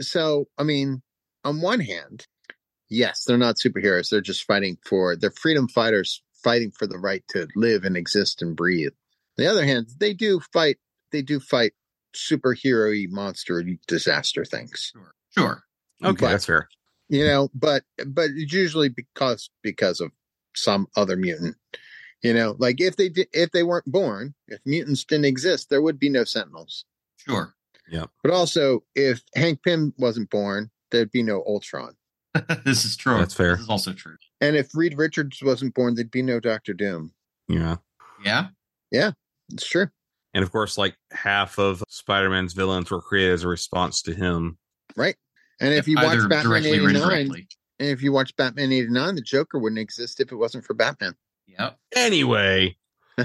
so 0.00 0.48
I 0.58 0.64
mean, 0.64 1.02
on 1.44 1.60
one 1.60 1.80
hand, 1.80 2.26
yes, 2.88 3.24
they're 3.24 3.38
not 3.38 3.56
superheroes. 3.56 4.10
They're 4.10 4.20
just 4.20 4.44
fighting 4.44 4.76
for 4.84 5.14
they're 5.16 5.30
freedom 5.30 5.68
fighters 5.68 6.22
fighting 6.44 6.70
for 6.70 6.86
the 6.86 6.98
right 6.98 7.24
to 7.30 7.48
live 7.56 7.82
and 7.84 7.96
exist 7.96 8.42
and 8.42 8.54
breathe. 8.54 8.92
On 9.38 9.44
the 9.44 9.50
other 9.50 9.64
hand, 9.64 9.88
they 9.98 10.14
do 10.14 10.40
fight 10.52 10.76
they 11.10 11.22
do 11.22 11.40
fight 11.40 11.72
superhero 12.14 12.94
monster 13.10 13.64
disaster 13.88 14.44
things. 14.44 14.92
Sure. 14.94 15.14
sure. 15.36 15.64
Okay, 16.04 16.20
But- 16.20 16.30
that's 16.30 16.46
fair. 16.46 16.68
You 17.08 17.26
know, 17.26 17.50
but 17.54 17.82
but 18.06 18.30
it's 18.34 18.52
usually 18.52 18.88
because 18.88 19.50
because 19.62 20.00
of 20.00 20.10
some 20.56 20.86
other 20.96 21.16
mutant. 21.16 21.56
You 22.22 22.32
know, 22.32 22.56
like 22.58 22.80
if 22.80 22.96
they 22.96 23.10
did 23.10 23.28
if 23.32 23.50
they 23.50 23.62
weren't 23.62 23.84
born, 23.84 24.34
if 24.48 24.58
mutants 24.64 25.04
didn't 25.04 25.26
exist, 25.26 25.68
there 25.68 25.82
would 25.82 25.98
be 25.98 26.08
no 26.08 26.24
sentinels. 26.24 26.86
Sure. 27.18 27.54
Yeah. 27.90 28.06
But 28.22 28.32
also 28.32 28.84
if 28.94 29.22
Hank 29.34 29.62
Pym 29.62 29.92
wasn't 29.98 30.30
born, 30.30 30.70
there'd 30.90 31.10
be 31.10 31.22
no 31.22 31.42
Ultron. 31.46 31.94
this 32.64 32.84
is 32.84 32.96
true. 32.96 33.18
That's 33.18 33.34
fair. 33.34 33.52
This 33.52 33.62
is 33.64 33.68
also 33.68 33.92
true. 33.92 34.16
And 34.40 34.56
if 34.56 34.74
Reed 34.74 34.96
Richards 34.98 35.40
wasn't 35.42 35.74
born, 35.74 35.94
there'd 35.94 36.10
be 36.10 36.22
no 36.22 36.40
Doctor 36.40 36.74
Doom. 36.74 37.12
Yeah. 37.48 37.76
Yeah. 38.24 38.48
Yeah, 38.90 39.12
it's 39.52 39.66
true. 39.68 39.88
And 40.34 40.42
of 40.44 40.50
course, 40.52 40.76
like 40.78 40.94
half 41.12 41.58
of 41.58 41.82
Spider 41.88 42.30
Man's 42.30 42.52
villains 42.52 42.90
were 42.90 43.00
created 43.00 43.32
as 43.34 43.44
a 43.44 43.48
response 43.48 44.02
to 44.02 44.14
him. 44.14 44.58
Right. 44.96 45.16
And 45.60 45.72
if 45.74 45.86
you 45.88 45.96
watch 45.96 46.18
Batman 46.28 46.64
89, 46.64 47.30
and 47.30 47.88
if 47.88 48.02
you 48.02 48.12
watch 48.12 48.34
Batman 48.36 48.72
89, 48.72 49.14
the 49.16 49.20
Joker 49.20 49.58
wouldn't 49.58 49.78
exist 49.80 50.20
if 50.20 50.30
it 50.32 50.36
wasn't 50.36 50.64
for 50.64 50.74
Batman. 50.74 51.14
Yep. 51.46 51.78
Anyway, 51.96 52.76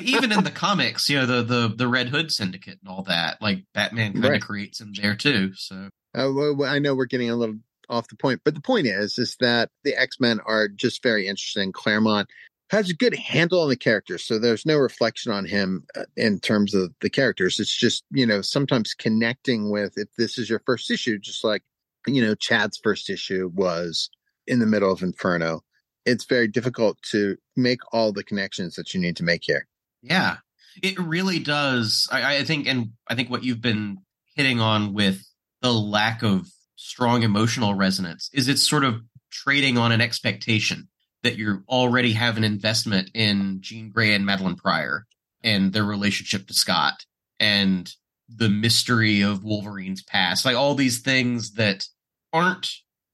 even 0.00 0.32
in 0.32 0.44
the 0.44 0.50
comics, 0.52 1.08
you 1.08 1.18
know, 1.18 1.26
the 1.26 1.42
the 1.42 1.74
the 1.76 1.88
Red 1.88 2.08
Hood 2.08 2.30
Syndicate 2.32 2.78
and 2.84 2.88
all 2.88 3.02
that, 3.04 3.40
like 3.40 3.64
Batman 3.74 4.12
kind 4.14 4.24
of 4.24 4.30
Right. 4.32 4.42
creates 4.42 4.80
him 4.80 4.92
there 5.00 5.14
too. 5.16 5.52
So 5.54 5.88
Uh, 6.16 6.30
well, 6.34 6.54
well, 6.56 6.72
I 6.72 6.78
know 6.78 6.94
we're 6.94 7.06
getting 7.06 7.30
a 7.30 7.36
little 7.36 7.56
off 7.92 8.08
the 8.08 8.16
point, 8.16 8.40
but 8.44 8.54
the 8.54 8.60
point 8.60 8.86
is, 8.86 9.18
is 9.18 9.36
that 9.40 9.70
the 9.84 9.94
X 9.94 10.18
Men 10.18 10.40
are 10.46 10.68
just 10.68 11.02
very 11.02 11.28
interesting. 11.28 11.72
Claremont 11.72 12.28
has 12.70 12.88
a 12.88 12.94
good 12.94 13.14
handle 13.14 13.60
on 13.60 13.68
the 13.68 13.76
characters, 13.76 14.24
so 14.24 14.38
there's 14.38 14.64
no 14.64 14.78
reflection 14.78 15.30
on 15.30 15.44
him 15.44 15.84
uh, 15.94 16.04
in 16.16 16.40
terms 16.40 16.74
of 16.74 16.92
the 17.00 17.10
characters. 17.10 17.60
It's 17.60 17.76
just 17.76 18.04
you 18.10 18.26
know 18.26 18.40
sometimes 18.40 18.94
connecting 18.94 19.70
with 19.70 19.92
if 19.96 20.08
this 20.16 20.38
is 20.38 20.48
your 20.48 20.62
first 20.66 20.90
issue, 20.90 21.18
just 21.18 21.44
like 21.44 21.62
you 22.06 22.22
know 22.22 22.34
Chad's 22.34 22.80
first 22.82 23.10
issue 23.10 23.50
was 23.54 24.10
in 24.46 24.58
the 24.58 24.66
middle 24.66 24.90
of 24.90 25.02
Inferno. 25.02 25.62
It's 26.04 26.24
very 26.24 26.48
difficult 26.48 26.98
to 27.10 27.36
make 27.56 27.78
all 27.92 28.12
the 28.12 28.24
connections 28.24 28.74
that 28.74 28.92
you 28.92 29.00
need 29.00 29.16
to 29.18 29.24
make 29.24 29.42
here. 29.44 29.68
yeah, 30.02 30.38
it 30.82 30.98
really 30.98 31.38
does. 31.38 32.08
I, 32.10 32.38
I 32.38 32.44
think, 32.44 32.66
and 32.66 32.92
I 33.06 33.14
think 33.14 33.30
what 33.30 33.44
you've 33.44 33.60
been 33.60 33.98
hitting 34.34 34.60
on 34.60 34.94
with 34.94 35.22
the 35.60 35.72
lack 35.72 36.22
of 36.22 36.48
strong 36.82 37.22
emotional 37.22 37.74
resonance 37.74 38.28
is 38.32 38.48
it's 38.48 38.68
sort 38.68 38.84
of 38.84 39.02
trading 39.30 39.78
on 39.78 39.92
an 39.92 40.00
expectation 40.00 40.88
that 41.22 41.36
you 41.36 41.62
already 41.68 42.12
have 42.12 42.36
an 42.36 42.42
investment 42.44 43.08
in 43.14 43.58
Jean 43.60 43.90
Grey 43.90 44.12
and 44.14 44.26
Madelyne 44.26 44.56
Pryor 44.56 45.06
and 45.44 45.72
their 45.72 45.84
relationship 45.84 46.48
to 46.48 46.54
Scott 46.54 47.06
and 47.38 47.94
the 48.28 48.48
mystery 48.48 49.22
of 49.22 49.44
Wolverine's 49.44 50.02
past, 50.02 50.44
like 50.44 50.56
all 50.56 50.74
these 50.74 51.00
things 51.00 51.52
that 51.52 51.86
aren't 52.32 52.68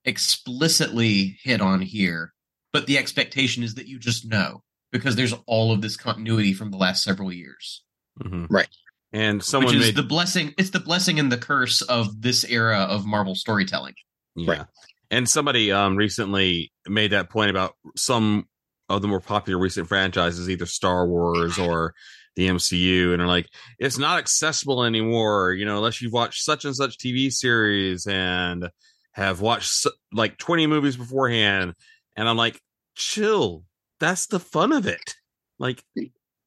explicitly 0.05 1.39
hit 1.43 1.61
on 1.61 1.83
here, 1.83 2.33
but 2.73 2.87
the 2.87 2.97
expectation 2.97 3.63
is 3.63 3.75
that 3.75 3.87
you 3.87 3.99
just 3.99 4.27
know 4.27 4.63
because 4.91 5.17
there's 5.17 5.35
all 5.47 5.73
of 5.73 5.83
this 5.83 5.97
continuity 5.97 6.55
from 6.55 6.71
the 6.71 6.79
last 6.79 7.03
several 7.03 7.31
years. 7.31 7.83
Mhm. 8.23 8.47
Right. 8.49 8.69
And 9.13 9.43
someone 9.43 9.73
which 9.75 9.81
is 9.81 9.89
made 9.89 9.97
the 9.97 10.03
blessing. 10.03 10.55
It's 10.59 10.71
the 10.71 10.81
blessing 10.81 11.19
and 11.19 11.33
the 11.33 11.39
curse 11.39 11.81
of 11.83 12.21
this 12.21 12.45
era 12.45 12.81
of 12.81 13.07
Marvel 13.07 13.35
storytelling. 13.35 13.95
Yeah. 14.37 14.65
And 15.11 15.29
somebody 15.29 15.73
um 15.73 15.97
recently 15.97 16.73
made 16.87 17.13
that 17.13 17.31
point 17.31 17.51
about 17.51 17.75
some 17.97 18.47
of 18.89 19.03
the 19.03 19.09
more 19.09 19.21
popular 19.21 19.59
recent 19.59 19.89
franchises, 19.89 20.49
either 20.49 20.67
Star 20.67 21.07
Wars 21.07 21.59
or 21.59 21.95
the 22.37 22.49
MCU, 22.49 23.13
and 23.13 23.21
are 23.21 23.27
like, 23.27 23.49
it's 23.79 23.99
not 23.99 24.19
accessible 24.19 24.85
anymore, 24.85 25.53
you 25.53 25.65
know, 25.65 25.77
unless 25.79 26.01
you've 26.01 26.13
watched 26.13 26.43
such 26.45 26.65
and 26.65 26.75
such 26.77 26.97
TV 26.99 27.33
series 27.33 28.07
and 28.07 28.69
have 29.13 29.41
watched 29.41 29.87
s- 29.87 29.93
like 30.13 30.39
20 30.39 30.67
movies 30.67 30.97
beforehand. 30.97 31.75
And 32.17 32.29
I'm 32.29 32.37
like, 32.37 32.61
chill. 32.95 33.65
That's 34.01 34.27
the 34.27 34.39
fun 34.41 34.73
of 34.73 34.87
it. 34.87 35.17
Like, 35.59 35.83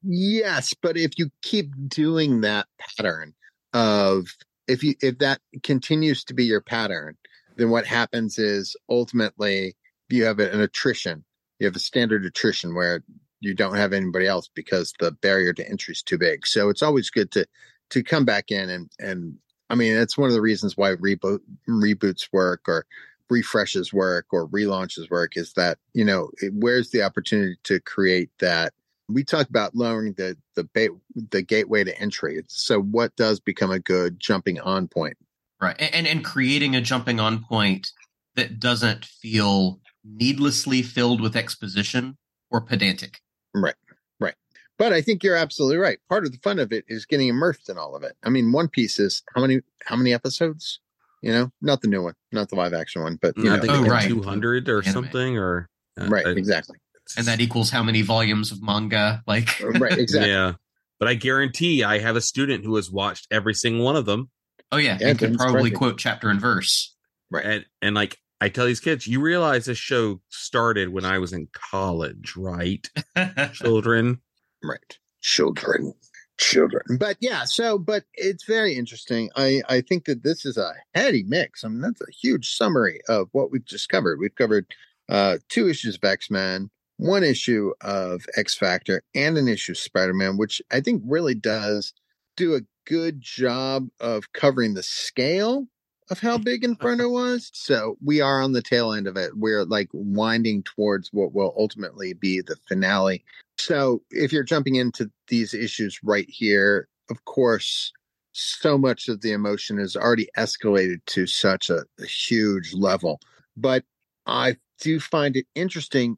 Yes, 0.03 0.73
but 0.81 0.97
if 0.97 1.17
you 1.17 1.29
keep 1.41 1.71
doing 1.87 2.41
that 2.41 2.67
pattern 2.79 3.33
of 3.73 4.27
if 4.67 4.83
you 4.83 4.95
if 5.01 5.19
that 5.19 5.39
continues 5.63 6.23
to 6.25 6.33
be 6.33 6.45
your 6.45 6.61
pattern, 6.61 7.17
then 7.57 7.69
what 7.69 7.85
happens 7.85 8.39
is 8.39 8.75
ultimately 8.89 9.75
you 10.09 10.25
have 10.25 10.39
an 10.39 10.59
attrition. 10.61 11.23
You 11.59 11.67
have 11.67 11.75
a 11.75 11.79
standard 11.79 12.25
attrition 12.25 12.73
where 12.73 13.03
you 13.39 13.53
don't 13.53 13.75
have 13.75 13.93
anybody 13.93 14.27
else 14.27 14.49
because 14.53 14.93
the 14.99 15.11
barrier 15.11 15.53
to 15.53 15.69
entry 15.69 15.93
is 15.93 16.03
too 16.03 16.17
big. 16.17 16.47
So 16.47 16.69
it's 16.69 16.81
always 16.83 17.09
good 17.09 17.31
to 17.31 17.45
to 17.91 18.03
come 18.03 18.25
back 18.25 18.49
in 18.49 18.69
and 18.69 18.89
and 18.99 19.37
I 19.69 19.75
mean 19.75 19.95
it's 19.95 20.17
one 20.17 20.29
of 20.29 20.33
the 20.33 20.41
reasons 20.41 20.75
why 20.75 20.95
reboot 20.95 21.39
reboots 21.69 22.29
work 22.31 22.61
or 22.67 22.85
refreshes 23.29 23.93
work 23.93 24.27
or 24.31 24.47
relaunches 24.47 25.09
work 25.09 25.37
is 25.37 25.53
that 25.53 25.77
you 25.93 26.03
know 26.03 26.29
where's 26.53 26.89
the 26.89 27.03
opportunity 27.03 27.55
to 27.63 27.79
create 27.79 28.29
that 28.39 28.73
we 29.13 29.23
talk 29.23 29.49
about 29.49 29.75
lowering 29.75 30.13
the 30.13 30.37
the 30.55 30.63
ba- 30.73 30.95
the 31.31 31.41
gateway 31.41 31.83
to 31.83 31.97
entry 31.99 32.41
so 32.47 32.81
what 32.81 33.15
does 33.15 33.39
become 33.39 33.71
a 33.71 33.79
good 33.79 34.19
jumping 34.19 34.59
on 34.61 34.87
point 34.87 35.17
Right. 35.61 35.75
And, 35.79 35.93
and 35.93 36.07
and 36.07 36.25
creating 36.25 36.75
a 36.75 36.81
jumping 36.81 37.19
on 37.19 37.43
point 37.43 37.91
that 38.35 38.59
doesn't 38.59 39.05
feel 39.05 39.79
needlessly 40.03 40.81
filled 40.81 41.21
with 41.21 41.35
exposition 41.35 42.17
or 42.49 42.61
pedantic. 42.61 43.21
right 43.53 43.75
right 44.19 44.33
but 44.79 44.91
i 44.93 45.01
think 45.01 45.23
you're 45.23 45.35
absolutely 45.35 45.77
right 45.77 45.99
part 46.09 46.25
of 46.25 46.31
the 46.31 46.37
fun 46.39 46.57
of 46.59 46.71
it 46.71 46.83
is 46.87 47.05
getting 47.05 47.27
immersed 47.27 47.69
in 47.69 47.77
all 47.77 47.95
of 47.95 48.03
it 48.03 48.13
i 48.23 48.29
mean 48.29 48.51
one 48.51 48.67
piece 48.67 48.99
is 48.99 49.21
how 49.35 49.41
many 49.41 49.61
how 49.85 49.95
many 49.95 50.13
episodes 50.13 50.79
you 51.21 51.31
know 51.31 51.51
not 51.61 51.81
the 51.81 51.87
new 51.87 52.01
one 52.01 52.15
not 52.31 52.49
the 52.49 52.55
live 52.55 52.73
action 52.73 53.03
one 53.03 53.19
but 53.21 53.37
you 53.37 53.49
I 53.51 53.55
know 53.57 53.61
think 53.61 53.73
Oh, 53.73 53.83
right. 53.89 54.07
200 54.07 54.67
or 54.69 54.77
Anime. 54.81 54.91
something, 54.93 55.37
or 55.37 55.69
uh, 55.99 56.07
right 56.07 56.25
I- 56.25 56.31
exactly 56.31 56.77
And 57.17 57.25
that 57.27 57.39
equals 57.41 57.69
how 57.69 57.83
many 57.83 58.01
volumes 58.01 58.51
of 58.51 58.61
manga? 58.61 59.23
Like 59.27 59.59
right 59.63 59.97
exactly 59.97 60.29
Yeah. 60.29 60.53
But 60.99 61.07
I 61.07 61.15
guarantee 61.15 61.83
I 61.83 61.99
have 61.99 62.15
a 62.15 62.21
student 62.21 62.63
who 62.63 62.75
has 62.75 62.91
watched 62.91 63.27
every 63.31 63.53
single 63.55 63.83
one 63.83 63.95
of 63.95 64.05
them. 64.05 64.29
Oh 64.71 64.77
yeah, 64.77 64.97
Yeah, 65.01 65.09
and 65.09 65.19
can 65.19 65.35
probably 65.35 65.71
Franco. 65.71 65.77
quote 65.77 65.97
chapter 65.97 66.29
and 66.29 66.39
verse. 66.39 66.95
right 67.29 67.45
And 67.45 67.65
and 67.81 67.95
like 67.95 68.17
I 68.39 68.49
tell 68.49 68.65
these 68.65 68.79
kids, 68.79 69.05
you 69.05 69.19
realize 69.21 69.65
this 69.65 69.77
show 69.77 70.19
started 70.29 70.89
when 70.89 71.05
I 71.05 71.19
was 71.19 71.31
in 71.33 71.47
college, 71.53 72.33
right? 72.35 72.87
Children. 73.53 74.21
right 74.63 74.97
children 75.21 75.93
children 76.37 76.81
but 76.99 77.15
yeah 77.19 77.43
so 77.45 77.77
but 77.77 78.03
it's 78.15 78.43
very 78.45 78.73
interesting 78.73 79.29
i 79.35 79.61
i 79.69 79.79
think 79.81 80.05
that 80.05 80.23
this 80.23 80.45
is 80.45 80.57
a 80.57 80.73
heady 80.95 81.23
mix 81.27 81.63
i 81.63 81.67
mean 81.67 81.81
that's 81.81 82.01
a 82.01 82.11
huge 82.11 82.55
summary 82.55 82.99
of 83.07 83.27
what 83.31 83.51
we've 83.51 83.65
discovered 83.65 84.17
we've 84.19 84.33
covered 84.35 84.65
uh 85.09 85.37
two 85.49 85.69
issues 85.69 85.95
of 85.95 86.03
x-men 86.03 86.69
one 87.01 87.23
issue 87.23 87.73
of 87.81 88.25
x 88.37 88.55
factor 88.55 89.01
and 89.15 89.37
an 89.37 89.47
issue 89.47 89.71
of 89.71 89.77
spider-man 89.77 90.37
which 90.37 90.61
i 90.71 90.79
think 90.79 91.01
really 91.05 91.35
does 91.35 91.93
do 92.37 92.55
a 92.55 92.61
good 92.85 93.21
job 93.21 93.87
of 93.99 94.31
covering 94.33 94.73
the 94.73 94.83
scale 94.83 95.67
of 96.09 96.19
how 96.19 96.37
big 96.37 96.63
inferno 96.63 97.09
was. 97.09 97.49
So 97.53 97.97
we 98.03 98.21
are 98.21 98.41
on 98.41 98.51
the 98.51 98.61
tail 98.61 98.93
end 98.93 99.07
of 99.07 99.17
it. 99.17 99.31
We're 99.37 99.63
like 99.63 99.89
winding 99.93 100.63
towards 100.63 101.09
what 101.11 101.33
will 101.33 101.53
ultimately 101.57 102.13
be 102.13 102.41
the 102.41 102.57
finale. 102.67 103.23
So 103.57 104.03
if 104.11 104.31
you're 104.31 104.43
jumping 104.43 104.75
into 104.75 105.09
these 105.27 105.53
issues 105.53 105.99
right 106.03 106.29
here, 106.29 106.87
of 107.09 107.23
course, 107.25 107.91
so 108.33 108.77
much 108.77 109.07
of 109.07 109.21
the 109.21 109.31
emotion 109.31 109.79
is 109.79 109.95
already 109.95 110.27
escalated 110.37 111.01
to 111.07 111.27
such 111.27 111.69
a, 111.69 111.83
a 111.99 112.05
huge 112.05 112.73
level. 112.73 113.19
But 113.57 113.83
I 114.25 114.57
do 114.79 114.99
find 114.99 115.35
it 115.35 115.45
interesting, 115.55 116.17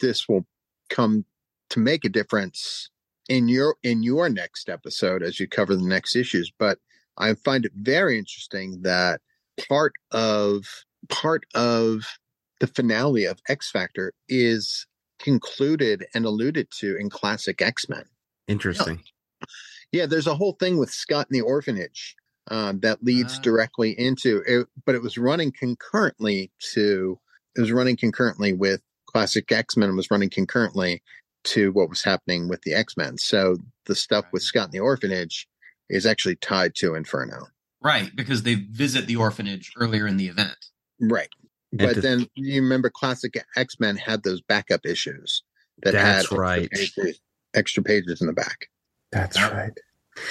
this 0.00 0.28
will 0.28 0.46
come 0.90 1.24
to 1.70 1.80
make 1.80 2.04
a 2.04 2.08
difference 2.08 2.90
in 3.28 3.48
your 3.48 3.76
in 3.82 4.02
your 4.02 4.28
next 4.28 4.68
episode 4.68 5.22
as 5.22 5.40
you 5.40 5.48
cover 5.48 5.74
the 5.74 5.82
next 5.82 6.14
issues. 6.14 6.52
But 6.56 6.78
I 7.18 7.34
find 7.34 7.64
it 7.64 7.72
very 7.74 8.18
interesting 8.18 8.82
that 8.82 9.20
part 9.68 9.94
of 10.12 10.84
part 11.08 11.44
of 11.54 12.18
the 12.60 12.66
finale 12.66 13.24
of 13.24 13.40
X 13.48 13.70
Factor 13.70 14.12
is 14.28 14.86
concluded 15.18 16.06
and 16.14 16.24
alluded 16.24 16.70
to 16.70 16.96
in 16.96 17.10
classic 17.10 17.62
X-Men. 17.62 18.04
Interesting. 18.48 19.02
Yeah, 19.92 20.06
there's 20.06 20.26
a 20.26 20.34
whole 20.34 20.52
thing 20.52 20.78
with 20.78 20.90
Scott 20.90 21.26
in 21.30 21.34
the 21.34 21.40
orphanage 21.40 22.16
um, 22.50 22.80
that 22.80 23.02
leads 23.02 23.38
Ah. 23.38 23.42
directly 23.42 23.98
into 23.98 24.42
it, 24.46 24.68
but 24.84 24.94
it 24.94 25.02
was 25.02 25.16
running 25.18 25.52
concurrently 25.52 26.50
to 26.74 27.18
it 27.56 27.60
was 27.60 27.72
running 27.72 27.96
concurrently 27.96 28.52
with 28.52 28.82
classic 29.16 29.50
X-Men 29.50 29.96
was 29.96 30.10
running 30.10 30.28
concurrently 30.28 31.02
to 31.44 31.72
what 31.72 31.88
was 31.88 32.04
happening 32.04 32.48
with 32.48 32.60
the 32.62 32.74
X-Men. 32.74 33.16
So 33.16 33.56
the 33.86 33.94
stuff 33.94 34.26
with 34.30 34.42
Scott 34.42 34.66
in 34.66 34.70
the 34.72 34.80
orphanage 34.80 35.48
is 35.88 36.04
actually 36.04 36.36
tied 36.36 36.74
to 36.76 36.94
Inferno. 36.94 37.46
Right, 37.82 38.14
because 38.14 38.42
they 38.42 38.56
visit 38.56 39.06
the 39.06 39.16
orphanage 39.16 39.72
earlier 39.78 40.06
in 40.06 40.18
the 40.18 40.26
event. 40.28 40.56
Right. 41.00 41.30
And 41.72 41.78
But 41.80 41.94
to- 41.94 42.00
then 42.02 42.26
you 42.34 42.60
remember 42.60 42.90
classic 42.90 43.42
X 43.56 43.80
Men 43.80 43.96
had 43.96 44.22
those 44.22 44.42
backup 44.42 44.84
issues 44.84 45.42
that 45.82 45.92
That's 45.92 46.28
had 46.28 46.36
right. 46.38 46.68
extra 46.70 47.04
pages, 47.04 47.20
extra 47.54 47.82
pages 47.82 48.20
in 48.20 48.26
the 48.26 48.32
back 48.34 48.66
That's 49.12 49.40
right. 49.40 49.72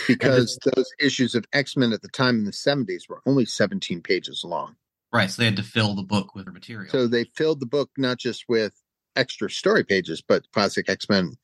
because 0.07 0.60
those 0.76 0.91
issues 0.99 1.34
of 1.34 1.45
X 1.53 1.76
Men 1.76 1.91
at 1.91 2.03
the 2.03 2.07
time 2.10 2.38
in 2.38 2.45
the 2.45 2.52
70s 2.52 3.10
were 3.10 3.22
only 3.26 3.45
17 3.45 4.02
pages 4.03 4.44
long. 4.44 4.76
Right, 5.16 5.32
so 5.32 5.42
they 5.42 5.46
had 5.46 5.56
to 5.56 5.64
fill 5.64 5.96
the 5.96 6.04
book 6.04 6.36
with 6.36 6.46
material. 6.48 6.92
So 6.92 7.08
they 7.08 7.24
filled 7.24 7.62
the 7.62 7.66
book 7.66 7.90
not 7.98 8.18
just 8.18 8.44
with 8.50 8.74
extra 9.16 9.50
story 9.50 9.86
pages, 9.86 10.22
but 10.22 10.52
classic 10.52 10.90
X 10.90 11.08
Men 11.10 11.38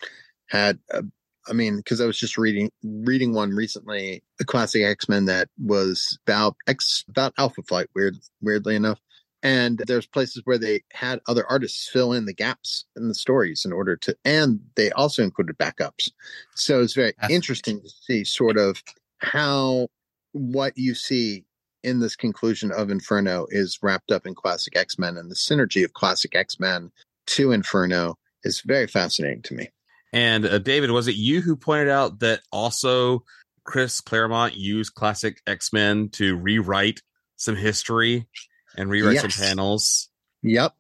had. 0.48 0.78
Uh, 0.94 1.04
I 1.48 1.54
mean, 1.54 1.78
because 1.78 2.02
I 2.02 2.06
was 2.06 2.20
just 2.20 2.38
reading 2.38 2.70
reading 2.84 3.34
one 3.34 3.52
recently, 3.52 4.24
the 4.40 4.44
classic 4.44 4.84
X 4.84 5.08
Men 5.08 5.24
that 5.26 5.48
was 5.58 6.20
about 6.28 6.58
X 6.68 7.06
about 7.08 7.34
Alpha 7.38 7.64
Flight. 7.64 7.88
Weird, 7.96 8.18
weirdly 8.42 8.76
enough, 8.76 9.00
and 9.42 9.82
there's 9.88 10.06
places 10.06 10.42
where 10.44 10.58
they 10.58 10.84
had 10.92 11.22
other 11.30 11.46
artists 11.50 11.88
fill 11.88 12.12
in 12.12 12.26
the 12.26 12.34
gaps 12.34 12.84
in 12.98 13.08
the 13.08 13.16
stories 13.16 13.64
in 13.64 13.72
order 13.72 13.96
to, 13.96 14.18
and 14.26 14.60
they 14.76 14.92
also 14.92 15.24
included 15.24 15.58
backups. 15.58 16.12
So 16.56 16.82
it's 16.82 16.94
very 16.94 17.14
That's 17.22 17.34
interesting 17.34 17.80
to 17.80 17.90
see 17.90 18.26
sort 18.26 18.58
of 18.58 18.84
how 19.20 19.88
what 20.34 20.78
you 20.78 20.94
see 20.94 21.46
in 21.84 22.00
this 22.00 22.16
conclusion 22.16 22.72
of 22.72 22.90
Inferno 22.90 23.48
is 23.50 23.80
wrapped 23.82 24.12
up 24.12 24.26
in 24.26 24.36
classic 24.36 24.76
X 24.78 24.98
Men, 25.00 25.18
and 25.18 25.30
the 25.30 25.36
synergy 25.36 25.84
of 25.84 25.94
classic 25.94 26.36
X 26.36 26.60
Men 26.60 26.92
to 27.28 27.52
Inferno 27.52 28.18
is 28.44 28.62
very 28.62 28.88
fascinating 28.88 29.42
to 29.44 29.54
me. 29.54 29.70
And 30.14 30.46
uh, 30.46 30.60
David, 30.60 30.92
was 30.92 31.08
it 31.08 31.16
you 31.16 31.42
who 31.42 31.56
pointed 31.56 31.90
out 31.90 32.20
that 32.20 32.42
also 32.52 33.24
Chris 33.64 34.02
Claremont 34.02 34.56
used 34.56 34.94
classic 34.94 35.42
X 35.48 35.72
Men 35.72 36.10
to 36.10 36.36
rewrite 36.36 37.02
some 37.38 37.56
history 37.56 38.28
and 38.78 38.90
rewrite 38.90 39.16
Yes. 39.16 39.36
some 39.36 39.46
panels? 39.46 40.10
Yep. 40.44 40.74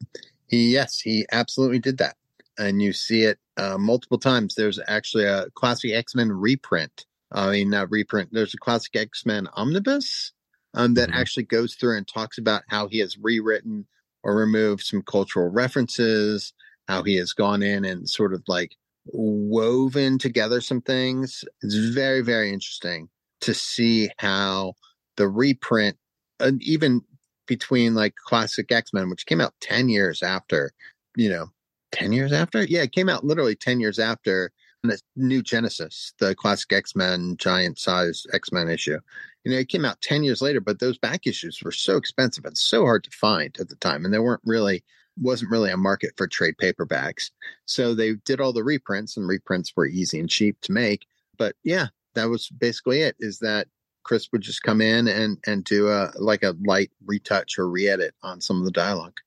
He, 0.47 0.71
yes, 0.71 0.99
he 0.99 1.25
absolutely 1.31 1.79
did 1.79 1.99
that. 1.99 2.15
And 2.57 2.81
you 2.81 2.93
see 2.93 3.23
it 3.23 3.39
uh, 3.57 3.77
multiple 3.77 4.17
times. 4.19 4.55
There's 4.55 4.79
actually 4.87 5.25
a 5.25 5.49
classic 5.55 5.91
X 5.91 6.13
Men 6.15 6.31
reprint. 6.31 7.05
I 7.31 7.49
mean, 7.51 7.69
not 7.69 7.89
reprint. 7.89 8.29
There's 8.33 8.53
a 8.53 8.57
classic 8.57 8.95
X 8.95 9.25
Men 9.25 9.47
omnibus 9.53 10.33
um, 10.73 10.93
that 10.95 11.09
Mhm. 11.09 11.15
actually 11.15 11.43
goes 11.43 11.75
through 11.75 11.97
and 11.97 12.07
talks 12.07 12.37
about 12.37 12.63
how 12.69 12.87
he 12.87 12.99
has 12.99 13.17
rewritten 13.17 13.87
or 14.23 14.35
removed 14.35 14.83
some 14.83 15.01
cultural 15.01 15.49
references, 15.49 16.53
how 16.87 17.03
he 17.03 17.15
has 17.15 17.33
gone 17.33 17.63
in 17.63 17.85
and 17.85 18.09
sort 18.09 18.33
of 18.33 18.43
like 18.47 18.75
woven 19.07 20.17
together 20.17 20.61
some 20.61 20.81
things. 20.81 21.43
It's 21.61 21.75
very, 21.75 22.21
very 22.21 22.51
interesting 22.51 23.09
to 23.41 23.53
see 23.53 24.09
how 24.19 24.73
the 25.17 25.27
reprint, 25.27 25.97
and 26.39 26.61
even 26.63 27.01
between 27.47 27.95
like 27.95 28.15
classic 28.15 28.71
X-Men, 28.71 29.09
which 29.09 29.25
came 29.25 29.41
out 29.41 29.53
10 29.61 29.89
years 29.89 30.21
after, 30.23 30.71
you 31.17 31.29
know, 31.29 31.47
10 31.91 32.13
years 32.13 32.31
after? 32.31 32.63
Yeah, 32.63 32.83
it 32.83 32.91
came 32.93 33.09
out 33.09 33.25
literally 33.25 33.55
10 33.55 33.79
years 33.79 33.99
after 33.99 34.51
the 34.83 34.99
new 35.15 35.41
Genesis, 35.41 36.13
the 36.19 36.35
classic 36.35 36.73
X-Men 36.73 37.35
giant 37.37 37.79
size 37.79 38.25
X-Men 38.33 38.69
issue. 38.69 38.99
You 39.43 39.51
know, 39.51 39.57
it 39.57 39.69
came 39.69 39.85
out 39.85 40.01
10 40.01 40.23
years 40.23 40.41
later, 40.41 40.61
but 40.61 40.79
those 40.79 40.97
back 40.97 41.27
issues 41.27 41.61
were 41.63 41.71
so 41.71 41.97
expensive 41.97 42.45
and 42.45 42.57
so 42.57 42.83
hard 42.83 43.03
to 43.03 43.11
find 43.11 43.55
at 43.59 43.69
the 43.69 43.75
time. 43.75 44.05
And 44.05 44.13
there 44.13 44.23
weren't 44.23 44.41
really, 44.45 44.83
wasn't 45.19 45.51
really 45.51 45.71
a 45.71 45.77
market 45.77 46.13
for 46.17 46.27
trade 46.27 46.55
paperbacks. 46.61 47.31
So 47.65 47.93
they 47.93 48.13
did 48.25 48.41
all 48.41 48.53
the 48.53 48.63
reprints 48.63 49.17
and 49.17 49.27
reprints 49.27 49.73
were 49.75 49.87
easy 49.87 50.19
and 50.19 50.29
cheap 50.29 50.59
to 50.61 50.71
make. 50.71 51.05
But 51.37 51.55
yeah, 51.63 51.87
that 52.15 52.29
was 52.29 52.49
basically 52.49 53.01
it. 53.01 53.15
Is 53.19 53.39
that 53.39 53.67
Chris 54.03 54.29
would 54.31 54.41
just 54.41 54.63
come 54.63 54.81
in 54.81 55.07
and 55.07 55.37
and 55.45 55.63
do 55.63 55.89
a 55.89 56.11
like 56.17 56.43
a 56.43 56.55
light 56.65 56.91
retouch 57.05 57.57
or 57.57 57.69
re-edit 57.69 58.13
on 58.23 58.41
some 58.41 58.57
of 58.57 58.65
the 58.65 58.71
dialogue 58.71 59.17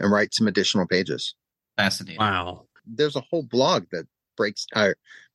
and 0.00 0.10
write 0.10 0.34
some 0.34 0.46
additional 0.46 0.86
pages. 0.86 1.34
Fascinating. 1.76 2.18
Wow. 2.18 2.66
There's 2.86 3.16
a 3.16 3.24
whole 3.30 3.42
blog 3.42 3.86
that 3.92 4.06
breaks 4.36 4.66
uh, 4.74 4.90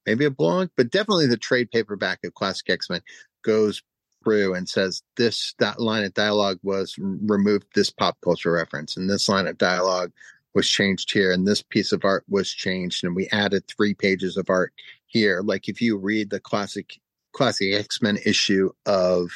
maybe 0.06 0.26
a 0.26 0.32
blog, 0.32 0.70
but 0.76 0.92
definitely 0.92 1.28
the 1.28 1.38
trade 1.38 1.72
paperback 1.72 2.20
of 2.24 2.34
Classic 2.34 2.70
X-Men 2.70 3.02
goes 3.44 3.82
through 4.24 4.54
and 4.54 4.68
says 4.68 5.02
this 5.16 5.54
that 5.60 5.80
line 5.80 6.04
of 6.04 6.14
dialogue 6.14 6.60
was 6.62 6.96
removed 7.00 7.66
this 7.74 7.90
pop 7.90 8.18
culture 8.22 8.52
reference 8.52 8.98
and 8.98 9.10
this 9.10 9.30
line 9.30 9.48
of 9.48 9.58
dialogue 9.58 10.12
was 10.54 10.70
changed 10.70 11.12
here 11.12 11.32
and 11.32 11.48
this 11.48 11.62
piece 11.62 11.94
of 11.94 12.04
art 12.04 12.26
was 12.28 12.52
changed 12.52 13.04
and 13.04 13.16
we 13.16 13.30
added 13.30 13.64
three 13.68 13.94
pages 13.94 14.36
of 14.36 14.50
art 14.50 14.74
here. 15.06 15.42
Like 15.42 15.70
if 15.70 15.82
you 15.82 15.98
read 15.98 16.30
the 16.30 16.40
classic 16.40 17.00
classic 17.32 17.74
x-men 17.74 18.18
issue 18.26 18.70
of 18.86 19.30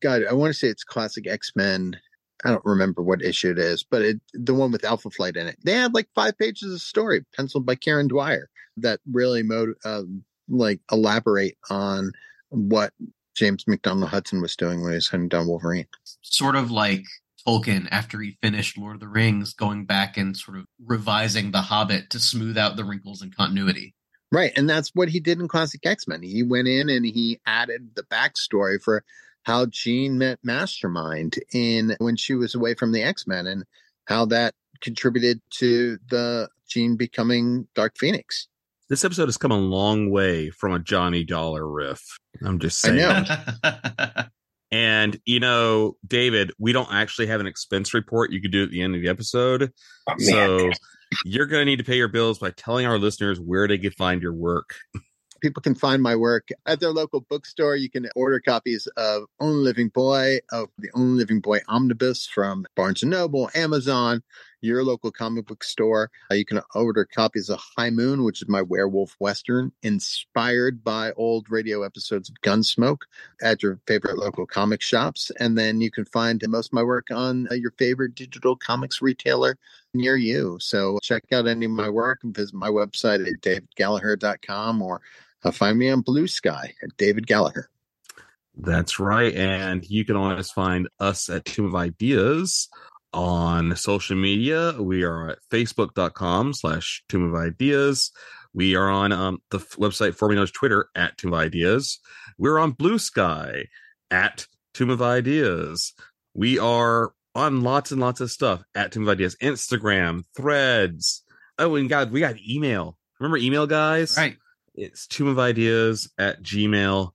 god 0.00 0.22
i 0.28 0.32
want 0.32 0.52
to 0.52 0.58
say 0.58 0.68
it's 0.68 0.84
classic 0.84 1.26
x-men 1.26 1.98
i 2.44 2.50
don't 2.50 2.64
remember 2.64 3.02
what 3.02 3.22
issue 3.22 3.50
it 3.50 3.58
is 3.58 3.82
but 3.82 4.02
it 4.02 4.20
the 4.34 4.54
one 4.54 4.70
with 4.70 4.84
alpha 4.84 5.10
flight 5.10 5.36
in 5.36 5.46
it 5.46 5.56
they 5.64 5.72
had 5.72 5.94
like 5.94 6.08
five 6.14 6.36
pages 6.38 6.72
of 6.72 6.80
story 6.80 7.24
penciled 7.34 7.64
by 7.64 7.74
kieron 7.74 8.08
dwyer 8.08 8.48
that 8.82 9.00
really 9.10 9.42
mode 9.42 9.74
uh, 9.84 10.02
like 10.48 10.80
elaborate 10.90 11.56
on 11.70 12.12
what 12.50 12.92
James 13.36 13.64
MacDonald 13.66 14.10
Hudson 14.10 14.40
was 14.40 14.56
doing 14.56 14.82
when 14.82 14.92
he 14.92 14.96
was 14.96 15.08
hunting 15.08 15.28
down 15.28 15.46
Wolverine. 15.46 15.86
Sort 16.22 16.56
of 16.56 16.70
like 16.70 17.04
Tolkien 17.46 17.86
after 17.90 18.20
he 18.20 18.36
finished 18.42 18.76
Lord 18.76 18.94
of 18.94 19.00
the 19.00 19.08
Rings, 19.08 19.54
going 19.54 19.84
back 19.84 20.16
and 20.16 20.36
sort 20.36 20.58
of 20.58 20.66
revising 20.84 21.50
The 21.50 21.62
Hobbit 21.62 22.10
to 22.10 22.18
smooth 22.18 22.58
out 22.58 22.76
the 22.76 22.84
wrinkles 22.84 23.22
in 23.22 23.30
continuity. 23.30 23.94
Right. 24.30 24.52
And 24.56 24.68
that's 24.68 24.90
what 24.94 25.08
he 25.08 25.20
did 25.20 25.40
in 25.40 25.48
Classic 25.48 25.84
X 25.84 26.06
Men. 26.06 26.22
He 26.22 26.42
went 26.42 26.68
in 26.68 26.90
and 26.90 27.06
he 27.06 27.40
added 27.46 27.92
the 27.94 28.02
backstory 28.02 28.80
for 28.82 29.04
how 29.44 29.66
Jean 29.66 30.18
met 30.18 30.38
Mastermind 30.42 31.36
in 31.52 31.96
when 31.98 32.16
she 32.16 32.34
was 32.34 32.54
away 32.54 32.74
from 32.74 32.92
the 32.92 33.02
X 33.02 33.26
Men 33.26 33.46
and 33.46 33.64
how 34.06 34.26
that 34.26 34.54
contributed 34.82 35.40
to 35.50 35.98
the 36.10 36.48
Jean 36.68 36.96
becoming 36.96 37.66
Dark 37.74 37.96
Phoenix. 37.96 38.48
This 38.88 39.04
episode 39.04 39.26
has 39.26 39.36
come 39.36 39.50
a 39.50 39.58
long 39.58 40.10
way 40.10 40.48
from 40.48 40.72
a 40.72 40.78
Johnny 40.78 41.22
Dollar 41.22 41.68
riff. 41.68 42.02
I'm 42.42 42.58
just 42.58 42.80
saying. 42.80 43.26
and 44.72 45.20
you 45.26 45.40
know, 45.40 45.96
David, 46.06 46.52
we 46.58 46.72
don't 46.72 46.90
actually 46.90 47.26
have 47.26 47.40
an 47.40 47.46
expense 47.46 47.92
report 47.92 48.32
you 48.32 48.40
could 48.40 48.50
do 48.50 48.62
at 48.62 48.70
the 48.70 48.80
end 48.80 48.94
of 48.94 49.02
the 49.02 49.08
episode. 49.08 49.74
Oh, 50.08 50.14
so 50.18 50.70
you're 51.22 51.44
going 51.44 51.60
to 51.60 51.64
need 51.66 51.80
to 51.80 51.84
pay 51.84 51.96
your 51.96 52.08
bills 52.08 52.38
by 52.38 52.50
telling 52.52 52.86
our 52.86 52.98
listeners 52.98 53.38
where 53.38 53.68
they 53.68 53.76
can 53.76 53.90
find 53.90 54.22
your 54.22 54.32
work. 54.32 54.74
People 55.42 55.62
can 55.62 55.74
find 55.74 56.02
my 56.02 56.16
work 56.16 56.48
at 56.64 56.80
their 56.80 56.90
local 56.90 57.20
bookstore. 57.28 57.76
You 57.76 57.90
can 57.90 58.08
order 58.16 58.40
copies 58.40 58.88
of 58.96 59.24
Only 59.38 59.64
Living 59.64 59.88
Boy, 59.90 60.38
of 60.50 60.70
the 60.78 60.88
Only 60.94 61.18
Living 61.18 61.40
Boy 61.40 61.60
Omnibus 61.68 62.26
from 62.26 62.64
Barnes 62.74 63.02
and 63.02 63.10
Noble, 63.10 63.50
Amazon, 63.54 64.22
your 64.60 64.84
local 64.84 65.10
comic 65.10 65.46
book 65.46 65.64
store. 65.64 66.10
Uh, 66.30 66.34
you 66.34 66.44
can 66.44 66.60
order 66.74 67.04
copies 67.04 67.48
of 67.48 67.60
High 67.76 67.90
Moon, 67.90 68.24
which 68.24 68.42
is 68.42 68.48
my 68.48 68.62
werewolf 68.62 69.16
western, 69.18 69.72
inspired 69.82 70.82
by 70.82 71.12
old 71.12 71.50
radio 71.50 71.82
episodes 71.82 72.28
of 72.28 72.40
Gunsmoke 72.42 73.02
at 73.42 73.62
your 73.62 73.80
favorite 73.86 74.18
local 74.18 74.46
comic 74.46 74.82
shops. 74.82 75.30
And 75.38 75.56
then 75.56 75.80
you 75.80 75.90
can 75.90 76.04
find 76.04 76.42
most 76.48 76.68
of 76.68 76.72
my 76.72 76.82
work 76.82 77.08
on 77.10 77.48
uh, 77.50 77.54
your 77.54 77.72
favorite 77.72 78.14
digital 78.14 78.56
comics 78.56 79.02
retailer 79.02 79.58
near 79.94 80.16
you. 80.16 80.58
So 80.60 80.98
check 81.02 81.24
out 81.32 81.46
any 81.46 81.66
of 81.66 81.72
my 81.72 81.88
work 81.88 82.20
and 82.22 82.34
visit 82.34 82.54
my 82.54 82.68
website 82.68 83.26
at 83.26 83.40
davidgallaher.com 83.42 84.82
or 84.82 85.00
uh, 85.44 85.50
find 85.50 85.78
me 85.78 85.90
on 85.90 86.00
Blue 86.00 86.26
Sky 86.26 86.74
at 86.82 86.96
David 86.96 87.26
Gallaher. 87.26 87.64
That's 88.60 88.98
right. 88.98 89.34
And 89.34 89.88
you 89.88 90.04
can 90.04 90.16
always 90.16 90.50
find 90.50 90.88
us 90.98 91.28
at 91.28 91.44
Tomb 91.44 91.66
of 91.66 91.74
Ideas 91.76 92.68
on 93.12 93.74
social 93.76 94.16
media. 94.16 94.74
We 94.78 95.02
are 95.02 95.30
at 95.30 95.38
facebook.com 95.50 96.52
slash 96.54 97.02
Tomb 97.08 97.32
of 97.32 97.34
Ideas. 97.34 98.10
We 98.54 98.74
are 98.76 98.88
on 98.88 99.12
um, 99.12 99.42
the 99.50 99.58
website 99.58 100.14
formerly 100.14 100.36
known 100.36 100.44
as 100.44 100.50
Twitter 100.50 100.88
at 100.94 101.16
Tomb 101.18 101.32
of 101.32 101.38
Ideas. 101.38 101.98
We're 102.38 102.58
on 102.58 102.72
Blue 102.72 102.98
Sky 102.98 103.64
at 104.10 104.46
Tomb 104.74 104.90
of 104.90 105.02
Ideas. 105.02 105.92
We 106.34 106.58
are 106.58 107.12
on 107.34 107.62
lots 107.62 107.92
and 107.92 108.00
lots 108.00 108.20
of 108.20 108.30
stuff 108.30 108.62
at 108.74 108.92
Tomb 108.92 109.04
of 109.04 109.08
Ideas, 109.10 109.36
Instagram, 109.42 110.22
threads. 110.36 111.22
Oh, 111.58 111.76
and 111.76 111.88
God, 111.88 112.10
we 112.10 112.20
got 112.20 112.36
email. 112.38 112.96
Remember 113.20 113.36
email, 113.36 113.66
guys? 113.66 114.16
Right. 114.16 114.36
It's 114.74 115.06
tomb 115.08 115.26
of 115.26 115.38
ideas 115.40 116.10
at 116.18 116.42
gmail.com. 116.42 117.12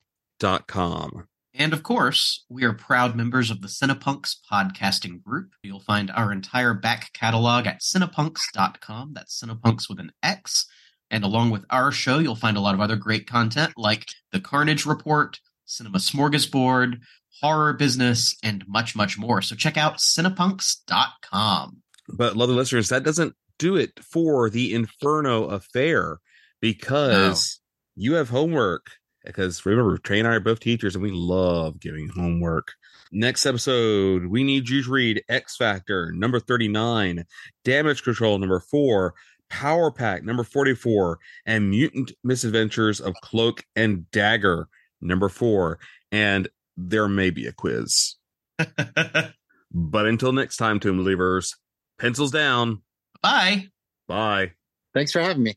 And 1.56 1.72
of 1.72 1.84
course, 1.84 2.44
we 2.48 2.64
are 2.64 2.72
proud 2.72 3.14
members 3.14 3.48
of 3.48 3.60
the 3.60 3.68
Cinepunx 3.68 4.34
podcasting 4.50 5.22
group. 5.22 5.52
You'll 5.62 5.78
find 5.78 6.10
our 6.10 6.32
entire 6.32 6.74
back 6.74 7.12
catalog 7.12 7.68
at 7.68 7.80
cinepunx.com. 7.80 9.12
That's 9.14 9.40
Cinepunx 9.40 9.88
with 9.88 10.00
an 10.00 10.10
X. 10.20 10.66
And 11.12 11.22
along 11.22 11.50
with 11.50 11.64
our 11.70 11.92
show, 11.92 12.18
you'll 12.18 12.34
find 12.34 12.56
a 12.56 12.60
lot 12.60 12.74
of 12.74 12.80
other 12.80 12.96
great 12.96 13.28
content 13.28 13.74
like 13.76 14.06
The 14.32 14.40
Carnage 14.40 14.84
Report, 14.84 15.38
Cinema 15.64 15.98
Smorgasbord, 15.98 16.98
Horror 17.40 17.74
Business, 17.74 18.36
and 18.42 18.66
much, 18.66 18.96
much 18.96 19.16
more. 19.16 19.40
So 19.40 19.54
check 19.54 19.76
out 19.76 19.98
cinepunx.com. 19.98 21.82
But, 22.08 22.36
lovely 22.36 22.56
listeners, 22.56 22.88
that 22.88 23.04
doesn't 23.04 23.36
do 23.60 23.76
it 23.76 23.92
for 24.02 24.50
the 24.50 24.74
Inferno 24.74 25.44
affair 25.44 26.18
because 26.60 27.60
you 27.94 28.14
have 28.14 28.30
homework 28.30 28.90
because 29.24 29.64
remember, 29.64 29.98
Trey 29.98 30.18
and 30.18 30.28
I 30.28 30.34
are 30.34 30.40
both 30.40 30.60
teachers 30.60 30.94
and 30.94 31.02
we 31.02 31.10
love 31.10 31.80
giving 31.80 32.08
homework. 32.08 32.72
Next 33.12 33.46
episode, 33.46 34.26
we 34.26 34.44
need 34.44 34.68
you 34.68 34.82
to 34.82 34.90
read 34.90 35.24
X 35.28 35.56
Factor 35.56 36.12
number 36.12 36.40
39, 36.40 37.24
Damage 37.64 38.02
Control 38.02 38.38
number 38.38 38.60
4, 38.60 39.14
Power 39.50 39.90
Pack 39.90 40.24
number 40.24 40.44
44, 40.44 41.18
and 41.46 41.70
Mutant 41.70 42.12
Misadventures 42.24 43.00
of 43.00 43.14
Cloak 43.22 43.64
and 43.76 44.10
Dagger 44.10 44.68
number 45.00 45.28
4. 45.28 45.78
And 46.10 46.48
there 46.76 47.08
may 47.08 47.30
be 47.30 47.46
a 47.46 47.52
quiz. 47.52 48.16
but 48.58 50.06
until 50.06 50.32
next 50.32 50.56
time, 50.56 50.80
Tomb 50.80 50.96
Believers, 50.96 51.56
pencils 51.98 52.30
down. 52.30 52.82
Bye. 53.22 53.68
Bye. 54.08 54.52
Thanks 54.92 55.12
for 55.12 55.20
having 55.20 55.42
me. 55.42 55.54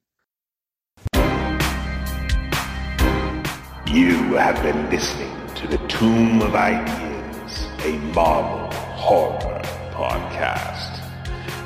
You 3.97 4.35
have 4.35 4.61
been 4.61 4.91
listening 4.91 5.35
to 5.55 5.67
the 5.67 5.79
Tomb 5.87 6.43
of 6.43 6.53
Ideas, 6.53 7.65
a 7.83 7.97
Marvel 8.13 8.71
horror 8.93 9.63
podcast. 9.91 11.01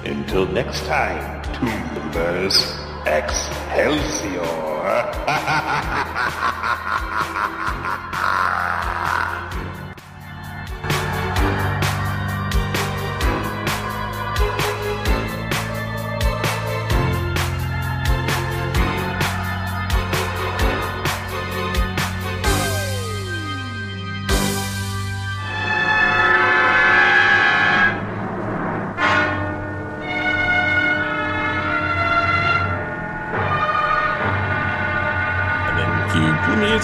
Until 0.05 0.45
next 0.45 0.85
time, 0.85 1.41
Tombers, 1.51 2.55
Excelsior! 3.05 4.47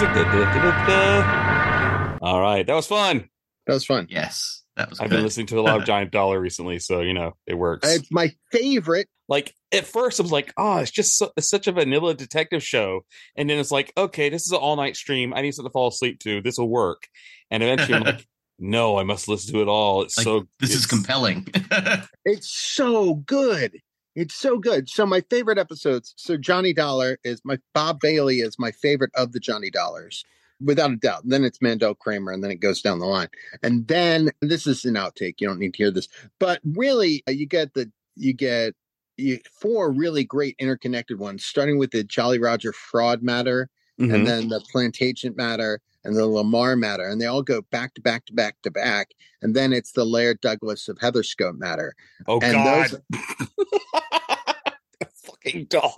music. 0.00 0.14
Da, 0.14 0.24
da, 0.24 0.54
da, 0.54 0.86
da, 0.86 0.86
da. 0.86 2.18
All 2.22 2.40
right. 2.40 2.66
That 2.66 2.74
was 2.74 2.86
fun. 2.86 3.28
That 3.66 3.74
was 3.74 3.84
fun. 3.84 4.06
Yes. 4.10 4.62
That 4.76 4.90
was 4.90 5.00
I've 5.00 5.10
good. 5.10 5.16
been 5.16 5.24
listening 5.24 5.46
to 5.48 5.58
a 5.58 5.62
lot 5.62 5.78
of 5.80 5.84
Johnny 5.86 6.06
Dollar 6.06 6.38
recently, 6.40 6.78
so 6.78 7.00
you 7.00 7.12
know 7.12 7.34
it 7.46 7.54
works. 7.54 7.88
It's 7.92 8.10
my 8.12 8.32
favorite. 8.52 9.08
like 9.28 9.52
at 9.72 9.86
first, 9.86 10.20
I 10.20 10.22
was 10.22 10.30
like, 10.32 10.52
"Oh, 10.56 10.78
it's 10.78 10.90
just 10.92 11.18
so, 11.18 11.30
it's 11.36 11.50
such 11.50 11.66
a 11.66 11.72
vanilla 11.72 12.14
detective 12.14 12.62
show," 12.62 13.00
and 13.36 13.50
then 13.50 13.58
it's 13.58 13.72
like, 13.72 13.92
"Okay, 13.96 14.28
this 14.28 14.42
is 14.46 14.52
an 14.52 14.58
all 14.58 14.76
night 14.76 14.94
stream. 14.96 15.34
I 15.34 15.42
need 15.42 15.52
something 15.52 15.68
to 15.68 15.72
fall 15.72 15.88
asleep 15.88 16.20
to. 16.20 16.40
This 16.40 16.58
will 16.58 16.68
work." 16.68 17.08
And 17.50 17.62
eventually, 17.62 17.94
I'm 17.94 18.04
like, 18.04 18.24
"No, 18.60 18.98
I 18.98 19.02
must 19.02 19.26
listen 19.26 19.52
to 19.54 19.62
it 19.62 19.68
all. 19.68 20.02
It's 20.02 20.16
Like, 20.16 20.24
so 20.24 20.46
this 20.60 20.74
is 20.74 20.86
compelling. 20.86 21.48
It's 22.24 22.50
so 22.50 23.14
good. 23.14 23.78
It's 24.20 24.34
so 24.34 24.58
good. 24.58 24.88
So 24.90 25.06
my 25.06 25.20
favorite 25.30 25.58
episodes. 25.58 26.12
So 26.16 26.36
Johnny 26.36 26.72
Dollar 26.72 27.18
is 27.22 27.40
my 27.44 27.58
Bob 27.72 28.00
Bailey 28.00 28.38
is 28.40 28.58
my 28.58 28.72
favorite 28.72 29.12
of 29.14 29.30
the 29.32 29.38
Johnny 29.38 29.70
Dollars, 29.70 30.24
without 30.60 30.90
a 30.90 30.96
doubt. 30.96 31.22
Then 31.24 31.44
it's 31.44 31.62
Mandel 31.62 31.94
Kramer, 31.94 32.32
and 32.32 32.42
then 32.42 32.50
it 32.50 32.56
goes 32.60 32.82
down 32.82 32.98
the 32.98 33.06
line. 33.06 33.28
And 33.62 33.86
then 33.86 34.30
this 34.40 34.66
is 34.66 34.84
an 34.84 34.94
outtake. 34.94 35.36
You 35.38 35.46
don't 35.46 35.60
need 35.60 35.74
to 35.74 35.78
hear 35.78 35.92
this, 35.92 36.08
but 36.40 36.60
really, 36.64 37.22
uh, 37.28 37.30
you 37.30 37.46
get 37.46 37.74
the 37.74 37.92
you 38.16 38.32
get 38.32 38.74
you, 39.16 39.38
four 39.60 39.92
really 39.92 40.24
great 40.24 40.56
interconnected 40.58 41.20
ones, 41.20 41.44
starting 41.44 41.78
with 41.78 41.92
the 41.92 42.02
Jolly 42.02 42.40
Roger 42.40 42.72
fraud 42.72 43.22
matter, 43.22 43.68
Mhm. 44.00 44.14
and 44.14 44.26
then 44.26 44.48
the 44.48 44.60
Plantagenet 44.72 45.36
matter, 45.36 45.80
and 46.02 46.16
the 46.16 46.26
Lamar 46.26 46.74
matter, 46.74 47.04
and 47.06 47.20
they 47.20 47.26
all 47.26 47.42
go 47.42 47.62
back 47.70 47.94
to 47.94 48.00
back 48.00 48.26
to 48.26 48.32
back 48.32 48.56
to 48.62 48.70
back, 48.72 49.10
and 49.42 49.54
then 49.54 49.72
it's 49.72 49.92
the 49.92 50.04
Laird 50.04 50.40
Douglas 50.40 50.88
of 50.88 50.98
Heatherscope 50.98 51.56
matter. 51.58 51.94
Oh 52.26 52.40
and 52.40 52.54
God! 52.54 52.90
those- 52.90 53.00
Fucking 55.52 55.66
dog. 55.66 55.92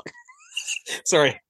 Sorry. 1.04 1.40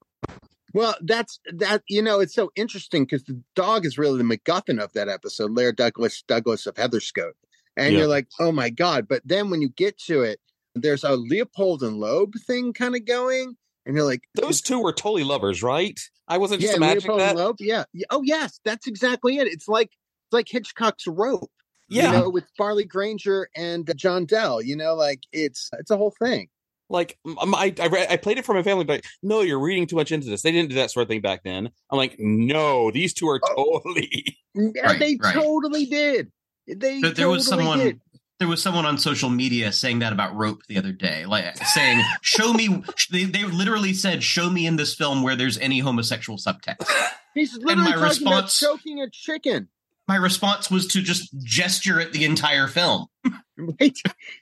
Well, 0.73 0.95
that's 1.03 1.41
that. 1.53 1.83
You 1.89 2.01
know, 2.03 2.21
it's 2.21 2.35
so 2.35 2.53
interesting 2.55 3.05
because 3.05 3.25
the 3.25 3.41
dog 3.57 3.85
is 3.85 3.99
really 3.99 4.19
the 4.19 4.25
MacGuffin 4.37 4.81
of 4.83 4.93
that 4.93 5.09
episode, 5.09 5.51
Laird 5.53 5.77
Douglas 5.77 6.23
Douglas 6.29 6.67
of 6.67 6.75
Heatherscope, 6.77 7.33
and 7.77 7.93
Yeah. 7.93 8.01
you're 8.01 8.09
like, 8.09 8.29
oh 8.39 8.53
my 8.53 8.71
god! 8.71 9.09
But 9.09 9.23
then 9.25 9.51
when 9.51 9.63
you 9.63 9.69
get 9.69 9.99
to 10.03 10.23
it, 10.23 10.39
there's 10.77 11.03
a 11.03 11.17
Leopold 11.17 11.83
and 11.83 11.97
Loeb 11.99 12.35
thing 12.47 12.73
kind 12.73 12.95
of 12.95 13.05
going, 13.05 13.57
and 13.85 13.97
you're 13.97 14.05
like, 14.05 14.23
Those 14.37 14.61
two 14.61 14.81
were 14.81 14.93
totally 14.93 15.25
lovers, 15.25 15.61
right? 15.63 15.99
I 16.29 16.39
wasn't 16.39 16.61
just 16.61 16.75
yeah, 16.75 16.77
imagining 16.77 17.17
Leopold 17.17 17.21
that. 17.21 17.31
and 17.31 17.39
Loeb, 17.39 17.57
yeah. 17.59 17.85
Yeah, 17.93 18.07
Oh 18.11 18.23
yes, 18.23 18.61
that's 18.65 18.87
exactly 18.87 19.39
it. 19.39 19.49
It's 19.49 19.67
like 19.67 19.89
it's 19.89 20.33
like 20.33 20.47
Hitchcock's 20.49 21.09
Rope, 21.09 21.51
Yeah. 21.89 22.13
you 22.13 22.19
know, 22.19 22.31
with 22.31 22.45
Farley 22.57 22.85
Granger 22.85 23.49
and 23.57 23.91
John 23.97 24.25
Dall. 24.25 24.63
You 24.63 24.77
know, 24.77 24.95
like 24.95 25.23
it's 25.33 25.69
it's 25.81 25.91
a 25.91 25.97
whole 25.97 26.15
thing. 26.23 26.49
Like 26.91 27.19
I, 27.27 27.73
I, 27.81 27.87
read, 27.87 28.09
I 28.11 28.17
played 28.17 28.37
it 28.39 28.45
for 28.45 28.55
my 28.55 28.63
family, 28.63 28.85
but 28.85 29.03
no, 29.23 29.41
you're 29.41 29.61
reading 29.61 29.87
too 29.87 29.97
much 29.97 30.11
into 30.13 30.29
this. 30.29 30.43
They 30.43 30.53
didn't 30.53 30.71
do 30.71 30.75
that 30.77 30.91
sort 30.91 31.03
of 31.05 31.09
thing 31.09 31.21
back 31.21 31.43
then. 31.45 31.71
I'm 31.91 31.97
like, 31.97 32.17
no, 32.19 32.91
these 32.91 33.15
two 33.15 33.29
are 33.29 33.41
oh, 33.57 33.79
totally. 33.81 34.37
Yeah, 34.55 34.71
Right, 34.85 34.99
they 34.99 35.17
right. 35.23 35.33
totally 35.33 35.87
did. 35.87 36.31
They 36.67 37.01
There, 37.01 37.11
there 37.13 37.29
was 37.29 37.47
someone. 37.47 37.79
did. 37.79 38.01
There 38.41 38.49
was 38.49 38.63
someone 38.63 38.87
on 38.87 38.97
social 38.97 39.29
media 39.29 39.71
saying 39.71 39.99
that 39.99 40.13
about 40.15 40.35
Rope 40.35 40.63
the 40.67 40.79
other 40.79 40.93
day, 40.93 41.27
like 41.27 41.57
saying, 41.59 42.01
"Show 42.23 42.55
me." 42.55 42.83
They, 43.13 43.25
they 43.25 43.45
literally 43.45 43.93
said, 43.93 44.23
"Show 44.23 44.49
me 44.49 44.67
in 44.67 44.77
this 44.77 44.95
film 44.95 45.23
where 45.23 45.37
there's 45.37 45.59
any 45.59 45.81
homosexual 45.81 46.39
subtext." 46.39 46.91
He's 47.35 47.55
And 47.55 47.65
literally 47.65 47.91
my 47.91 47.97
talking 47.97 48.09
response- 48.09 48.63
about 48.63 48.79
choking 48.79 49.01
a 49.03 49.11
chicken. 49.11 49.69
My 50.11 50.17
response 50.17 50.69
was 50.73 50.89
to 50.89 51.03
just 51.03 51.31
gesture 51.45 52.01
at 52.01 52.13
the 52.13 52.25
entire 52.25 52.67
film. 52.67 53.07
Right? 53.57 53.97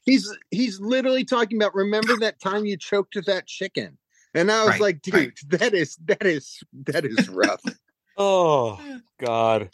He's 0.04 0.32
he's 0.50 0.78
literally 0.80 1.24
talking 1.24 1.58
about 1.60 1.74
remember 1.74 2.16
that 2.20 2.40
time 2.40 2.64
you 2.64 2.76
choked 2.78 3.18
that 3.26 3.46
chicken. 3.48 3.98
And 4.32 4.50
I 4.50 4.60
was 4.60 4.70
Right, 4.70 4.80
like, 4.80 5.02
dude, 5.02 5.14
right. 5.14 5.32
that 5.48 5.74
is 5.74 5.96
that 6.06 6.24
is 6.24 6.60
that 6.86 7.04
is 7.04 7.28
rough. 7.28 7.60
Oh 8.16 8.80
God! 9.20 9.68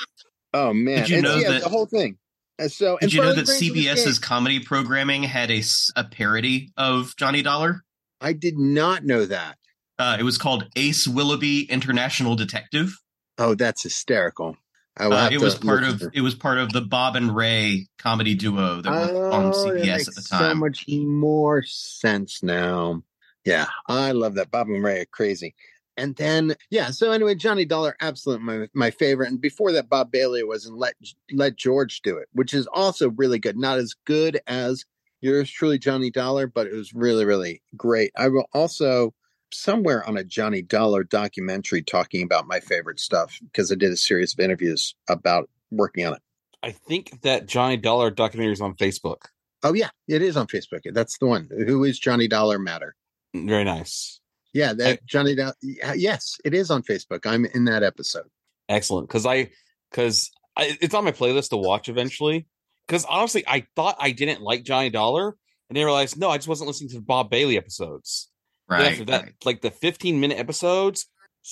oh 0.54 0.72
man. 0.72 1.00
Did 1.02 1.08
you 1.10 1.16
And 1.18 1.24
know 1.24 1.36
yeah, 1.36 1.50
that- 1.52 1.62
the 1.62 1.68
whole 1.68 1.86
thing. 1.86 2.16
And 2.58 2.72
so 2.72 2.92
and 3.00 3.02
Did 3.10 3.12
you 3.12 3.20
know 3.20 3.34
that 3.34 3.46
CBS's 3.46 4.18
comedy 4.18 4.58
programming 4.60 5.22
had 5.22 5.50
a, 5.52 5.62
a 5.94 6.04
parody 6.04 6.72
of 6.76 7.14
Johnny 7.16 7.42
Dollar? 7.42 7.84
I 8.20 8.32
did 8.32 8.56
not 8.58 9.04
know 9.04 9.26
that. 9.26 9.58
Uh, 9.98 10.16
it 10.18 10.22
was 10.24 10.38
called 10.38 10.66
Ace 10.74 11.06
Willoughby 11.06 11.70
International 11.70 12.34
Detective. 12.34 12.98
Oh, 13.38 13.54
that's 13.54 13.82
hysterical. 13.82 14.56
I 14.96 15.06
Uh, 15.06 15.30
it 15.30 15.40
was 15.40 15.56
part 15.56 15.82
of 15.82 16.02
it 16.12 16.20
was 16.20 16.34
part 16.34 16.58
of 16.58 16.72
the 16.72 16.80
Bob 16.80 17.16
and 17.16 17.34
Ray 17.34 17.86
comedy 17.98 18.34
duo 18.34 18.80
that 18.80 18.90
that. 18.90 19.14
were 19.14 19.30
on 19.30 19.46
Oh, 19.46 19.50
CBS 19.52 20.08
at 20.08 20.14
the 20.14 20.22
time. 20.22 20.50
So 20.52 20.60
much 20.60 20.84
more 20.88 21.62
sense 21.64 22.42
now. 22.42 23.02
Yeah, 23.44 23.66
I 23.88 24.12
love 24.12 24.34
that. 24.34 24.50
Bob 24.50 24.68
and 24.68 24.82
Ray 24.82 25.00
are 25.00 25.06
crazy. 25.06 25.54
And 25.96 26.16
then, 26.16 26.56
yeah. 26.70 26.90
So 26.90 27.12
anyway, 27.12 27.34
Johnny 27.36 27.64
Dollar, 27.64 27.96
absolutely 28.00 28.44
my 28.44 28.68
my 28.74 28.90
favorite. 28.90 29.28
And 29.30 29.40
before 29.40 29.72
that, 29.72 29.88
Bob 29.88 30.10
Bailey 30.10 30.42
was 30.44 30.66
in 30.66 30.76
Let 30.76 30.94
Let 31.32 31.56
George 31.56 32.00
Do 32.02 32.16
It, 32.18 32.28
which 32.32 32.54
is 32.54 32.66
also 32.72 33.10
really 33.10 33.38
good. 33.38 33.56
Not 33.56 33.78
as 33.78 33.94
good 34.04 34.40
as 34.46 34.84
yours 35.20 35.50
truly, 35.50 35.78
Johnny 35.78 36.10
Dollar, 36.10 36.46
but 36.46 36.66
it 36.66 36.72
was 36.74 36.94
really 36.94 37.24
really 37.24 37.62
great. 37.76 38.12
I 38.16 38.28
will 38.28 38.46
also 38.52 39.14
somewhere 39.54 40.06
on 40.06 40.16
a 40.16 40.24
Johnny 40.24 40.62
Dollar 40.62 41.04
documentary 41.04 41.82
talking 41.82 42.22
about 42.22 42.46
my 42.46 42.60
favorite 42.60 43.00
stuff 43.00 43.38
because 43.40 43.70
I 43.70 43.76
did 43.76 43.92
a 43.92 43.96
series 43.96 44.34
of 44.34 44.40
interviews 44.40 44.94
about 45.08 45.48
working 45.70 46.06
on 46.06 46.14
it. 46.14 46.22
I 46.62 46.72
think 46.72 47.22
that 47.22 47.46
Johnny 47.46 47.76
Dollar 47.76 48.10
documentary 48.10 48.52
is 48.54 48.60
on 48.60 48.74
Facebook. 48.74 49.26
Oh 49.62 49.72
yeah, 49.72 49.90
it 50.08 50.22
is 50.22 50.36
on 50.36 50.46
Facebook. 50.46 50.80
That's 50.92 51.18
the 51.18 51.26
one. 51.26 51.48
Who 51.50 51.84
is 51.84 51.98
Johnny 51.98 52.28
Dollar 52.28 52.58
Matter? 52.58 52.94
Mm, 53.34 53.48
very 53.48 53.64
nice. 53.64 54.20
Yeah, 54.52 54.72
that 54.74 55.04
Johnny 55.06 55.34
Dollar. 55.34 55.54
Yes, 55.62 56.36
it 56.44 56.54
is 56.54 56.70
on 56.70 56.82
Facebook. 56.82 57.26
I'm 57.26 57.44
in 57.44 57.64
that 57.64 57.82
episode. 57.82 58.26
Excellent. 58.68 59.08
Because 59.08 59.26
I, 59.26 59.50
because 59.90 60.30
it's 60.56 60.94
on 60.94 61.04
my 61.04 61.12
playlist 61.12 61.50
to 61.50 61.56
watch 61.56 61.88
eventually. 61.88 62.46
Because 62.86 63.04
honestly, 63.06 63.44
I 63.46 63.66
thought 63.74 63.96
I 63.98 64.10
didn't 64.10 64.42
like 64.42 64.64
Johnny 64.64 64.90
Dollar, 64.90 65.36
and 65.68 65.76
then 65.76 65.82
I 65.82 65.86
realized 65.86 66.18
no, 66.18 66.30
I 66.30 66.36
just 66.36 66.48
wasn't 66.48 66.68
listening 66.68 66.90
to 66.90 66.96
the 66.96 67.02
Bob 67.02 67.30
Bailey 67.30 67.56
episodes. 67.56 68.30
Then 68.68 68.78
Right, 68.80 68.92
after 68.92 69.04
that, 69.06 69.28
like 69.44 69.60
the 69.60 69.70
15 69.70 70.20
minute 70.20 70.38
episodes, 70.38 71.06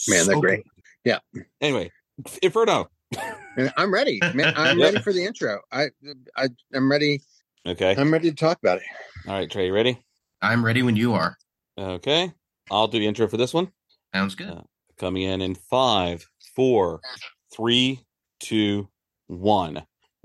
Man, 0.08 0.26
they're 0.26 0.40
great. 0.40 0.64
good. 1.04 1.18
Yeah, 1.34 1.42
Anyway, 1.60 1.90
Inferno. 2.42 2.88
I'm 3.76 3.92
ready. 3.92 4.20
Man, 4.34 4.52
I'm 4.56 4.78
Yep. 4.78 4.84
ready 4.86 4.98
for 5.00 5.12
the 5.12 5.24
intro. 5.24 5.60
I, 5.70 5.88
I, 6.36 6.48
I'm 6.74 6.90
ready. 6.90 7.20
Okay. 7.66 7.94
I'm 7.96 8.12
ready 8.12 8.30
to 8.30 8.36
talk 8.36 8.58
about 8.62 8.78
it. 8.78 8.84
All 9.26 9.34
right, 9.34 9.50
Trey, 9.50 9.66
you 9.66 9.74
ready? 9.74 10.02
I'm 10.40 10.64
ready 10.64 10.82
when 10.82 10.96
you 10.96 11.12
are. 11.14 11.36
Okay. 11.78 12.32
I'll 12.70 12.88
do 12.88 12.98
the 12.98 13.06
intro 13.06 13.28
for 13.28 13.36
this 13.36 13.52
one. 13.52 13.70
Sounds 14.14 14.34
good. 14.34 14.48
Uh, 14.48 14.62
coming 14.98 15.22
in 15.22 15.42
in 15.42 15.54
five, 15.54 16.26
four, 16.56 17.00
three, 17.54 18.00
two, 18.40 18.88
one. 19.26 19.82